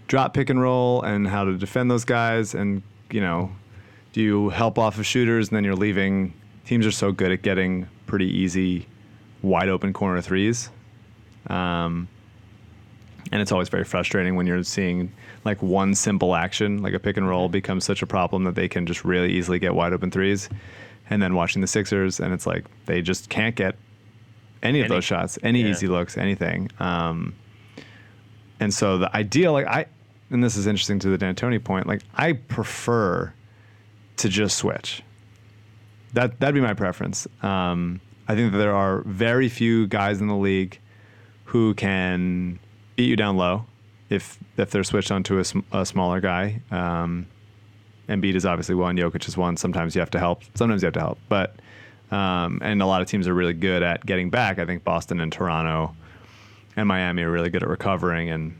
drop 0.06 0.32
pick 0.32 0.48
and 0.48 0.60
roll 0.60 1.02
and 1.02 1.28
how 1.28 1.44
to 1.44 1.58
defend 1.58 1.90
those 1.90 2.04
guys, 2.04 2.54
and 2.54 2.82
you 3.10 3.20
know, 3.20 3.50
do 4.14 4.22
you 4.22 4.48
help 4.50 4.78
off 4.78 4.96
of 4.96 5.04
shooters 5.04 5.48
and 5.48 5.56
then 5.56 5.64
you're 5.64 5.74
leaving? 5.74 6.32
Teams 6.64 6.86
are 6.86 6.92
so 6.92 7.10
good 7.10 7.32
at 7.32 7.42
getting 7.42 7.88
pretty 8.06 8.26
easy, 8.26 8.86
wide 9.42 9.68
open 9.68 9.92
corner 9.92 10.20
threes. 10.20 10.70
Um, 11.48 12.06
and 13.32 13.42
it's 13.42 13.50
always 13.50 13.68
very 13.68 13.82
frustrating 13.82 14.36
when 14.36 14.46
you're 14.46 14.62
seeing 14.62 15.12
like 15.44 15.60
one 15.62 15.96
simple 15.96 16.36
action, 16.36 16.80
like 16.80 16.94
a 16.94 17.00
pick 17.00 17.16
and 17.16 17.28
roll, 17.28 17.48
becomes 17.48 17.84
such 17.84 18.02
a 18.02 18.06
problem 18.06 18.44
that 18.44 18.54
they 18.54 18.68
can 18.68 18.86
just 18.86 19.04
really 19.04 19.32
easily 19.32 19.58
get 19.58 19.74
wide 19.74 19.92
open 19.92 20.12
threes. 20.12 20.48
And 21.10 21.20
then 21.20 21.34
watching 21.34 21.60
the 21.60 21.66
Sixers, 21.66 22.20
and 22.20 22.32
it's 22.32 22.46
like 22.46 22.64
they 22.86 23.02
just 23.02 23.28
can't 23.28 23.56
get 23.56 23.74
any 24.62 24.78
of 24.78 24.84
Any. 24.84 24.94
those 24.94 25.04
shots, 25.04 25.40
any 25.42 25.62
Yeah. 25.62 25.70
easy 25.70 25.88
looks, 25.88 26.16
anything. 26.16 26.70
Um, 26.78 27.34
and 28.60 28.72
so 28.72 28.96
the 28.98 29.14
ideal, 29.14 29.52
like 29.52 29.66
I, 29.66 29.86
and 30.30 30.42
this 30.42 30.56
is 30.56 30.68
interesting 30.68 31.00
to 31.00 31.08
the 31.08 31.18
D'Antoni 31.18 31.58
point, 31.62 31.88
like 31.88 32.02
I 32.14 32.34
prefer 32.34 33.32
to 34.24 34.30
just 34.30 34.56
switch. 34.56 35.02
That 36.14 36.40
that'd 36.40 36.54
be 36.54 36.60
my 36.62 36.72
preference. 36.72 37.28
Um, 37.42 38.00
I 38.26 38.34
think 38.34 38.52
that 38.52 38.58
there 38.58 38.74
are 38.74 39.02
very 39.02 39.50
few 39.50 39.86
guys 39.86 40.20
in 40.20 40.28
the 40.28 40.36
league 40.36 40.78
who 41.44 41.74
can 41.74 42.58
beat 42.96 43.08
you 43.08 43.16
down 43.16 43.36
low 43.36 43.66
if 44.08 44.38
if 44.56 44.70
they're 44.70 44.82
switched 44.82 45.10
onto 45.10 45.38
a, 45.38 45.44
sm- 45.44 45.60
a 45.72 45.84
smaller 45.84 46.20
guy. 46.20 46.62
Um, 46.70 47.26
Embiid 48.08 48.34
is 48.34 48.46
obviously 48.46 48.74
one. 48.74 48.96
Jokic 48.96 49.28
is 49.28 49.36
one. 49.36 49.58
Sometimes 49.58 49.94
you 49.94 50.00
have 50.00 50.10
to 50.12 50.18
help. 50.18 50.42
Sometimes 50.54 50.82
you 50.82 50.86
have 50.86 50.94
to 50.94 51.00
help. 51.00 51.18
But 51.28 51.56
um, 52.10 52.60
and 52.62 52.80
a 52.80 52.86
lot 52.86 53.02
of 53.02 53.08
teams 53.08 53.28
are 53.28 53.34
really 53.34 53.52
good 53.52 53.82
at 53.82 54.06
getting 54.06 54.30
back. 54.30 54.58
I 54.58 54.64
think 54.64 54.84
Boston 54.84 55.20
and 55.20 55.30
Toronto 55.30 55.94
and 56.76 56.88
Miami 56.88 57.22
are 57.22 57.30
really 57.30 57.50
good 57.50 57.62
at 57.62 57.68
recovering 57.68 58.30
and 58.30 58.56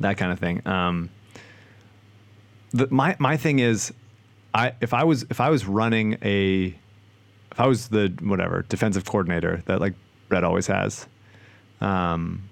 that 0.00 0.16
kind 0.16 0.32
of 0.32 0.38
thing. 0.38 0.66
Um, 0.66 1.10
the, 2.70 2.88
my 2.90 3.14
my 3.18 3.36
thing 3.36 3.58
is, 3.58 3.92
I 4.54 4.72
if 4.80 4.94
I 4.94 5.04
was 5.04 5.24
if 5.30 5.40
I 5.40 5.50
was 5.50 5.66
running 5.66 6.16
a 6.22 6.66
if 7.52 7.60
I 7.60 7.66
was 7.66 7.88
the 7.88 8.12
whatever 8.22 8.64
defensive 8.68 9.04
coordinator 9.04 9.62
that 9.66 9.80
like 9.80 9.94
Brett 10.28 10.44
always 10.44 10.68
has, 10.68 11.06
um, 11.80 12.48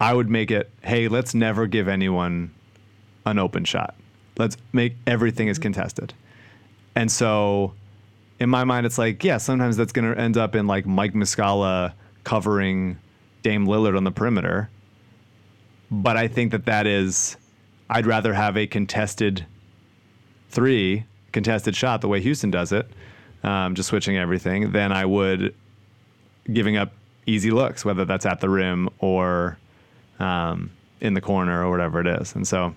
I 0.00 0.14
would 0.14 0.30
make 0.30 0.50
it. 0.50 0.70
Hey, 0.82 1.08
let's 1.08 1.34
never 1.34 1.66
give 1.66 1.88
anyone 1.88 2.54
an 3.24 3.38
open 3.38 3.64
shot. 3.64 3.94
Let's 4.38 4.56
make 4.72 4.94
everything 5.06 5.48
is 5.48 5.58
contested. 5.58 6.14
And 6.94 7.10
so, 7.10 7.74
in 8.38 8.48
my 8.48 8.64
mind, 8.64 8.86
it's 8.86 8.98
like, 8.98 9.22
yeah, 9.24 9.38
sometimes 9.38 9.76
that's 9.76 9.92
going 9.92 10.12
to 10.12 10.18
end 10.18 10.36
up 10.36 10.54
in 10.54 10.66
like 10.66 10.86
Mike 10.86 11.12
Muscala 11.14 11.92
covering 12.24 12.98
Dame 13.42 13.66
Lillard 13.66 13.96
on 13.96 14.04
the 14.04 14.10
perimeter. 14.10 14.70
But 15.90 16.16
I 16.16 16.28
think 16.28 16.52
that 16.52 16.66
that 16.66 16.86
is, 16.86 17.36
I'd 17.88 18.06
rather 18.06 18.34
have 18.34 18.56
a 18.56 18.66
contested 18.66 19.46
three, 20.50 21.04
contested 21.36 21.76
shot 21.76 22.00
the 22.00 22.08
way 22.08 22.18
Houston 22.18 22.50
does 22.50 22.72
it, 22.72 22.88
um, 23.44 23.74
just 23.74 23.90
switching 23.90 24.16
everything, 24.16 24.72
than 24.72 24.90
I 24.90 25.04
would 25.04 25.54
giving 26.50 26.78
up 26.78 26.92
easy 27.26 27.50
looks, 27.50 27.84
whether 27.84 28.06
that's 28.06 28.24
at 28.24 28.40
the 28.40 28.48
rim 28.48 28.88
or 29.00 29.58
um, 30.18 30.70
in 31.02 31.12
the 31.12 31.20
corner 31.20 31.62
or 31.62 31.70
whatever 31.70 32.00
it 32.00 32.06
is. 32.06 32.34
And 32.34 32.48
so 32.48 32.74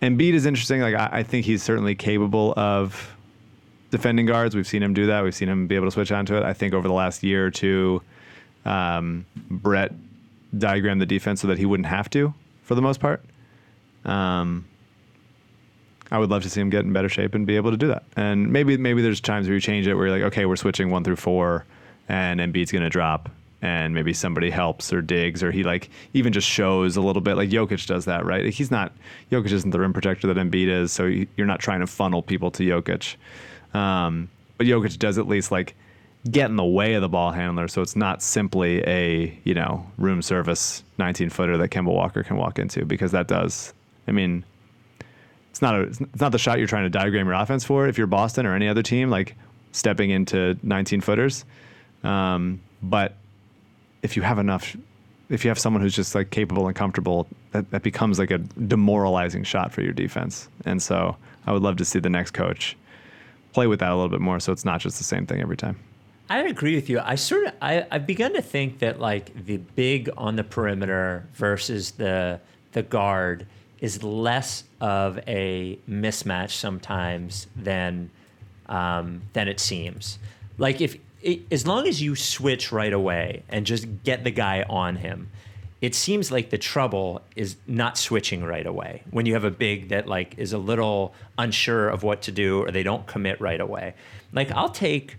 Embiid 0.00 0.34
is 0.34 0.46
interesting. 0.46 0.82
Like 0.82 0.94
I, 0.94 1.08
I 1.10 1.22
think 1.24 1.46
he's 1.46 1.64
certainly 1.64 1.96
capable 1.96 2.54
of 2.56 3.16
defending 3.90 4.26
guards. 4.26 4.54
We've 4.54 4.64
seen 4.64 4.84
him 4.84 4.94
do 4.94 5.06
that. 5.06 5.24
We've 5.24 5.34
seen 5.34 5.48
him 5.48 5.66
be 5.66 5.74
able 5.74 5.88
to 5.88 5.90
switch 5.90 6.12
onto 6.12 6.36
it. 6.36 6.44
I 6.44 6.52
think 6.52 6.74
over 6.74 6.86
the 6.86 6.94
last 6.94 7.24
year 7.24 7.44
or 7.44 7.50
two, 7.50 8.02
um, 8.64 9.26
Brett 9.50 9.90
diagrammed 10.56 11.00
the 11.00 11.06
defense 11.06 11.40
so 11.40 11.48
that 11.48 11.58
he 11.58 11.66
wouldn't 11.66 11.88
have 11.88 12.08
to 12.10 12.32
for 12.62 12.76
the 12.76 12.82
most 12.82 13.00
part. 13.00 13.24
Um, 14.04 14.64
I 16.10 16.18
would 16.18 16.30
love 16.30 16.42
to 16.44 16.50
see 16.50 16.60
him 16.60 16.70
get 16.70 16.84
in 16.84 16.92
better 16.92 17.08
shape 17.08 17.34
and 17.34 17.46
be 17.46 17.56
able 17.56 17.70
to 17.70 17.76
do 17.76 17.88
that. 17.88 18.04
And 18.16 18.50
maybe 18.52 18.76
maybe 18.76 19.02
there's 19.02 19.20
times 19.20 19.46
where 19.46 19.54
you 19.54 19.60
change 19.60 19.86
it 19.86 19.94
where 19.94 20.06
you're 20.06 20.16
like, 20.16 20.26
okay, 20.32 20.46
we're 20.46 20.56
switching 20.56 20.90
one 20.90 21.04
through 21.04 21.16
four, 21.16 21.64
and 22.08 22.40
Embiid's 22.40 22.72
going 22.72 22.82
to 22.84 22.88
drop, 22.88 23.28
and 23.60 23.94
maybe 23.94 24.12
somebody 24.14 24.48
helps 24.50 24.92
or 24.92 25.02
digs 25.02 25.42
or 25.42 25.50
he 25.50 25.62
like 25.64 25.90
even 26.14 26.32
just 26.32 26.48
shows 26.48 26.96
a 26.96 27.00
little 27.02 27.20
bit. 27.20 27.36
Like 27.36 27.50
Jokic 27.50 27.86
does 27.86 28.06
that, 28.06 28.24
right? 28.24 28.46
He's 28.52 28.70
not 28.70 28.92
Jokic 29.30 29.52
isn't 29.52 29.70
the 29.70 29.80
rim 29.80 29.92
protector 29.92 30.32
that 30.32 30.36
Embiid 30.36 30.68
is, 30.68 30.92
so 30.92 31.04
you- 31.06 31.26
you're 31.36 31.46
not 31.46 31.60
trying 31.60 31.80
to 31.80 31.86
funnel 31.86 32.22
people 32.22 32.50
to 32.52 32.62
Jokic. 32.62 33.16
Um, 33.74 34.28
but 34.56 34.66
Jokic 34.66 34.98
does 34.98 35.18
at 35.18 35.28
least 35.28 35.50
like 35.52 35.74
get 36.30 36.50
in 36.50 36.56
the 36.56 36.64
way 36.64 36.94
of 36.94 37.02
the 37.02 37.08
ball 37.08 37.32
handler, 37.32 37.68
so 37.68 37.82
it's 37.82 37.96
not 37.96 38.22
simply 38.22 38.82
a 38.86 39.38
you 39.44 39.54
know 39.54 39.86
room 39.98 40.22
service 40.22 40.82
19 40.98 41.28
footer 41.30 41.56
that 41.58 41.68
Kemba 41.68 41.92
Walker 41.92 42.22
can 42.22 42.36
walk 42.36 42.58
into 42.58 42.84
because 42.84 43.12
that 43.12 43.28
does. 43.28 43.72
I 44.06 44.12
mean, 44.12 44.44
it's 45.58 45.62
not 45.62 45.74
a 45.74 45.80
it's 45.80 46.20
not 46.20 46.30
the 46.30 46.38
shot 46.38 46.58
you're 46.58 46.68
trying 46.68 46.84
to 46.84 46.90
diagram 46.90 47.26
your 47.26 47.34
offense 47.34 47.64
for. 47.64 47.88
If 47.88 47.98
you're 47.98 48.06
Boston 48.06 48.46
or 48.46 48.54
any 48.54 48.68
other 48.68 48.82
team, 48.82 49.10
like 49.10 49.34
stepping 49.72 50.10
into 50.10 50.56
19 50.62 51.00
footers, 51.00 51.44
um, 52.04 52.60
but 52.80 53.16
if 54.02 54.16
you 54.16 54.22
have 54.22 54.38
enough, 54.38 54.76
if 55.28 55.44
you 55.44 55.50
have 55.50 55.58
someone 55.58 55.82
who's 55.82 55.96
just 55.96 56.14
like 56.14 56.30
capable 56.30 56.68
and 56.68 56.76
comfortable, 56.76 57.26
that, 57.50 57.68
that 57.72 57.82
becomes 57.82 58.20
like 58.20 58.30
a 58.30 58.38
demoralizing 58.38 59.42
shot 59.42 59.72
for 59.72 59.82
your 59.82 59.92
defense. 59.92 60.48
And 60.64 60.80
so 60.80 61.16
I 61.44 61.52
would 61.52 61.62
love 61.62 61.76
to 61.78 61.84
see 61.84 61.98
the 61.98 62.08
next 62.08 62.30
coach 62.30 62.76
play 63.52 63.66
with 63.66 63.80
that 63.80 63.90
a 63.90 63.94
little 63.96 64.10
bit 64.10 64.20
more, 64.20 64.38
so 64.38 64.52
it's 64.52 64.64
not 64.64 64.80
just 64.80 64.98
the 64.98 65.04
same 65.04 65.26
thing 65.26 65.40
every 65.40 65.56
time. 65.56 65.76
I 66.30 66.42
agree 66.42 66.76
with 66.76 66.88
you. 66.88 67.00
I 67.00 67.16
sort 67.16 67.46
of 67.46 67.54
I, 67.60 67.84
I've 67.90 68.06
begun 68.06 68.32
to 68.34 68.42
think 68.42 68.78
that 68.78 69.00
like 69.00 69.44
the 69.44 69.56
big 69.56 70.08
on 70.16 70.36
the 70.36 70.44
perimeter 70.44 71.26
versus 71.34 71.90
the 71.92 72.38
the 72.70 72.84
guard 72.84 73.44
is 73.80 74.02
less 74.02 74.64
of 74.80 75.18
a 75.26 75.78
mismatch 75.88 76.50
sometimes 76.50 77.46
than 77.56 78.10
um, 78.68 79.22
than 79.32 79.48
it 79.48 79.60
seems. 79.60 80.18
Like 80.58 80.80
if 80.80 80.96
it, 81.22 81.40
as 81.50 81.66
long 81.66 81.86
as 81.86 82.02
you 82.02 82.14
switch 82.16 82.70
right 82.72 82.92
away 82.92 83.42
and 83.48 83.64
just 83.64 83.86
get 84.04 84.24
the 84.24 84.30
guy 84.30 84.64
on 84.68 84.96
him, 84.96 85.30
it 85.80 85.94
seems 85.94 86.30
like 86.30 86.50
the 86.50 86.58
trouble 86.58 87.22
is 87.36 87.56
not 87.66 87.96
switching 87.96 88.44
right 88.44 88.66
away 88.66 89.02
when 89.10 89.26
you 89.26 89.34
have 89.34 89.44
a 89.44 89.50
big 89.50 89.90
that 89.90 90.06
like 90.06 90.36
is 90.36 90.52
a 90.52 90.58
little 90.58 91.14
unsure 91.36 91.88
of 91.88 92.02
what 92.02 92.22
to 92.22 92.32
do 92.32 92.62
or 92.62 92.70
they 92.70 92.82
don't 92.82 93.06
commit 93.06 93.40
right 93.40 93.60
away. 93.60 93.94
Like 94.32 94.50
I'll 94.50 94.70
take 94.70 95.16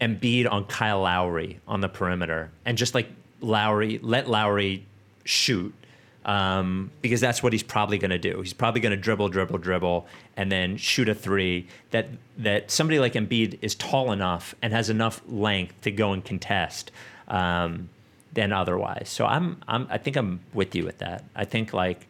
Embiid 0.00 0.50
on 0.50 0.64
Kyle 0.64 1.02
Lowry 1.02 1.60
on 1.68 1.80
the 1.80 1.88
perimeter 1.88 2.50
and 2.64 2.78
just 2.78 2.94
like 2.94 3.08
Lowry, 3.40 3.98
let 4.02 4.28
Lowry 4.28 4.86
shoot 5.24 5.74
um, 6.24 6.90
because 7.00 7.20
that's 7.20 7.42
what 7.42 7.52
he's 7.52 7.62
probably 7.62 7.98
going 7.98 8.10
to 8.10 8.18
do. 8.18 8.40
He's 8.40 8.52
probably 8.52 8.80
going 8.80 8.92
to 8.92 8.96
dribble, 8.96 9.30
dribble, 9.30 9.58
dribble, 9.58 10.06
and 10.36 10.50
then 10.50 10.76
shoot 10.76 11.08
a 11.08 11.14
three. 11.14 11.66
That 11.90 12.08
that 12.38 12.70
somebody 12.70 12.98
like 12.98 13.14
Embiid 13.14 13.58
is 13.62 13.74
tall 13.74 14.12
enough 14.12 14.54
and 14.62 14.72
has 14.72 14.90
enough 14.90 15.20
length 15.28 15.80
to 15.82 15.90
go 15.90 16.12
and 16.12 16.24
contest 16.24 16.90
um, 17.28 17.88
than 18.32 18.52
otherwise. 18.52 19.08
So 19.08 19.26
I'm, 19.26 19.62
I'm 19.66 19.86
I 19.90 19.98
think 19.98 20.16
I'm 20.16 20.40
with 20.52 20.74
you 20.74 20.84
with 20.84 20.98
that. 20.98 21.24
I 21.34 21.44
think 21.44 21.72
like. 21.72 22.06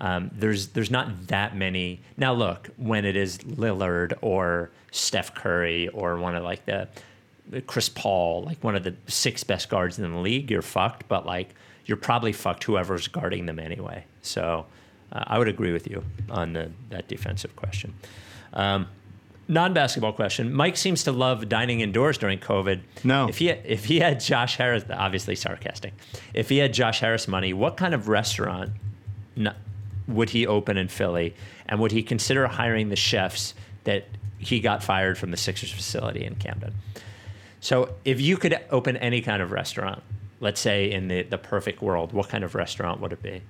Um, 0.00 0.30
there's 0.32 0.68
there's 0.68 0.92
not 0.92 1.26
that 1.26 1.56
many 1.56 1.98
now. 2.16 2.32
Look, 2.32 2.70
when 2.76 3.04
it 3.04 3.16
is 3.16 3.38
Lillard 3.38 4.16
or 4.20 4.70
Steph 4.92 5.34
Curry 5.34 5.88
or 5.88 6.16
one 6.18 6.36
of 6.36 6.44
like 6.44 6.64
the 6.66 6.86
Chris 7.66 7.88
Paul, 7.88 8.44
like 8.44 8.62
one 8.62 8.76
of 8.76 8.84
the 8.84 8.94
six 9.06 9.42
best 9.44 9.68
guards 9.68 9.98
in 9.98 10.10
the 10.10 10.18
league, 10.18 10.50
you're 10.50 10.62
fucked. 10.62 11.08
But 11.08 11.26
like, 11.26 11.54
you're 11.88 11.96
probably 11.96 12.32
fucked 12.32 12.64
whoever's 12.64 13.08
guarding 13.08 13.46
them 13.46 13.58
anyway. 13.58 14.04
So, 14.22 14.66
uh, 15.10 15.24
I 15.26 15.38
would 15.38 15.48
agree 15.48 15.72
with 15.72 15.88
you 15.88 16.04
on 16.30 16.52
the, 16.52 16.70
that 16.90 17.08
defensive 17.08 17.56
question. 17.56 17.94
Um, 18.52 18.88
non-basketball 19.48 20.12
question. 20.12 20.52
Mike 20.52 20.76
seems 20.76 21.02
to 21.04 21.12
love 21.12 21.48
dining 21.48 21.80
indoors 21.80 22.18
during 22.18 22.38
COVID. 22.38 22.80
No. 23.04 23.26
If 23.28 23.38
he 23.38 23.48
if 23.48 23.86
he 23.86 24.00
had 24.00 24.20
Josh 24.20 24.56
Harris, 24.56 24.84
obviously 24.90 25.34
sarcastic. 25.34 25.94
If 26.34 26.50
he 26.50 26.58
had 26.58 26.74
Josh 26.74 27.00
Harris 27.00 27.26
money, 27.26 27.54
what 27.54 27.78
kind 27.78 27.94
of 27.94 28.06
restaurant 28.06 28.70
n- 29.34 29.54
would 30.06 30.30
he 30.30 30.46
open 30.46 30.76
in 30.76 30.88
Philly, 30.88 31.34
and 31.66 31.80
would 31.80 31.92
he 31.92 32.02
consider 32.02 32.46
hiring 32.46 32.90
the 32.90 32.96
chefs 32.96 33.54
that 33.84 34.04
he 34.36 34.60
got 34.60 34.82
fired 34.82 35.16
from 35.16 35.30
the 35.30 35.36
Sixers 35.38 35.72
facility 35.72 36.24
in 36.24 36.34
Camden? 36.34 36.74
So, 37.60 37.94
if 38.04 38.20
you 38.20 38.36
could 38.36 38.60
open 38.70 38.98
any 38.98 39.22
kind 39.22 39.40
of 39.40 39.52
restaurant, 39.52 40.02
let's 40.40 40.60
say 40.60 40.90
in 40.90 41.08
the 41.08 41.22
the 41.22 41.38
perfect 41.38 41.82
world, 41.82 42.12
what 42.12 42.28
kind 42.28 42.44
of 42.44 42.54
restaurant 42.54 43.00
would 43.00 43.12
it 43.12 43.22
be? 43.22 43.42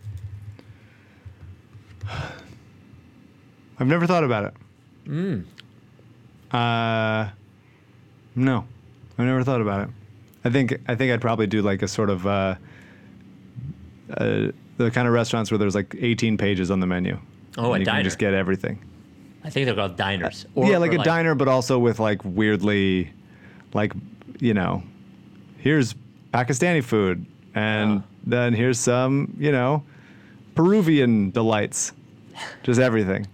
I've 3.81 3.87
never 3.87 4.07
thought 4.07 4.25
about 4.25 4.45
it. 4.45 4.55
Mm. 5.07 5.45
Uh, 6.51 7.31
no, 8.35 8.65
I've 9.19 9.27
never 9.27 9.45
thought 9.45 9.61
about 9.61 9.89
it. 9.89 9.95
I 10.45 10.51
think 10.51 10.79
I 10.89 10.95
think 10.95 11.13
I'd 11.13 11.21
probably 11.21 11.47
do 11.47 11.63
like 11.63 11.83
a 11.83 11.89
sort 11.89 12.11
of 12.11 12.27
uh, 12.27 12.55
uh, 14.17 14.49
the 14.77 14.91
kind 14.91 15.07
of 15.07 15.15
restaurants 15.15 15.51
where 15.51 15.59
there's 15.59 15.75
like 15.75 15.95
18 15.99 16.39
pages 16.39 16.71
on 16.71 16.81
the 16.81 16.87
menu. 16.87 17.19
Oh, 17.57 17.71
a 17.71 17.73
and 17.73 17.81
you 17.81 17.85
diner. 17.87 17.99
can 17.99 18.05
just 18.05 18.19
get 18.19 18.35
everything. 18.35 18.83
I 19.45 19.51
think 19.51 19.67
they're 19.67 19.75
called 19.75 19.97
diners. 19.97 20.47
yeah, 20.57 20.79
like 20.79 20.93
or 20.93 21.01
a 21.01 21.05
diner, 21.05 21.35
but 21.35 21.49
also 21.49 21.79
with 21.79 21.99
like 21.99 22.25
weirdly, 22.25 23.13
like 23.75 23.93
you 24.41 24.55
know, 24.55 24.83
here's 25.59 25.95
Pakistani 26.33 26.83
food, 26.85 27.25
and 27.55 28.03
then 28.25 28.53
here's 28.53 28.79
some 28.79 29.35
you 29.39 29.53
know, 29.53 29.83
Peruvian 30.55 31.31
delights, 31.31 31.93
just 32.63 32.81
everything, 32.81 33.27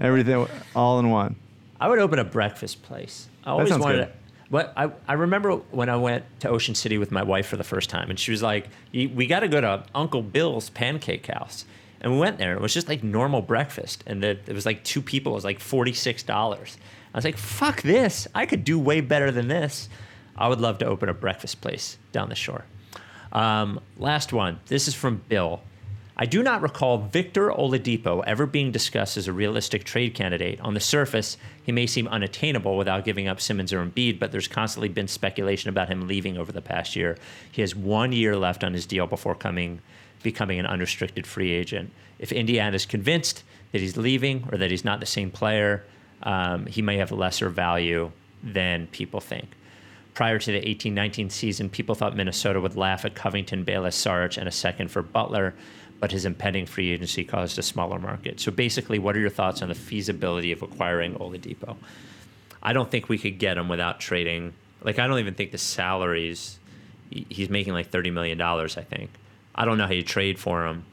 everything 0.00 0.46
all 0.74 0.98
in 0.98 1.10
one. 1.10 1.36
I 1.80 1.88
would 1.88 1.98
open 1.98 2.18
a 2.18 2.24
breakfast 2.24 2.82
place. 2.82 3.28
I 3.44 3.50
always 3.50 3.70
wanted. 3.76 3.96
good. 3.96 4.06
To, 4.06 4.12
what 4.50 4.72
I, 4.76 4.90
I 5.08 5.14
remember 5.14 5.52
when 5.52 5.88
I 5.88 5.96
went 5.96 6.24
to 6.40 6.48
Ocean 6.48 6.74
City 6.74 6.98
with 6.98 7.10
my 7.10 7.22
wife 7.22 7.46
for 7.46 7.56
the 7.56 7.64
first 7.64 7.90
time, 7.90 8.10
and 8.10 8.18
she 8.18 8.30
was 8.30 8.42
like, 8.42 8.68
"We 8.92 9.26
got 9.26 9.40
to 9.40 9.48
go 9.48 9.60
to 9.60 9.84
Uncle 9.94 10.22
Bill's 10.22 10.70
Pancake 10.70 11.26
House." 11.26 11.64
And 12.00 12.12
we 12.12 12.18
went 12.18 12.36
there. 12.36 12.50
and 12.50 12.58
It 12.58 12.62
was 12.62 12.74
just 12.74 12.86
like 12.86 13.02
normal 13.02 13.40
breakfast, 13.40 14.04
and 14.06 14.22
it, 14.22 14.42
it 14.46 14.52
was 14.52 14.66
like 14.66 14.84
two 14.84 15.00
people. 15.00 15.32
It 15.32 15.36
was 15.36 15.44
like 15.44 15.60
forty 15.60 15.94
six 15.94 16.22
dollars. 16.22 16.76
I 17.12 17.18
was 17.18 17.24
like, 17.24 17.38
"Fuck 17.38 17.82
this! 17.82 18.28
I 18.34 18.46
could 18.46 18.64
do 18.64 18.78
way 18.78 19.00
better 19.00 19.30
than 19.30 19.48
this." 19.48 19.88
I 20.36 20.48
would 20.48 20.60
love 20.60 20.78
to 20.78 20.86
open 20.86 21.08
a 21.08 21.14
breakfast 21.14 21.60
place 21.60 21.98
down 22.12 22.28
the 22.28 22.34
shore. 22.34 22.64
Um, 23.32 23.80
last 23.96 24.32
one. 24.32 24.60
This 24.66 24.88
is 24.88 24.94
from 24.94 25.22
Bill. 25.28 25.60
I 26.16 26.26
do 26.26 26.44
not 26.44 26.62
recall 26.62 26.98
Victor 26.98 27.50
Oladipo 27.50 28.22
ever 28.24 28.46
being 28.46 28.70
discussed 28.70 29.16
as 29.16 29.26
a 29.26 29.32
realistic 29.32 29.82
trade 29.82 30.14
candidate. 30.14 30.60
On 30.60 30.72
the 30.72 30.80
surface, 30.80 31.36
he 31.64 31.72
may 31.72 31.88
seem 31.88 32.06
unattainable 32.06 32.76
without 32.76 33.04
giving 33.04 33.26
up 33.26 33.40
Simmons 33.40 33.72
or 33.72 33.84
Embiid, 33.84 34.20
but 34.20 34.30
there's 34.30 34.46
constantly 34.46 34.88
been 34.88 35.08
speculation 35.08 35.70
about 35.70 35.88
him 35.88 36.06
leaving 36.06 36.38
over 36.38 36.52
the 36.52 36.62
past 36.62 36.94
year. 36.94 37.18
He 37.50 37.62
has 37.62 37.74
one 37.74 38.12
year 38.12 38.36
left 38.36 38.62
on 38.62 38.74
his 38.74 38.86
deal 38.86 39.08
before 39.08 39.34
coming, 39.34 39.80
becoming 40.22 40.60
an 40.60 40.66
unrestricted 40.66 41.26
free 41.26 41.50
agent. 41.50 41.90
If 42.20 42.30
Indiana 42.30 42.76
is 42.76 42.86
convinced 42.86 43.42
that 43.72 43.80
he's 43.80 43.96
leaving 43.96 44.48
or 44.52 44.58
that 44.58 44.70
he's 44.70 44.84
not 44.84 45.00
the 45.00 45.06
same 45.06 45.32
player, 45.32 45.84
um, 46.22 46.66
he 46.66 46.80
may 46.80 46.98
have 46.98 47.10
lesser 47.10 47.48
value 47.48 48.12
than 48.40 48.86
people 48.88 49.18
think. 49.18 49.48
Prior 50.14 50.38
to 50.38 50.52
the 50.52 50.60
18-19 50.60 51.30
season, 51.32 51.68
people 51.68 51.96
thought 51.96 52.16
Minnesota 52.16 52.60
would 52.60 52.76
laugh 52.76 53.04
at 53.04 53.16
Covington, 53.16 53.64
Bayless, 53.64 53.96
Sarge, 53.96 54.38
and 54.38 54.46
a 54.46 54.52
second 54.52 54.88
for 54.88 55.02
Butler, 55.02 55.54
but 55.98 56.12
his 56.12 56.24
impending 56.24 56.66
free 56.66 56.92
agency 56.92 57.24
caused 57.24 57.58
a 57.58 57.62
smaller 57.62 57.98
market. 57.98 58.38
So 58.38 58.52
basically, 58.52 59.00
what 59.00 59.16
are 59.16 59.20
your 59.20 59.30
thoughts 59.30 59.60
on 59.60 59.68
the 59.68 59.74
feasibility 59.74 60.52
of 60.52 60.62
acquiring 60.62 61.14
Oladipo? 61.14 61.76
I 62.62 62.72
don't 62.72 62.90
think 62.90 63.08
we 63.08 63.18
could 63.18 63.38
get 63.38 63.58
him 63.58 63.68
without 63.68 63.98
trading. 63.98 64.54
Like, 64.82 65.00
I 65.00 65.06
don't 65.08 65.18
even 65.18 65.34
think 65.34 65.50
the 65.50 65.58
salaries. 65.58 66.58
He's 67.10 67.50
making 67.50 67.74
like 67.74 67.90
thirty 67.90 68.10
million 68.10 68.38
dollars. 68.38 68.76
I 68.76 68.82
think. 68.82 69.10
I 69.54 69.64
don't 69.64 69.78
know 69.78 69.86
how 69.86 69.92
you 69.92 70.02
trade 70.02 70.38
for 70.38 70.66
him 70.66 70.84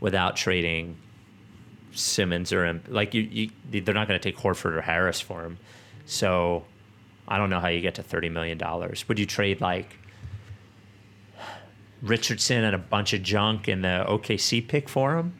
without 0.00 0.36
trading 0.36 0.96
Simmons 1.92 2.52
or 2.52 2.80
like 2.88 3.14
you. 3.14 3.22
you 3.22 3.50
they're 3.70 3.94
not 3.94 4.06
going 4.06 4.18
to 4.20 4.32
take 4.32 4.40
Horford 4.40 4.76
or 4.76 4.82
Harris 4.82 5.20
for 5.20 5.42
him. 5.42 5.58
So 6.06 6.64
I 7.28 7.38
don't 7.38 7.50
know 7.50 7.60
how 7.60 7.68
you 7.68 7.80
get 7.80 7.94
to 7.96 8.02
thirty 8.02 8.28
million 8.28 8.58
dollars. 8.58 9.06
Would 9.08 9.18
you 9.18 9.26
trade 9.26 9.60
like 9.60 9.98
Richardson 12.02 12.64
and 12.64 12.74
a 12.74 12.78
bunch 12.78 13.12
of 13.12 13.22
junk 13.22 13.68
in 13.68 13.82
the 13.82 14.04
OKC 14.08 14.66
pick 14.66 14.88
for 14.88 15.16
him? 15.16 15.34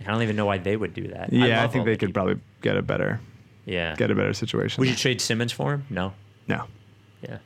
I 0.00 0.10
don't 0.10 0.22
even 0.22 0.36
know 0.36 0.46
why 0.46 0.58
they 0.58 0.76
would 0.76 0.94
do 0.94 1.08
that. 1.08 1.32
Yeah, 1.32 1.60
I, 1.60 1.62
love 1.62 1.72
think 1.72 1.84
they 1.84 1.96
Oladipo. 1.96 2.00
could 2.00 2.14
probably 2.14 2.40
get 2.62 2.76
a 2.76 2.82
better 2.82 3.20
Yeah. 3.66 3.94
get 3.96 4.10
a 4.10 4.14
better 4.14 4.32
situation. 4.32 4.80
Would 4.80 4.88
you 4.88 4.96
trade 4.96 5.20
Simmons 5.20 5.52
for 5.52 5.74
him? 5.74 5.84
No. 5.90 6.12
no. 6.48 6.64
Yeah. 7.22 7.38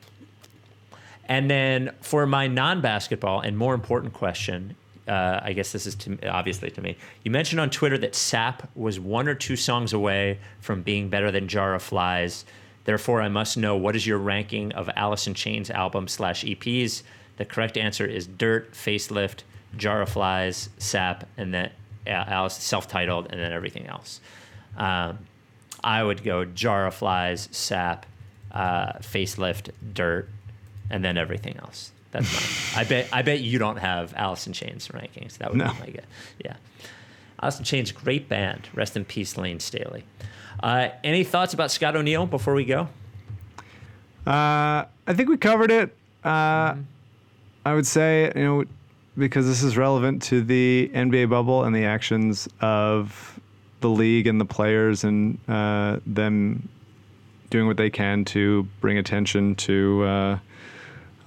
And 1.27 1.51
then 1.51 1.91
for 2.01 2.27
my 2.27 2.47
non-basketball 2.47 3.41
and 3.41 3.57
more 3.59 3.75
important 3.75 4.13
question, 4.13 4.77
uh, 5.09 5.41
I 5.43 5.53
guess 5.53 5.73
this 5.73 5.87
is 5.87 5.95
to, 5.97 6.27
obviously 6.29 6.71
to 6.71 6.81
me. 6.81 6.97
You 7.25 7.31
mentioned 7.31 7.61
on 7.61 7.71
Twitter 7.71 7.99
that 7.99 8.15
Sap 8.15 8.71
was 8.77 9.01
one 9.01 9.27
or 9.27 9.35
two 9.35 9.57
songs 9.57 9.93
away 9.93 10.39
from 10.61 10.83
being 10.83 11.09
better 11.09 11.31
than 11.31 11.49
Jar 11.49 11.75
of 11.75 11.83
Flies. 11.83 12.45
Therefore, 12.85 13.23
I 13.23 13.29
must 13.29 13.57
know 13.57 13.77
what 13.77 13.97
is 13.97 14.07
your 14.07 14.19
ranking 14.19 14.73
of 14.73 14.91
Alice 14.97 15.27
in 15.27 15.35
Chains 15.35 15.71
albums 15.71 16.13
slash 16.13 16.45
EPs. 16.45 17.03
The 17.39 17.45
correct 17.45 17.77
answer 17.77 18.05
is 18.07 18.27
Dirt, 18.27 18.73
Facelift, 18.73 19.41
Jar 19.77 20.03
of 20.03 20.09
Flies, 20.11 20.69
Sap, 20.79 21.27
and 21.37 21.53
then 21.55 21.71
uh, 22.07 22.11
Alice 22.11 22.55
self-titled, 22.55 23.29
and 23.31 23.41
then 23.41 23.53
everything 23.53 23.87
else. 23.87 24.21
Um, 24.77 25.19
I 25.83 26.03
would 26.03 26.23
go 26.23 26.45
Jar 26.45 26.87
of 26.87 26.95
Flies, 26.95 27.49
Sap, 27.53 28.07
uh, 28.53 28.93
Facelift, 29.01 29.71
Dirt, 29.95 30.29
and 30.91 31.05
then 31.05 31.17
everything 31.17 31.57
else. 31.59 31.91
That's 32.13 32.33
mine. 32.77 32.83
I 32.83 32.85
bet. 32.89 33.09
I 33.13 33.23
bet 33.23 33.41
you 33.41 33.59
don't 33.59 33.79
have 33.79 34.13
Alice 34.17 34.47
in 34.47 34.53
Chains 34.53 34.89
rankings. 34.89 35.39
That 35.39 35.51
would 35.51 35.59
No. 35.59 35.73
be 35.73 35.81
my 35.81 35.87
guess. 35.87 36.05
Yeah, 36.45 36.57
Alice 37.43 37.59
in 37.59 37.65
Chains, 37.65 37.91
great 37.91 38.29
band. 38.29 38.69
Rest 38.75 38.97
in 38.97 39.05
peace, 39.05 39.37
Layne 39.37 39.59
Staley. 39.59 40.05
Uh, 40.65 40.89
any 41.05 41.25
thoughts 41.25 41.53
about 41.53 41.71
Scott 41.71 41.95
O'Neil 41.95 42.25
before 42.25 42.55
we 42.55 42.65
go? 42.65 42.89
Uh, 44.27 44.89
I 45.07 45.13
think 45.13 45.29
we 45.29 45.37
covered 45.37 45.71
it. 45.71 45.95
Uh, 46.25 46.77
I 47.67 47.75
would 47.75 47.87
say, 47.87 48.33
you 48.35 48.43
know, 48.43 48.65
because 49.19 49.47
this 49.47 49.63
is 49.63 49.77
relevant 49.77 50.23
to 50.23 50.43
the 50.43 50.91
NBA 50.95 51.29
bubble 51.29 51.65
and 51.65 51.77
the 51.77 51.85
actions 51.85 52.49
of 52.63 53.39
the 53.81 53.91
league 53.91 54.27
and 54.27 54.41
the 54.41 54.47
players 54.47 55.05
and 55.05 55.39
uh, 55.49 55.99
them 56.07 56.67
doing 57.51 57.67
what 57.67 57.77
they 57.77 57.91
can 57.91 58.25
to 58.25 58.67
bring 58.81 58.97
attention 58.97 59.55
to 59.57 60.03
uh, 60.05 60.39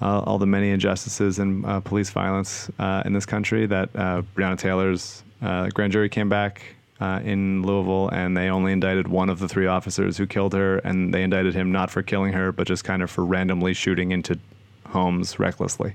uh, 0.01 0.19
all 0.21 0.39
the 0.39 0.47
many 0.47 0.71
injustices 0.71 1.37
and 1.37 1.63
uh, 1.63 1.79
police 1.81 2.09
violence 2.09 2.71
uh, 2.79 3.03
in 3.05 3.13
this 3.13 3.27
country. 3.27 3.67
That 3.67 3.89
uh, 3.95 4.23
Breonna 4.35 4.57
Taylor's 4.57 5.21
uh, 5.43 5.69
grand 5.69 5.93
jury 5.93 6.09
came 6.09 6.27
back 6.27 6.63
uh, 6.99 7.19
in 7.23 7.63
Louisville, 7.63 8.09
and 8.09 8.35
they 8.35 8.49
only 8.49 8.71
indicted 8.71 9.07
one 9.07 9.29
of 9.29 9.39
the 9.39 9.47
three 9.47 9.67
officers 9.67 10.17
who 10.17 10.25
killed 10.25 10.53
her, 10.53 10.77
and 10.79 11.13
they 11.13 11.23
indicted 11.23 11.53
him 11.53 11.71
not 11.71 11.89
for 11.89 12.01
killing 12.01 12.33
her, 12.33 12.51
but 12.51 12.67
just 12.67 12.83
kind 12.83 13.01
of 13.01 13.09
for 13.09 13.23
randomly 13.23 13.73
shooting 13.73 14.11
into 14.11 14.39
homes 14.87 15.39
recklessly. 15.39 15.93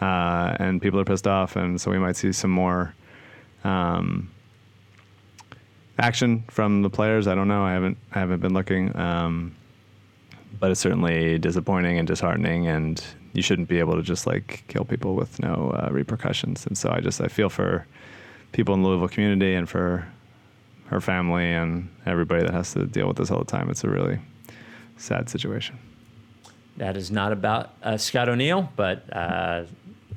Uh, 0.00 0.56
and 0.58 0.80
people 0.82 0.98
are 0.98 1.04
pissed 1.04 1.26
off, 1.26 1.56
and 1.56 1.80
so 1.80 1.90
we 1.90 1.98
might 1.98 2.16
see 2.16 2.32
some 2.32 2.50
more 2.50 2.94
um, 3.64 4.30
action 5.98 6.44
from 6.50 6.82
the 6.82 6.90
players. 6.90 7.26
I 7.26 7.34
don't 7.34 7.48
know. 7.48 7.62
I 7.62 7.72
haven't 7.72 7.98
I 8.12 8.18
haven't 8.18 8.40
been 8.40 8.54
looking. 8.54 8.96
Um, 8.96 9.54
but 10.58 10.70
it's 10.70 10.80
certainly 10.80 11.38
disappointing 11.38 11.98
and 11.98 12.06
disheartening 12.06 12.66
and 12.66 13.04
you 13.32 13.42
shouldn't 13.42 13.68
be 13.68 13.78
able 13.78 13.96
to 13.96 14.02
just 14.02 14.26
like 14.26 14.64
kill 14.68 14.84
people 14.84 15.14
with 15.14 15.40
no 15.40 15.74
uh, 15.76 15.88
repercussions 15.90 16.66
and 16.66 16.78
so 16.78 16.90
i 16.90 17.00
just 17.00 17.20
i 17.20 17.28
feel 17.28 17.48
for 17.48 17.86
people 18.52 18.74
in 18.74 18.82
the 18.82 18.88
louisville 18.88 19.08
community 19.08 19.54
and 19.54 19.68
for 19.68 20.06
her 20.86 21.00
family 21.00 21.50
and 21.52 21.88
everybody 22.06 22.42
that 22.42 22.52
has 22.52 22.72
to 22.74 22.86
deal 22.86 23.06
with 23.08 23.16
this 23.16 23.30
all 23.30 23.38
the 23.38 23.44
time 23.44 23.70
it's 23.70 23.84
a 23.84 23.88
really 23.88 24.18
sad 24.96 25.28
situation 25.28 25.78
That 26.76 26.96
is 26.96 27.10
not 27.10 27.32
about 27.32 27.70
uh, 27.82 27.96
Scott 27.96 28.28
O'Neil, 28.28 28.68
but 28.76 29.04
uh, 29.12 29.64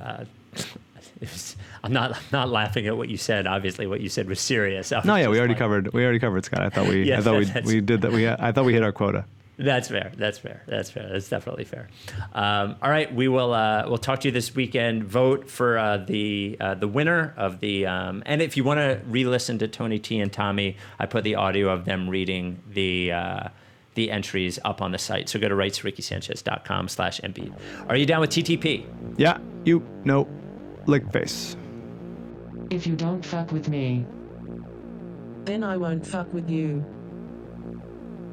uh, 0.02 0.26
was, 1.22 1.56
I'm 1.84 1.94
not. 1.94 2.15
I'm 2.15 2.23
not 2.31 2.49
laughing 2.49 2.88
at 2.88 2.95
what 2.98 3.10
you 3.10 3.18
said. 3.18 3.45
Obviously, 3.48 3.85
what 3.88 4.02
you 4.02 4.10
said 4.10 4.27
was 4.27 4.39
serious. 4.39 4.91
Was 4.91 5.06
no 5.06 5.15
yeah 5.15 5.27
we 5.30 5.38
already 5.38 5.53
like- 5.53 5.60
covered 5.60 5.94
we 5.94 6.03
already 6.03 6.19
covered 6.19 6.45
scott 6.45 6.61
i 6.64 6.69
thought 6.69 6.88
we 6.88 7.03
Yeah, 7.10 7.19
i 7.19 7.22
thought 7.22 7.38
we, 7.65 7.73
we 7.76 7.81
did 7.81 8.02
that 8.02 8.11
we 8.11 8.27
i 8.27 8.52
thought 8.52 8.65
we 8.65 8.73
hit 8.73 8.84
our 8.84 8.91
quota 8.91 9.26
That's 9.58 9.88
fair. 9.88 10.12
That's 10.16 10.38
fair. 10.38 10.62
That's 10.68 10.92
fair. 10.92 11.10
That's 11.12 11.30
definitely 11.30 11.64
fair. 11.64 11.90
Um, 12.34 12.76
all 12.82 12.92
right, 12.92 13.14
we 13.14 13.28
will. 13.28 13.54
Uh, 13.54 13.86
we'll 13.88 13.98
talk 13.98 14.20
to 14.22 14.28
you 14.28 14.32
this 14.32 14.54
weekend. 14.54 15.06
Vote 15.06 15.50
for 15.50 15.80
uh, 15.80 15.98
the 15.98 16.58
uh, 16.60 16.76
the 16.76 16.88
winner 16.88 17.34
of 17.38 17.60
the. 17.60 17.88
Um, 17.88 18.22
and 18.26 18.42
if 18.42 18.56
you 18.56 18.64
want 18.64 18.80
to 18.80 19.02
re-listen 19.08 19.58
to 19.60 19.68
Tony 19.68 19.98
T 19.98 20.20
and 20.20 20.32
Tommy, 20.32 20.78
I 21.00 21.08
put 21.08 21.24
the 21.24 21.36
audio 21.36 21.70
of 21.70 21.86
them 21.86 22.10
reading 22.10 22.62
the. 22.70 23.12
Uh, 23.12 23.50
the 23.96 24.12
entries 24.12 24.60
up 24.64 24.80
on 24.84 24.92
the 24.92 24.98
site. 25.00 25.28
So 25.28 25.40
go 25.40 25.50
to 25.50 25.56
rightsrickysanchez.com 25.56 26.88
slash 26.88 27.20
Embiid. 27.22 27.52
Are 27.90 27.96
you 27.96 28.06
down 28.06 28.22
with 28.22 28.30
TTP? 28.30 28.86
yeah 29.18 29.40
you 29.66 29.84
no 30.04 30.28
lick 30.86 31.12
face 31.12 31.58
If 32.70 32.86
you 32.86 32.96
don't 32.96 33.26
fuck 33.26 33.52
with 33.52 33.70
me, 33.70 34.06
then 35.46 35.64
I 35.64 35.78
won't 35.78 36.06
fuck 36.06 36.32
with 36.32 36.48
you. 36.48 36.86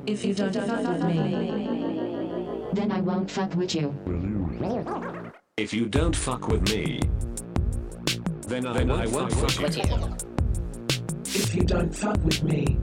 If 0.07 0.23
you 0.25 0.35
don't 0.35 0.53
fuck 0.55 0.87
with 0.89 1.05
me, 1.05 2.71
then 2.75 2.93
I 2.93 3.01
won't 3.01 3.31
fuck 3.31 3.55
with 3.55 3.75
you. 3.75 3.95
If 5.57 5.73
you 5.73 5.87
don't 5.87 6.15
fuck 6.15 6.47
with 6.49 6.69
me, 6.71 7.01
then 8.47 8.67
I, 8.67 8.81
I 8.83 9.07
won't 9.07 9.33
fuck 9.33 9.59
with 9.61 9.77
you. 9.79 10.17
If 11.25 11.55
you 11.55 11.63
don't 11.65 11.95
fuck 11.95 12.23
with 12.23 12.43
me, 12.43 12.77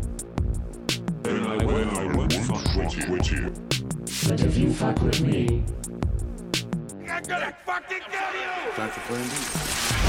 Then 1.22 1.46
I, 1.46 1.64
will, 1.64 1.90
I 1.90 2.16
won't 2.16 2.34
fuck 2.34 2.76
with 2.76 3.32
you. 3.32 3.54
but 4.28 4.42
if 4.42 4.58
you 4.58 4.74
fuck 4.74 5.00
with 5.02 5.22
me, 5.22 5.64
I'm 7.08 7.24
gonna 7.24 7.56
fucking 7.66 8.02
kill 8.10 8.34
you! 8.34 8.72
Time 8.76 8.90
for 8.90 9.00
plan 9.02 9.24
B. 9.30 10.01